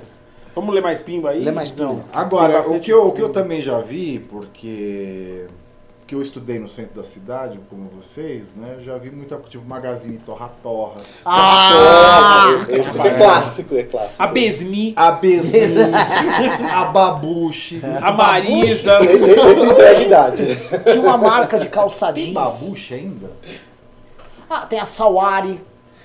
Vamos 0.55 0.75
ler 0.75 0.81
mais 0.83 1.01
pimba 1.03 1.31
aí? 1.31 1.45
Lê 1.45 1.53
mais 1.53 1.71
Não. 1.77 1.97
pimba. 1.97 2.09
Agora, 2.13 2.69
o 2.69 2.81
que, 2.81 2.91
eu, 2.91 3.07
o 3.09 3.13
que 3.13 3.21
eu 3.23 3.29
também 3.29 3.61
já 3.61 3.79
vi, 3.79 4.19
porque 4.19 5.45
que 6.09 6.15
eu 6.15 6.23
estudei 6.23 6.59
no 6.59 6.67
centro 6.67 6.95
da 6.95 7.05
cidade, 7.05 7.61
como 7.69 7.87
vocês, 7.91 8.45
né? 8.57 8.73
eu 8.77 8.81
Já 8.81 8.97
vi 8.97 9.11
muita, 9.11 9.37
tipo, 9.47 9.63
Magazine 9.69 10.17
Torra 10.19 10.51
Torra, 10.63 11.03
Ah! 11.23 12.47
Esse 12.67 13.07
é 13.09 13.11
clássico, 13.15 13.77
é 13.77 13.83
clássico. 13.83 14.23
A 14.23 14.27
Besni, 14.27 14.95
a 14.97 15.11
Besni, 15.13 15.61
a 16.73 16.85
Babuche. 16.87 17.83
a 18.03 18.11
Marisa. 18.11 18.99
Esse 19.03 19.61
entrega 19.63 20.01
idade. 20.03 20.45
Tinha 20.91 21.01
uma 21.03 21.19
marca 21.19 21.59
de 21.59 21.69
calça 21.69 22.11
Tem. 22.11 22.33
Babuche 22.33 22.95
ainda? 22.95 23.31
Ah, 24.49 24.65
tem 24.65 24.81
a 24.81 24.87
Sawari. 24.87 25.61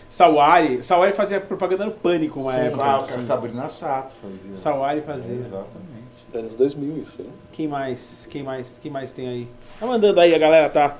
Sawari. 0.10 0.84
Sawari 0.84 1.14
fazia 1.14 1.40
propaganda 1.40 1.86
no 1.86 1.92
pânico 1.92 2.42
uma 2.42 2.52
Sim. 2.54 2.60
época. 2.60 2.76
Claro, 2.84 3.04
que 3.06 3.14
a 3.16 3.22
Sabrina 3.22 3.70
Sato 3.70 4.12
fazia. 4.22 4.54
Sawari 4.54 5.00
É, 5.00 5.02
fazia. 5.02 5.34
exatamente. 5.36 6.04
Anos 6.36 6.56
2000 6.56 6.98
isso, 6.98 7.22
né? 7.22 7.30
Quem 7.52 7.68
mais? 7.68 8.28
Quem 8.30 8.44
mais? 8.44 8.80
Quem 8.82 8.92
mais 8.92 9.14
tem 9.14 9.28
aí? 9.30 9.48
Tá 9.84 9.88
mandando 9.88 10.22
aí, 10.22 10.34
a 10.34 10.38
galera 10.38 10.70
tá. 10.70 10.96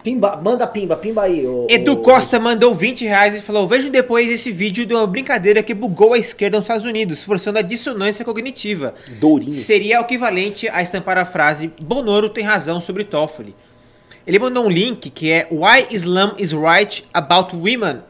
Pimba, 0.00 0.36
manda 0.36 0.64
pimba, 0.64 0.96
pimba 0.96 1.22
aí. 1.22 1.44
ô- 1.44 1.66
Edu 1.68 1.94
ô- 1.94 1.96
Costa 2.02 2.38
mandou 2.38 2.72
20 2.72 3.04
reais 3.04 3.34
e 3.34 3.42
falou: 3.42 3.66
Vejam 3.66 3.90
depois 3.90 4.30
esse 4.30 4.52
vídeo 4.52 4.86
de 4.86 4.94
uma 4.94 5.08
brincadeira 5.08 5.60
que 5.60 5.74
bugou 5.74 6.12
a 6.12 6.18
esquerda 6.18 6.56
nos 6.56 6.64
Estados 6.64 6.84
Unidos, 6.86 7.24
forçando 7.24 7.58
a 7.58 7.62
dissonância 7.62 8.24
cognitiva. 8.24 8.94
Dourinhos. 9.18 9.56
Seria 9.56 9.98
o 10.00 10.04
equivalente 10.04 10.68
a 10.68 10.80
estampar 10.80 11.18
a 11.18 11.24
frase 11.26 11.72
Bonoro 11.80 12.28
tem 12.28 12.44
razão 12.44 12.80
sobre 12.80 13.02
Toffoli. 13.02 13.56
Ele 14.24 14.38
mandou 14.38 14.66
um 14.66 14.70
link 14.70 15.10
que 15.10 15.28
é 15.28 15.48
Why 15.50 15.88
Islam 15.90 16.34
is 16.38 16.52
right 16.52 17.04
about 17.12 17.56
women 17.56 18.02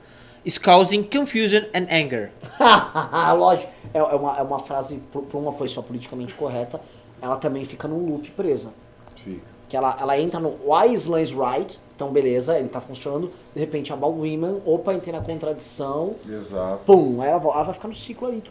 is 0.45 0.59
causing 0.59 1.03
confusion 1.05 1.63
and 1.75 1.87
anger. 1.91 2.31
Lógico, 3.39 3.71
é, 3.95 3.99
é 3.99 4.03
uma, 4.03 4.39
é 4.39 4.43
uma 4.43 4.59
frase 4.59 5.01
para 5.11 5.39
uma 5.39 5.53
pessoa 5.55 5.83
politicamente 5.83 6.35
correta, 6.35 6.79
ela 7.21 7.39
também 7.39 7.65
fica 7.65 7.89
num 7.89 8.11
loop 8.11 8.31
presa. 8.33 8.75
Fica. 9.17 9.52
Que 9.73 9.77
ela, 9.79 9.97
ela 9.99 10.21
entra 10.21 10.39
no 10.39 10.51
Why 10.67 10.93
Islam 10.93 11.23
is 11.23 11.31
right, 11.31 11.81
então 11.97 12.13
beleza, 12.13 12.59
ele 12.59 12.69
tá 12.69 12.79
funcionando, 12.79 13.33
de 13.55 13.59
repente 13.59 13.91
about 13.91 14.15
women, 14.19 14.61
opa, 14.67 14.93
entrei 14.93 15.15
na 15.15 15.23
contradição, 15.23 16.15
Exato. 16.29 16.83
pum, 16.85 17.23
aí 17.23 17.31
ela, 17.31 17.43
ela 17.43 17.63
vai 17.63 17.73
ficar 17.73 17.89
no 17.89 17.95
ciclo 17.95 18.29
ali. 18.29 18.45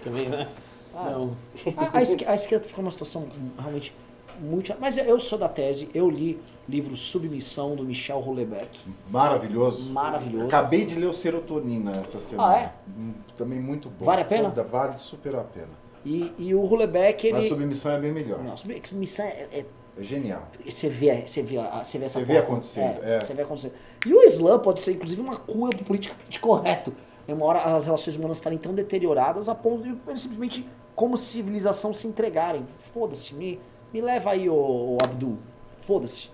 Também, 0.00 0.30
né? 0.30 0.48
Não. 0.94 1.36
A, 1.76 1.98
a, 1.98 2.02
esque- 2.02 2.24
a 2.24 2.34
esquerda 2.34 2.66
fica 2.66 2.80
numa 2.80 2.90
situação 2.90 3.28
realmente 3.58 3.94
muito. 4.40 4.74
Mas 4.80 4.96
eu 4.96 5.20
sou 5.20 5.38
da 5.38 5.50
tese, 5.50 5.90
eu 5.92 6.08
li 6.08 6.40
o 6.66 6.70
livro 6.70 6.96
Submissão 6.96 7.76
do 7.76 7.84
Michel 7.84 8.20
Houellebecq. 8.26 8.80
Maravilhoso. 9.10 9.92
Maravilhoso. 9.92 10.46
Acabei 10.46 10.86
de 10.86 10.94
ler 10.94 11.08
o 11.08 11.12
Serotonina 11.12 11.92
essa 12.00 12.18
semana. 12.20 12.48
Ah, 12.54 12.58
é? 12.58 12.72
Hum, 12.88 13.12
Também 13.36 13.60
muito 13.60 13.90
bom. 13.90 14.06
Vale 14.06 14.22
a 14.22 14.24
pena? 14.24 14.48
Foda, 14.48 14.62
Vale 14.64 14.96
super 14.96 15.36
a 15.36 15.42
pena. 15.44 15.83
E, 16.04 16.32
e 16.38 16.54
o 16.54 16.60
Houellebecq, 16.62 17.24
ele. 17.26 17.32
Mas 17.36 17.46
Submissão 17.46 17.92
é 17.92 17.98
bem 18.00 18.12
melhor. 18.12 18.42
Não, 18.42 18.56
submissão 18.56 19.24
é, 19.24 19.48
é- 19.52 19.66
É 19.96 20.02
genial. 20.02 20.48
Você 20.66 20.88
vê, 20.88 21.22
você 21.26 21.40
vê, 21.40 21.56
a- 21.56 21.84
você 21.84 21.98
vê 21.98 22.04
essa 22.06 22.18
Você 22.18 22.24
vê 22.24 22.36
acontecendo, 22.38 23.02
é. 23.04 23.20
Você 23.20 23.32
vê 23.32 23.42
acontecendo. 23.42 23.72
E 24.04 24.12
o 24.12 24.22
Islã 24.24 24.58
pode 24.58 24.80
ser, 24.80 24.92
inclusive, 24.92 25.20
uma 25.20 25.36
cura 25.36 25.74
pro 25.76 25.84
politicamente 25.86 26.40
correto. 26.40 26.92
Em 27.28 27.32
uma 27.32 27.46
hora 27.46 27.60
as 27.60 27.86
relações 27.86 28.16
humanas 28.16 28.36
estarem 28.38 28.58
tão 28.58 28.74
deterioradas 28.74 29.48
a 29.48 29.54
ponto 29.54 29.84
de 29.84 29.96
eles 30.08 30.20
simplesmente, 30.20 30.68
como 30.96 31.16
civilização, 31.16 31.94
se 31.94 32.06
entregarem. 32.08 32.66
Foda-se, 32.80 33.34
me, 33.34 33.58
me 33.92 34.00
leva 34.00 34.30
aí, 34.32 34.48
ô 34.50 34.98
Abdul. 35.02 35.38
Foda-se. 35.80 36.28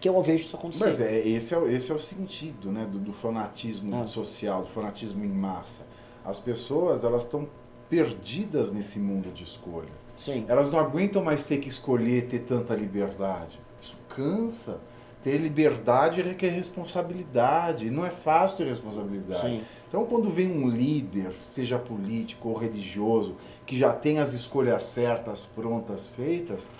Que 0.00 0.08
eu 0.08 0.22
vejo 0.22 0.44
isso 0.44 0.56
acontecer. 0.56 0.84
Mas 0.84 1.00
é, 1.00 1.26
esse, 1.26 1.52
é, 1.54 1.58
o- 1.58 1.68
esse 1.68 1.90
é 1.90 1.94
o 1.94 1.98
sentido 1.98 2.70
né, 2.70 2.86
do, 2.88 2.98
do 2.98 3.12
fanatismo 3.12 3.94
Ah. 4.02 4.06
social, 4.06 4.62
do 4.62 4.68
fanatismo 4.68 5.24
em 5.24 5.28
massa. 5.28 5.82
As 6.24 6.38
pessoas 6.38 7.02
elas 7.04 7.22
estão 7.24 7.48
perdidas 7.88 8.70
nesse 8.70 8.98
mundo 8.98 9.32
de 9.32 9.44
escolha. 9.44 9.92
Sim. 10.16 10.44
Elas 10.48 10.70
não 10.70 10.78
aguentam 10.78 11.22
mais 11.22 11.44
ter 11.44 11.58
que 11.58 11.68
escolher, 11.68 12.26
ter 12.26 12.40
tanta 12.40 12.74
liberdade. 12.74 13.58
Isso 13.82 13.96
cansa. 14.08 14.78
Ter 15.22 15.38
liberdade 15.38 16.20
requer 16.20 16.50
responsabilidade. 16.50 17.90
Não 17.90 18.04
é 18.04 18.10
fácil 18.10 18.58
ter 18.58 18.66
responsabilidade. 18.66 19.40
Sim. 19.40 19.62
Então, 19.88 20.04
quando 20.04 20.28
vem 20.28 20.50
um 20.50 20.68
líder, 20.68 21.32
seja 21.44 21.78
político 21.78 22.50
ou 22.50 22.56
religioso, 22.58 23.36
que 23.64 23.76
já 23.78 23.92
tem 23.92 24.18
as 24.18 24.32
escolhas 24.34 24.82
certas, 24.84 25.46
prontas, 25.46 26.08
feitas, 26.08 26.70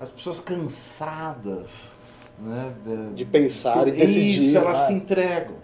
as 0.00 0.08
pessoas 0.10 0.40
cansadas 0.40 1.92
né, 2.38 2.74
da- 2.84 3.12
De 3.12 3.24
pensar 3.24 3.86
e 3.86 3.92
decidir. 3.92 4.36
Isso, 4.38 4.56
elas 4.56 4.80
Ah. 4.80 4.86
se 4.86 4.92
entregam. 4.94 5.54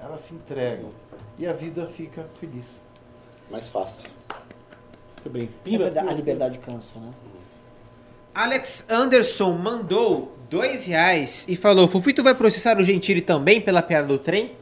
Elas 0.00 0.20
se 0.20 0.34
entregam. 0.34 0.90
E 1.38 1.46
a 1.46 1.52
vida 1.52 1.86
fica 1.86 2.28
feliz. 2.38 2.84
Mais 3.50 3.68
fácil. 3.68 4.08
Muito 5.16 5.30
bem. 5.30 5.48
É 5.66 5.78
verdade, 5.78 6.08
a 6.08 6.12
liberdade 6.12 6.58
cansa, 6.58 6.98
né? 6.98 7.10
Alex 8.34 8.86
Anderson 8.88 9.52
mandou 9.52 10.36
dois 10.48 10.84
reais 10.86 11.44
e 11.48 11.56
falou: 11.56 11.88
Fufito 11.88 12.22
vai 12.22 12.34
processar 12.34 12.78
o 12.78 12.84
Gentili 12.84 13.20
também 13.20 13.60
pela 13.60 13.82
piada 13.82 14.06
do 14.06 14.18
trem? 14.18 14.52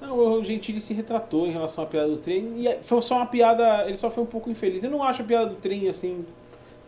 Não, 0.00 0.16
o 0.16 0.44
Gentili 0.44 0.80
se 0.80 0.94
retratou 0.94 1.46
em 1.46 1.50
relação 1.50 1.82
à 1.82 1.86
piada 1.86 2.08
do 2.08 2.18
trem 2.18 2.52
e 2.56 2.68
é- 2.68 2.78
foi 2.82 3.02
só 3.02 3.16
uma 3.16 3.26
piada. 3.26 3.84
Ele 3.86 3.96
só 3.96 4.08
foi 4.08 4.22
um 4.22 4.26
pouco 4.26 4.48
infeliz. 4.48 4.84
Eu 4.84 4.90
não 4.90 5.02
acho 5.02 5.22
a 5.22 5.24
piada 5.24 5.46
do 5.46 5.56
trem 5.56 5.88
assim 5.88 6.24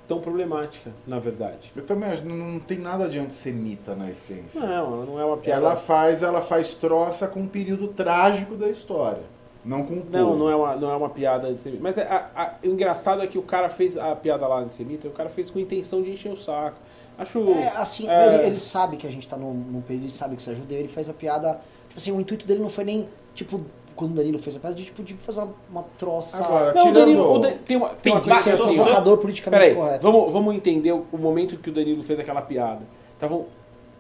tão 0.07 0.21
problemática, 0.21 0.93
na 1.07 1.19
verdade. 1.19 1.73
Eu 1.75 1.85
também 1.85 2.09
acho, 2.11 2.25
não, 2.25 2.37
não 2.37 2.61
tem 2.61 2.79
nada 2.79 3.09
de 3.09 3.19
antissemita 3.19 3.95
na 3.95 4.11
essência. 4.11 4.61
Não, 4.61 4.69
ela 4.73 5.07
não 5.07 5.21
é 5.21 5.25
uma 5.25 5.37
piada. 5.37 5.61
Ela 5.61 5.77
faz, 5.77 6.23
ela 6.23 6.43
faz 6.43 6.75
troça 6.75 7.27
com 7.29 7.41
um 7.41 7.49
período 7.49 7.89
trágico 7.89 8.55
da 8.57 8.69
história. 8.69 9.23
Não 9.65 9.83
com 9.83 9.95
o 9.95 10.07
Não, 10.11 10.27
povo. 10.29 10.39
não 10.39 10.51
é 10.51 10.57
uma, 10.57 10.77
não 10.77 10.91
é 10.91 10.97
uma 10.97 11.11
piada 11.11 11.49
antissemita. 11.49 11.83
Mas 11.83 11.99
é, 11.99 12.03
a- 12.03 12.31
a- 12.35 12.55
o 12.65 12.67
engraçado 12.69 13.23
é 13.23 13.27
que 13.27 13.37
o 13.39 13.43
cara 13.43 13.69
fez 13.69 13.97
a 13.97 14.17
piada 14.17 14.47
lá 14.47 14.59
antissemita, 14.61 15.07
o 15.07 15.11
cara 15.11 15.29
fez 15.29 15.51
com 15.51 15.59
intenção 15.59 16.01
de 16.03 16.11
encher 16.11 16.33
o 16.33 16.37
saco. 16.37 16.77
Acho. 17.19 17.39
É, 17.51 17.69
assim, 17.77 18.09
É. 18.09 18.35
Ele, 18.37 18.47
ele 18.47 18.57
sabe 18.59 18.97
que 18.97 19.07
a 19.07 19.11
gente 19.11 19.29
tá 19.29 19.37
num, 19.37 19.53
num 19.53 19.81
período, 19.83 20.05
ele 20.05 20.11
sabe 20.11 20.37
que 20.37 20.43
você 20.43 20.53
é 20.53 20.55
judeu, 20.55 20.79
ele 20.79 20.89
faz 20.89 21.11
a 21.11 21.13
piada. 21.13 21.61
Tipo 21.89 21.99
assim, 21.99 22.13
o 22.13 22.21
intuito 22.21 22.47
dele 22.47 22.61
não 22.61 22.71
foi 22.71 22.85
nem, 22.85 23.07
tipo, 23.35 23.61
quando 23.95 24.13
o 24.13 24.15
Danilo 24.15 24.39
fez 24.39 24.57
a 24.57 24.61
piada, 24.61 24.75
de, 24.75 24.85
tipo, 24.87 25.03
de 25.03 25.13
fazer 25.15 25.41
uma, 25.41 25.53
uma 25.71 25.83
troça. 25.99 26.43
Agora, 26.43 26.73
Não, 26.73 26.81
o 26.81 26.87
tirando- 26.87 26.95
Danilo, 26.95 27.35
o 27.35 27.39
Dan- 27.39 27.53
tem 27.67 27.77
uma, 27.77 27.89
tem 27.91 28.13
uma 28.15 28.21
assim, 28.21 28.53
ó. 28.53 28.57
provocador 28.57 29.19
politicamente 29.19 29.61
Peraí, 29.63 29.77
correto. 29.77 30.11
vamos, 30.11 30.33
vamos 30.33 30.55
entender 30.55 30.93
o, 30.93 31.05
o 31.13 31.19
momento 31.19 31.59
que 31.59 31.69
o 31.69 31.73
Danilo 31.73 32.03
fez 32.03 32.19
aquela 32.19 32.41
piada. 32.41 32.81
Tava, 33.19 33.43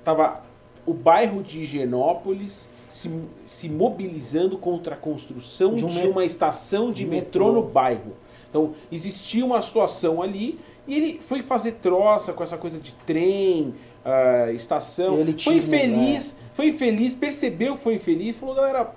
tava 0.02 0.40
o 0.86 0.94
bairro 0.94 1.42
de 1.42 1.60
Higienópolis 1.60 2.66
se, 2.90 3.10
se 3.46 3.68
mobilizando 3.68 4.58
contra 4.58 4.94
a 4.94 4.98
construção 4.98 5.74
De 5.74 5.84
de, 5.84 5.84
um 5.86 6.02
me- 6.02 6.08
uma 6.08 6.24
estação 6.24 6.92
de 6.92 7.06
metrô, 7.06 7.46
metrô. 7.46 7.60
no 7.62 7.66
bairro. 7.66 8.12
Então, 8.50 8.74
existia 8.92 9.44
uma 9.46 9.62
situação 9.62 10.20
ali 10.20 10.58
e 10.86 10.94
ele 10.96 11.20
foi 11.22 11.40
fazer 11.40 11.72
troça 11.80 12.32
com 12.32 12.42
essa 12.42 12.58
coisa 12.58 12.78
de 12.78 12.92
trem, 13.06 13.74
ah, 14.04 14.50
estação. 14.52 15.18
Elitismo, 15.20 15.52
foi 15.52 15.54
infeliz, 15.56 16.36
foi 16.52 16.66
infeliz, 16.68 17.14
percebeu 17.14 17.76
que 17.76 17.82
foi 17.82 17.94
infeliz, 17.94 18.36
falou, 18.36 18.54
galera, 18.56 18.90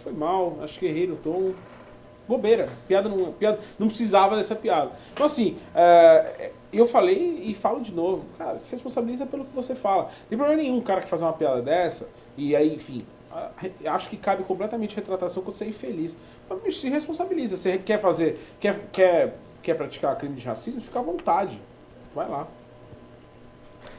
foi 0.00 0.12
mal, 0.12 0.58
acho 0.62 0.78
que 0.78 0.86
errei 0.86 1.06
no 1.06 1.16
tom. 1.16 1.52
Bobeira, 2.26 2.68
piada 2.86 3.08
não, 3.08 3.32
piada 3.32 3.58
não 3.76 3.88
precisava 3.88 4.36
dessa 4.36 4.54
piada. 4.54 4.92
Então 5.12 5.26
assim, 5.26 5.56
é, 5.74 6.52
eu 6.72 6.86
falei 6.86 7.42
e 7.44 7.54
falo 7.54 7.80
de 7.80 7.92
novo, 7.92 8.24
cara, 8.38 8.58
se 8.60 8.70
responsabiliza 8.70 9.26
pelo 9.26 9.44
que 9.44 9.52
você 9.54 9.74
fala. 9.74 10.04
Não 10.04 10.10
tem 10.28 10.38
problema 10.38 10.62
nenhum 10.62 10.76
um 10.76 10.80
cara 10.80 11.00
que 11.00 11.08
faz 11.08 11.22
uma 11.22 11.32
piada 11.32 11.60
dessa 11.60 12.08
e 12.36 12.54
aí, 12.54 12.72
enfim, 12.72 13.02
acho 13.86 14.10
que 14.10 14.16
cabe 14.16 14.42
completamente 14.44 14.96
retratação 14.96 15.42
quando 15.42 15.56
você 15.56 15.64
é 15.64 15.68
infeliz. 15.68 16.16
Mas 16.48 16.78
se 16.78 16.88
responsabiliza, 16.88 17.56
você 17.56 17.78
quer 17.78 18.00
fazer, 18.00 18.38
quer, 18.58 18.78
quer, 18.92 19.34
quer 19.62 19.74
praticar 19.74 20.16
crime 20.16 20.34
de 20.34 20.46
racismo, 20.46 20.80
fica 20.80 20.98
à 20.98 21.02
vontade, 21.02 21.60
vai 22.14 22.28
lá. 22.28 22.46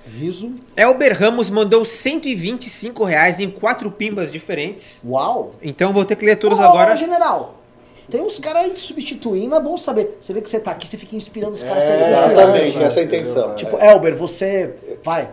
Riso. 0.06 0.56
Elber 0.76 1.18
Ramos 1.18 1.50
mandou 1.50 1.86
125 1.86 3.04
reais 3.04 3.40
em 3.40 3.50
quatro 3.50 3.90
pimbas 3.92 4.32
diferentes. 4.32 5.02
Uau! 5.06 5.52
Então 5.62 5.94
vou 5.94 6.04
ter 6.04 6.16
que 6.16 6.26
ler 6.26 6.38
todos 6.38 6.60
agora. 6.60 6.96
general, 6.98 7.62
tem 8.10 8.22
uns 8.22 8.38
caras 8.40 8.64
aí 8.64 8.72
que 8.72 8.82
substituem, 8.82 9.48
mas 9.48 9.60
é 9.60 9.64
bom 9.64 9.78
saber. 9.78 10.18
Você 10.20 10.34
vê 10.34 10.42
que 10.42 10.50
você 10.50 10.60
tá 10.60 10.72
aqui, 10.72 10.86
você 10.86 10.98
fica 10.98 11.16
inspirando 11.16 11.54
os 11.54 11.64
caras 11.64 11.86
É, 11.86 12.32
Exatamente, 12.32 12.84
essa 12.84 13.00
é 13.00 13.04
a 13.04 13.06
intenção. 13.06 13.56
Tipo, 13.56 13.78
Elber, 13.78 14.16
você. 14.16 14.98
Vai. 15.02 15.30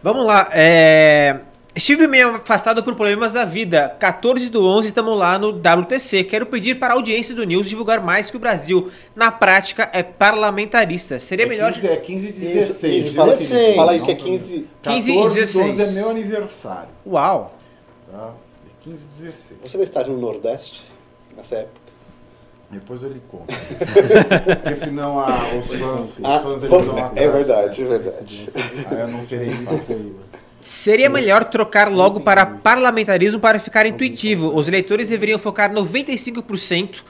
Vamos 0.00 0.24
lá. 0.24 0.48
É... 0.52 1.40
Estive 1.76 2.06
meio 2.06 2.36
afastado 2.36 2.82
por 2.82 2.94
problemas 2.94 3.34
da 3.34 3.44
vida. 3.44 3.94
14 3.98 4.48
do 4.48 4.64
11 4.64 4.88
estamos 4.88 5.18
lá 5.18 5.38
no 5.38 5.50
WTC. 5.50 6.24
Quero 6.24 6.46
pedir 6.46 6.76
para 6.76 6.94
a 6.94 6.96
audiência 6.96 7.34
do 7.34 7.44
News 7.44 7.68
divulgar 7.68 8.02
mais 8.02 8.30
que 8.30 8.36
o 8.38 8.40
Brasil, 8.40 8.90
na 9.14 9.30
prática, 9.30 9.90
é 9.92 10.02
parlamentarista. 10.02 11.18
Seria 11.18 11.44
É 11.44 11.48
melhor. 11.48 11.74
15, 11.74 11.86
é 11.88 11.96
15 11.96 12.28
e 12.28 12.32
16. 12.32 13.06
Isso, 13.06 13.14
fala, 13.14 13.32
16. 13.32 13.76
fala 13.76 13.92
aí 13.92 14.00
que 14.00 14.10
é 14.10 14.14
15. 14.14 14.66
15 14.82 15.10
e 15.10 15.14
14 15.14 15.34
16. 15.40 15.76
12 15.76 15.82
é 15.82 16.00
meu 16.00 16.10
aniversário. 16.10 16.88
Uau! 17.06 17.54
Tá? 18.10 18.30
É 18.66 18.70
15 18.82 19.04
e 19.04 19.08
16. 19.08 19.60
Você 19.62 19.76
vai 19.76 19.84
estar 19.84 20.04
no 20.08 20.16
Nordeste 20.16 20.82
nessa 21.36 21.56
época? 21.56 21.84
Depois 22.68 23.02
eu 23.04 23.10
lhe 23.12 23.20
conto. 23.30 23.44
Porque 24.62 24.74
senão 24.74 25.20
ah, 25.20 25.50
os 25.56 25.68
fãs, 25.72 26.18
os 26.18 26.24
Ah, 26.24 26.40
fãs 26.40 26.62
eles 26.64 26.74
pô, 26.74 26.80
vão 26.80 26.98
é 26.98 27.02
atrás. 27.02 27.32
verdade, 27.32 27.82
é 27.82 27.84
verdade. 27.86 28.50
Aí 28.90 29.00
eu 29.00 29.08
não 29.08 29.24
terei 29.26 29.54
paz. 29.62 30.06
Seria 30.60 31.08
melhor 31.08 31.44
trocar 31.44 31.90
logo 31.92 32.20
para 32.20 32.44
parlamentarismo 32.44 33.38
para 33.38 33.60
ficar 33.60 33.86
intuitivo. 33.86 34.52
Os 34.54 34.66
eleitores 34.66 35.08
deveriam 35.08 35.38
focar 35.38 35.72
95% 35.72 37.02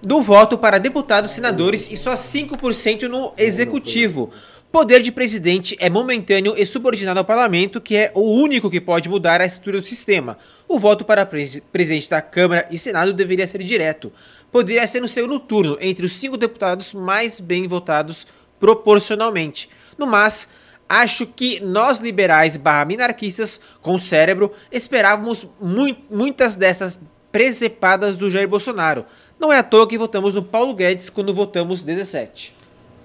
do 0.00 0.22
voto 0.22 0.56
para 0.56 0.78
deputados, 0.78 1.32
senadores 1.32 1.90
e 1.90 1.96
só 1.96 2.14
5% 2.14 3.02
no 3.08 3.32
executivo. 3.36 4.30
Poder 4.70 5.02
de 5.02 5.12
presidente 5.12 5.76
é 5.78 5.90
momentâneo 5.90 6.54
e 6.56 6.64
subordinado 6.64 7.18
ao 7.18 7.24
parlamento, 7.26 7.78
que 7.78 7.94
é 7.94 8.10
o 8.14 8.22
único 8.22 8.70
que 8.70 8.80
pode 8.80 9.06
mudar 9.10 9.38
a 9.42 9.44
estrutura 9.44 9.82
do 9.82 9.86
sistema. 9.86 10.38
O 10.66 10.78
voto 10.78 11.04
para 11.04 11.26
pres- 11.26 11.60
presidente 11.70 12.08
da 12.08 12.22
Câmara 12.22 12.66
e 12.70 12.78
Senado 12.78 13.12
deveria 13.12 13.46
ser 13.46 13.62
direto. 13.62 14.10
Poderia 14.50 14.86
ser 14.86 15.00
no 15.00 15.08
segundo 15.08 15.38
turno, 15.38 15.76
entre 15.78 16.06
os 16.06 16.14
cinco 16.14 16.38
deputados 16.38 16.94
mais 16.94 17.38
bem 17.38 17.66
votados 17.68 18.26
proporcionalmente. 18.58 19.68
No 19.98 20.06
mas, 20.06 20.48
acho 20.92 21.26
que 21.26 21.58
nós 21.60 22.00
liberais 22.00 22.56
barra 22.56 22.84
minarquistas 22.84 23.60
com 23.80 23.96
cérebro 23.96 24.52
esperávamos 24.70 25.46
mui- 25.60 25.96
muitas 26.10 26.54
dessas 26.54 27.00
presepadas 27.30 28.16
do 28.16 28.30
Jair 28.30 28.46
Bolsonaro. 28.46 29.06
Não 29.40 29.50
é 29.50 29.58
à 29.58 29.62
toa 29.62 29.88
que 29.88 29.96
votamos 29.96 30.34
no 30.34 30.42
Paulo 30.42 30.74
Guedes 30.74 31.08
quando 31.08 31.32
votamos 31.34 31.82
17. 31.82 32.54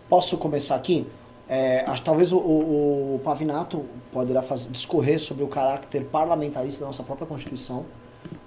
Posso 0.09 0.37
começar 0.37 0.75
aqui? 0.75 1.07
É, 1.49 1.85
acho 1.87 2.01
talvez 2.01 2.33
o, 2.33 2.37
o- 2.37 3.15
o 3.15 3.19
Pavinato 3.23 3.85
poderá 4.11 4.41
fazer, 4.41 4.69
discorrer 4.69 5.17
sobre 5.17 5.45
o 5.45 5.47
caráter 5.47 6.03
parlamentarista 6.11 6.81
da 6.81 6.87
nossa 6.87 7.03
própria 7.03 7.25
Constituição, 7.25 7.85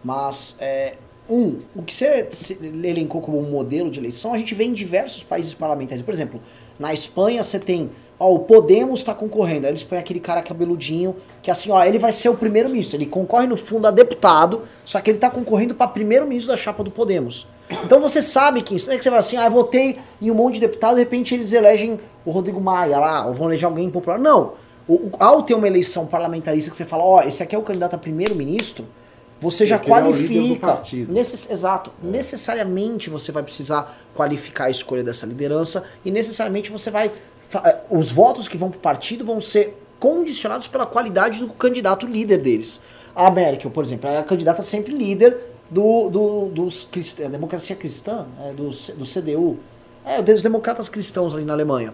mas, 0.04 0.54
é, 0.60 0.96
um, 1.28 1.60
o 1.74 1.82
que 1.82 1.94
você 1.94 2.28
elencou 2.62 3.22
como 3.22 3.38
um 3.38 3.50
modelo 3.50 3.90
de 3.90 3.98
eleição, 4.00 4.34
a 4.34 4.38
gente 4.38 4.54
vê 4.54 4.64
em 4.64 4.72
diversos 4.74 5.22
países 5.22 5.54
parlamentares. 5.54 6.02
Por 6.04 6.12
exemplo, 6.12 6.40
na 6.78 6.92
Espanha 6.92 7.42
você 7.42 7.58
tem, 7.58 7.90
ó, 8.20 8.32
o 8.32 8.38
Podemos 8.40 9.00
está 9.00 9.12
concorrendo, 9.14 9.66
aí 9.66 9.72
eles 9.72 9.82
põem 9.82 9.98
aquele 9.98 10.20
cara 10.20 10.42
cabeludinho, 10.42 11.16
que 11.42 11.50
assim, 11.50 11.70
ó, 11.72 11.82
ele 11.82 11.98
vai 11.98 12.12
ser 12.12 12.28
o 12.28 12.34
primeiro-ministro, 12.34 12.96
ele 12.96 13.06
concorre 13.06 13.46
no 13.48 13.56
fundo 13.56 13.86
a 13.88 13.90
deputado, 13.90 14.62
só 14.84 15.00
que 15.00 15.10
ele 15.10 15.16
está 15.16 15.28
concorrendo 15.30 15.74
para 15.74 15.88
primeiro-ministro 15.88 16.52
da 16.52 16.56
chapa 16.56 16.84
do 16.84 16.90
Podemos. 16.90 17.46
Então 17.84 18.00
você 18.00 18.20
sabe 18.22 18.62
que, 18.62 18.74
não 18.86 18.92
é 18.94 18.98
que 18.98 19.02
você 19.02 19.10
vai 19.10 19.18
assim, 19.18 19.36
ah, 19.36 19.46
eu 19.46 19.50
votei 19.50 19.98
em 20.20 20.30
um 20.30 20.34
monte 20.34 20.54
de 20.54 20.60
deputado, 20.60 20.94
de 20.94 21.00
repente 21.00 21.34
eles 21.34 21.52
elegem 21.52 21.98
o 22.24 22.30
Rodrigo 22.30 22.60
Maia 22.60 22.98
lá, 22.98 23.26
ou 23.26 23.32
vão 23.32 23.48
eleger 23.48 23.64
alguém 23.66 23.86
impopular. 23.86 24.18
Não. 24.20 24.52
O, 24.86 24.94
o- 24.94 25.10
ao 25.18 25.42
ter 25.42 25.54
uma 25.54 25.66
eleição 25.66 26.04
parlamentarista 26.06 26.70
que 26.70 26.76
você 26.76 26.84
fala, 26.84 27.02
ó, 27.04 27.22
esse 27.22 27.42
aqui 27.42 27.54
é 27.54 27.58
o 27.58 27.62
candidato 27.62 27.94
a 27.94 27.98
primeiro-ministro, 27.98 28.84
você 29.40 29.64
já 29.64 29.76
é 29.76 29.78
líder 29.78 29.88
do 29.88 29.90
qualifica. 30.02 30.66
partido. 30.66 31.12
Necess- 31.14 31.48
exato. 31.50 31.90
Necessariamente 32.02 33.08
você 33.08 33.32
vai 33.32 33.42
precisar 33.42 33.96
qualificar 34.14 34.64
a 34.64 34.70
escolha 34.70 35.02
dessa 35.02 35.24
liderança 35.26 35.82
e 36.04 36.10
necessariamente 36.10 36.70
você 36.70 36.90
vai. 36.90 37.10
Eh, 37.58 37.76
Os 37.90 38.10
votos 38.12 38.48
que 38.48 38.56
vão 38.56 38.70
para 38.70 38.78
o 38.78 38.80
partido 38.80 39.24
vão 39.24 39.40
ser 39.40 39.76
condicionados 39.98 40.66
pela 40.68 40.86
qualidade 40.86 41.40
do 41.40 41.48
candidato 41.52 42.06
líder 42.06 42.38
deles. 42.38 42.80
A 43.14 43.30
Merkel, 43.30 43.70
por 43.70 43.84
exemplo, 43.84 44.08
é 44.08 44.16
a 44.18 44.22
candidata 44.22 44.62
sempre 44.62 44.94
líder 44.94 45.36
do, 45.70 46.08
do, 46.08 46.46
dos 46.48 46.84
crist- 46.84 47.20
é, 47.20 47.28
democracia 47.28 47.76
cristã, 47.76 48.26
é, 48.42 48.52
do, 48.52 48.68
do 48.68 49.04
CDU, 49.04 49.58
é, 50.04 50.22
dos 50.22 50.42
democratas 50.42 50.88
cristãos 50.88 51.34
ali 51.34 51.44
na 51.44 51.52
Alemanha. 51.52 51.92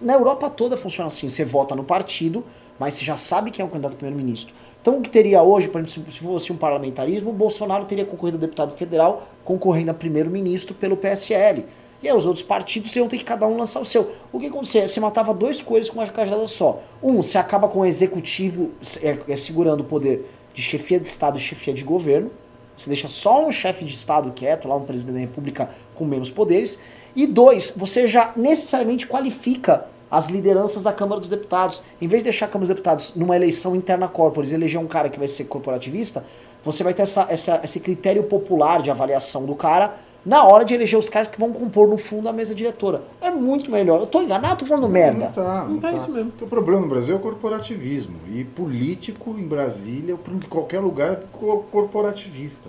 Na 0.00 0.14
Europa 0.14 0.48
toda 0.50 0.76
funciona 0.76 1.08
assim: 1.08 1.28
você 1.28 1.44
vota 1.44 1.76
no 1.76 1.84
partido, 1.84 2.44
mas 2.78 2.94
você 2.94 3.04
já 3.04 3.16
sabe 3.16 3.50
quem 3.50 3.62
é 3.62 3.66
o 3.66 3.70
candidato 3.70 3.96
primeiro-ministro. 3.96 4.52
Então 4.80 4.98
o 4.98 5.02
que 5.02 5.10
teria 5.10 5.42
hoje, 5.42 5.68
por 5.68 5.80
exemplo, 5.82 6.10
se 6.10 6.20
fosse 6.20 6.52
um 6.52 6.56
parlamentarismo, 6.56 7.32
Bolsonaro 7.32 7.84
teria 7.84 8.04
concorrido 8.06 8.38
a 8.38 8.40
deputado 8.40 8.72
federal, 8.74 9.28
concorrendo 9.44 9.90
a 9.90 9.94
primeiro-ministro 9.94 10.74
pelo 10.74 10.96
PSL. 10.96 11.66
E 12.02 12.08
aí 12.08 12.14
os 12.14 12.26
outros 12.26 12.44
partidos 12.44 12.94
iam 12.94 13.08
ter 13.08 13.18
que 13.18 13.24
cada 13.24 13.46
um 13.46 13.56
lançar 13.56 13.80
o 13.80 13.84
seu. 13.84 14.12
O 14.32 14.38
que 14.38 14.46
acontecia? 14.46 14.86
Você 14.86 15.00
matava 15.00 15.34
dois 15.34 15.60
coelhos 15.60 15.90
com 15.90 15.98
uma 15.98 16.06
cajadada 16.06 16.46
só. 16.46 16.80
Um, 17.02 17.20
você 17.22 17.38
acaba 17.38 17.66
com 17.68 17.80
o 17.80 17.84
executivo 17.86 18.70
é, 19.02 19.18
é, 19.28 19.36
segurando 19.36 19.80
o 19.80 19.84
poder 19.84 20.30
de 20.54 20.62
chefia 20.62 21.00
de 21.00 21.08
Estado 21.08 21.36
e 21.36 21.40
chefia 21.40 21.74
de 21.74 21.82
governo. 21.82 22.30
Você 22.76 22.88
deixa 22.88 23.08
só 23.08 23.44
um 23.44 23.50
chefe 23.50 23.84
de 23.84 23.92
Estado 23.92 24.30
quieto, 24.30 24.68
lá 24.68 24.76
um 24.76 24.84
presidente 24.84 25.14
da 25.14 25.20
República 25.20 25.70
com 25.96 26.04
menos 26.04 26.30
poderes. 26.30 26.78
E 27.16 27.26
dois, 27.26 27.74
você 27.76 28.06
já 28.06 28.32
necessariamente 28.36 29.04
qualifica 29.04 29.86
as 30.08 30.28
lideranças 30.28 30.84
da 30.84 30.92
Câmara 30.92 31.18
dos 31.20 31.28
Deputados. 31.28 31.82
Em 32.00 32.06
vez 32.06 32.20
de 32.22 32.30
deixar 32.30 32.46
a 32.46 32.48
Câmara 32.48 32.66
dos 32.68 32.76
Deputados 32.76 33.12
numa 33.16 33.34
eleição 33.34 33.74
interna 33.74 34.06
corporis, 34.06 34.52
eleger 34.52 34.80
um 34.80 34.86
cara 34.86 35.08
que 35.08 35.18
vai 35.18 35.26
ser 35.26 35.44
corporativista, 35.46 36.24
você 36.64 36.84
vai 36.84 36.94
ter 36.94 37.02
essa, 37.02 37.26
essa- 37.28 37.60
esse 37.64 37.80
critério 37.80 38.22
popular 38.22 38.80
de 38.80 38.90
avaliação 38.90 39.44
do 39.44 39.56
cara 39.56 39.96
na 40.26 40.44
hora 40.44 40.64
de 40.64 40.74
eleger 40.74 40.98
os 40.98 41.08
caras 41.08 41.28
que 41.28 41.38
vão 41.38 41.52
compor 41.52 41.88
no 41.88 41.96
fundo 41.96 42.28
a 42.28 42.32
mesa 42.32 42.54
diretora. 42.54 43.02
É 43.20 43.30
muito 43.30 43.70
melhor. 43.70 44.00
Eu 44.00 44.06
tô 44.06 44.20
enganado, 44.20 44.56
tô 44.60 44.66
falando 44.66 44.88
merda. 44.88 45.26
Não 45.26 45.32
tá, 45.32 45.64
não, 45.68 45.78
tá 45.78 45.90
tá 45.90 45.96
isso 45.96 46.10
mesmo. 46.10 46.30
Porque 46.32 46.44
o 46.44 46.48
problema 46.48 46.80
no 46.82 46.88
Brasil 46.88 47.14
é 47.14 47.18
o 47.18 47.20
corporativismo. 47.22 48.16
E 48.30 48.44
político 48.44 49.30
em 49.38 49.46
Brasília, 49.46 50.14
ou 50.14 50.34
em 50.34 50.40
qualquer 50.40 50.80
lugar, 50.80 51.12
é 51.12 51.18
co- 51.32 51.64
corporativista. 51.72 52.68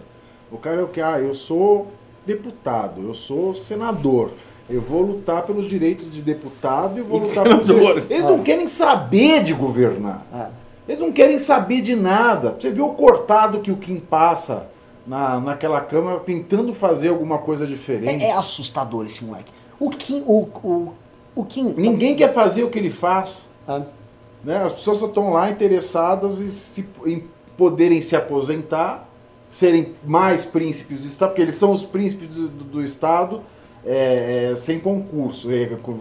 O 0.52 0.58
cara 0.58 0.80
é 0.82 0.84
o 0.84 0.88
que? 0.88 1.02
Ah, 1.02 1.20
eu 1.20 1.34
sou 1.36 1.88
deputado, 2.26 3.02
eu 3.08 3.14
sou 3.14 3.54
senador. 3.56 4.32
Eu 4.70 4.82
vou 4.82 5.02
lutar 5.02 5.42
pelos 5.44 5.68
direitos 5.68 6.12
de 6.12 6.22
deputado 6.22 6.98
e 6.98 7.00
eu 7.00 7.06
vou 7.06 7.20
E 7.20 7.26
lutar 7.26 7.44
pelos 7.44 7.66
senador. 7.66 7.88
direitos. 7.96 8.12
Eles 8.12 8.26
não 8.26 8.40
querem 8.44 8.68
saber 8.68 9.44
de 9.44 9.54
governar. 9.54 10.26
É. 10.34 10.48
Eles 10.88 11.00
não 11.02 11.12
querem 11.12 11.40
saber 11.40 11.82
de 11.82 11.96
nada. 11.96 12.56
Você 12.60 12.70
viu 12.70 12.86
o 12.88 12.94
cortado 12.94 13.60
que 13.60 13.72
o 13.72 13.78
Kim 13.78 14.00
passa 14.00 14.68
na, 15.10 15.40
naquela 15.40 15.82
Câmara 15.82 16.20
tentando 16.20 16.72
fazer 16.72 17.10
alguma 17.10 17.40
coisa 17.40 17.66
diferente. 17.66 18.24
É, 18.24 18.28
é 18.30 18.32
assustador 18.34 19.08
esse 19.08 19.24
moleque. 19.26 19.52
O 19.80 19.90
Kim, 19.90 20.24
o, 20.28 20.48
o 20.64 20.94
O 21.36 21.44
Kim. 21.44 21.74
Ninguém 21.76 22.16
quer 22.16 22.32
fazer 22.32 22.64
o 22.64 22.70
que 22.70 22.78
ele 22.78 22.92
faz. 22.92 23.50
Ah, 23.68 23.82
né? 24.44 24.64
As 24.64 24.72
pessoas 24.72 25.00
só 25.00 25.08
estão 25.08 25.34
lá 25.34 25.50
interessadas 25.50 26.40
em, 26.40 26.48
se- 26.48 26.86
em 27.06 27.24
poderem 27.58 28.00
se 28.02 28.16
aposentar, 28.16 29.10
serem 29.50 29.96
mais 30.06 30.46
príncipes 30.46 31.02
do 31.02 31.08
Estado, 31.08 31.30
porque 31.30 31.42
eles 31.42 31.56
são 31.56 31.72
os 31.72 31.84
príncipes 31.86 32.30
do, 32.36 32.48
do- 32.48 32.64
do 32.66 32.84
Estado 32.84 33.42
é, 33.86 34.52
é, 34.52 34.56
sem 34.56 34.80
concurso, 34.80 35.52
é, 35.52 35.66
com, 35.82 35.98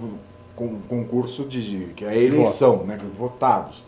com 0.54 0.78
concurso 0.82 1.44
de, 1.44 1.92
que 1.96 2.04
é 2.04 2.08
a 2.10 2.14
eleição, 2.16 2.84
né, 2.84 2.98
votados. 3.16 3.82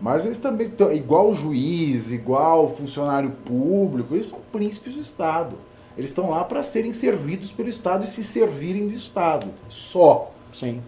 Mas 0.00 0.26
eles 0.26 0.38
também 0.38 0.66
estão, 0.66 0.92
igual 0.92 1.32
juiz, 1.32 2.12
igual 2.12 2.74
funcionário 2.74 3.30
público, 3.30 4.14
eles 4.14 4.26
são 4.26 4.40
príncipes 4.52 4.94
do 4.94 5.00
Estado. 5.00 5.56
Eles 5.96 6.10
estão 6.10 6.30
lá 6.30 6.44
para 6.44 6.62
serem 6.62 6.92
servidos 6.92 7.50
pelo 7.50 7.68
Estado 7.68 8.04
e 8.04 8.06
se 8.06 8.22
servirem 8.22 8.88
do 8.88 8.94
Estado. 8.94 9.48
Só. 9.68 10.30
sim. 10.52 10.82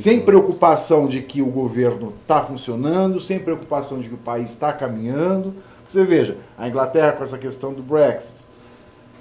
Sem 0.00 0.20
preocupação 0.20 1.06
de 1.06 1.22
que 1.22 1.40
o 1.40 1.46
governo 1.46 2.12
está 2.22 2.42
funcionando, 2.42 3.20
sem 3.20 3.38
preocupação 3.38 4.00
de 4.00 4.08
que 4.08 4.14
o 4.14 4.18
país 4.18 4.50
está 4.50 4.72
caminhando. 4.72 5.54
Você 5.88 6.04
veja, 6.04 6.36
a 6.56 6.68
Inglaterra 6.68 7.12
com 7.12 7.22
essa 7.22 7.38
questão 7.38 7.72
do 7.72 7.82
Brexit. 7.82 8.34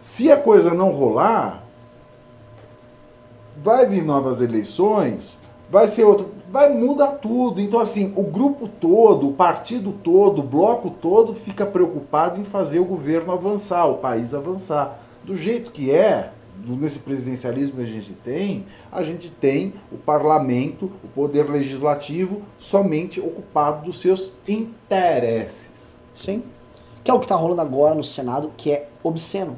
Se 0.01 0.31
a 0.31 0.37
coisa 0.37 0.73
não 0.73 0.89
rolar, 0.89 1.63
vai 3.61 3.85
vir 3.85 4.03
novas 4.03 4.41
eleições, 4.41 5.37
vai 5.69 5.87
ser 5.87 6.05
outro, 6.05 6.31
vai 6.49 6.71
mudar 6.71 7.13
tudo. 7.13 7.61
Então 7.61 7.79
assim, 7.79 8.13
o 8.15 8.23
grupo 8.23 8.67
todo, 8.67 9.29
o 9.29 9.33
partido 9.33 9.91
todo, 10.03 10.39
o 10.39 10.43
bloco 10.43 10.89
todo 10.89 11.33
fica 11.33 11.65
preocupado 11.65 12.39
em 12.39 12.43
fazer 12.43 12.79
o 12.79 12.85
governo 12.85 13.31
avançar, 13.31 13.85
o 13.85 13.95
país 13.95 14.33
avançar. 14.33 14.99
Do 15.23 15.35
jeito 15.35 15.71
que 15.71 15.91
é, 15.91 16.31
nesse 16.65 16.99
presidencialismo 16.99 17.77
que 17.77 17.83
a 17.83 17.85
gente 17.85 18.13
tem, 18.13 18.65
a 18.91 19.03
gente 19.03 19.29
tem 19.29 19.73
o 19.91 19.97
parlamento, 19.97 20.91
o 21.03 21.07
poder 21.07 21.49
legislativo 21.49 22.41
somente 22.57 23.19
ocupado 23.19 23.85
dos 23.85 23.99
seus 23.99 24.33
interesses. 24.47 25.97
Sim. 26.13 26.43
Que 27.03 27.11
é 27.11 27.13
o 27.13 27.19
que 27.19 27.27
tá 27.27 27.35
rolando 27.35 27.61
agora 27.61 27.95
no 27.95 28.03
Senado, 28.03 28.51
que 28.57 28.71
é 28.71 28.89
obsceno. 29.03 29.57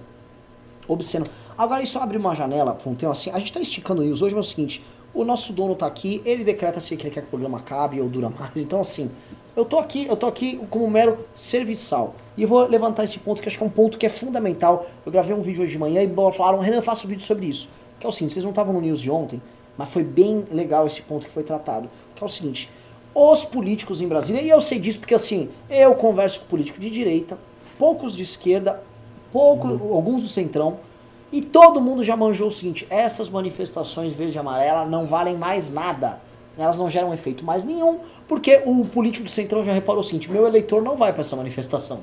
Obsceno. 0.87 1.25
Agora, 1.57 1.83
isso 1.83 1.99
abre 1.99 2.17
uma 2.17 2.33
janela 2.35 2.73
para 2.73 2.89
um 2.89 2.95
tema 2.95 3.11
assim. 3.11 3.31
A 3.31 3.39
gente 3.39 3.53
tá 3.53 3.59
esticando 3.59 4.01
news 4.01 4.21
hoje, 4.21 4.35
mas 4.35 4.45
é 4.45 4.47
o 4.47 4.49
seguinte: 4.49 4.85
o 5.13 5.23
nosso 5.23 5.53
dono 5.53 5.75
tá 5.75 5.85
aqui, 5.85 6.21
ele 6.25 6.43
decreta 6.43 6.79
se 6.79 6.93
ele 6.93 7.01
quer 7.01 7.09
que 7.09 7.19
o 7.19 7.23
programa 7.23 7.57
acabe 7.57 7.99
ou 7.99 8.07
dura 8.07 8.29
mais. 8.29 8.51
Então, 8.55 8.81
assim, 8.81 9.09
eu 9.55 9.65
tô 9.65 9.77
aqui, 9.79 10.05
eu 10.07 10.15
tô 10.15 10.27
aqui 10.27 10.59
como 10.69 10.89
mero 10.89 11.25
serviçal. 11.33 12.15
E 12.37 12.43
eu 12.43 12.47
vou 12.47 12.65
levantar 12.67 13.03
esse 13.03 13.19
ponto 13.19 13.41
que 13.41 13.47
acho 13.47 13.57
que 13.57 13.63
é 13.63 13.65
um 13.65 13.69
ponto 13.69 13.97
que 13.97 14.05
é 14.05 14.09
fundamental. 14.09 14.85
Eu 15.05 15.11
gravei 15.11 15.35
um 15.35 15.41
vídeo 15.41 15.63
hoje 15.63 15.73
de 15.73 15.79
manhã 15.79 16.01
e 16.03 16.33
falaram, 16.33 16.59
Renan, 16.59 16.81
faça 16.81 17.05
um 17.05 17.09
vídeo 17.09 17.23
sobre 17.23 17.47
isso. 17.47 17.69
Que 17.99 18.05
é 18.05 18.09
o 18.09 18.11
seguinte, 18.11 18.33
vocês 18.33 18.45
não 18.45 18.51
estavam 18.51 18.73
no 18.73 18.79
news 18.79 19.01
de 19.01 19.11
ontem, 19.11 19.41
mas 19.77 19.89
foi 19.89 20.03
bem 20.03 20.45
legal 20.51 20.87
esse 20.87 21.01
ponto 21.01 21.25
que 21.25 21.33
foi 21.33 21.43
tratado. 21.43 21.89
Que 22.15 22.23
é 22.23 22.25
o 22.25 22.29
seguinte, 22.29 22.69
os 23.13 23.43
políticos 23.43 24.01
em 24.01 24.07
Brasília, 24.07 24.41
e 24.41 24.49
eu 24.49 24.61
sei 24.61 24.79
disso 24.79 24.99
porque 24.99 25.15
assim, 25.15 25.49
eu 25.69 25.93
converso 25.95 26.41
com 26.41 26.45
político 26.45 26.79
de 26.79 26.89
direita, 26.89 27.37
poucos 27.77 28.15
de 28.15 28.23
esquerda, 28.23 28.81
pouco, 29.31 29.67
alguns 29.67 30.21
do 30.21 30.27
centrão, 30.27 30.79
e 31.31 31.41
todo 31.41 31.79
mundo 31.81 32.03
já 32.03 32.15
manjou 32.15 32.47
o 32.47 32.51
seguinte, 32.51 32.87
essas 32.89 33.29
manifestações 33.29 34.13
verde 34.13 34.35
e 34.35 34.39
amarela 34.39 34.85
não 34.85 35.05
valem 35.05 35.35
mais 35.37 35.69
nada. 35.71 36.19
Elas 36.57 36.77
não 36.79 36.89
geram 36.89 37.13
efeito 37.13 37.45
mais 37.45 37.63
nenhum, 37.63 37.99
porque 38.27 38.61
o 38.65 38.83
político 38.85 39.23
do 39.23 39.29
centrão 39.29 39.63
já 39.63 39.71
reparou 39.71 40.01
o 40.01 40.03
seguinte, 40.03 40.29
meu 40.29 40.45
eleitor 40.45 40.81
não 40.81 40.95
vai 40.97 41.13
para 41.13 41.21
essa 41.21 41.35
manifestação. 41.35 41.99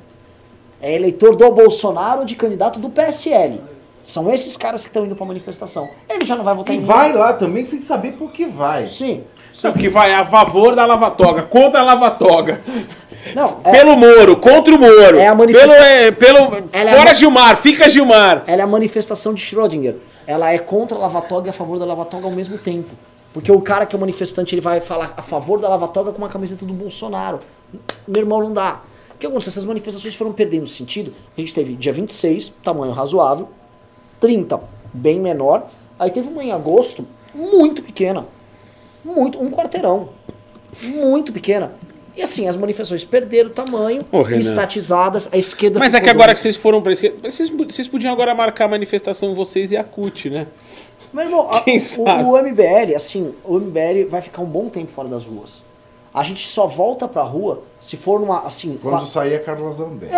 É 0.80 0.94
eleitor 0.94 1.36
do 1.36 1.50
Bolsonaro 1.52 2.20
ou 2.20 2.24
de 2.24 2.36
candidato 2.36 2.78
do 2.78 2.88
PSL. 2.88 3.60
São 4.02 4.30
esses 4.32 4.56
caras 4.56 4.82
que 4.82 4.88
estão 4.88 5.04
indo 5.04 5.16
pra 5.16 5.26
manifestação. 5.26 5.88
Ele 6.08 6.24
já 6.24 6.36
não 6.36 6.44
vai 6.44 6.54
votar 6.54 6.72
E 6.74 6.78
em 6.78 6.80
mim. 6.80 6.86
vai 6.86 7.12
lá 7.12 7.32
também 7.32 7.64
sem 7.64 7.80
saber 7.80 8.12
por 8.12 8.30
que 8.30 8.46
vai. 8.46 8.86
Sim. 8.88 9.24
Sabe 9.52 9.80
que 9.80 9.88
vai 9.88 10.12
a 10.14 10.24
favor 10.24 10.76
da 10.76 10.86
lava-toga, 10.86 11.42
contra 11.42 11.80
a 11.80 11.82
lava-toga. 11.82 12.60
Não, 13.34 13.60
é, 13.64 13.72
Pelo 13.72 13.96
Moro, 13.96 14.36
contra 14.36 14.74
o 14.74 14.78
Moro. 14.78 15.18
É 15.18 15.26
a 15.26 15.34
manifesta- 15.34 15.68
Pelo, 15.68 15.84
é, 15.84 16.10
pelo, 16.10 16.38
Ela 16.72 16.90
é 16.90 16.96
fora 16.96 17.10
a- 17.10 17.14
Gilmar, 17.14 17.56
fica 17.56 17.88
Gilmar. 17.88 18.44
ela 18.46 18.60
é 18.62 18.64
a 18.64 18.66
manifestação 18.66 19.34
de 19.34 19.40
Schrödinger. 19.42 19.96
Ela 20.26 20.52
é 20.52 20.58
contra 20.58 20.96
a 20.96 21.00
lava-toga 21.00 21.48
e 21.48 21.50
a 21.50 21.52
favor 21.52 21.78
da 21.78 21.84
lava-toga 21.84 22.24
ao 22.26 22.32
mesmo 22.32 22.58
tempo. 22.58 22.90
Porque 23.32 23.50
o 23.52 23.60
cara 23.60 23.84
que 23.86 23.94
é 23.94 23.98
manifestante, 23.98 24.54
ele 24.54 24.60
vai 24.62 24.80
falar 24.80 25.12
a 25.16 25.22
favor 25.22 25.60
da 25.60 25.68
lava-toga 25.68 26.10
com 26.12 26.18
uma 26.18 26.28
camiseta 26.28 26.64
do 26.64 26.72
Bolsonaro. 26.72 27.40
Meu 28.08 28.22
irmão, 28.22 28.40
não 28.40 28.52
dá. 28.52 28.80
O 29.14 29.18
que 29.18 29.26
aconteceu? 29.26 29.50
Essas 29.50 29.64
manifestações 29.64 30.14
foram 30.14 30.32
perdendo 30.32 30.66
sentido. 30.66 31.12
A 31.36 31.40
gente 31.40 31.52
teve 31.52 31.74
dia 31.74 31.92
26, 31.92 32.52
tamanho 32.62 32.92
razoável. 32.92 33.48
30, 34.20 34.60
bem 34.92 35.20
menor. 35.20 35.66
Aí 35.98 36.10
teve 36.10 36.28
uma 36.28 36.42
em 36.42 36.52
agosto, 36.52 37.06
muito 37.34 37.82
pequena. 37.82 38.26
Muito, 39.04 39.40
um 39.40 39.50
quarteirão. 39.50 40.08
Muito 40.82 41.32
pequena. 41.32 41.72
E 42.16 42.22
assim, 42.22 42.48
as 42.48 42.56
manifestações 42.56 43.04
perderam 43.04 43.50
tamanho, 43.50 44.00
Renan. 44.10 44.40
estatizadas, 44.40 45.28
a 45.30 45.36
esquerda 45.36 45.78
Mas 45.78 45.92
é 45.94 46.00
que 46.00 46.08
agora 46.08 46.32
que 46.34 46.40
vocês 46.40 46.56
foram 46.56 46.80
pra 46.80 46.92
esquerda, 46.92 47.30
vocês, 47.30 47.50
vocês 47.50 47.86
podiam 47.86 48.12
agora 48.12 48.34
marcar 48.34 48.64
a 48.64 48.68
manifestação 48.68 49.34
vocês 49.34 49.70
e 49.72 49.76
a 49.76 49.84
CUT, 49.84 50.30
né? 50.30 50.46
Meu 51.12 51.24
irmão, 51.24 51.50
a- 51.52 51.60
Quem 51.60 51.76
o, 51.76 51.80
sabe? 51.80 52.24
o 52.24 52.36
MBL, 52.38 52.94
assim, 52.96 53.32
o 53.44 53.58
MBL 53.58 54.08
vai 54.08 54.20
ficar 54.22 54.42
um 54.42 54.46
bom 54.46 54.68
tempo 54.68 54.90
fora 54.90 55.08
das 55.08 55.26
ruas. 55.26 55.62
A 56.12 56.22
gente 56.22 56.48
só 56.48 56.66
volta 56.66 57.06
pra 57.06 57.22
rua 57.22 57.62
se 57.78 57.94
for 57.98 58.18
numa, 58.18 58.40
assim... 58.46 58.78
Quando 58.80 58.94
uma- 58.94 59.04
sair 59.04 59.34
a 59.34 59.38
Carla 59.38 59.70
Zambelli. 59.70 60.10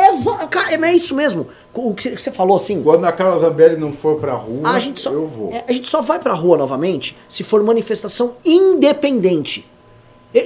Cara, 0.48 0.72
é 0.86 0.92
isso 0.94 1.12
mesmo. 1.16 1.48
O 1.74 1.92
que 1.92 2.04
você- 2.04 2.10
que 2.12 2.22
você 2.22 2.30
falou, 2.30 2.56
assim... 2.56 2.80
Quando 2.80 3.04
a 3.04 3.10
Carla 3.10 3.36
Zambelli 3.36 3.76
não 3.76 3.92
for 3.92 4.20
pra 4.20 4.34
rua, 4.34 4.68
A 4.70 4.78
gente, 4.78 5.00
só, 5.00 5.10
eu 5.10 5.26
vou. 5.26 5.52
é, 5.52 5.64
a 5.66 5.72
gente 5.72 5.88
só 5.88 6.00
vai 6.00 6.20
pra 6.20 6.32
rua 6.34 6.56
novamente 6.56 7.16
se 7.28 7.42
for 7.42 7.60
manifestação 7.64 8.36
independente. 8.44 9.68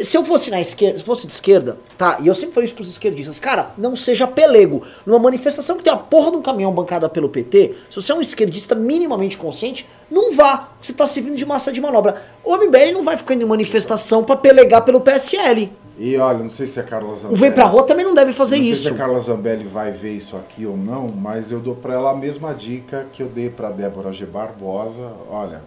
Se 0.04 0.16
eu 0.16 0.24
fosse 0.24 0.48
na 0.48 0.60
esquerda, 0.60 0.98
se 0.98 1.04
fosse 1.04 1.26
de 1.26 1.32
esquerda, 1.32 1.76
tá? 1.98 2.18
E 2.20 2.28
eu 2.28 2.34
sempre 2.36 2.54
falei 2.54 2.66
isso 2.66 2.74
pros 2.74 2.88
esquerdistas, 2.88 3.40
cara, 3.40 3.72
não 3.76 3.96
seja 3.96 4.28
pelego. 4.28 4.82
Numa 5.04 5.18
manifestação 5.18 5.76
que 5.76 5.82
tem 5.82 5.92
a 5.92 5.96
porra 5.96 6.30
de 6.30 6.36
um 6.36 6.42
caminhão 6.42 6.72
bancada 6.72 7.08
pelo 7.08 7.28
PT, 7.28 7.74
se 7.90 7.96
você 8.00 8.12
é 8.12 8.14
um 8.14 8.20
esquerdista 8.20 8.76
minimamente 8.76 9.36
consciente, 9.36 9.84
não 10.08 10.32
vá. 10.36 10.68
Você 10.80 10.92
tá 10.92 11.04
servindo 11.04 11.36
de 11.36 11.44
massa 11.44 11.72
de 11.72 11.80
manobra. 11.80 12.22
O 12.44 12.56
MBL 12.56 12.92
não 12.92 13.02
vai 13.02 13.16
ficar 13.16 13.34
indo 13.34 13.44
em 13.44 13.48
manifestação 13.48 14.22
pra 14.22 14.36
pelegar 14.36 14.84
pelo 14.84 15.00
PSL. 15.00 15.72
E 15.98 16.16
olha, 16.16 16.38
não 16.38 16.50
sei 16.50 16.66
se 16.66 16.78
a 16.80 16.84
Carla 16.84 17.12
O 17.12 17.16
Zambelli. 17.16 17.40
Vem 17.40 17.52
Pra 17.52 17.64
Rua 17.64 17.82
também 17.82 18.04
não 18.04 18.14
deve 18.14 18.32
fazer 18.32 18.56
não 18.56 18.62
sei 18.62 18.72
isso. 18.72 18.82
se 18.84 18.88
a 18.88 18.94
Carla 18.94 19.18
Zambelli 19.18 19.64
vai 19.64 19.90
ver 19.90 20.14
isso 20.16 20.36
aqui 20.36 20.64
ou 20.64 20.76
não, 20.76 21.08
mas 21.08 21.50
eu 21.50 21.60
dou 21.60 21.74
pra 21.74 21.94
ela 21.94 22.10
a 22.12 22.14
mesma 22.16 22.54
dica 22.54 23.06
que 23.12 23.22
eu 23.22 23.28
dei 23.28 23.50
pra 23.50 23.70
Débora 23.70 24.12
G. 24.12 24.24
Barbosa. 24.24 25.12
Olha, 25.28 25.62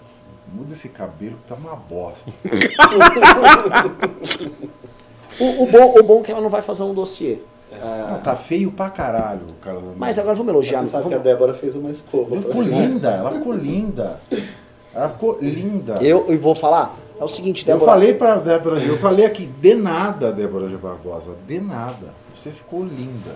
muda 0.56 0.74
esse 0.74 0.90
cabelo 0.90 1.36
que 1.38 1.48
tá 1.48 1.56
uma 1.56 1.76
bosta. 1.76 2.32
O, 5.40 5.64
o 5.64 5.68
bom, 5.68 5.96
o 6.00 6.04
bom 6.04 6.20
é 6.22 6.24
que 6.24 6.32
ela 6.32 6.40
não 6.40 6.50
vai 6.50 6.62
fazer 6.62 6.84
um 6.84 6.94
dossiê. 6.94 7.40
Não, 8.10 8.20
tá 8.20 8.38
feio 8.38 8.72
pra 8.72 8.90
caralho, 8.90 9.42
Zambelli. 9.62 9.96
Mas 9.98 10.18
agora 10.18 10.34
vamos 10.34 10.50
elogiar. 10.54 10.80
Você 10.80 10.88
sabe 10.92 11.04
que 11.04 11.10
vamos- 11.10 11.20
a 11.20 11.30
Débora 11.30 11.54
fez 11.54 11.76
uma 11.76 11.92
escova. 11.92 12.34
Ela 12.36 12.42
ficou 12.42 12.62
linda, 12.62 13.10
ela 13.12 13.32
ficou 13.34 13.52
linda. 13.52 14.22
Ela 14.94 15.10
ficou 15.10 15.38
linda. 15.42 15.96
Eu, 16.02 16.26
eu 16.30 16.40
vou 16.40 16.56
falar, 16.56 16.96
é 17.20 17.24
o 17.24 17.28
seguinte, 17.28 17.68
Eu 17.68 17.74
Débora. 17.74 17.92
falei 17.92 18.14
pra 18.14 18.38
Débora. 18.38 18.80
Eu 18.80 18.98
falei 18.98 19.26
aqui, 19.26 19.46
de 19.46 19.76
nada, 19.76 20.32
Débora 20.32 20.70
G. 20.70 20.78
Barbosa. 20.78 21.32
De 21.46 21.60
nada. 21.60 22.14
Você 22.34 22.50
ficou 22.52 22.86
linda. 22.86 23.32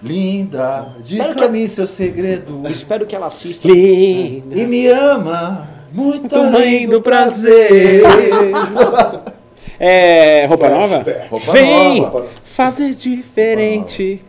Linda. 0.00 0.94
Diz 1.00 1.12
Espero 1.18 1.34
pra 1.34 1.46
que- 1.46 1.52
mim 1.52 1.66
seu 1.66 1.88
segredo. 1.88 2.62
Espero 2.70 3.04
que 3.04 3.16
ela 3.16 3.26
assista. 3.26 3.66
E 3.66 4.42
me 4.68 4.86
ama. 4.86 5.68
Muito 5.92 6.34
além 6.36 6.88
do 6.88 7.00
prazer. 7.02 8.02
É. 9.82 10.44
Roupa 10.44 10.68
nova? 10.68 11.02
Roupa 11.30 11.52
Vem 11.52 12.02
nova. 12.02 12.26
fazer 12.44 12.94
diferente. 12.94 14.22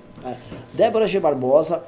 Débora 0.71 1.05
G. 1.05 1.19
Barbosa 1.19 1.83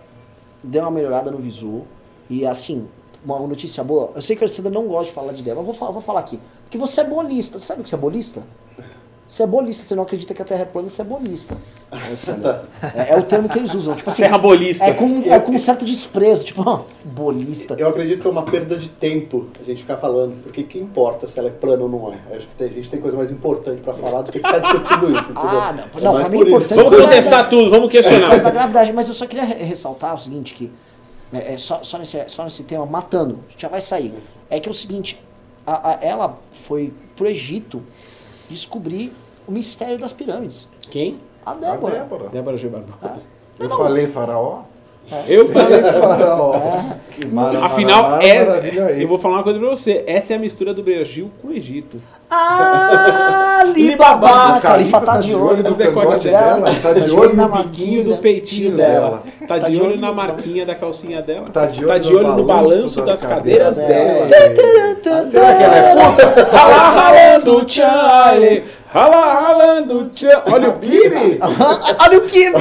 deu 0.61 0.81
uma 0.81 0.91
melhorada 0.91 1.31
no 1.31 1.37
visu. 1.37 1.83
E 2.29 2.45
assim, 2.45 2.89
uma 3.25 3.39
notícia 3.39 3.81
boa. 3.81 4.11
Eu 4.15 4.21
sei 4.21 4.35
que 4.35 4.43
a 4.43 4.47
Alessandra 4.47 4.69
não 4.69 4.85
gosta 4.85 5.05
de 5.05 5.11
falar 5.13 5.31
de 5.31 5.41
Débora, 5.41 5.63
vou 5.63 5.73
falar, 5.73 5.91
vou 5.91 6.01
falar 6.01 6.19
aqui. 6.19 6.37
Porque 6.65 6.77
você 6.77 6.99
é 6.99 7.03
bolista. 7.05 7.57
Sabe 7.57 7.79
o 7.79 7.83
que 7.85 7.89
você 7.89 7.95
é 7.95 7.97
bolista? 7.97 8.43
Você 9.27 9.41
é 9.43 9.47
bolista, 9.47 9.83
você 9.87 9.95
não 9.95 10.03
acredita 10.03 10.33
que 10.33 10.41
a 10.41 10.45
Terra 10.45 10.61
é 10.61 10.65
plana, 10.65 10.89
você 10.89 11.01
é 11.01 11.05
bolista. 11.05 11.57
Alessandra. 11.91 12.65
É, 12.95 13.13
é 13.13 13.17
o 13.17 13.23
termo 13.23 13.47
que 13.49 13.57
eles 13.57 13.73
usam. 13.73 13.95
Tipo 13.95 14.09
assim, 14.09 14.21
Terra 14.23 14.37
bolista. 14.37 14.85
É 14.85 14.93
com, 14.93 15.21
é 15.25 15.39
com 15.39 15.51
um 15.53 15.59
certo 15.59 15.85
desprezo, 15.85 16.43
tipo, 16.45 16.61
ó, 16.67 16.81
bolista. 17.03 17.75
Eu 17.79 17.87
acredito 17.87 18.21
que 18.21 18.27
é 18.27 18.29
uma 18.29 18.43
perda 18.43 18.77
de 18.77 18.89
tempo 18.89 19.47
a 19.59 19.63
gente 19.63 19.81
ficar 19.81 19.97
falando, 19.97 20.43
porque 20.43 20.63
que 20.63 20.77
importa 20.77 21.25
se 21.25 21.39
ela 21.39 21.47
é 21.47 21.51
plana 21.51 21.81
ou 21.83 21.89
não 21.89 22.13
é? 22.13 22.35
Acho 22.35 22.47
que 22.47 22.55
tem- 22.55 22.67
a 22.67 22.71
gente 22.73 22.91
tem 22.91 22.99
coisa 23.01 23.15
mais 23.17 23.31
importante 23.31 23.81
pra 23.81 23.93
falar 23.93 24.21
do 24.23 24.31
que 24.31 24.37
ficar 24.39 24.59
discutindo 24.59 25.11
isso, 25.11 25.31
entendeu? 25.31 25.41
Ah, 25.49 25.71
não, 25.73 25.83
É 25.83 26.03
não, 26.03 26.13
pra 26.19 26.29
mim 26.29 26.37
por 26.37 26.45
é 26.45 26.49
importante. 26.49 26.75
Vamos 26.75 26.97
contestar 27.01 27.49
tudo, 27.49 27.69
vamos 27.71 27.87
Por 27.91 27.93
causa 28.01 28.09
da 28.19 28.19
questionar. 28.19 28.51
gravidade, 28.51 28.93
mas 28.93 29.07
eu 29.07 29.13
só 29.13 29.25
queria 29.25 29.45
re- 29.45 29.63
ressaltar 29.63 30.13
o 30.13 30.17
seguinte, 30.17 30.53
que 30.53 30.71
é, 31.33 31.53
é 31.53 31.57
só, 31.57 31.81
só, 31.81 31.97
nesse, 31.97 32.21
só 32.27 32.43
nesse 32.43 32.63
tema, 32.63 32.85
matando, 32.85 33.39
a 33.47 33.51
gente 33.51 33.61
já 33.61 33.69
vai 33.69 33.81
sair. 33.81 34.13
É 34.49 34.59
que 34.59 34.67
é 34.67 34.71
o 34.71 34.73
seguinte, 34.75 35.19
a- 35.65 35.91
a- 35.91 35.99
ela 36.01 36.37
foi 36.51 36.93
pro 37.15 37.25
Egito 37.27 37.81
descobrir 38.53 39.13
o 39.47 39.51
mistério 39.51 39.99
das 39.99 40.13
pirâmides. 40.13 40.67
Quem? 40.89 41.19
A 41.45 41.51
A 41.51 41.53
Débora. 41.55 41.99
Débora. 41.99 42.29
Débora 42.29 42.57
G. 42.57 42.69
Barbosa. 42.69 43.27
Eu 43.59 43.69
falei 43.69 44.07
faraó? 44.07 44.63
Eu 45.27 45.47
falei. 45.49 45.83
Faraó. 45.83 46.53
Que 47.11 47.27
mara- 47.27 47.65
Afinal, 47.65 48.03
mara- 48.09 48.25
é, 48.25 48.97
eu 48.99 49.07
vou 49.07 49.17
falar 49.19 49.35
uma 49.35 49.43
coisa 49.43 49.59
pra 49.59 49.69
você. 49.69 50.03
Essa 50.07 50.33
é 50.33 50.35
a 50.35 50.39
mistura 50.39 50.73
do 50.73 50.81
Brasil 50.81 51.29
com 51.41 51.49
o 51.49 51.53
Egito. 51.53 52.01
Ah, 52.31 53.57
Alibaba. 53.61 54.57
O 54.57 54.61
Califa 54.61 55.01
tá 55.01 55.17
de 55.17 55.35
olho 55.35 55.61
no 55.63 55.75
decote 55.75 56.27
dela, 56.29 56.61
dela, 56.61 56.75
tá 56.81 56.93
de 56.93 57.11
olho 57.11 57.35
no 57.35 57.49
marquinha 57.49 57.63
biquinho 57.63 58.03
do 58.05 58.09
da- 58.11 58.17
peitinho 58.17 58.71
dela. 58.75 59.23
Tá 59.47 59.59
de 59.59 59.79
olho 59.79 59.99
na 59.99 60.11
marquinha 60.11 60.65
da 60.65 60.73
calcinha 60.73 61.21
dela. 61.21 61.47
Tá 61.53 61.65
de 61.67 61.85
olho 61.85 62.27
no 62.29 62.37
no 62.37 62.43
balanço 62.45 62.99
das 63.01 63.21
das 63.21 63.25
cadeiras 63.25 63.77
cadeiras 63.77 64.27
dela. 64.29 65.23
Será 65.25 65.53
que 65.55 65.63
ela 65.63 65.77
é 65.77 65.95
puta? 66.11 66.43
Rala 66.51 66.89
ralando 66.89 67.63
Charlie, 67.69 68.63
rala 68.93 69.33
ralando. 69.41 70.11
Olha 70.51 70.69
o 70.69 70.73
Bibi. 70.73 71.39
Olha 71.41 72.17
o 72.17 72.21
Kimi! 72.21 72.53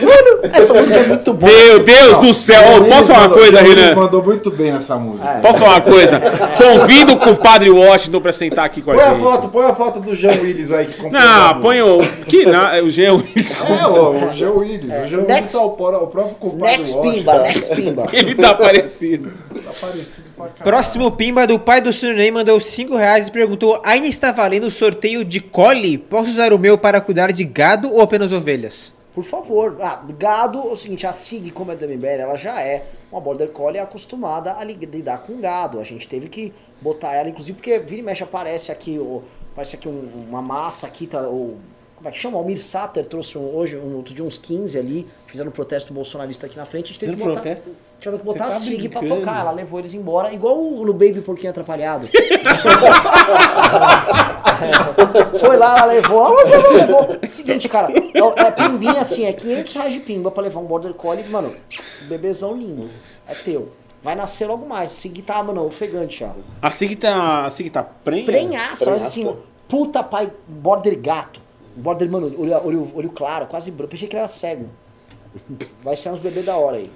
Mano, 0.00 0.40
essa 0.52 0.74
música 0.74 0.98
é 0.98 1.06
muito 1.06 1.32
boa. 1.32 1.52
Meu 1.52 1.80
Deus 1.84 2.18
do 2.18 2.34
céu. 2.34 2.78
Luiz 2.80 2.94
posso 2.94 3.12
falar 3.12 3.26
uma 3.28 3.34
coisa, 3.36 3.60
Renan? 3.60 3.94
mandou 3.94 4.22
muito 4.22 4.50
bem 4.50 4.72
nessa 4.72 4.96
música. 4.96 5.28
Posso 5.42 5.58
falar 5.58 5.72
uma 5.72 5.80
coisa? 5.80 6.20
Convido 6.56 7.12
o 7.14 7.18
compadre 7.18 7.70
Washington 7.70 8.20
pra 8.20 8.32
sentar 8.32 8.64
aqui 8.64 8.82
com 8.82 8.90
a 8.90 8.94
Põe 8.94 9.04
a 9.04 9.10
gente. 9.10 9.22
foto, 9.22 9.48
põe 9.48 9.66
a 9.66 9.74
foto 9.74 10.00
do 10.00 10.14
Jean 10.14 10.40
Willis 10.40 10.72
aí 10.72 10.86
que 10.86 10.94
comprou. 10.94 11.20
Não, 11.20 11.60
põe 11.60 11.82
o. 11.82 11.98
Que 12.26 12.44
não, 12.46 12.68
é 12.68 12.82
o 12.82 12.90
Jean 12.90 13.14
Willis. 13.14 13.54
É, 13.54 13.86
o, 13.86 14.30
o 14.30 14.34
Jean 14.34 14.50
Willis. 14.52 14.84
O 14.84 15.06
Jean 15.06 15.18
Willis 15.18 15.26
Next- 15.28 15.52
tá 15.52 15.62
o, 15.64 15.70
próprio 15.70 16.34
compadre 16.40 16.78
Next 16.78 16.96
Washington. 16.96 17.12
Pimba, 17.18 17.38
Next 17.42 17.74
Pimba. 17.76 18.06
Ele 18.12 18.34
tá 18.34 18.54
parecido. 18.54 19.32
Tá 19.54 19.70
parecido 19.80 20.28
pra 20.36 20.46
caralho. 20.46 20.64
Próximo 20.64 21.10
pimba 21.12 21.46
do 21.46 21.58
pai 21.58 21.80
do 21.80 21.92
Sunday 21.92 22.30
mandou 22.30 22.60
5 22.60 22.96
reais 22.96 23.28
e 23.28 23.30
perguntou: 23.30 23.80
ainda 23.84 24.06
está 24.08 24.32
valendo 24.40 24.70
sorteio 24.70 25.24
de 25.24 25.38
cole? 25.40 25.98
Posso 25.98 26.30
usar 26.30 26.52
o 26.52 26.58
meu 26.58 26.78
para 26.78 27.00
cuidar 27.00 27.30
de 27.32 27.44
gado 27.44 27.92
ou 27.92 28.00
apenas 28.00 28.32
ovelhas? 28.32 28.92
Por 29.14 29.22
favor. 29.24 29.76
Ah, 29.82 30.00
gado, 30.18 30.58
é 30.60 30.72
o 30.72 30.76
seguinte, 30.76 31.06
a 31.06 31.12
SIG, 31.12 31.50
como 31.50 31.72
é 31.72 31.76
do 31.76 31.84
MBL, 31.84 32.06
ela 32.22 32.36
já 32.36 32.60
é 32.62 32.84
uma 33.12 33.20
Border 33.20 33.48
Collie 33.48 33.78
acostumada 33.78 34.54
a 34.54 34.64
li- 34.64 34.74
lidar 34.80 35.18
com 35.18 35.40
gado. 35.40 35.78
A 35.78 35.84
gente 35.84 36.08
teve 36.08 36.28
que 36.28 36.52
botar 36.80 37.14
ela, 37.14 37.28
inclusive, 37.28 37.54
porque 37.56 37.78
vira 37.80 38.00
e 38.00 38.02
mexe 38.04 38.22
aparece 38.22 38.72
aqui, 38.72 38.98
o, 38.98 39.22
parece 39.54 39.76
aqui 39.76 39.88
um- 39.88 40.24
uma 40.28 40.40
massa 40.40 40.86
aqui, 40.86 41.06
tá, 41.06 41.20
o, 41.28 41.58
como 42.00 42.08
é 42.08 42.12
que 42.12 42.18
chama? 42.18 42.38
O 42.38 42.40
Almir 42.40 42.58
Sater 42.58 43.04
trouxe 43.04 43.36
um- 43.36 43.54
hoje, 43.54 43.76
um, 43.76 43.96
outro 43.96 44.14
dia 44.14 44.24
uns 44.24 44.38
15 44.38 44.78
ali, 44.78 45.06
fizeram 45.26 45.50
um 45.50 45.52
protesto 45.52 45.92
bolsonarista 45.92 46.46
aqui 46.46 46.56
na 46.56 46.64
frente, 46.64 46.84
a 46.84 46.86
gente 46.88 47.00
teve 47.00 47.12
que 47.12 47.18
botar... 47.18 47.32
protesto? 47.42 47.70
Tivemos 48.00 48.20
que 48.22 48.26
botar 48.26 48.50
Você 48.50 48.50
a 48.50 48.54
tá 48.54 48.60
SIG 48.78 48.88
pra 48.88 49.02
tocar, 49.02 49.40
ela 49.40 49.50
levou 49.50 49.78
eles 49.78 49.92
embora, 49.92 50.32
igual 50.32 50.58
o, 50.58 50.82
no 50.86 50.94
Baby 50.94 51.20
Porquinho 51.20 51.50
Atrapalhado. 51.50 52.08
Foi 55.38 55.56
lá, 55.58 55.76
ela 55.76 55.84
levou, 55.92 56.40
ela 56.40 56.68
levou. 56.70 57.18
Seguinte, 57.28 57.68
cara, 57.68 57.92
é, 57.92 58.42
é 58.46 58.50
pimbinha 58.50 59.02
assim, 59.02 59.26
é 59.26 59.34
500 59.34 59.74
reais 59.74 59.92
de 59.92 60.00
pimba 60.00 60.30
pra 60.30 60.42
levar 60.42 60.60
um 60.60 60.64
Border 60.64 60.94
Collie, 60.94 61.28
mano, 61.28 61.54
bebezão 62.08 62.56
lindo, 62.56 62.88
é 63.28 63.34
teu. 63.34 63.72
Vai 64.02 64.14
nascer 64.14 64.46
logo 64.46 64.66
mais, 64.66 64.90
Sig 64.92 65.20
tá, 65.20 65.42
mano, 65.42 65.66
ofegante 65.66 66.20
já. 66.20 66.32
A 66.62 66.70
Sig 66.70 66.96
tá. 66.96 67.44
A 67.44 67.50
Sig 67.50 67.68
tá 67.68 67.82
prenha? 67.82 68.24
Prenhaça, 68.24 68.70
mas 68.70 68.84
Prenhaça. 69.02 69.06
assim, 69.06 69.36
puta 69.68 70.02
pai, 70.02 70.32
Border 70.48 70.98
gato. 70.98 71.38
Border, 71.76 72.10
mano, 72.10 72.26
olho, 72.38 72.66
olho, 72.66 72.92
olho 72.94 73.10
claro, 73.10 73.46
quase 73.46 73.70
branco, 73.70 73.92
pensei 73.92 74.08
que 74.08 74.14
ele 74.14 74.20
era 74.20 74.28
cego. 74.28 74.68
Vai 75.82 75.96
ser 75.96 76.10
uns 76.10 76.18
bebês 76.18 76.46
da 76.46 76.56
hora 76.56 76.78
aí. 76.78 76.90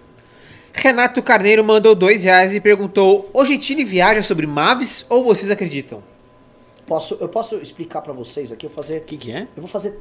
Renato 0.72 1.22
Carneiro 1.22 1.62
mandou 1.62 1.94
2 1.94 2.24
reais 2.24 2.54
e 2.54 2.60
perguntou: 2.60 3.30
O 3.32 3.44
Gentili 3.44 3.84
viaja 3.84 4.22
sobre 4.22 4.46
Maves 4.46 5.06
ou 5.08 5.24
vocês 5.24 5.50
acreditam? 5.50 6.02
Posso, 6.86 7.16
eu 7.20 7.28
posso 7.28 7.56
explicar 7.56 8.02
pra 8.02 8.12
vocês 8.12 8.52
aqui, 8.52 8.66
eu 8.66 8.70
vou 8.70 8.76
fazer 8.76 8.98
O 8.98 9.04
que, 9.04 9.16
que 9.16 9.32
é? 9.32 9.42
Eu 9.56 9.62
vou 9.62 9.68
fazer 9.68 9.98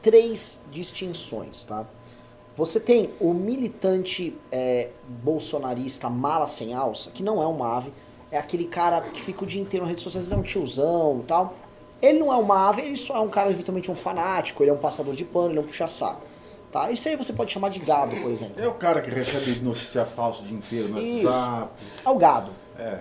três 0.00 0.60
distinções, 0.70 1.64
tá? 1.64 1.84
Você 2.56 2.80
tem 2.80 3.10
o 3.20 3.34
militante 3.34 4.34
é, 4.50 4.88
bolsonarista 5.06 6.08
mala 6.08 6.46
sem 6.46 6.72
alça, 6.72 7.10
que 7.10 7.22
não 7.22 7.42
é 7.42 7.46
uma 7.46 7.76
ave, 7.76 7.92
é 8.30 8.38
aquele 8.38 8.64
cara 8.64 9.02
que 9.02 9.20
fica 9.20 9.44
o 9.44 9.46
dia 9.46 9.60
inteiro 9.60 9.84
nas 9.84 9.90
redes 9.90 10.04
sociais, 10.04 10.32
é 10.32 10.36
um 10.36 10.42
tiozão 10.42 11.20
e 11.22 11.26
tal. 11.26 11.54
Ele 12.00 12.18
não 12.18 12.32
é 12.32 12.36
uma 12.36 12.68
ave, 12.68 12.82
ele 12.82 12.96
só 12.96 13.16
é 13.16 13.20
um 13.20 13.28
cara 13.28 13.50
eventualmente 13.50 13.90
um 13.90 13.96
fanático, 13.96 14.62
ele 14.62 14.70
é 14.70 14.74
um 14.74 14.78
passador 14.78 15.14
de 15.14 15.24
pano, 15.24 15.50
ele 15.50 15.58
é 15.58 15.62
um 15.62 15.66
puxa-saco. 15.66 16.22
Tá? 16.70 16.90
Isso 16.90 17.08
aí 17.08 17.16
você 17.16 17.32
pode 17.32 17.52
chamar 17.52 17.70
de 17.70 17.78
gado, 17.78 18.14
por 18.20 18.30
exemplo. 18.30 18.62
É 18.62 18.68
o 18.68 18.74
cara 18.74 19.00
que 19.00 19.10
recebe 19.10 19.60
notícia 19.60 20.04
falsa 20.04 20.42
o 20.42 20.44
dia 20.44 20.56
inteiro 20.56 20.88
no 20.88 21.00
Isso. 21.00 21.26
WhatsApp. 21.26 21.70
É 22.04 22.10
o 22.10 22.16
gado. 22.16 22.50
É. 22.78 23.00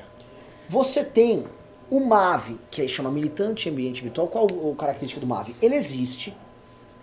Você 0.69 1.03
tem 1.03 1.43
o 1.89 1.99
MAVE, 1.99 2.57
que 2.71 2.81
aí 2.81 2.89
chama 2.89 3.11
Militante 3.11 3.69
Ambiente 3.69 4.01
Virtual. 4.01 4.27
Qual 4.27 4.45
a 4.45 4.75
característica 4.75 5.19
do 5.19 5.27
MAVE? 5.27 5.55
Ele 5.61 5.75
existe, 5.75 6.35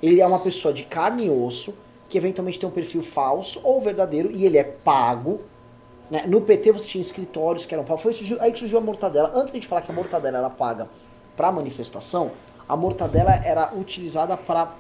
ele 0.03 0.21
é 0.21 0.27
uma 0.27 0.39
pessoa 0.39 0.73
de 0.73 0.85
carne 0.85 1.27
e 1.27 1.31
osso, 1.31 1.75
que 2.09 2.17
eventualmente 2.17 2.59
tem 2.59 2.69
um 2.69 2.73
perfil 2.73 3.03
falso 3.03 3.61
ou 3.63 3.81
verdadeiro, 3.81 4.31
e 4.31 4.45
ele 4.45 4.57
é 4.59 4.65
pago. 4.65 5.41
né? 6.11 6.25
No 6.27 6.41
PT 6.41 6.73
você 6.73 6.87
tinha 6.87 7.03
escritórios 7.03 7.67
que 7.67 7.75
eram 7.75 7.85
pagos. 7.85 8.03
Foi 8.03 8.13
aí 8.41 8.53
que 8.53 8.59
surgiu 8.59 8.79
a 8.79 8.81
mortadela. 8.81 9.31
Antes 9.35 9.53
de 9.53 9.67
falar 9.67 9.83
que 9.83 9.91
a 9.91 9.95
mortadela 9.95 10.39
era 10.39 10.51
paga 10.51 10.89
para 11.37 11.53
manifestação, 11.53 12.33
a 12.69 12.77
mortadela 12.77 13.33
era 13.45 13.73
utilizada 13.75 14.37
para 14.37 14.75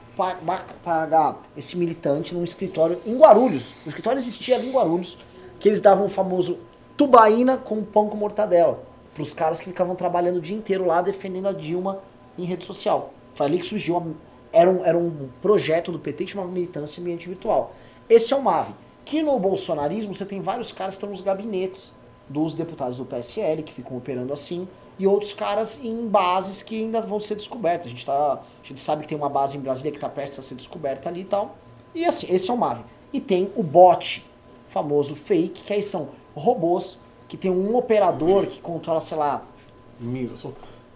pagar 0.85 1.43
esse 1.57 1.77
militante 1.77 2.35
num 2.35 2.45
escritório 2.45 3.01
em 3.05 3.17
Guarulhos. 3.17 3.75
O 3.85 3.89
escritório 3.89 4.19
existia 4.19 4.57
ali 4.57 4.69
em 4.69 4.73
Guarulhos, 4.73 5.19
que 5.59 5.69
eles 5.69 5.81
davam 5.81 6.07
o 6.07 6.09
famoso 6.09 6.59
tubaína 6.97 7.57
com 7.57 7.83
pão 7.83 8.09
com 8.09 8.17
mortadela 8.17 8.93
para 9.15 9.23
os 9.23 9.33
caras 9.33 9.61
que 9.61 9.67
ficavam 9.67 9.95
trabalhando 9.95 10.37
o 10.37 10.41
dia 10.41 10.57
inteiro 10.57 10.87
lá 10.87 11.03
defendendo 11.03 11.49
a 11.49 11.53
Dilma 11.53 12.01
em 12.39 12.45
rede 12.45 12.65
social. 12.65 13.13
Foi 13.35 13.47
ali 13.47 13.59
que 13.59 13.67
surgiu, 13.67 14.15
era, 14.53 14.71
um, 14.71 14.85
era 14.85 14.97
um 14.97 15.29
projeto 15.41 15.93
do 15.93 15.99
PT 15.99 16.25
que 16.25 16.31
chamava 16.33 16.51
Militância 16.51 17.01
Ambiente 17.01 17.29
Virtual. 17.29 17.75
Esse 18.09 18.33
é 18.33 18.37
o 18.37 18.43
MAVE. 18.43 18.75
Que 19.05 19.23
no 19.23 19.39
bolsonarismo 19.39 20.15
você 20.15 20.25
tem 20.25 20.41
vários 20.41 20.73
caras 20.73 20.95
que 20.95 20.99
estão 20.99 21.11
nos 21.11 21.21
gabinetes 21.21 21.93
dos 22.29 22.55
deputados 22.55 22.99
do 22.99 23.05
PSL, 23.05 23.63
que 23.63 23.73
ficam 23.73 23.97
operando 23.97 24.33
assim, 24.33 24.69
e 24.99 25.07
outros 25.07 25.33
caras 25.33 25.79
em 25.83 26.07
bases 26.07 26.63
que 26.63 26.77
ainda 26.81 27.01
vão 27.01 27.19
ser 27.21 27.35
descobertas. 27.35 27.87
A 27.87 27.91
gente, 27.91 28.05
tá, 28.07 28.15
a 28.35 28.67
gente 28.67 28.81
sabe 28.81 29.03
que 29.03 29.09
tem 29.09 29.17
uma 29.19 29.29
base 29.29 29.57
em 29.57 29.61
Brasília 29.61 29.91
que 29.91 29.97
está 29.97 30.09
prestes 30.09 30.39
a 30.39 30.43
ser 30.43 30.55
descoberta 30.55 31.09
ali 31.09 31.21
e 31.21 31.25
tal. 31.25 31.57
E 31.95 32.05
assim, 32.05 32.27
esse 32.33 32.51
é 32.51 32.53
o 32.53 32.57
MAVE. 32.57 32.85
E 33.13 33.21
tem 33.21 33.51
o 33.57 33.63
bot, 33.63 34.25
famoso 34.69 35.15
fake, 35.15 35.63
que 35.63 35.73
aí 35.73 35.83
são 35.83 36.09
robôs 36.35 36.99
que 37.29 37.37
tem 37.37 37.51
um 37.51 37.75
operador 37.77 38.47
que 38.47 38.61
controla, 38.61 39.01
sei 39.01 39.17
lá, 39.19 39.43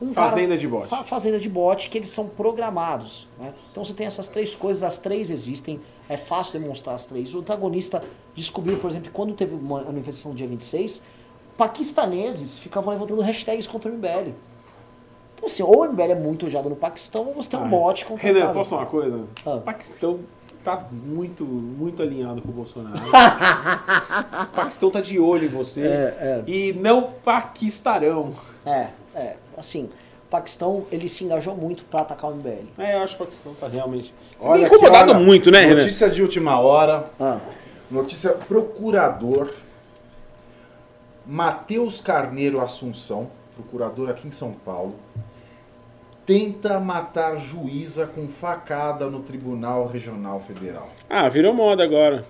um 0.01 0.13
Fazenda 0.13 0.49
cara- 0.49 0.59
de 0.59 0.69
bot. 0.69 0.87
fa- 0.87 1.05
fazenda 1.05 1.39
de 1.41 1.49
bot, 1.49 1.89
que 1.89 1.97
eles 1.97 2.11
são 2.11 2.27
programados. 2.29 3.27
Né? 3.39 3.55
Então 3.71 3.83
você 3.85 3.95
tem 3.95 4.07
essas 4.07 4.29
três 4.29 4.55
coisas, 4.55 4.83
as 4.83 4.99
três 4.99 5.31
existem, 5.31 5.81
é 6.09 6.17
fácil 6.17 6.61
demonstrar 6.61 6.95
as 6.95 7.07
três. 7.07 7.35
O 7.35 7.39
antagonista 7.41 8.03
descobriu, 8.35 8.79
por 8.79 8.91
exemplo, 8.91 9.11
quando 9.13 9.33
teve 9.35 9.55
uma 9.55 9.83
manifestação 9.83 10.33
no 10.33 10.37
dia 10.37 10.47
26, 10.47 11.03
paquistaneses 11.57 12.59
ficavam 12.59 12.93
levantando 12.93 13.21
hashtags 13.23 13.67
contra 13.67 13.91
o 13.91 13.95
MBL. 13.95 14.33
Então 15.35 15.47
assim, 15.47 15.63
ou 15.63 15.81
o 15.81 15.93
MBL 15.93 16.13
é 16.13 16.15
muito 16.15 16.47
odiado 16.47 16.69
no 16.69 16.77
Paquistão, 16.77 17.27
ou 17.27 17.35
você 17.35 17.51
tem 17.51 17.61
um 17.61 17.69
bot 17.69 18.05
contra 18.05 18.27
Renan, 18.27 18.53
posso 18.53 18.71
falar 18.71 18.83
uma 18.83 18.89
coisa? 18.89 19.25
Ah. 19.45 19.55
O 19.57 19.61
Paquistão 19.61 20.21
tá 20.65 20.85
muito, 20.91 21.45
muito 21.45 22.03
alinhado 22.03 22.43
com 22.43 22.49
o 22.49 22.53
Bolsonaro. 22.53 22.97
o 24.43 24.57
Paquistão 24.57 24.91
tá 24.91 25.01
de 25.01 25.19
olho 25.19 25.45
em 25.45 25.49
você. 25.49 25.83
É, 25.83 26.43
E 26.47 26.73
não 26.73 27.11
paquistarão. 27.25 28.33
É, 28.65 28.89
é, 29.15 29.37
assim, 29.57 29.85
o 29.85 30.29
Paquistão, 30.29 30.87
ele 30.91 31.09
se 31.09 31.23
engajou 31.23 31.55
muito 31.55 31.85
pra 31.85 32.01
atacar 32.01 32.31
o 32.31 32.35
MBL. 32.35 32.67
É, 32.79 32.97
eu 32.97 33.03
acho 33.03 33.17
que 33.17 33.23
o 33.23 33.27
Paquistão 33.27 33.55
tá 33.55 33.69
realmente. 33.69 34.13
Olha 34.41 34.67
incomodado 34.67 35.13
olha, 35.13 35.21
muito, 35.21 35.51
né, 35.51 35.61
Renan? 35.61 35.77
Notícia 35.77 36.11
de 36.11 36.21
última 36.21 36.59
hora. 36.59 37.05
Ah, 37.21 37.39
Notícia 37.89 38.31
procurador 38.31 39.53
Matheus 41.27 42.01
Carneiro 42.01 42.61
Assunção, 42.61 43.29
procurador 43.55 44.11
aqui 44.11 44.29
em 44.29 44.31
São 44.31 44.53
Paulo, 44.53 44.95
tenta 46.25 46.79
matar 46.79 47.37
juíza 47.37 48.07
com 48.07 48.29
facada 48.29 49.07
no 49.11 49.21
Tribunal 49.21 49.87
Regional 49.89 50.41
Federal. 50.41 50.89
Ah, 51.09 51.29
virou 51.29 51.53
moda 51.55 51.83
agora. 51.85 52.25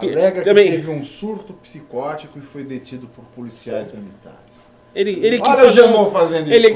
Alega 0.00 0.38
que 0.40 0.44
Também. 0.44 0.70
teve 0.70 0.90
um 0.90 1.02
surto 1.04 1.52
psicótico 1.52 2.38
e 2.38 2.42
foi 2.42 2.64
detido 2.64 3.06
por 3.08 3.24
policiais 3.36 3.92
militares. 3.92 4.72
Ele, 4.94 5.24
ele 5.24 5.38
quis 5.40 5.48
Olha 5.48 5.64
o 5.64 5.66
um- 6.08 6.10
fazendo 6.10 6.50
ele, 6.52 6.68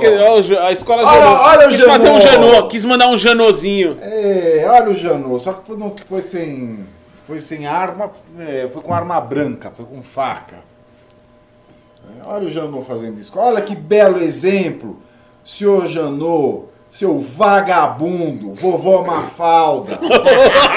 Ja- 0.43 0.65
A 0.67 0.73
escola 0.73 1.03
Olha- 1.03 1.21
Janot. 1.21 1.41
olha 1.45 1.67
o 1.67 1.71
quis 1.71 1.81
fazer 1.85 2.11
um. 2.11 2.21
Janot, 2.21 2.69
quis 2.69 2.85
mandar 2.85 3.09
um 3.09 3.17
Janozinho. 3.17 3.99
É, 4.01 4.65
olha 4.69 4.91
o 4.91 4.95
Janot, 4.95 5.43
só 5.43 5.53
que 5.55 5.73
não 5.73 5.95
foi 6.07 6.23
sem, 6.23 6.87
foi 7.27 7.41
sem 7.41 7.67
arma, 7.67 8.11
é, 8.39 8.69
foi 8.69 8.81
com 8.81 8.95
arma 8.95 9.21
branca, 9.21 9.71
foi 9.71 9.85
com 9.85 10.01
faca. 10.01 10.59
É, 12.05 12.27
olha 12.27 12.47
o 12.47 12.51
Janot 12.51 12.87
fazendo 12.87 13.19
isso. 13.19 13.37
Olha 13.37 13.61
que 13.61 13.75
belo 13.75 14.19
exemplo, 14.19 14.99
senhor 15.43 15.89
Janot, 15.89 16.67
seu 16.89 17.19
vagabundo, 17.19 18.55
vovó 18.55 19.03
Mafalda. 19.03 19.99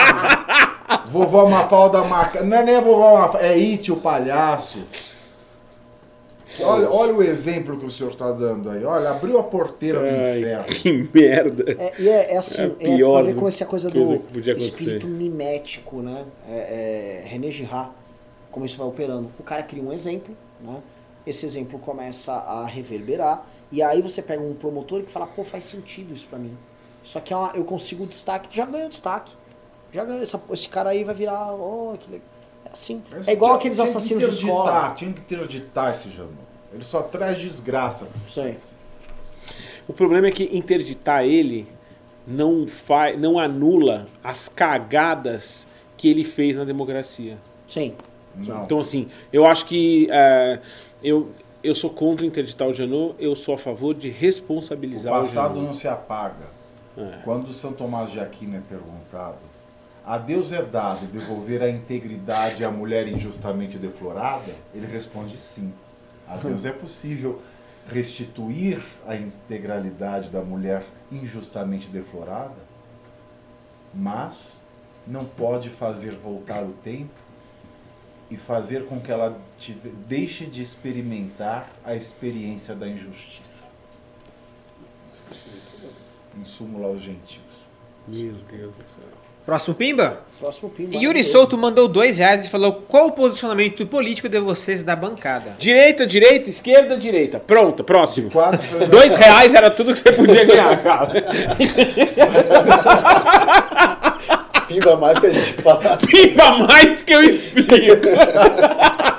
vovó 1.07 1.47
Mafalda 1.47 2.01
marca. 2.03 2.41
Não 2.41 2.57
é 2.57 2.63
nem 2.63 2.75
a 2.77 2.81
vovó 2.81 3.19
Mafalda, 3.19 3.45
é 3.45 3.53
It 3.53 3.91
o 3.91 3.97
palhaço. 3.97 4.83
Olha, 6.61 6.89
olha 6.91 7.13
o 7.13 7.21
exemplo 7.23 7.77
que 7.77 7.85
o 7.85 7.89
senhor 7.91 8.11
está 8.11 8.31
dando 8.31 8.69
aí. 8.71 8.83
Olha, 8.83 9.11
abriu 9.11 9.37
a 9.37 9.43
porteira 9.43 9.99
do 9.99 10.07
inferno. 10.07 10.63
que 10.73 11.09
merda. 11.13 11.63
É, 11.77 11.93
e 11.99 12.09
é, 12.09 12.33
é 12.33 12.37
assim, 12.37 12.61
É 12.61 12.65
é, 12.65 12.95
pior 12.95 13.13
pra 13.13 13.21
ver 13.23 13.31
do- 13.33 13.35
como 13.35 13.47
essa 13.47 13.65
coisa 13.65 13.89
do 13.89 14.19
que 14.19 14.33
podia 14.33 14.53
acontecer. 14.53 14.73
espírito 14.73 15.07
mimético, 15.07 16.01
né? 16.01 16.25
É, 16.47 17.21
é, 17.23 17.27
René 17.27 17.51
Girard, 17.51 17.91
como 18.51 18.65
isso 18.65 18.77
vai 18.77 18.87
operando. 18.87 19.29
O 19.39 19.43
cara 19.43 19.61
cria 19.63 19.83
um 19.83 19.93
exemplo, 19.93 20.35
né? 20.61 20.81
Esse 21.25 21.45
exemplo 21.45 21.77
começa 21.77 22.33
a 22.33 22.65
reverberar, 22.65 23.45
e 23.71 23.83
aí 23.83 24.01
você 24.01 24.21
pega 24.21 24.41
um 24.41 24.55
promotor 24.55 25.03
que 25.03 25.11
fala, 25.11 25.27
pô, 25.27 25.43
faz 25.43 25.63
sentido 25.65 26.13
isso 26.13 26.27
pra 26.27 26.39
mim. 26.39 26.57
Só 27.03 27.19
que 27.19 27.31
é 27.31 27.35
uma- 27.37 27.51
eu 27.55 27.63
consigo 27.63 28.05
destaque, 28.07 28.55
já 28.55 28.65
ganhou 28.65 28.89
destaque. 28.89 29.33
Já 29.93 30.03
ganhou, 30.03 30.21
essa- 30.21 30.41
esse 30.51 30.67
cara 30.67 30.89
aí 30.89 31.03
vai 31.03 31.13
virar, 31.13 31.53
oh, 31.53 31.95
que 31.99 32.09
legal. 32.09 32.27
É 32.65 32.69
assim. 32.71 33.01
Mas 33.11 33.27
É 33.27 33.33
igual 33.33 33.51
tinha- 33.51 33.57
aqueles 33.59 33.79
assassinos 33.79 34.23
de 34.23 34.29
interditar, 34.45 34.55
escola. 34.57 34.93
Tinha 34.95 35.13
que 35.13 35.19
interditar 35.21 35.91
esse 35.91 36.09
Janot. 36.09 36.33
Ele 36.73 36.83
só 36.83 37.01
traz 37.01 37.39
desgraça. 37.39 38.07
Sim. 38.27 38.41
país. 38.43 38.75
O 39.87 39.93
problema 39.93 40.27
é 40.27 40.31
que 40.31 40.43
interditar 40.55 41.23
ele 41.25 41.67
não, 42.27 42.67
faz, 42.67 43.19
não 43.19 43.39
anula 43.39 44.07
as 44.23 44.47
cagadas 44.47 45.67
que 45.97 46.07
ele 46.09 46.23
fez 46.23 46.55
na 46.55 46.63
democracia. 46.63 47.37
Sim. 47.67 47.95
Não. 48.35 48.61
Então, 48.61 48.79
assim, 48.79 49.07
eu 49.33 49.45
acho 49.47 49.65
que 49.65 50.07
é, 50.11 50.59
eu, 51.03 51.29
eu 51.63 51.73
sou 51.73 51.89
contra 51.89 52.23
interditar 52.25 52.67
o 52.67 52.73
Janot, 52.73 53.15
eu 53.17 53.35
sou 53.35 53.55
a 53.55 53.57
favor 53.57 53.95
de 53.95 54.09
O 54.09 54.13
responsabilizar 54.13 55.11
o, 55.13 55.17
passado 55.19 55.55
Janot. 55.55 55.65
não 55.65 55.73
se 55.73 55.87
apaga. 55.87 56.59
É. 56.95 57.17
Quando 57.23 57.51
São 57.51 57.73
Tomás 57.73 58.11
de 58.11 58.19
Aquino 58.19 58.57
é 58.57 58.61
perguntado, 58.69 59.37
a 60.09 60.17
Deus 60.17 60.51
é 60.51 60.59
dado 60.63 61.05
devolver 61.05 61.61
a 61.61 61.69
integridade 61.69 62.65
à 62.65 62.71
mulher 62.71 63.07
injustamente 63.07 63.77
deflorada, 63.77 64.55
ele 64.73 64.87
responde 64.87 65.39
sim. 65.39 65.71
A 66.27 66.35
Deus 66.35 66.65
é 66.65 66.71
possível 66.71 67.39
restituir 67.87 68.83
a 69.05 69.15
integralidade 69.15 70.29
da 70.29 70.41
mulher 70.41 70.83
injustamente 71.11 71.89
deflorada, 71.89 72.57
mas 73.93 74.65
não 75.05 75.25
pode 75.25 75.69
fazer 75.69 76.15
voltar 76.15 76.63
o 76.63 76.73
tempo 76.83 77.13
e 78.31 78.35
fazer 78.35 78.87
com 78.87 78.99
que 78.99 79.11
ela 79.11 79.39
deixe 80.07 80.47
de 80.47 80.63
experimentar 80.63 81.69
a 81.85 81.93
experiência 81.93 82.73
da 82.73 82.87
injustiça. 82.87 83.63
Em 86.35 86.43
súmula 86.43 86.87
aos 86.87 86.99
gentios. 86.99 87.67
Meu 88.07 88.33
Deus 88.33 88.75
do 88.75 88.89
céu. 88.89 89.18
Próximo 89.45 89.75
Pimba? 89.75 90.21
Próximo 90.39 90.69
pimba. 90.69 90.95
Yuri 90.95 91.21
Souto 91.21 91.57
mandou 91.57 91.85
dois 91.89 92.17
reais 92.17 92.45
e 92.45 92.49
falou 92.49 92.71
qual 92.87 93.07
o 93.07 93.11
posicionamento 93.11 93.85
político 93.85 94.29
de 94.29 94.39
vocês 94.39 94.83
da 94.83 94.95
bancada. 94.95 95.55
Direita, 95.59 96.07
direita, 96.07 96.49
esquerda, 96.49 96.97
direita. 96.97 97.41
Pronto, 97.41 97.83
próximo. 97.83 98.31
Quatro 98.31 98.61
Dois 98.87 99.17
reais 99.17 99.53
era 99.53 99.69
tudo 99.69 99.91
que 99.91 99.99
você 99.99 100.13
podia 100.13 100.45
ganhar, 100.45 100.81
cara. 100.81 101.09
Pimba 104.65 104.95
mais 104.95 105.19
que 105.19 105.25
a 105.25 105.31
gente 105.31 105.53
fala. 105.61 105.97
Pimba 105.97 106.57
mais 106.59 107.03
que 107.03 107.13
eu 107.13 107.21
explico. 107.21 108.07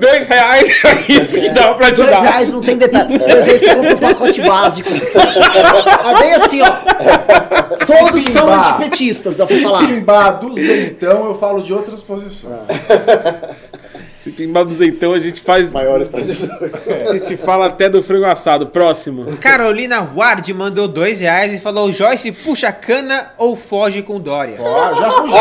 Dois 0.00 0.26
reais 0.28 0.68
era 0.84 1.00
isso 1.08 1.38
que 1.40 1.50
dava 1.50 1.74
pra 1.74 1.86
te 1.92 1.96
Dois 1.96 2.10
dar. 2.10 2.20
reais 2.20 2.52
não 2.52 2.60
tem 2.60 2.76
detalhe. 2.76 3.18
Dois 3.18 3.46
reais 3.46 3.60
você 3.60 3.74
compra 3.74 3.94
o 3.94 3.98
pacote 3.98 4.42
básico. 4.42 4.88
É 4.90 6.18
bem 6.18 6.34
assim, 6.34 6.60
ó. 6.62 6.70
Todos 7.86 8.22
Se 8.24 8.32
são 8.32 8.46
pimbar- 8.46 8.74
antipetistas, 8.80 9.36
dá 9.38 9.46
pra 9.46 9.56
Se 9.56 9.62
falar. 9.62 9.78
pimbar 9.86 10.38
duzentão, 10.40 11.26
eu 11.26 11.34
falo 11.34 11.62
de 11.62 11.72
outras 11.72 12.00
posições. 12.02 12.66
Se 14.28 14.32
pimbar 14.32 14.64
duzentão, 14.64 15.14
a 15.14 15.18
gente 15.18 15.40
faz. 15.40 15.70
Maiores. 15.70 16.10
A 17.08 17.12
gente 17.14 17.36
fala 17.38 17.66
até 17.66 17.88
do 17.88 18.02
frango 18.02 18.26
assado. 18.26 18.66
Próximo. 18.66 19.24
Carolina 19.38 20.06
Ward 20.14 20.52
mandou 20.52 20.86
dois 20.86 21.20
reais 21.20 21.54
e 21.54 21.58
falou 21.58 21.90
Joyce 21.92 22.30
puxa 22.32 22.70
cana 22.70 23.30
ou 23.38 23.56
foge 23.56 24.02
com 24.02 24.20
Dória. 24.20 24.56
Ó, 24.58 24.94
já 24.94 25.10
fugiu. 25.10 25.38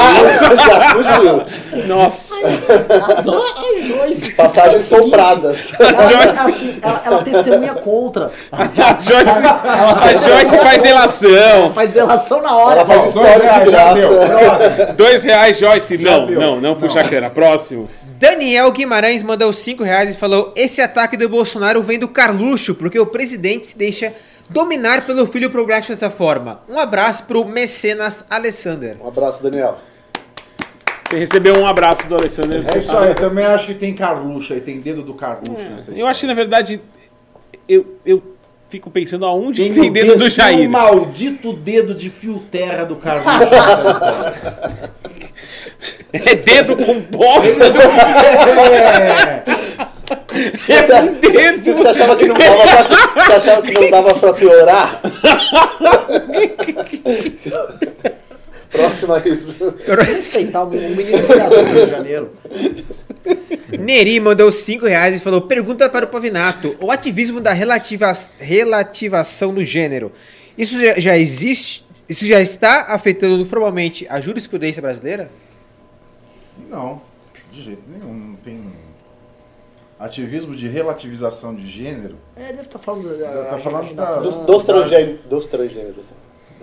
Já 0.57 0.81
fugiu. 0.93 1.87
Nossa. 1.87 2.33
Ai, 2.35 3.81
dois. 3.89 4.29
Passagens 4.29 4.91
É 4.91 4.99
compradas. 4.99 5.73
Ela, 5.79 6.03
Joyce. 6.11 6.39
assim, 6.39 6.79
ela, 6.81 7.01
ela 7.05 7.23
testemunha 7.23 7.73
contra. 7.75 8.31
A 8.51 8.99
Joyce, 8.99 9.45
a 9.45 10.13
Joyce 10.15 10.57
faz 10.59 10.83
relação. 10.83 11.73
Faz 11.73 11.91
delação 11.91 12.41
na 12.41 12.55
hora. 12.55 12.81
Ela 12.81 12.85
faz 12.85 13.13
Dois 13.13 13.27
história 13.35 13.39
de 13.39 13.45
reais, 13.45 13.71
já 13.71 13.93
deu. 13.93 14.09
graça. 14.19 14.69
Próximo. 14.69 14.93
Dois 14.95 15.23
reais, 15.23 15.57
Joyce. 15.59 15.97
Não, 15.97 16.25
deu. 16.25 16.39
não, 16.39 16.61
não 16.61 16.75
puxa 16.75 17.01
a 17.01 17.03
cana. 17.03 17.29
Próximo. 17.29 17.89
Daniel 18.17 18.71
Guimarães 18.71 19.21
mandou 19.21 19.53
cinco 19.53 19.83
reais 19.83 20.15
e 20.15 20.17
falou 20.17 20.51
esse 20.55 20.81
ataque 20.81 21.15
do 21.15 21.29
Bolsonaro 21.29 21.83
vem 21.83 21.99
do 21.99 22.07
Carluxo 22.07 22.73
porque 22.73 22.99
o 22.99 23.05
presidente 23.05 23.67
se 23.67 23.77
deixa 23.77 24.11
dominar 24.49 25.05
pelo 25.05 25.27
filho 25.27 25.51
problemático 25.51 25.93
dessa 25.93 26.09
forma. 26.09 26.61
Um 26.67 26.79
abraço 26.79 27.25
pro 27.25 27.45
mecenas 27.45 28.25
Alessander. 28.27 28.97
Um 28.99 29.07
abraço, 29.07 29.43
Daniel. 29.43 29.77
Você 31.07 31.19
recebeu 31.19 31.59
um 31.59 31.67
abraço 31.67 32.07
do 32.07 32.15
Alessandro. 32.15 32.57
É 32.57 32.79
isso 32.79 32.97
aí, 32.97 33.13
também 33.13 33.45
acho 33.45 33.67
que 33.67 33.75
tem 33.75 33.93
Carluxo 33.93 34.51
aí, 34.51 34.61
tem 34.61 34.79
dedo 34.79 35.03
do 35.03 35.13
Carluxo 35.13 35.69
nessa 35.69 35.91
Eu 35.91 36.07
acho 36.07 36.21
que, 36.21 36.27
na 36.27 36.33
verdade, 36.33 36.81
eu, 37.69 37.99
eu 38.03 38.36
fico 38.69 38.89
pensando 38.89 39.25
aonde 39.25 39.63
Tem, 39.63 39.73
tem 39.73 39.89
o 39.89 39.93
dedo 39.93 40.13
do 40.15 40.19
tem 40.25 40.29
Jair. 40.29 40.67
o 40.67 40.71
maldito 40.71 41.53
dedo 41.53 41.93
de 41.93 42.09
fio 42.09 42.41
terra 42.51 42.83
do 42.83 42.95
Carluxo 42.97 43.39
nessa 43.39 43.91
história. 43.91 44.33
É 46.13 46.35
dedo 46.35 46.75
com 46.77 46.99
bosta. 47.01 47.47
É, 50.69 50.73
É 50.91 51.01
um 51.01 51.13
dedo. 51.15 51.61
Você, 51.61 51.73
você 51.73 51.87
achava 51.89 52.15
que 52.15 52.25
não 52.27 52.35
dava 52.35 52.63
pra, 52.85 53.25
você 53.25 53.33
achava 53.33 53.61
que 53.61 53.73
não 53.79 53.89
dava 53.91 54.13
pra 54.15 54.33
piorar? 54.33 55.01
Próxima. 58.71 59.21
Respeitar 60.05 60.63
o 60.63 60.69
menino 60.69 61.17
vereador 61.27 61.63
do 61.63 61.69
Rio 61.71 61.85
de 61.85 61.91
Janeiro. 61.91 62.31
Neri 63.79 64.19
mandou 64.19 64.51
cinco 64.51 64.85
reais 64.85 65.15
e 65.15 65.19
falou 65.19 65.41
pergunta 65.41 65.89
para 65.89 66.05
o 66.05 66.09
Pavinato. 66.09 66.75
O 66.81 66.91
ativismo 66.91 67.39
da 67.41 67.53
relativa, 67.53 68.11
relativação 68.39 69.53
do 69.53 69.63
gênero. 69.63 70.11
Isso 70.57 70.79
já, 70.79 70.99
já 70.99 71.17
existe? 71.17 71.85
Isso 72.07 72.25
já 72.25 72.39
está 72.41 72.83
afetando 72.87 73.43
formalmente 73.45 74.07
a 74.09 74.21
jurisprudência 74.21 74.81
brasileira? 74.81 75.29
Não, 76.69 77.01
de 77.51 77.61
jeito 77.61 77.83
nenhum. 77.89 78.13
Não 78.13 78.35
tem 78.37 78.63
ativismo 79.99 80.55
de 80.55 80.67
relativização 80.67 81.53
de 81.55 81.67
gênero. 81.67 82.17
É, 82.35 82.43
ele 82.43 82.53
deve 82.53 82.61
estar 82.63 82.79
falando. 82.79 83.19
Tá 83.49 83.59
falando 83.59 83.89
a- 83.91 83.93
da- 83.93 84.09
a- 84.09 84.19
Dos, 84.21 84.35
dos, 84.37 84.65
transgê- 84.65 85.15
dos 85.29 85.45
transgêneros. 85.47 86.05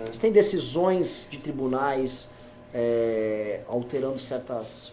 Mas 0.07 0.19
tem 0.19 0.31
decisões 0.31 1.27
de 1.29 1.37
tribunais 1.39 2.29
é, 2.73 3.61
alterando 3.67 4.19
certas. 4.19 4.91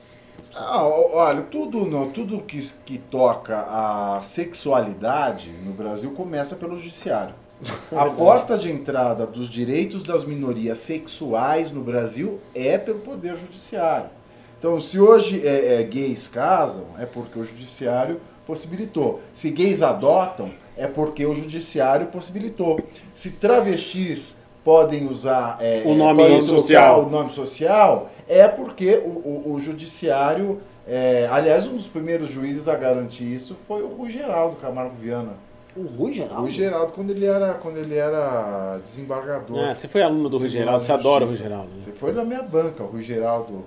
Ah, 0.56 0.84
olha, 0.86 1.42
tudo, 1.42 1.86
no- 1.86 2.10
tudo 2.10 2.38
que, 2.42 2.60
que 2.84 2.98
toca 2.98 3.64
a 3.68 4.20
sexualidade 4.22 5.50
no 5.64 5.72
Brasil 5.72 6.10
começa 6.12 6.56
pelo 6.56 6.76
judiciário. 6.76 7.34
A 7.96 8.06
porta 8.06 8.58
de 8.58 8.70
entrada 8.70 9.26
dos 9.26 9.48
direitos 9.48 10.02
das 10.02 10.24
minorias 10.24 10.78
sexuais 10.78 11.70
no 11.70 11.80
Brasil 11.80 12.40
é 12.54 12.76
pelo 12.76 12.98
poder 13.00 13.36
judiciário. 13.36 14.10
Então, 14.58 14.80
se 14.80 14.98
hoje 15.00 15.40
é, 15.46 15.80
é, 15.80 15.82
gays 15.82 16.28
casam, 16.28 16.84
é 16.98 17.06
porque 17.06 17.38
o 17.38 17.44
judiciário 17.44 18.20
possibilitou. 18.46 19.20
Se 19.32 19.50
gays 19.50 19.80
adotam, 19.82 20.50
é 20.76 20.86
porque 20.86 21.24
o 21.24 21.34
judiciário 21.34 22.06
possibilitou. 22.08 22.78
Se 23.14 23.30
travestis 23.32 24.36
podem 24.64 25.08
usar 25.08 25.56
é, 25.60 25.82
O 25.84 25.94
nome 25.94 26.22
podem 26.22 26.46
social. 26.46 27.02
o 27.04 27.10
nome 27.10 27.30
social, 27.30 28.08
é 28.28 28.46
porque 28.48 28.96
o, 29.04 29.08
o- 29.08 29.52
o 29.54 29.58
judiciário. 29.58 30.60
é, 30.86 31.28
aliás, 31.30 31.66
um 31.66 31.76
dos 31.76 31.88
primeiros 31.88 32.28
juízes 32.28 32.66
a 32.68 32.74
garantir 32.76 33.24
isso 33.24 33.54
foi 33.54 33.82
o 33.82 33.88
Rui 33.88 34.10
Geraldo 34.10 34.56
Camargo 34.56 34.94
Viana. 34.96 35.32
O 35.76 35.82
Rui 35.84 36.12
Geraldo. 36.12 36.42
O 36.44 36.50
Geraldo, 36.50 36.92
quando 36.92 37.10
ele 37.10 37.24
era, 37.24 37.54
quando 37.54 37.78
ele 37.78 37.94
era 37.96 38.78
desembargador. 38.84 39.58
Ah, 39.58 39.74
você 39.74 39.88
foi 39.88 40.02
aluno 40.02 40.28
do 40.28 40.36
Rui 40.38 40.48
Geraldo, 40.48 40.84
você 40.84 40.92
adora 40.92 41.24
o 41.24 41.26
Rui. 41.28 41.36
Geraldo. 41.36 41.68
né? 41.68 41.76
Você 41.80 41.92
foi 41.92 42.12
da 42.12 42.24
minha 42.24 42.42
banca, 42.42 42.82
o 42.82 42.86
Rui 42.88 43.00
Geraldo, 43.00 43.64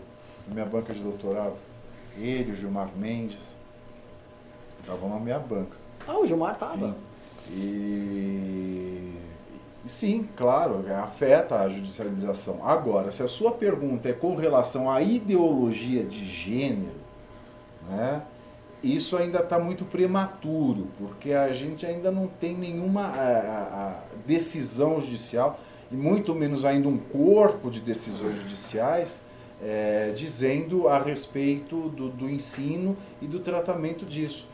da 0.48 0.54
minha 0.54 0.66
banca 0.66 0.94
de 0.94 1.00
doutorado. 1.00 1.54
Ele, 2.20 2.52
o 2.52 2.56
Gilmar 2.56 2.90
Mendes, 2.96 3.56
estavam 4.82 5.10
na 5.10 5.20
minha 5.20 5.40
banca. 5.40 5.76
Ah, 6.08 6.20
o 6.20 6.26
Gilmar 6.28 6.56
tava. 6.56 6.74
Sim. 6.78 6.94
E, 7.50 7.54
e 7.54 8.85
sim, 9.86 10.28
claro, 10.36 10.84
afeta 11.02 11.60
a 11.60 11.70
judicialização. 11.70 12.60
Agora, 12.68 13.12
se 13.12 13.22
a 13.24 13.28
sua 13.28 13.52
pergunta 13.52 14.10
é 14.10 14.14
com 14.14 14.36
relação 14.36 14.92
à 14.92 15.02
ideologia 15.02 16.04
de 16.04 16.24
gênero, 16.26 16.96
né? 17.90 18.22
Isso 18.84 19.18
ainda 19.18 19.40
está 19.40 19.58
muito 19.58 19.84
prematuro, 19.84 20.88
porque 20.98 21.32
a 21.34 21.52
gente 21.54 21.86
ainda 21.86 22.12
não 22.12 22.28
tem 22.28 22.56
nenhuma 22.56 23.02
a- 23.06 23.10
a- 23.12 23.96
decisão 24.28 25.00
judicial, 25.02 25.60
e 25.92 25.96
muito 25.96 26.36
menos 26.36 26.66
ainda 26.66 26.88
um 26.88 26.98
corpo 26.98 27.72
de 27.72 27.80
decisões 27.80 28.36
judiciais 28.38 29.24
eh, 29.64 30.14
dizendo 30.16 30.88
a 30.88 31.00
respeito 31.00 31.90
do, 31.90 32.10
do 32.10 32.30
ensino 32.30 32.96
e 33.22 33.26
do 33.26 33.40
tratamento 33.40 34.06
disso. 34.06 34.48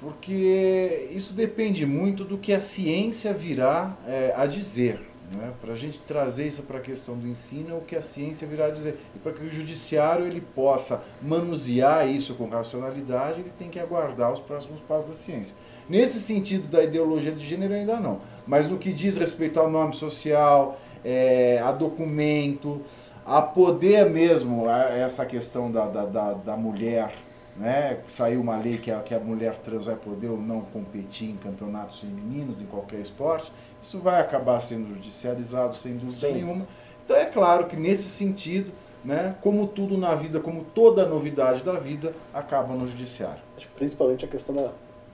Porque 0.00 1.08
isso 1.10 1.32
depende 1.34 1.86
muito 1.86 2.24
do 2.24 2.36
que 2.36 2.52
a 2.52 2.60
ciência 2.60 3.32
virá 3.32 3.96
é, 4.06 4.32
a 4.36 4.46
dizer. 4.46 5.00
Né? 5.30 5.52
Para 5.60 5.72
a 5.72 5.76
gente 5.76 5.98
trazer 6.00 6.46
isso 6.46 6.62
para 6.62 6.78
a 6.78 6.80
questão 6.80 7.16
do 7.16 7.26
ensino, 7.26 7.74
é 7.74 7.78
o 7.78 7.80
que 7.80 7.96
a 7.96 8.00
ciência 8.00 8.46
virá 8.46 8.66
a 8.66 8.70
dizer. 8.70 8.98
E 9.14 9.18
para 9.18 9.32
que 9.32 9.44
o 9.44 9.48
judiciário 9.48 10.26
ele 10.26 10.40
possa 10.40 11.02
manusear 11.20 12.08
isso 12.08 12.34
com 12.34 12.48
racionalidade, 12.48 13.40
ele 13.40 13.52
tem 13.56 13.68
que 13.68 13.80
aguardar 13.80 14.32
os 14.32 14.38
próximos 14.38 14.80
passos 14.80 15.08
da 15.08 15.14
ciência. 15.14 15.56
Nesse 15.88 16.20
sentido 16.20 16.68
da 16.68 16.82
ideologia 16.82 17.32
de 17.32 17.44
gênero, 17.44 17.74
ainda 17.74 17.98
não. 17.98 18.20
Mas 18.46 18.66
no 18.66 18.78
que 18.78 18.92
diz 18.92 19.16
respeito 19.16 19.58
ao 19.58 19.70
nome 19.70 19.94
social, 19.94 20.78
é, 21.04 21.60
a 21.64 21.72
documento, 21.72 22.82
a 23.24 23.42
poder 23.42 24.08
mesmo, 24.08 24.68
essa 24.70 25.26
questão 25.26 25.70
da, 25.70 25.86
da, 25.86 26.04
da, 26.04 26.32
da 26.34 26.56
mulher 26.56 27.12
né? 27.58 27.98
Saiu 28.06 28.40
uma 28.40 28.56
lei 28.56 28.78
que 28.78 28.90
a, 28.90 29.00
que 29.00 29.14
a 29.14 29.20
mulher 29.20 29.58
trans 29.58 29.86
vai 29.86 29.96
poder 29.96 30.28
ou 30.28 30.38
não 30.38 30.60
competir 30.60 31.30
em 31.30 31.36
campeonatos 31.36 32.00
femininos, 32.00 32.60
em 32.60 32.66
qualquer 32.66 33.00
esporte. 33.00 33.52
Isso 33.80 33.98
vai 33.98 34.20
acabar 34.20 34.60
sendo 34.60 34.94
judicializado 34.94 35.76
sem 35.76 35.94
dúvida 35.94 36.28
Sim. 36.28 36.34
nenhuma. 36.34 36.66
Então 37.04 37.16
é 37.16 37.24
claro 37.24 37.66
que 37.66 37.76
nesse 37.76 38.08
sentido, 38.08 38.72
né, 39.04 39.36
como 39.40 39.66
tudo 39.66 39.96
na 39.96 40.14
vida, 40.14 40.40
como 40.40 40.64
toda 40.64 41.06
novidade 41.06 41.62
da 41.62 41.74
vida, 41.74 42.12
acaba 42.34 42.74
no 42.74 42.86
judiciário. 42.86 43.40
Acho 43.56 43.68
que 43.68 43.74
principalmente 43.74 44.24
a 44.24 44.28
questão 44.28 44.54
da 44.54 44.72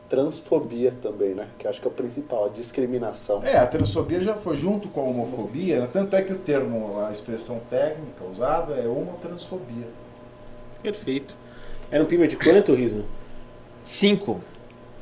transfobia 0.08 0.92
também, 1.00 1.34
né? 1.34 1.48
Que 1.58 1.66
acho 1.66 1.80
que 1.80 1.86
é 1.86 1.90
o 1.90 1.92
principal, 1.92 2.44
a 2.44 2.48
discriminação. 2.50 3.42
É, 3.42 3.56
a 3.56 3.66
transfobia 3.66 4.20
já 4.20 4.34
foi 4.34 4.56
junto 4.56 4.88
com 4.88 5.00
a 5.00 5.04
homofobia, 5.04 5.80
né? 5.80 5.88
tanto 5.90 6.14
é 6.14 6.20
que 6.20 6.34
o 6.34 6.38
termo, 6.38 7.00
a 7.00 7.10
expressão 7.10 7.60
técnica 7.70 8.22
usada 8.30 8.74
é 8.74 8.86
homotransfobia. 8.86 9.86
Perfeito. 10.82 11.34
Era 11.92 12.02
um 12.02 12.06
pima 12.06 12.26
de 12.26 12.36
quanto, 12.36 12.74
Riso? 12.74 13.04
5. 13.84 14.40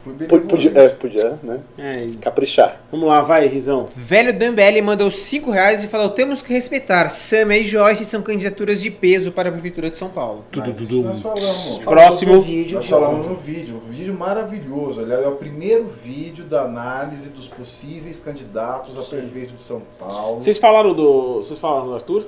Fui 0.03 0.15
P- 0.15 0.27
benevolente. 0.27 0.49
Podia, 0.49 0.81
é, 0.81 0.89
podia, 0.89 1.39
né? 1.43 1.61
É, 1.79 2.09
Caprichar. 2.23 2.81
vamos 2.91 3.07
lá, 3.07 3.21
vai, 3.21 3.47
Risão. 3.47 3.87
Velho 3.95 4.33
do 4.37 4.43
MBL 4.47 4.83
mandou 4.83 5.11
5 5.11 5.51
reais 5.51 5.85
e 5.85 5.89
falou: 5.89 6.09
temos 6.09 6.41
que 6.41 6.51
respeitar. 6.55 7.11
Sam 7.11 7.55
e 7.55 7.67
Joyce 7.67 8.07
são 8.07 8.23
candidaturas 8.23 8.81
de 8.81 8.91
peso 8.91 9.31
para 9.31 9.51
a 9.51 9.53
Prefeitura 9.53 9.91
de 9.91 9.97
São 9.97 10.09
Paulo. 10.09 10.43
Mas 10.57 10.81
isso 10.81 11.03
nós 11.03 11.21
falamos. 11.21 11.79
Próximo. 11.85 12.35
No 12.37 12.41
vídeo, 12.41 12.77
Nós 12.77 12.89
falamos 12.89 13.27
no 13.27 13.37
vídeo, 13.37 13.77
um 13.77 13.91
vídeo 13.91 14.15
maravilhoso. 14.15 15.03
Aliás, 15.03 15.23
é 15.23 15.29
o 15.29 15.37
primeiro 15.37 15.87
vídeo 15.87 16.47
da 16.47 16.63
análise 16.63 17.29
dos 17.29 17.47
possíveis 17.47 18.19
candidatos 18.19 18.99
a 18.99 19.03
prefeito 19.03 19.53
de 19.53 19.63
São 19.63 19.83
Paulo. 19.99 20.41
Vocês 20.41 20.57
falaram 20.57 20.95
do. 20.95 21.37
Vocês 21.43 21.59
falaram 21.59 21.87
do 21.89 21.95
Arthur? 21.95 22.27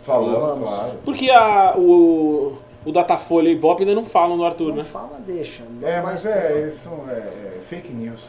Falamos, 0.00 0.34
Falamos. 0.34 0.68
claro. 0.68 0.92
Porque 1.04 1.30
a, 1.30 1.74
o, 1.78 2.58
o 2.84 2.92
Datafolha 2.92 3.48
e 3.48 3.52
Ibope 3.52 3.82
ainda 3.82 3.94
não 3.94 4.04
falam 4.04 4.36
do 4.36 4.44
Arthur, 4.44 4.68
Não 4.68 4.76
né? 4.76 4.84
fala, 4.84 5.20
deixa. 5.24 5.62
É, 5.82 5.96
Logo 5.96 6.06
mas 6.08 6.26
é, 6.26 6.68
são 6.70 7.04
é, 7.08 7.12
é, 7.12 7.58
fake 7.60 7.92
news. 7.92 8.24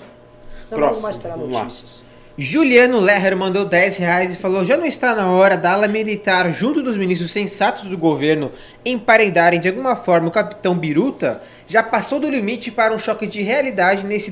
Não, 0.70 0.78
Próximo, 0.78 1.20
terá 1.20 1.36
lá. 1.36 1.46
notícias. 1.64 2.04
Juliano 2.36 3.00
Lerrer 3.00 3.38
mandou 3.38 3.64
10 3.64 3.98
reais 3.98 4.34
e 4.34 4.38
falou: 4.38 4.66
já 4.66 4.76
não 4.76 4.86
está 4.88 5.14
na 5.14 5.30
hora 5.30 5.56
da 5.56 5.74
ala 5.74 5.88
militar, 5.88 6.52
junto 6.52 6.82
dos 6.82 6.98
ministros 6.98 7.32
sensatos 7.32 7.88
do 7.88 7.96
governo, 7.96 8.52
emparedarem 8.84 9.60
de 9.60 9.68
alguma 9.68 9.96
forma 9.96 10.30
o 10.30 10.32
capitão 10.32 10.76
Biruta? 10.76 11.44
Já 11.68 11.84
passou 11.84 12.20
do 12.20 12.28
limite 12.28 12.72
para 12.72 12.92
um 12.94 12.98
choque 12.98 13.28
de 13.28 13.44
realidade 13.44 14.04
nesse 14.06 14.32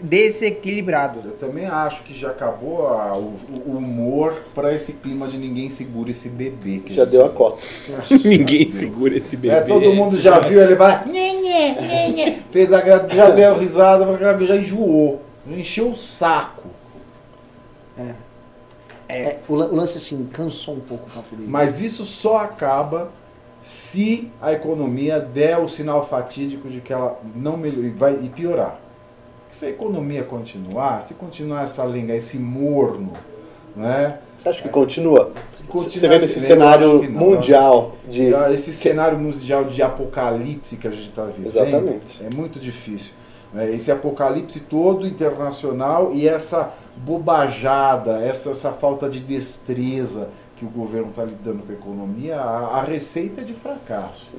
desequilibrado. 0.00 1.20
Eu 1.24 1.30
também 1.32 1.64
acho 1.66 2.02
que 2.02 2.12
já 2.12 2.30
acabou 2.30 2.88
a- 2.88 3.16
o, 3.16 3.34
o 3.66 3.76
humor 3.76 4.42
para 4.52 4.74
esse 4.74 4.94
clima 4.94 5.28
de 5.28 5.38
ninguém 5.38 5.70
segura 5.70 6.10
esse 6.10 6.28
bebê. 6.28 6.80
que 6.84 6.92
Já 6.98 7.04
deu 7.04 7.24
a 7.24 7.30
cota. 7.30 7.62
Ninguém 8.24 8.68
segura 8.68 9.16
esse 9.16 9.36
bebê. 9.36 9.54
É, 9.54 9.60
todo 9.60 9.92
mundo 9.92 10.18
já 10.20 10.40
viu 10.40 10.60
ele 10.60 10.74
vai. 10.74 11.04
"Nhê, 11.06 11.32
nhê, 11.34 11.70
nhê, 11.80 12.08
nhê", 12.08 12.34
Fez 12.50 12.72
a 12.72 12.82
já 13.08 13.30
deu 13.30 13.56
risada, 13.56 14.04
já 14.44 14.56
enjoou. 14.56 15.22
Já 15.48 15.56
encheu 15.56 15.90
o 15.90 15.94
saco. 15.94 16.57
É, 19.08 19.38
o, 19.48 19.54
lan- 19.54 19.68
o 19.68 19.74
lance 19.76 19.96
assim, 19.96 20.28
cansou 20.32 20.74
um 20.74 20.80
pouco 20.80 21.06
o 21.08 21.10
papo 21.10 21.34
dele. 21.34 21.48
Mas 21.48 21.80
isso 21.80 22.04
só 22.04 22.38
acaba 22.38 23.10
se 23.62 24.30
a 24.40 24.52
economia 24.52 25.18
der 25.18 25.58
o 25.58 25.66
sinal 25.68 26.06
fatídico 26.06 26.68
de 26.68 26.80
que 26.80 26.92
ela 26.92 27.18
não 27.34 27.56
melhor, 27.56 27.84
e 27.84 27.90
vai 27.90 28.18
e 28.22 28.28
piorar. 28.28 28.78
Se 29.50 29.64
a 29.64 29.70
economia 29.70 30.22
continuar, 30.22 31.00
se 31.02 31.14
continuar 31.14 31.62
essa 31.62 31.82
lenga, 31.84 32.14
esse 32.14 32.38
morno, 32.38 33.14
né? 33.74 34.18
Você 34.36 34.48
acha 34.50 34.62
que 34.62 34.68
continua? 34.68 35.32
Continua 35.66 35.90
Você 35.90 36.08
vê 36.08 36.18
nesse 36.18 36.40
cenário 36.40 37.02
não. 37.10 37.20
mundial 37.20 37.96
de. 38.08 38.30
Esse 38.52 38.72
cenário 38.72 39.18
mundial 39.18 39.64
de 39.64 39.82
apocalipse 39.82 40.76
que 40.76 40.86
a 40.86 40.90
gente 40.90 41.08
está 41.08 41.24
vivendo 41.24 41.46
Exatamente. 41.46 42.22
é 42.22 42.34
muito 42.36 42.60
difícil. 42.60 43.12
Né? 43.52 43.70
Esse 43.74 43.90
apocalipse 43.90 44.60
todo 44.60 45.06
internacional 45.06 46.12
e 46.12 46.28
essa 46.28 46.72
bobajada, 46.96 48.20
essa, 48.22 48.50
essa 48.50 48.72
falta 48.72 49.08
de 49.08 49.20
destreza 49.20 50.28
que 50.56 50.64
o 50.64 50.68
governo 50.68 51.08
está 51.08 51.24
lidando 51.24 51.62
com 51.62 51.72
a 51.72 51.74
economia, 51.74 52.36
a, 52.36 52.78
a 52.78 52.82
receita 52.82 53.40
é 53.40 53.44
de 53.44 53.54
fracasso. 53.54 54.32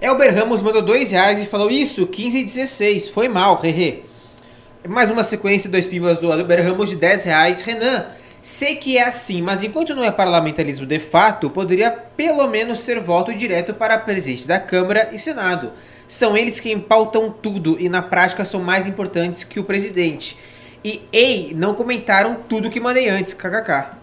Elber 0.00 0.34
Ramos 0.34 0.60
mandou 0.60 0.82
2 0.82 1.12
reais 1.12 1.40
e 1.40 1.46
falou: 1.46 1.70
Isso, 1.70 2.06
15 2.06 2.38
e 2.38 2.44
16, 2.44 3.08
foi 3.08 3.28
mal, 3.28 3.60
hehe. 3.62 4.04
Mais 4.88 5.08
uma 5.08 5.22
sequência, 5.22 5.70
dois 5.70 5.86
pimbas 5.86 6.18
do 6.18 6.32
Elber 6.32 6.64
Ramos 6.64 6.90
de 6.90 6.96
10 6.96 7.24
reais. 7.24 7.62
Renan, 7.62 8.06
sei 8.42 8.74
que 8.74 8.98
é 8.98 9.06
assim, 9.06 9.40
mas 9.40 9.62
enquanto 9.62 9.94
não 9.94 10.02
é 10.02 10.10
parlamentarismo 10.10 10.84
de 10.84 10.98
fato, 10.98 11.48
poderia 11.48 11.92
pelo 11.92 12.48
menos 12.48 12.80
ser 12.80 12.98
voto 12.98 13.32
direto 13.32 13.74
para 13.74 13.96
presidente 13.96 14.48
da 14.48 14.58
Câmara 14.58 15.10
e 15.12 15.18
Senado. 15.20 15.70
São 16.12 16.36
eles 16.36 16.60
quem 16.60 16.78
pautam 16.78 17.30
tudo 17.30 17.80
e 17.80 17.88
na 17.88 18.02
prática 18.02 18.44
são 18.44 18.60
mais 18.60 18.86
importantes 18.86 19.44
que 19.44 19.58
o 19.58 19.64
presidente. 19.64 20.36
E, 20.84 21.00
ei, 21.10 21.54
não 21.54 21.72
comentaram 21.72 22.36
tudo 22.46 22.68
que 22.68 22.78
mandei 22.78 23.08
antes, 23.08 23.32
kkk. 23.32 23.96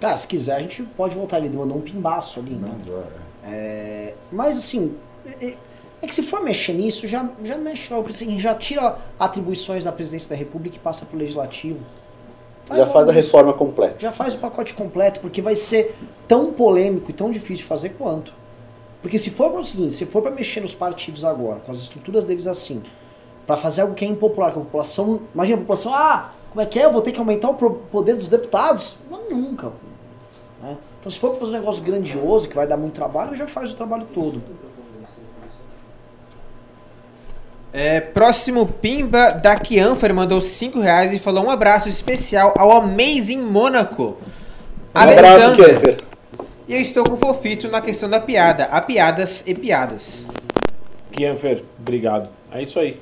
Cara, 0.00 0.16
se 0.16 0.26
quiser, 0.26 0.56
a 0.56 0.58
gente 0.60 0.82
pode 0.82 1.14
voltar 1.14 1.36
ali, 1.36 1.48
mandou 1.48 1.76
um 1.76 1.80
pimbaço 1.80 2.40
ali. 2.40 2.54
Não, 2.54 2.70
né? 2.70 2.80
agora. 2.84 3.06
É, 3.44 4.14
mas 4.32 4.56
assim, 4.56 4.96
é, 5.40 5.54
é 6.02 6.06
que 6.08 6.12
se 6.12 6.24
for 6.24 6.42
mexer 6.42 6.72
nisso, 6.72 7.06
já, 7.06 7.24
já 7.44 7.56
mexe 7.56 7.94
logo, 7.94 8.08
assim, 8.10 8.40
já 8.40 8.52
tira 8.56 8.98
atribuições 9.16 9.84
da 9.84 9.92
presidência 9.92 10.30
da 10.30 10.34
república 10.34 10.74
e 10.74 10.80
passa 10.80 11.06
pro 11.06 11.16
legislativo. 11.16 11.78
Já 12.68 12.78
logo 12.78 12.92
faz 12.92 13.08
a 13.08 13.12
isso. 13.12 13.20
reforma 13.20 13.52
completa. 13.52 13.94
Já 14.00 14.10
faz 14.10 14.34
o 14.34 14.38
pacote 14.38 14.74
completo, 14.74 15.20
porque 15.20 15.40
vai 15.40 15.54
ser 15.54 15.94
tão 16.26 16.52
polêmico 16.52 17.12
e 17.12 17.14
tão 17.14 17.30
difícil 17.30 17.58
de 17.58 17.64
fazer 17.64 17.90
quanto. 17.90 18.39
Porque 19.02 19.18
se 19.18 19.30
for 19.30 19.50
para 19.50 19.60
o 19.60 19.64
seguinte, 19.64 19.94
se 19.94 20.04
for 20.04 20.22
para 20.22 20.30
mexer 20.30 20.60
nos 20.60 20.74
partidos 20.74 21.24
agora, 21.24 21.60
com 21.60 21.72
as 21.72 21.78
estruturas 21.78 22.24
deles 22.24 22.46
assim, 22.46 22.82
para 23.46 23.56
fazer 23.56 23.82
algo 23.82 23.94
que 23.94 24.04
é 24.04 24.08
impopular, 24.08 24.52
que 24.52 24.58
a 24.58 24.62
população, 24.62 25.22
imagina 25.34 25.56
a 25.56 25.60
população, 25.60 25.94
ah, 25.94 26.32
como 26.50 26.60
é 26.60 26.66
que 26.66 26.78
é? 26.78 26.84
Eu 26.84 26.92
vou 26.92 27.00
ter 27.00 27.12
que 27.12 27.18
aumentar 27.18 27.48
o 27.48 27.54
poder 27.54 28.16
dos 28.16 28.28
deputados? 28.28 28.96
Não, 29.10 29.30
nunca. 29.30 29.72
Né? 30.62 30.76
Então 30.98 31.10
se 31.10 31.18
for 31.18 31.30
para 31.30 31.40
fazer 31.40 31.52
um 31.52 31.54
negócio 31.56 31.82
grandioso, 31.82 32.48
que 32.48 32.54
vai 32.54 32.66
dar 32.66 32.76
muito 32.76 32.94
trabalho, 32.94 33.34
já 33.34 33.46
faz 33.46 33.72
o 33.72 33.76
trabalho 33.76 34.06
todo. 34.12 34.42
É, 37.72 38.00
próximo 38.00 38.66
Pimba 38.66 39.30
da 39.30 39.56
Kianfer 39.56 40.12
mandou 40.12 40.40
5 40.40 40.80
reais 40.80 41.12
e 41.12 41.20
falou 41.20 41.44
um 41.44 41.50
abraço 41.50 41.88
especial 41.88 42.52
ao 42.56 42.72
Amazing 42.72 43.42
Mônaco. 43.42 44.16
Um 44.92 44.98
abraço, 44.98 45.44
Alexander. 45.44 46.09
E 46.70 46.74
eu 46.74 46.80
estou 46.80 47.02
com 47.02 47.14
o 47.14 47.16
Fofito 47.16 47.66
na 47.68 47.80
questão 47.80 48.08
da 48.08 48.20
piada. 48.20 48.66
Há 48.66 48.80
piadas 48.80 49.42
e 49.44 49.52
piadas. 49.56 50.24
Kianfer, 51.10 51.64
obrigado. 51.80 52.30
É 52.52 52.62
isso 52.62 52.78
aí. 52.78 52.96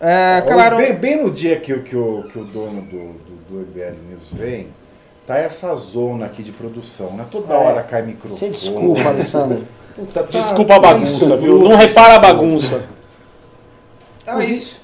É. 0.00 0.40
Bem, 0.78 0.94
bem 0.94 1.22
no 1.22 1.30
dia 1.30 1.60
que, 1.60 1.74
o- 1.74 1.82
que, 1.82 1.94
o, 1.94 2.22
que 2.22 2.38
o 2.38 2.44
dono 2.44 2.80
do, 2.80 3.12
do, 3.12 3.36
do 3.50 3.60
EBL 3.60 3.96
News 4.08 4.28
vem, 4.32 4.68
tá 5.26 5.36
essa 5.36 5.74
zona 5.74 6.24
aqui 6.24 6.42
de 6.42 6.52
produção, 6.52 7.12
né? 7.18 7.26
Toda 7.30 7.52
É. 7.52 7.56
hora 7.58 7.82
cai 7.82 8.00
microfone. 8.00 8.34
Você 8.38 8.48
desculpa, 8.48 9.02
Alessandro. 9.06 9.64
Puta, 9.94 10.22
tá- 10.22 10.30
Desculpa 10.38 10.76
a 10.76 10.80
bagunça, 10.80 11.12
isso 11.26 11.36
viu? 11.36 11.58
Não 11.58 11.76
repara 11.76 12.14
a 12.14 12.18
bagunça. 12.18 12.82
É 14.26 14.38
isso. 14.42 14.80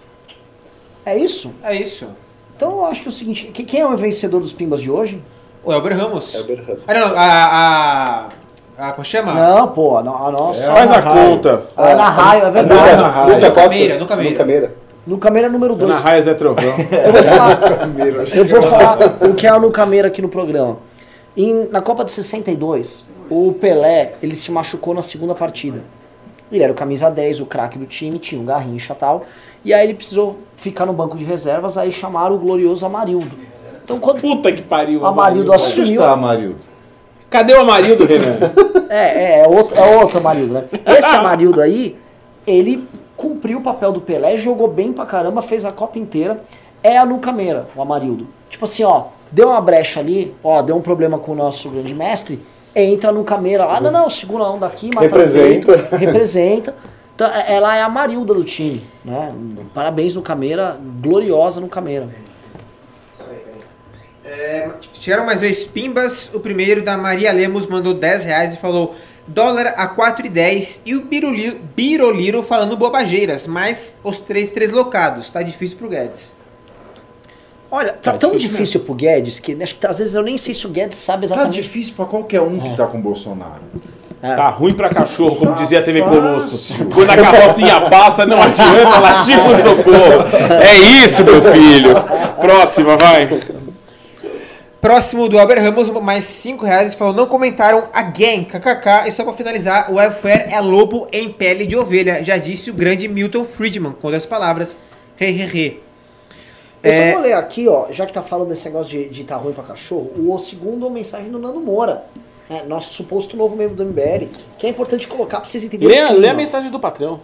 É 1.07 1.17
isso? 1.17 1.55
É 1.63 1.75
isso. 1.75 2.09
Então 2.55 2.73
eu 2.73 2.85
acho 2.85 3.01
que 3.01 3.09
é 3.09 3.11
o 3.11 3.13
seguinte, 3.13 3.47
que- 3.47 3.65
quem 3.65 3.81
é 3.81 3.87
o 3.87 3.97
vencedor 3.97 4.41
dos 4.43 4.53
pimbas 4.53 4.83
de 4.83 4.91
hoje? 4.91 5.23
O 5.67 5.73
Elber 5.73 5.97
Ramos. 5.99 6.35
Elber 6.35 6.65
Ramos. 6.67 6.83
Ah, 6.87 6.95
não, 6.95 7.07
a. 7.17 8.29
a, 8.79 8.89
a 8.89 8.93
como 8.93 9.05
chama? 9.05 9.33
Não, 9.35 9.69
pô, 9.69 9.97
a, 9.99 10.03
no- 10.03 10.17
a 10.27 10.31
nossa. 10.31 10.73
Faz 10.73 10.91
a 10.91 10.99
Raio. 11.01 11.31
conta. 11.31 11.63
A 11.77 11.89
Ana 11.89 12.09
Raio, 12.09 12.45
é 12.47 12.51
verdade. 12.51 12.91
Ana 12.91 13.09
Raio. 13.09 13.35
Nuca 13.35 13.51
Costa. 13.51 13.69
Meira, 13.71 13.99
Nuca 13.99 14.17
Meira. 14.17 14.31
Nuca 14.33 14.45
Meira. 14.45 14.75
No 15.07 15.19
Câmera 15.19 15.49
número 15.49 15.77
2. 15.77 15.91
Ana 15.91 16.01
Raia 16.01 16.23
Zé 16.23 16.35
Trovão. 16.35 16.65
Eu 17.05 17.13
vou 17.13 17.23
falar, 17.23 18.27
eu 18.35 18.45
que 18.45 18.45
vou 18.45 18.59
é 18.59 18.63
falar 18.63 18.99
o 19.31 19.35
que 19.35 19.47
é 19.47 19.51
a 19.51 19.59
Nucameira 19.59 20.09
aqui 20.09 20.21
no 20.21 20.29
programa. 20.29 20.79
Em- 21.37 21.69
na 21.71 21.81
Copa 21.81 22.05
de 22.05 22.11
62, 22.11 23.05
o 23.31 23.53
Pelé, 23.53 24.15
ele 24.23 24.35
se 24.35 24.51
machucou 24.51 24.93
na 24.95 25.03
segunda 25.03 25.33
partida. 25.35 25.83
Ele 26.51 26.63
era 26.63 26.73
o 26.73 26.75
camisa 26.77 27.09
10, 27.11 27.41
o 27.41 27.47
craque 27.47 27.79
do 27.79 27.87
time, 27.87 28.19
tinha 28.19 28.41
um 28.41 28.45
garrincha 28.45 28.93
e 28.95 28.97
tal. 28.97 29.25
E 29.65 29.73
aí 29.75 29.85
ele 29.87 29.95
precisou 29.95 30.39
ficar 30.57 30.87
no 30.87 30.93
banco 30.93 31.17
de 31.17 31.25
reservas, 31.25 31.77
aí 31.79 31.91
chamaram 31.93 32.35
o 32.35 32.39
glorioso 32.39 32.85
Amarildo. 32.87 33.31
Então 33.87 34.01
quando 34.01 34.21
Puta 34.21 34.51
que 34.51 34.63
pariu. 34.63 35.07
Amarildo 35.07 35.53
Onde 35.53 35.63
assumiu... 35.63 35.93
está, 35.93 36.11
Amarildo? 36.11 36.57
Cadê 37.31 37.55
o 37.55 37.61
Amarildo, 37.61 38.05
Renan? 38.05 38.37
É, 38.89 39.39
é, 39.39 39.41
é 39.41 39.49
outro, 39.49 39.77
é 39.77 39.97
outro 39.97 40.19
Amarildo, 40.19 40.55
né? 40.55 40.65
Esse 40.87 41.09
Amarildo 41.09 41.61
aí, 41.61 41.97
ele 42.47 42.87
cumpriu 43.17 43.59
o 43.59 43.63
papel 43.63 43.93
do 43.93 44.01
Pelé, 44.01 44.37
jogou 44.39 44.69
bem 44.69 44.93
pra 44.93 45.07
caramba, 45.07 45.41
fez 45.41 45.65
a 45.65 45.73
Copa 45.73 45.99
inteira. 45.99 46.41
É 46.83 46.99
a 46.99 47.07
Nucameira, 47.07 47.69
o 47.75 47.83
Amarildo. 47.83 48.27
Tipo 48.51 48.65
assim, 48.65 48.85
ó, 48.85 49.05
deu 49.31 49.49
uma 49.49 49.61
brecha 49.61 50.01
ali, 50.01 50.35
ó, 50.43 50.63
deu 50.63 50.77
um 50.77 50.81
problema 50.81 51.19
com 51.19 51.33
o 51.33 51.35
nosso 51.35 51.69
grande 51.71 51.95
mestre, 51.95 52.41
entra 52.75 53.11
no 53.11 53.25
Cameira 53.25 53.65
lá, 53.65 53.81
não, 53.81 53.91
não, 53.91 54.11
segura 54.11 54.45
a 54.45 54.51
onda 54.51 54.67
aqui, 54.67 54.89
mata 54.95 55.01
Representa. 55.01 55.73
peito, 55.73 55.97
representa. 55.97 56.75
Então, 57.15 57.29
ela 57.47 57.75
é 57.75 57.83
a 57.83 57.89
Marilda 57.89 58.35
do 58.35 58.45
time, 58.45 58.81
né? 59.05 59.33
Parabéns 59.73 60.15
no 60.15 60.23
Cameira, 60.23 60.79
gloriosa 61.01 61.61
no 61.61 61.69
Cameira. 61.69 62.09
É, 64.39 64.69
chegaram 65.01 65.25
mais 65.25 65.41
dois 65.41 65.65
pimbas. 65.65 66.31
O 66.35 66.41
primeiro 66.41 66.83
da 66.83 66.97
Maria 66.97 67.33
Lemos 67.33 67.67
mandou 67.67 67.95
10 67.95 68.25
reais 68.25 68.55
e 68.55 68.57
falou 68.59 68.95
dólar 69.27 69.75
a 69.77 69.89
4,10 69.89 70.81
e 70.85 70.95
o 70.95 71.01
Biroliro, 71.03 71.59
Biroliro 71.75 72.43
falando 72.43 72.77
bobageiras, 72.77 73.47
mas 73.47 73.97
os 74.05 74.21
três 74.21 74.51
três 74.51 74.71
locados. 74.73 75.31
Tá 75.31 75.43
difícil 75.43 75.77
pro 75.79 75.89
Guedes. 75.89 76.37
Olha, 77.71 77.93
tá, 77.95 78.13
Tá 78.13 78.19
tão 78.19 78.31
difícil 78.33 78.51
difícil 78.51 78.81
pro 78.81 78.95
Guedes 78.95 79.39
que 79.41 79.61
acho 79.61 79.75
que 79.77 79.87
às 79.87 79.99
vezes 79.99 80.15
eu 80.15 80.23
nem 80.23 80.37
sei 80.37 80.55
se 80.55 80.67
o 80.67 80.71
Guedes 80.71 80.99
sabe 80.99 81.27
Tá 81.27 81.35
exatamente. 81.35 81.63
difícil 81.63 81.95
pra 81.97 82.05
qualquer 82.05 82.41
um 82.41 82.61
que 82.61 82.77
tá 82.77 82.87
com 82.87 82.99
o 82.99 83.01
Bolsonaro. 83.01 83.63
Tá 84.21 84.49
ruim 84.49 84.75
pra 84.75 84.89
cachorro, 84.89 85.37
como 85.37 85.53
Tá 85.53 85.59
dizia 85.63 85.79
a 85.81 85.83
TV. 85.83 86.01
Colosso. 86.03 86.75
Quando 86.87 87.11
a 87.11 87.17
carrocinha 87.17 87.81
passa, 87.83 88.25
não 88.27 88.43
adianta 88.43 88.99
latir 88.99 89.39
pro 89.41 89.55
socorro. 89.57 90.37
É 90.63 90.75
isso, 91.05 91.23
meu 91.23 91.43
filho. 91.53 91.91
Próxima, 92.41 92.97
vai. 92.97 93.29
Próximo 94.87 95.29
do 95.29 95.37
Albert 95.37 95.61
Ramos, 95.65 95.91
mais 95.91 96.25
5 96.27 96.65
reais 96.65 96.95
falou: 96.95 97.13
não 97.13 97.27
comentaram 97.27 97.89
again, 97.93 98.45
kkk. 98.45 99.09
E 99.09 99.11
só 99.11 99.25
pra 99.25 99.33
finalizar, 99.33 99.91
o 99.91 99.97
welfare 99.97 100.45
é 100.49 100.61
lobo 100.61 101.09
em 101.11 101.29
pele 101.33 101.67
de 101.67 101.75
ovelha. 101.77 102.23
Já 102.23 102.37
disse 102.37 102.71
o 102.71 102.73
grande 102.73 103.09
Milton 103.09 103.45
Friedman, 103.45 103.95
com 104.01 104.07
as 104.11 104.25
palavras. 104.25 104.77
He, 105.21 105.25
he, 105.25 105.43
he. 105.43 105.81
Eu 106.85 106.93
É. 106.93 107.09
só 107.09 107.15
vou 107.15 107.23
ler 107.27 107.33
aqui, 107.33 107.67
ó, 107.67 107.87
já 107.91 108.07
que 108.07 108.13
tá 108.13 108.23
falando 108.23 108.51
desse 108.51 108.65
negócio 108.67 108.93
de, 108.93 109.09
de 109.09 109.25
tá 109.25 109.35
ruim 109.35 109.53
pra 109.53 109.65
cachorro, 109.65 110.13
o 110.17 110.39
segundo 110.39 110.89
mensagem 110.89 111.33
do 111.33 111.39
Nando 111.41 111.59
Moura, 111.59 112.05
né, 112.49 112.63
nosso 112.69 112.95
suposto 112.95 113.37
novo 113.37 113.57
membro 113.57 113.75
do 113.75 113.85
MBL, 113.85 114.29
que 114.57 114.69
é 114.69 114.71
importante 114.71 115.09
colocar 115.09 115.41
pra 115.41 115.49
vocês 115.49 115.65
entenderem. 115.65 116.01
Lê, 116.01 116.13
lê 116.13 116.29
a 116.29 116.35
mensagem 116.35 116.71
do 116.71 116.79
patrão. 116.79 117.19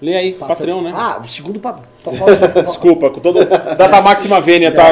Lê 0.00 0.14
aí, 0.14 0.32
patrão, 0.32 0.82
né? 0.82 0.92
Ah, 0.94 1.20
o 1.22 1.28
segundo 1.28 1.58
patrão. 1.58 1.84
Desculpa, 2.64 3.10
com 3.10 3.20
todo. 3.20 3.44
Data 3.44 4.00
máxima 4.00 4.40
vênia, 4.40 4.72
tá? 4.72 4.90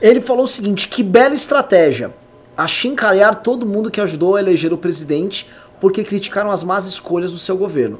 Ele 0.00 0.20
falou 0.20 0.44
o 0.44 0.48
seguinte: 0.48 0.88
que 0.88 1.02
bela 1.02 1.34
estratégia. 1.34 2.12
Achincalhar 2.56 3.36
todo 3.36 3.64
mundo 3.64 3.90
que 3.90 4.00
ajudou 4.00 4.36
a 4.36 4.40
eleger 4.40 4.72
o 4.72 4.78
presidente 4.78 5.46
porque 5.80 6.04
criticaram 6.04 6.50
as 6.50 6.62
más 6.62 6.84
escolhas 6.84 7.32
do 7.32 7.38
seu 7.38 7.56
governo. 7.56 7.98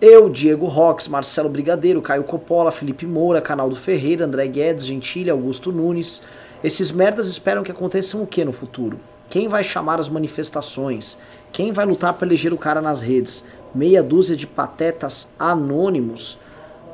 Eu, 0.00 0.30
Diego 0.30 0.66
Rox, 0.66 1.06
Marcelo 1.06 1.48
Brigadeiro, 1.48 2.00
Caio 2.00 2.24
Coppola, 2.24 2.72
Felipe 2.72 3.06
Moura, 3.06 3.40
Canaldo 3.40 3.76
Ferreira, 3.76 4.24
André 4.24 4.46
Guedes, 4.46 4.86
Gentili, 4.86 5.30
Augusto 5.30 5.70
Nunes. 5.70 6.22
Esses 6.64 6.90
merdas 6.90 7.28
esperam 7.28 7.62
que 7.62 7.70
aconteçam 7.70 8.22
o 8.22 8.26
que 8.26 8.44
no 8.44 8.50
futuro? 8.50 8.98
Quem 9.28 9.46
vai 9.46 9.62
chamar 9.62 10.00
as 10.00 10.08
manifestações? 10.08 11.16
Quem 11.52 11.70
vai 11.70 11.86
lutar 11.86 12.14
para 12.14 12.26
eleger 12.26 12.52
o 12.52 12.58
cara 12.58 12.80
nas 12.80 13.00
redes? 13.00 13.44
Meia 13.74 14.02
dúzia 14.02 14.34
de 14.36 14.46
patetas 14.46 15.28
anônimos? 15.38 16.38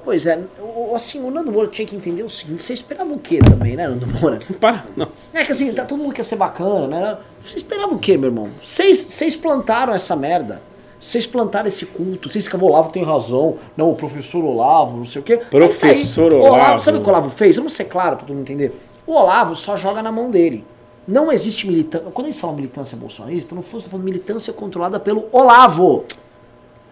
Pois 0.04 0.26
é, 0.26 0.40
o- 0.60 0.94
assim, 0.94 1.20
o 1.20 1.30
Nando 1.30 1.50
Moura 1.50 1.68
tinha 1.68 1.86
que 1.86 1.96
entender 1.96 2.22
o 2.22 2.28
seguinte: 2.28 2.62
você 2.62 2.72
esperava 2.72 3.12
o 3.12 3.18
quê 3.18 3.38
também, 3.38 3.74
né, 3.76 3.88
Nando 3.88 4.06
Moura? 4.06 4.38
Para, 4.60 4.84
não. 4.96 5.08
É 5.34 5.44
que 5.44 5.52
assim, 5.52 5.72
tá, 5.72 5.84
todo 5.84 5.98
mundo 6.00 6.14
quer 6.14 6.22
ser 6.24 6.36
bacana, 6.36 6.86
né? 6.86 7.18
Você 7.44 7.56
esperava 7.56 7.92
o 7.92 7.98
quê, 7.98 8.16
meu 8.16 8.30
irmão? 8.30 8.48
Vocês 8.62 9.34
plantaram 9.36 9.92
essa 9.92 10.14
merda. 10.14 10.60
Vocês 10.98 11.26
plantaram 11.26 11.66
esse 11.68 11.84
culto. 11.84 12.30
Vocês 12.30 12.48
que 12.48 12.56
o 12.56 12.64
Olavo 12.64 12.90
tem 12.90 13.02
razão. 13.04 13.56
Não, 13.76 13.90
o 13.90 13.94
professor 13.94 14.42
Olavo, 14.44 14.96
não 14.96 15.04
sei 15.04 15.20
o 15.20 15.24
quê. 15.24 15.36
Professor 15.50 16.32
Aí, 16.32 16.40
Olavo. 16.40 16.80
Sabe 16.80 16.98
o 16.98 17.00
que 17.02 17.06
o 17.06 17.10
Olavo 17.10 17.28
fez? 17.30 17.56
Vamos 17.56 17.74
ser 17.74 17.84
claro 17.84 18.16
pra 18.16 18.26
todo 18.26 18.34
mundo 18.34 18.42
entender. 18.50 18.72
O 19.06 19.12
Olavo 19.12 19.54
só 19.54 19.76
joga 19.76 20.02
na 20.02 20.10
mão 20.10 20.30
dele. 20.30 20.64
Não 21.06 21.30
existe 21.30 21.66
militância. 21.66 22.08
Quando 22.12 22.26
eles 22.28 22.40
falam 22.40 22.56
militância 22.56 22.96
bolsonarista, 22.96 23.54
não 23.54 23.62
fosse 23.62 23.88
falando 23.88 24.04
militância 24.04 24.52
controlada 24.52 24.98
pelo 24.98 25.26
Olavo. 25.30 26.04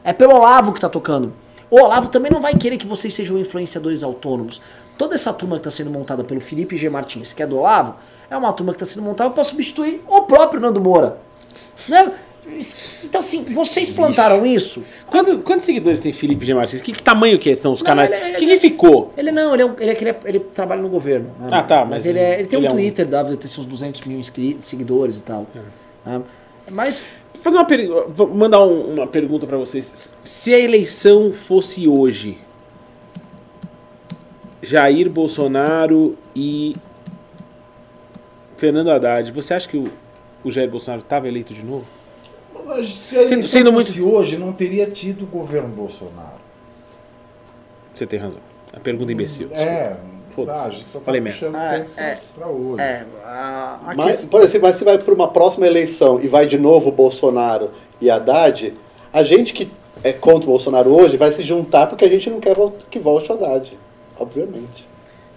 É 0.05 0.13
pelo 0.13 0.35
Olavo 0.35 0.73
que 0.73 0.81
tá 0.81 0.89
tocando. 0.89 1.33
O 1.71 1.81
Olavo 1.81 2.09
também 2.09 2.31
não 2.31 2.41
vai 2.41 2.55
querer 2.55 2.77
que 2.77 2.87
vocês 2.87 3.13
sejam 3.15 3.39
influenciadores 3.39 4.03
autônomos. 4.05 4.61
Toda 4.99 5.15
essa 5.15 5.33
turma 5.33 5.57
que 5.57 5.61
está 5.61 5.71
sendo 5.71 5.91
montada 5.91 6.23
pelo 6.23 6.41
Felipe 6.41 6.77
G. 6.77 6.89
Martins, 6.91 7.33
que 7.33 7.43
é 7.43 7.47
do 7.47 7.57
Olavo, 7.59 7.97
é 8.31 8.37
uma 8.37 8.53
turma 8.53 8.73
que 8.73 8.77
está 8.83 8.87
sendo 8.95 9.03
montada 9.05 9.31
para 9.31 9.43
substituir 9.43 10.03
o 10.07 10.23
próprio 10.23 10.61
Nando 10.61 10.81
Moura. 10.81 11.17
Né? 11.89 12.13
Então, 13.03 13.21
assim, 13.21 13.43
vocês 13.43 13.89
plantaram 13.89 14.45
isso. 14.45 14.85
Quantos, 15.07 15.41
quantos 15.41 15.65
seguidores 15.65 15.99
tem 16.01 16.13
Felipe 16.13 16.45
G. 16.45 16.53
Martins? 16.53 16.83
Que, 16.83 16.93
que 16.93 17.03
tamanho 17.03 17.39
que 17.39 17.57
são 17.57 17.73
os 17.73 17.81
Não, 17.81 17.87
canais? 17.87 18.11
ele- 18.13 18.21
ele- 18.23 18.37
O 18.37 18.39
que, 18.41 18.47
que 18.47 18.57
ficou? 18.59 19.13
Ele 19.17 19.33
não, 19.33 19.55
ele, 19.55 19.63
é 19.63 19.67
um- 19.67 19.75
ele, 19.81 19.91
é 19.91 19.97
ele, 19.99 20.11
é- 20.11 20.19
ele 20.27 20.41
trabalha 20.41 20.83
no 20.83 20.91
governo. 20.91 21.31
né? 21.41 21.49
Ah, 21.51 21.63
tá, 21.63 21.81
Mas, 21.81 21.89
mas 21.89 22.07
ele, 22.07 22.19
é- 22.19 22.39
ele 22.41 22.47
tem 22.49 22.59
ele 22.59 22.67
um 22.67 22.71
é 22.71 22.73
um- 22.73 22.77
Twitter, 22.77 23.07
deve 23.07 23.37
ter 23.39 23.49
seus 23.49 23.65
200 23.65 24.03
mil 24.03 24.19
inscritos, 24.19 24.69
seguidores 24.69 25.19
e 25.19 25.23
tal. 25.23 25.47
né? 26.05 26.21
Mas 26.71 27.03
fazer 27.45 27.57
uma 27.59 27.65
per... 27.65 27.87
Vou 28.09 28.29
mandar 28.35 28.63
um- 28.65 28.95
uma 28.95 29.07
pergunta 29.07 29.47
pra 29.47 29.57
vocês. 29.59 30.13
Se 30.23 30.53
a 30.55 30.59
eleição 30.59 31.33
fosse 31.33 31.87
hoje, 31.87 32.39
Jair 34.63 35.11
Bolsonaro 35.13 36.17
e 36.35 36.75
Fernando 38.57 38.91
Haddad, 38.91 39.31
você 39.33 39.55
acha 39.55 39.69
que 39.69 39.77
o, 39.77 39.85
o 40.43 40.51
Jair 40.51 40.71
Bolsonaro 40.71 41.03
estava 41.03 41.29
eleito 41.29 41.53
de 41.53 41.65
novo? 41.65 41.85
Se 42.83 43.19
a 43.19 43.23
eleição 43.23 43.43
sendo 43.43 43.73
fosse 43.73 44.01
hoje, 44.01 44.39
não 44.39 44.53
teria 44.53 44.87
tido 44.87 45.25
o 45.25 45.27
governo 45.27 45.69
Bolsonaro. 45.69 46.43
Você 47.95 48.07
tem 48.07 48.19
razão. 48.19 48.41
A 48.73 48.81
pergunta 48.81 49.13
imbecil. 49.13 49.49
É, 49.53 49.97
Foda-se. 50.35 50.59
tá, 50.59 50.65
a 50.67 50.71
gente 50.71 50.89
só 50.91 50.99
tá 50.99 51.05
Falei 51.05 51.21
puxando 51.21 51.57
Ah, 51.57 51.71
tempo 51.73 51.91
é. 51.97 52.19
pra 52.35 52.49
hoje. 52.49 52.83
é, 52.83 53.05
a, 53.25 53.79
a 53.87 53.95
Mas, 53.95 54.07
questão- 54.07 54.31
por 54.31 54.43
exemplo, 54.43 54.69
mas 54.69 54.77
se 54.77 54.85
vai 54.85 54.99
para 54.99 55.15
uma 55.15 55.29
próxima 55.29 55.67
eleição 55.67 56.21
e 56.21 56.27
vai 56.29 56.47
de 56.47 56.59
novo 56.59 56.91
Bolsonaro 56.91 57.71
e 58.01 58.11
Haddad, 58.11 58.75
a 59.13 59.23
gente 59.23 59.53
que 59.53 59.71
é 60.03 60.13
contra 60.13 60.45
o 60.49 60.53
Bolsonaro 60.53 60.91
hoje 60.95 61.17
vai 61.17 61.31
se 61.33 61.43
juntar 61.45 61.87
porque 61.87 62.05
a 62.05 62.09
gente 62.09 62.29
não 62.29 62.41
quer 62.41 62.57
que 62.91 62.99
volte 62.99 63.31
o 63.31 63.35
Haddad, 63.35 63.79
obviamente. 64.19 64.87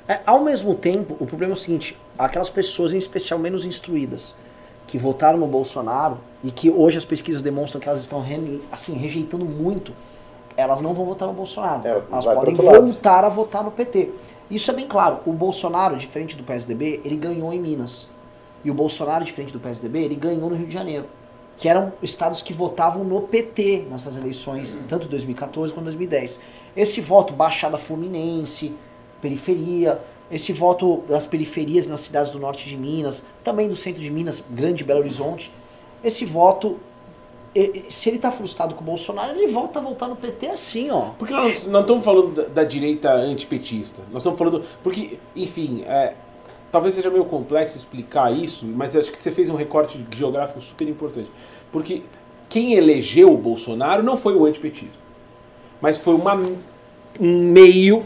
É, 0.07 0.19
ao 0.26 0.41
mesmo 0.44 0.74
tempo, 0.74 1.15
o 1.19 1.26
problema 1.26 1.52
é 1.53 1.56
o 1.56 1.57
seguinte: 1.57 1.98
aquelas 2.18 2.49
pessoas, 2.49 2.94
em 2.94 2.98
especial 2.98 3.40
menos 3.40 3.65
instruídas, 3.65 4.34
que 4.88 4.98
votaram 4.98 5.38
no 5.38 5.48
Bolsonaro 5.48 6.18
e 6.44 6.49
que 6.52 6.69
hoje 6.69 6.98
as 6.98 7.03
pesquisas 7.06 7.41
demonstram 7.41 7.80
que 7.82 7.88
elas 7.90 7.99
estão 7.99 8.22
re- 8.22 8.61
assim, 8.72 8.94
rejeitando 8.94 9.44
muito, 9.45 9.91
elas 10.56 10.80
não 10.82 10.94
vão 10.94 11.06
votar 11.06 11.28
no 11.28 11.34
Bolsonaro. 11.34 11.82
É, 11.86 12.02
elas 12.11 12.26
podem 12.26 12.56
voltar 12.56 13.24
a 13.26 13.30
votar 13.30 13.64
no 13.64 13.72
PT. 13.72 14.10
Isso 14.49 14.72
é 14.72 14.74
bem 14.74 14.88
claro. 14.88 15.19
O 15.26 15.34
Bolsonaro, 15.34 15.98
diferente 15.98 16.38
do 16.38 16.44
PSDB, 16.44 17.02
ele 17.03 17.18
ganhou 17.18 17.53
em 17.53 17.60
Minas. 17.60 18.07
E 18.64 18.72
o 18.72 18.74
Bolsonaro, 18.74 19.26
diferente 19.26 19.52
do 19.52 19.60
PSDB, 19.60 20.03
ele 20.03 20.15
ganhou 20.15 20.49
no 20.49 20.56
Rio 20.56 20.68
de 20.68 20.74
Janeiro. 20.74 21.06
Que 21.57 21.68
eram 21.68 21.91
estados 22.02 22.41
que 22.41 22.53
votavam 22.53 23.03
no 23.03 23.22
PT 23.22 23.88
nessas 23.90 24.15
eleições, 24.15 24.80
tanto 24.88 25.07
em 25.07 25.10
2014 25.10 25.74
quanto 25.74 25.84
em 25.84 25.86
2010. 25.86 26.40
Esse 26.76 27.02
voto, 27.02 27.34
Baixada 27.34 27.78
Fluminense, 27.78 28.74
periferia, 29.22 29.99
esse 30.30 30.53
voto 30.53 31.03
das 31.07 31.26
periferias 31.26 31.88
nas 31.88 32.02
cidades 32.02 32.32
do 32.32 32.40
norte 32.40 32.68
de 32.68 32.78
Minas, 32.78 33.24
também 33.44 33.68
do 33.68 33.76
centro 33.76 34.02
de 34.02 34.11
Minas, 34.11 34.44
Grande 34.49 34.84
Belo 34.84 34.99
Horizonte, 34.99 35.52
esse 36.03 36.26
voto, 36.26 36.78
se 37.90 38.10
ele 38.10 38.20
tá 38.20 38.30
frustrado 38.30 38.76
com 38.76 38.82
o 38.82 38.86
Bolsonaro, 38.86 39.38
ele 39.38 39.48
volta 39.48 39.80
a 39.80 39.82
votar 39.82 40.08
no 40.10 40.16
PT 40.16 40.48
assim, 40.48 40.90
ó. 40.90 41.12
Porque 41.18 41.34
nós 41.34 41.66
não 41.66 41.82
estamos 41.82 42.04
falando 42.04 42.34
da, 42.34 42.44
da 42.44 42.64
direita 42.64 43.12
antipetista. 43.12 44.02
Nós 44.12 44.22
estamos 44.22 44.38
falando. 44.38 44.64
Porque, 44.84 45.18
enfim, 45.36 45.84
é, 45.86 46.14
talvez 46.72 46.96
seja 46.96 47.10
meio 47.10 47.26
complexo 47.26 47.78
explicar 47.78 48.32
isso, 48.32 48.66
mas 48.66 48.96
acho 48.96 49.12
que 49.12 49.22
você 49.22 49.32
fez 49.32 49.50
um 49.50 49.56
recorte 49.56 50.06
geográfico 50.16 50.62
super 50.62 50.88
importante. 50.88 51.32
Porque 51.72 52.04
quem 52.50 52.74
elegeu 52.74 53.34
o 53.34 53.38
Bolsonaro 53.38 54.04
não 54.04 54.16
foi 54.16 54.36
o 54.36 54.46
antipetismo, 54.46 55.02
mas 55.82 55.98
foi 55.98 56.16
uma, 56.16 56.36
um 57.20 57.52
meio. 57.52 58.06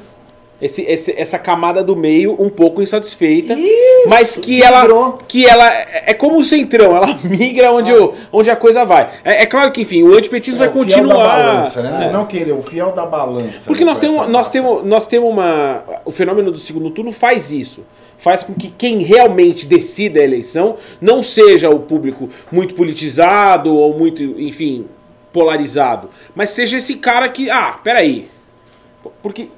Esse, 0.62 0.84
esse- 0.84 1.14
essa 1.18 1.40
camada 1.40 1.84
do 1.84 1.96
meio 1.96 2.36
um 2.40 2.50
pouco 2.50 2.82
insatisfeita, 2.84 3.54
Isso, 3.56 4.08
mas 4.10 4.36
que, 4.36 4.62
ela 4.62 5.18
que 5.28 5.46
ela 5.46 5.68
é 5.74 6.04
é 6.08 6.14
como 6.14 6.38
o 6.38 6.44
centrão, 6.44 6.96
ela 6.96 7.18
migra 7.24 7.72
onde, 7.72 7.92
o, 7.92 8.14
onde 8.32 8.52
a 8.52 8.56
coisa 8.56 8.86
vai. 8.86 9.10
É, 9.24 9.42
é 9.42 9.46
claro 9.48 9.72
que 9.72 9.82
enfim, 9.82 10.04
o 10.04 10.14
antipetismo 10.16 10.60
vai 10.60 10.68
É, 10.68 10.70
o 10.70 10.74
fiel 10.74 10.84
continuar. 10.84 11.18
Da 11.18 11.24
balança, 11.24 11.82
né? 11.82 12.08
É. 12.08 12.12
Não 12.12 12.26
querer, 12.28 12.52
o 12.52 12.62
fiel 12.62 12.92
da 12.92 13.06
balança. 13.06 13.66
Porque 13.66 13.84
né, 13.84 13.90
nós 13.90 13.98
temos, 14.00 14.28
nós 14.30 14.50
temos, 14.50 14.86
nós 14.86 15.08
temos 15.08 15.30
uma. 15.32 15.84
O 16.06 16.12
fenômeno 16.12 16.52
do 16.52 16.60
segundo 16.60 16.92
turno 16.92 17.12
faz 17.12 17.52
isso. 17.52 17.82
Faz 18.18 18.44
com 18.44 18.54
que 18.54 18.70
quem 18.70 19.00
realmente 19.00 19.66
decida 19.66 20.20
a 20.20 20.24
eleição 20.24 20.76
não 21.02 21.24
seja 21.24 21.70
o 21.72 21.80
público 21.80 22.30
muito 22.52 22.76
politizado 22.76 23.76
ou 23.76 23.98
muito, 23.98 24.22
enfim, 24.40 24.86
polarizado. 25.34 26.08
Mas 26.36 26.52
seja 26.52 26.78
esse 26.78 26.96
cara 26.98 27.28
que. 27.30 27.50
Ah, 27.50 27.78
peraí. 27.84 28.30
Porque 29.24 29.50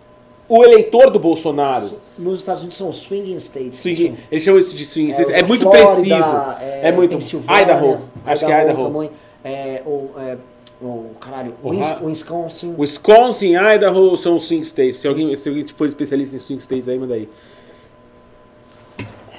o 0.48 0.64
eleitor 0.64 1.10
do 1.10 1.20
Bolsonaro. 1.20 2.00
Nos 2.18 2.40
Estados 2.40 2.62
Unidos 2.62 2.78
são 2.78 2.92
swinging 2.92 3.38
states. 3.38 3.80
Swing, 3.80 4.16
eles 4.32 4.44
chamam 4.44 4.60
isso 4.60 4.76
de 4.76 4.86
swing. 4.86 5.12
É, 5.14 5.40
É, 5.40 5.44
muito 5.44 5.62
Flórida, 5.64 5.94
preciso. 5.94 6.56
É, 6.62 6.92
muito. 6.92 7.12
Pensilvânia, 7.12 7.62
Idaho. 7.62 8.00
Acho 8.26 8.46
que 8.46 8.52
é 8.52 8.62
Idaho. 8.64 8.84
Também, 8.92 9.12
é, 9.44 9.82
o, 9.86 10.10
é, 10.20 10.38
o 10.82 11.06
caralho. 11.20 11.56
Ohio. 11.64 11.80
Wins- 11.82 12.02
Wisconsin. 12.02 12.76
Wisconsin, 12.78 13.56
Idaho 13.56 14.16
são 14.18 14.36
os 14.36 14.44
swing 14.46 14.64
states. 14.66 14.98
Se 14.98 15.08
alguém, 15.08 15.36
se 15.36 15.50
alguém 15.50 15.66
for 15.68 15.88
especialista 15.88 16.36
em 16.36 16.40
swing 16.40 16.62
states 16.62 16.88
aí, 16.88 17.00
manda 17.00 17.14
aí. 17.16 17.28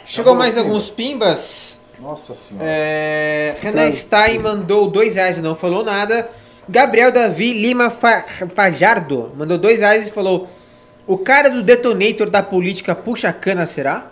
Chegou 0.04 0.34
mais 0.34 0.56
alguns 0.58 0.90
pimbas. 0.90 1.78
Nossa 2.00 2.34
senhora. 2.34 2.66
É, 2.68 3.54
Renan 3.60 3.90
Stein 3.90 4.38
mandou 4.40 4.90
dois 4.90 5.14
reais 5.16 5.38
e 5.38 5.40
não 5.40 5.54
falou 5.54 5.82
nada. 5.84 6.28
Gabriel 6.68 7.12
Davi 7.12 7.52
Lima 7.52 7.88
Fa- 7.88 8.24
Fajardo 8.54 9.32
mandou 9.36 9.56
dois 9.56 9.78
reais 9.80 10.08
e 10.08 10.10
falou: 10.10 10.48
O 11.06 11.18
cara 11.18 11.50
do 11.50 11.62
detonator 11.62 12.30
da 12.30 12.42
política 12.42 12.94
puxa 12.94 13.32
cana, 13.32 13.66
será? 13.66 14.10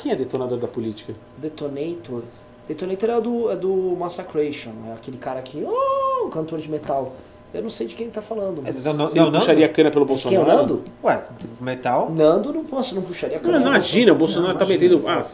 Quem 0.00 0.12
é 0.12 0.16
detonador 0.16 0.58
da 0.58 0.68
política? 0.68 1.14
Detonator. 1.36 2.22
Detonator 2.68 3.10
é 3.10 3.20
do, 3.20 3.50
é 3.50 3.56
do 3.56 3.96
Massacration. 3.98 4.70
É 4.90 4.92
aquele 4.92 5.16
cara 5.16 5.42
que. 5.42 5.64
Oh, 5.66 6.26
o 6.26 6.30
cantor 6.30 6.60
de 6.60 6.70
metal. 6.70 7.16
Eu 7.52 7.62
não 7.62 7.70
sei 7.70 7.86
de 7.86 7.94
quem 7.94 8.06
ele 8.06 8.12
tá 8.14 8.20
falando. 8.22 8.60
É, 8.64 8.70
mano. 8.72 8.84
não, 8.84 8.92
não, 8.92 9.08
Você 9.08 9.18
não 9.18 9.30
não, 9.30 9.40
puxaria 9.40 9.62
Nando? 9.66 9.74
cana 9.74 9.90
pelo 9.90 10.04
De 10.06 10.22
quem 10.22 10.34
é 10.34 10.40
o 10.40 10.44
Bolsonaro? 10.44 10.68
Nando? 10.68 10.84
Ué, 11.02 11.22
metal? 11.60 12.10
Nando 12.10 12.52
não 12.52 12.64
posso, 12.64 12.94
não 12.94 13.02
puxaria 13.02 13.38
a 13.38 13.40
Não, 13.40 13.50
câmera. 13.50 13.70
imagina, 13.70 14.12
o 14.12 14.14
Bolsonaro 14.14 14.56
tá 14.56 14.66
metendo. 14.66 15.02
Ah, 15.08 15.24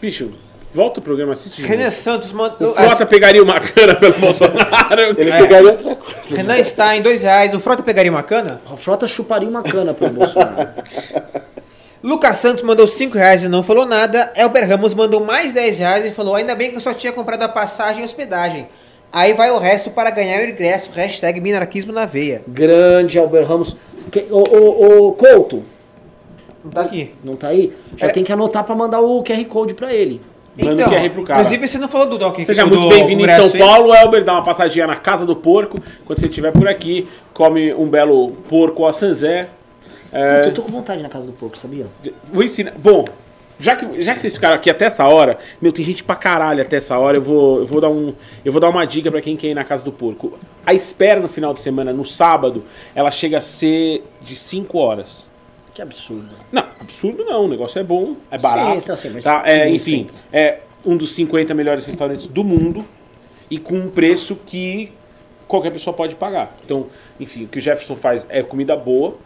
bicho, 0.00 0.32
volta 0.76 1.00
o 1.00 1.02
programa, 1.02 1.32
assiste. 1.32 1.62
Renan 1.62 1.84
novo. 1.84 1.96
Santos 1.96 2.32
O 2.32 2.36
mandou. 2.36 2.74
Frota 2.74 3.06
pegaria 3.06 3.42
uma 3.42 3.58
cana 3.58 3.94
pelo 3.96 4.14
Bolsonaro. 4.18 5.00
Ele 5.18 5.30
É. 5.30 5.38
pegaria 5.40 5.70
outra 5.70 5.94
coisa. 5.96 6.36
Renan 6.36 6.62
Stein, 6.62 7.02
dois 7.02 7.22
reais. 7.22 7.54
O 7.54 7.60
Frota 7.60 7.82
pegaria 7.82 8.10
uma 8.10 8.22
cana? 8.22 8.60
A 8.70 8.76
frota 8.76 9.08
chuparia 9.08 9.48
uma 9.48 9.62
cana 9.62 9.94
pro 9.94 10.08
Bolsonaro. 10.10 10.68
Lucas 12.02 12.36
Santos 12.36 12.62
mandou 12.62 12.86
5 12.86 13.16
reais 13.16 13.42
e 13.42 13.48
não 13.48 13.62
falou 13.62 13.84
nada. 13.86 14.30
Elber 14.36 14.68
Ramos 14.68 14.94
mandou 14.94 15.24
mais 15.24 15.52
10 15.54 15.78
reais 15.78 16.04
e 16.04 16.12
falou: 16.12 16.34
Ainda 16.36 16.54
bem 16.54 16.70
que 16.70 16.76
eu 16.76 16.80
só 16.80 16.92
tinha 16.94 17.12
comprado 17.12 17.42
a 17.42 17.48
passagem 17.48 18.02
e 18.02 18.04
hospedagem. 18.04 18.68
Aí 19.12 19.32
vai 19.32 19.50
o 19.50 19.58
resto 19.58 19.90
para 19.90 20.10
ganhar 20.10 20.40
o 20.44 20.48
ingresso. 20.50 20.90
Hashtag 20.94 21.40
minarquismo 21.40 21.92
na 21.92 22.04
veia. 22.06 22.42
Grande 22.46 23.18
Albert 23.18 23.46
Ramos. 23.46 23.76
Que- 24.12 24.26
Ô, 24.30 24.44
ô, 24.48 25.06
ô, 25.08 25.12
Couto, 25.14 25.64
Não 26.62 26.70
tá 26.70 26.82
aqui. 26.82 27.12
não 27.24 27.34
tá 27.34 27.48
aí? 27.48 27.72
Já 27.96 28.08
É. 28.08 28.10
tem 28.10 28.22
que 28.22 28.32
anotar 28.32 28.62
pra 28.62 28.74
mandar 28.74 29.00
o 29.00 29.22
QR 29.24 29.44
Code 29.46 29.74
pra 29.74 29.92
ele. 29.92 30.20
Manda 30.58 30.86
o 30.86 30.90
QR 30.90 31.10
pro 31.10 31.22
cara. 31.22 31.40
Inclusive, 31.40 31.68
você 31.68 31.78
não 31.78 31.88
falou 31.88 32.08
do 32.08 32.18
Doc. 32.18 32.38
Seja 32.44 32.64
muito 32.64 32.88
bem-vindo 32.88 33.24
em 33.24 33.28
São? 33.28 33.50
Paulo, 33.50 33.94
Elber. 33.94 34.24
Dá 34.24 34.32
uma 34.32 34.42
passadinha 34.42 34.86
na 34.86 34.96
Casa 34.96 35.26
do 35.26 35.36
Porco. 35.36 35.78
Quando 36.04 36.18
você 36.18 36.26
estiver 36.26 36.52
por 36.52 36.66
aqui, 36.66 37.06
come 37.34 37.74
um 37.74 37.88
belo 37.88 38.30
porco 38.48 38.86
a 38.86 38.92
Sanzé. 38.92 39.48
É, 40.12 40.36
Puta, 40.36 40.48
eu 40.48 40.54
tô 40.54 40.62
com 40.62 40.72
vontade 40.72 41.02
na 41.02 41.08
casa 41.08 41.26
do 41.26 41.32
porco, 41.32 41.58
sabia? 41.58 41.86
Vou 42.32 42.42
ensinar. 42.42 42.72
Bom, 42.78 43.04
já 43.58 43.74
que, 43.74 44.02
já 44.02 44.14
que 44.14 44.20
vocês 44.20 44.34
ficaram 44.34 44.54
aqui 44.54 44.70
até 44.70 44.86
essa 44.86 45.06
hora, 45.06 45.38
meu, 45.60 45.72
tem 45.72 45.84
gente 45.84 46.04
pra 46.04 46.14
caralho 46.14 46.62
até 46.62 46.76
essa 46.76 46.98
hora. 46.98 47.18
Eu 47.18 47.22
vou, 47.22 47.58
eu 47.58 47.66
vou, 47.66 47.80
dar, 47.80 47.88
um, 47.88 48.14
eu 48.44 48.52
vou 48.52 48.60
dar 48.60 48.68
uma 48.68 48.86
dica 48.86 49.10
pra 49.10 49.20
quem 49.20 49.36
quer 49.36 49.48
ir 49.48 49.54
na 49.54 49.64
Casa 49.64 49.84
do 49.84 49.92
Porco. 49.92 50.38
A 50.64 50.72
espera 50.72 51.20
no 51.20 51.28
final 51.28 51.52
de 51.52 51.60
semana, 51.60 51.92
no 51.92 52.04
sábado, 52.04 52.64
ela 52.94 53.10
chega 53.10 53.38
a 53.38 53.40
ser 53.40 54.02
de 54.22 54.36
5 54.36 54.78
horas. 54.78 55.28
Que 55.76 55.82
absurdo. 55.82 56.34
Não, 56.50 56.64
absurdo 56.80 57.22
não, 57.22 57.44
o 57.44 57.48
negócio 57.48 57.78
é 57.78 57.84
bom, 57.84 58.16
é 58.30 58.38
barato. 58.38 58.80
Sim, 58.80 58.86
tá, 58.86 58.96
sim, 58.96 59.10
mas 59.10 59.24
tá? 59.24 59.42
É, 59.44 59.68
enfim, 59.68 60.04
tempo. 60.04 60.14
é 60.32 60.60
um 60.82 60.96
dos 60.96 61.14
50 61.14 61.52
melhores 61.52 61.84
restaurantes 61.84 62.26
do 62.26 62.42
mundo 62.42 62.82
e 63.50 63.58
com 63.58 63.74
um 63.74 63.90
preço 63.90 64.36
que 64.46 64.90
qualquer 65.46 65.70
pessoa 65.70 65.92
pode 65.92 66.14
pagar. 66.14 66.56
Então, 66.64 66.86
enfim, 67.20 67.44
o 67.44 67.48
que 67.48 67.58
o 67.58 67.60
Jefferson 67.60 67.94
faz 67.94 68.26
é 68.30 68.42
comida 68.42 68.74
boa, 68.74 69.18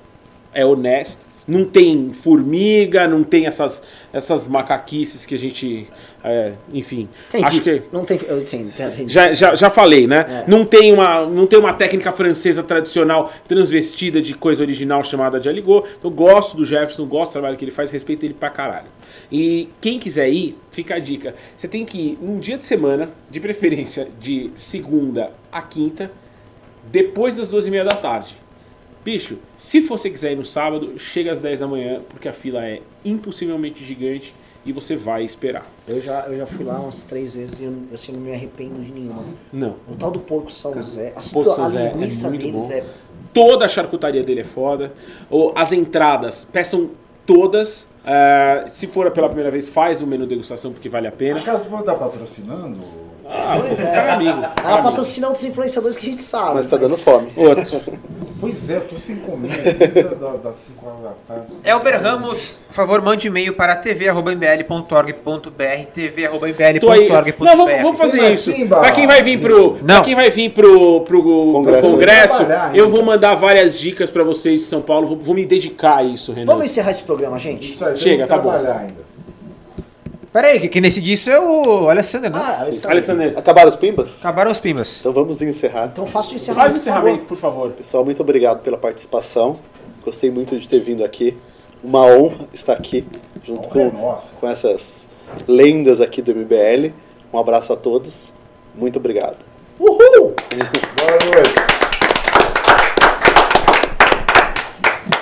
é 0.52 0.66
honesto, 0.66 1.20
não 1.50 1.64
tem 1.64 2.12
formiga, 2.12 3.08
não 3.08 3.24
tem 3.24 3.46
essas, 3.46 3.82
essas 4.12 4.46
macaquices 4.46 5.26
que 5.26 5.34
a 5.34 5.38
gente. 5.38 5.88
é, 6.22 6.52
enfim, 6.72 7.08
Tem 7.30 7.44
acho 7.44 7.60
que. 7.60 7.82
Não 7.92 8.04
tem. 8.04 8.20
Eu 8.28 8.40
entendi. 8.40 8.72
Já, 9.08 9.32
já, 9.32 9.56
já 9.56 9.68
falei, 9.68 10.06
né? 10.06 10.44
É. 10.46 10.50
Não, 10.50 10.64
tem 10.64 10.92
uma, 10.92 11.26
não 11.26 11.46
tem 11.48 11.58
uma 11.58 11.72
técnica 11.72 12.12
francesa 12.12 12.62
tradicional 12.62 13.32
transvestida 13.48 14.22
de 14.22 14.32
coisa 14.34 14.62
original 14.62 15.02
chamada 15.02 15.40
de 15.40 15.48
aligot. 15.48 15.88
Eu 16.02 16.10
gosto 16.10 16.56
do 16.56 16.64
Jefferson, 16.64 17.04
gosto 17.04 17.30
do 17.30 17.32
trabalho 17.32 17.56
que 17.56 17.64
ele 17.64 17.72
faz, 17.72 17.90
respeito 17.90 18.24
ele 18.24 18.34
pra 18.34 18.48
caralho. 18.48 18.88
E 19.30 19.68
quem 19.80 19.98
quiser 19.98 20.28
ir, 20.28 20.56
fica 20.70 20.94
a 20.94 20.98
dica. 21.00 21.34
Você 21.56 21.66
tem 21.66 21.84
que 21.84 21.98
ir 21.98 22.18
num 22.22 22.38
dia 22.38 22.56
de 22.56 22.64
semana, 22.64 23.10
de 23.28 23.40
preferência 23.40 24.08
de 24.20 24.52
segunda 24.54 25.32
a 25.50 25.62
quinta, 25.62 26.12
depois 26.84 27.36
das 27.36 27.50
duas 27.50 27.66
e 27.66 27.70
meia 27.72 27.84
da 27.84 27.96
tarde. 27.96 28.36
Bicho, 29.04 29.38
se 29.56 29.80
você 29.80 30.10
quiser 30.10 30.32
ir 30.32 30.36
no 30.36 30.44
sábado, 30.44 30.98
chega 30.98 31.32
às 31.32 31.40
10 31.40 31.58
da 31.58 31.66
manhã, 31.66 32.02
porque 32.08 32.28
a 32.28 32.32
fila 32.32 32.64
é 32.66 32.80
impossivelmente 33.04 33.82
gigante 33.84 34.34
e 34.64 34.72
você 34.72 34.94
vai 34.94 35.24
esperar. 35.24 35.66
Eu 35.88 36.00
já, 36.00 36.26
eu 36.26 36.36
já 36.36 36.46
fui 36.46 36.64
lá 36.64 36.78
umas 36.78 37.02
três 37.04 37.34
vezes 37.34 37.60
e 37.60 37.64
eu 37.64 37.72
assim, 37.94 38.12
não 38.12 38.20
me 38.20 38.32
arrependo 38.32 38.78
de 38.80 38.92
nenhuma. 38.92 39.24
Não. 39.50 39.76
O 39.88 39.94
tal 39.98 40.10
do 40.10 40.20
porco 40.20 40.52
São 40.52 40.80
Zé. 40.82 41.14
Assim, 41.16 41.32
Porco 41.32 41.50
a 41.50 41.54
São 41.54 41.70
Zé 41.70 41.86
é 41.86 41.92
linguiça 41.94 42.28
muito 42.28 42.42
deles 42.44 42.68
bom. 42.68 42.72
é. 42.74 42.84
Toda 43.32 43.64
a 43.64 43.68
charcutaria 43.68 44.22
dele 44.22 44.40
é 44.40 44.44
foda. 44.44 44.92
Ou 45.30 45.52
as 45.56 45.72
entradas, 45.72 46.46
peçam 46.52 46.90
todas. 47.24 47.88
Ah, 48.04 48.66
se 48.68 48.86
for 48.86 49.10
pela 49.12 49.28
primeira 49.28 49.50
vez, 49.50 49.68
faz 49.68 50.02
o 50.02 50.06
menu 50.06 50.26
degustação 50.26 50.72
porque 50.72 50.88
vale 50.88 51.06
a 51.06 51.10
A 51.10 51.12
pena. 51.12 51.40
Casa 51.40 51.62
do 51.64 51.70
Povo 51.70 51.82
tá 51.82 51.94
patrocinando? 51.94 52.78
Ah, 53.32 53.60
Pois 53.66 53.78
é. 53.80 53.84
cara 53.92 54.14
amigo. 54.14 54.30
Ela 54.38 54.48
cara 54.48 54.68
amigo. 54.74 54.88
patrocina 54.88 55.26
outros 55.28 55.44
influenciadores 55.44 55.96
que 55.96 56.06
a 56.06 56.10
gente 56.10 56.22
sabe. 56.22 56.54
Mas 56.54 56.68
tá 56.68 56.76
dando 56.76 56.96
fome. 56.96 57.30
Outro. 57.36 57.80
Pois 58.40 58.70
é, 58.70 58.76
eu 58.76 58.80
tô 58.88 58.96
sem 58.96 59.16
comer 59.16 59.50
desde 59.74 60.02
das 60.42 60.56
5 60.56 60.86
horas 60.86 61.00
da 61.02 61.10
tarde. 61.28 61.46
Elber 61.62 62.02
Ramos, 62.02 62.58
por 62.68 62.74
favor, 62.74 63.02
mande 63.02 63.26
e-mail 63.28 63.52
para 63.54 63.76
tv.mbl.org.br 63.76 65.86
tv.mbl.org.br 65.92 67.44
Não, 67.44 67.56
vamos, 67.56 67.82
vamos 67.82 67.98
fazer 67.98 68.18
Tem 68.20 68.30
isso. 68.32 68.50
pimba? 68.52 68.80
Pra 68.80 68.90
quem 68.92 69.06
vai 69.06 69.22
vir 69.22 69.38
pro, 69.40 69.72
pra 69.72 69.94
Não. 69.96 70.02
quem 70.02 70.14
vai 70.14 70.30
vir 70.30 70.50
pro, 70.52 71.00
pro, 71.02 71.22
pro 71.22 71.52
Congresso. 71.52 71.82
congresso, 71.90 72.46
eu 72.74 72.88
vou 72.88 73.04
mandar 73.04 73.34
várias 73.34 73.78
dicas 73.78 74.10
pra 74.10 74.24
vocês 74.24 74.60
de 74.60 74.66
São 74.66 74.80
Paulo. 74.80 75.06
Vou, 75.06 75.16
vou 75.18 75.34
me 75.34 75.44
dedicar 75.44 75.98
a 75.98 76.02
isso, 76.02 76.32
Renan. 76.32 76.46
Vamos 76.46 76.64
encerrar 76.64 76.92
esse 76.92 77.02
programa, 77.02 77.38
gente? 77.38 77.68
Isso 77.68 77.84
aí, 77.84 77.96
Chega, 77.96 78.26
tá 78.26 78.38
bom. 78.38 78.50
trabalhar 78.50 78.78
ainda. 78.80 79.10
Pera 80.32 80.46
aí, 80.46 80.60
que 80.60 80.68
quem 80.68 80.80
decide 80.80 81.12
isso 81.12 81.28
é 81.28 81.40
o 81.40 81.88
Alessandro, 81.88 82.30
né? 82.30 82.38
Ah. 82.40 82.68
Alessandro, 82.88 83.36
Acabaram 83.36 83.68
os 83.68 83.76
pimbas? 83.76 84.18
Acabaram 84.20 84.50
os 84.52 84.60
pimbas. 84.60 85.00
Então 85.00 85.12
vamos 85.12 85.42
encerrar. 85.42 85.86
Então 85.86 86.06
faça 86.06 86.32
o 86.32 86.36
encerramento. 86.36 86.72
faz 86.72 86.74
o 86.74 86.78
encerramento, 86.78 87.26
por 87.26 87.36
favor. 87.36 87.70
Pessoal, 87.72 88.04
muito 88.04 88.22
obrigado 88.22 88.60
pela 88.60 88.78
participação. 88.78 89.58
Gostei 90.04 90.30
muito 90.30 90.56
de 90.56 90.68
ter 90.68 90.78
vindo 90.78 91.04
aqui. 91.04 91.36
Uma 91.82 92.04
honra 92.06 92.46
estar 92.52 92.74
aqui 92.74 93.04
junto 93.42 93.68
é 93.76 93.90
com, 93.90 93.96
nossa. 93.96 94.32
com 94.40 94.48
essas 94.48 95.08
lendas 95.48 96.00
aqui 96.00 96.22
do 96.22 96.32
MBL. 96.32 96.92
Um 97.32 97.38
abraço 97.38 97.72
a 97.72 97.76
todos. 97.76 98.32
Muito 98.74 99.00
obrigado. 99.00 99.38
Uhul! 99.80 99.98
Boa 99.98 101.34
noite. 101.34 101.79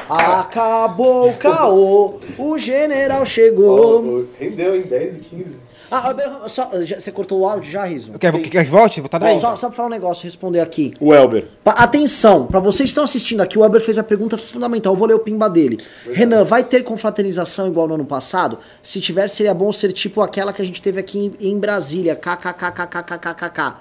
Acabou 0.08 1.30
o 1.30 1.34
caô, 1.34 2.20
o 2.38 2.58
general 2.58 3.24
chegou. 3.26 4.26
rendeu 4.38 4.76
em 4.76 4.82
10 4.82 5.14
e 5.16 5.18
15. 5.18 5.68
Ah, 5.90 6.14
ah, 6.44 6.48
só, 6.50 6.68
já- 6.82 7.00
você 7.00 7.10
cortou 7.10 7.40
o 7.40 7.48
áudio 7.48 7.70
já, 7.70 7.82
Riso? 7.86 8.12
Quer, 8.18 8.30
quer 8.42 8.62
que 8.64 8.70
volte? 8.70 9.00
Vou 9.00 9.08
tá 9.08 9.18
daí. 9.18 9.38
Só, 9.40 9.56
só 9.56 9.68
pra 9.68 9.76
falar 9.76 9.88
um 9.88 9.90
negócio, 9.90 10.22
responder 10.24 10.60
aqui. 10.60 10.92
O 11.00 11.14
Elber. 11.14 11.46
Pa- 11.64 11.70
Atenção, 11.72 12.46
para 12.46 12.60
vocês 12.60 12.80
que 12.80 12.90
estão 12.90 13.04
assistindo 13.04 13.40
aqui, 13.40 13.56
o 13.56 13.62
Weber 13.62 13.80
fez 13.80 13.96
a 13.96 14.02
pergunta 14.02 14.36
fundamental. 14.36 14.92
Eu 14.92 14.98
vou 14.98 15.08
ler 15.08 15.14
o 15.14 15.18
pimba 15.18 15.48
dele. 15.48 15.78
Renan, 16.12 16.44
vai 16.44 16.62
ter 16.62 16.84
confraternização 16.84 17.66
igual 17.68 17.88
no 17.88 17.94
ano 17.94 18.04
passado? 18.04 18.58
Se 18.82 19.00
tiver, 19.00 19.28
seria 19.28 19.54
bom 19.54 19.72
ser 19.72 19.90
tipo 19.92 20.20
aquela 20.20 20.52
que 20.52 20.60
a 20.60 20.64
gente 20.64 20.82
teve 20.82 21.00
aqui 21.00 21.32
em, 21.40 21.48
em 21.52 21.58
Brasília. 21.58 22.14
KKKKKKKK. 22.14 23.76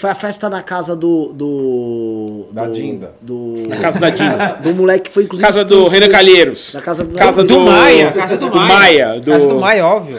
Foi 0.00 0.08
a 0.08 0.14
festa 0.14 0.48
na 0.48 0.62
casa 0.62 0.96
do. 0.96 1.30
do 1.34 2.46
Da 2.54 2.64
do- 2.64 2.72
Dinda. 2.72 3.12
Do, 3.20 3.54
Na 3.68 3.76
casa 3.76 4.00
da 4.00 4.08
Dinda. 4.08 4.58
do 4.64 4.74
moleque 4.74 5.10
que 5.10 5.10
foi 5.10 5.24
inclusive. 5.24 5.46
Casa 5.46 5.62
do. 5.62 5.84
Renan 5.88 6.08
Calheiros. 6.08 6.72
Na 6.72 6.80
casa 6.80 7.04
do- 7.04 7.14
Casa 7.14 7.42
Do 7.44 7.54
do, 7.54 7.60
Maia, 7.60 8.10
casa 8.12 8.38
do 8.38 8.46
Maia. 8.50 8.66
Maia, 8.68 9.20
do 9.20 9.30
Casa 9.30 9.46
do 9.46 9.56
Maia, 9.60 9.84
óbvio. 9.86 10.18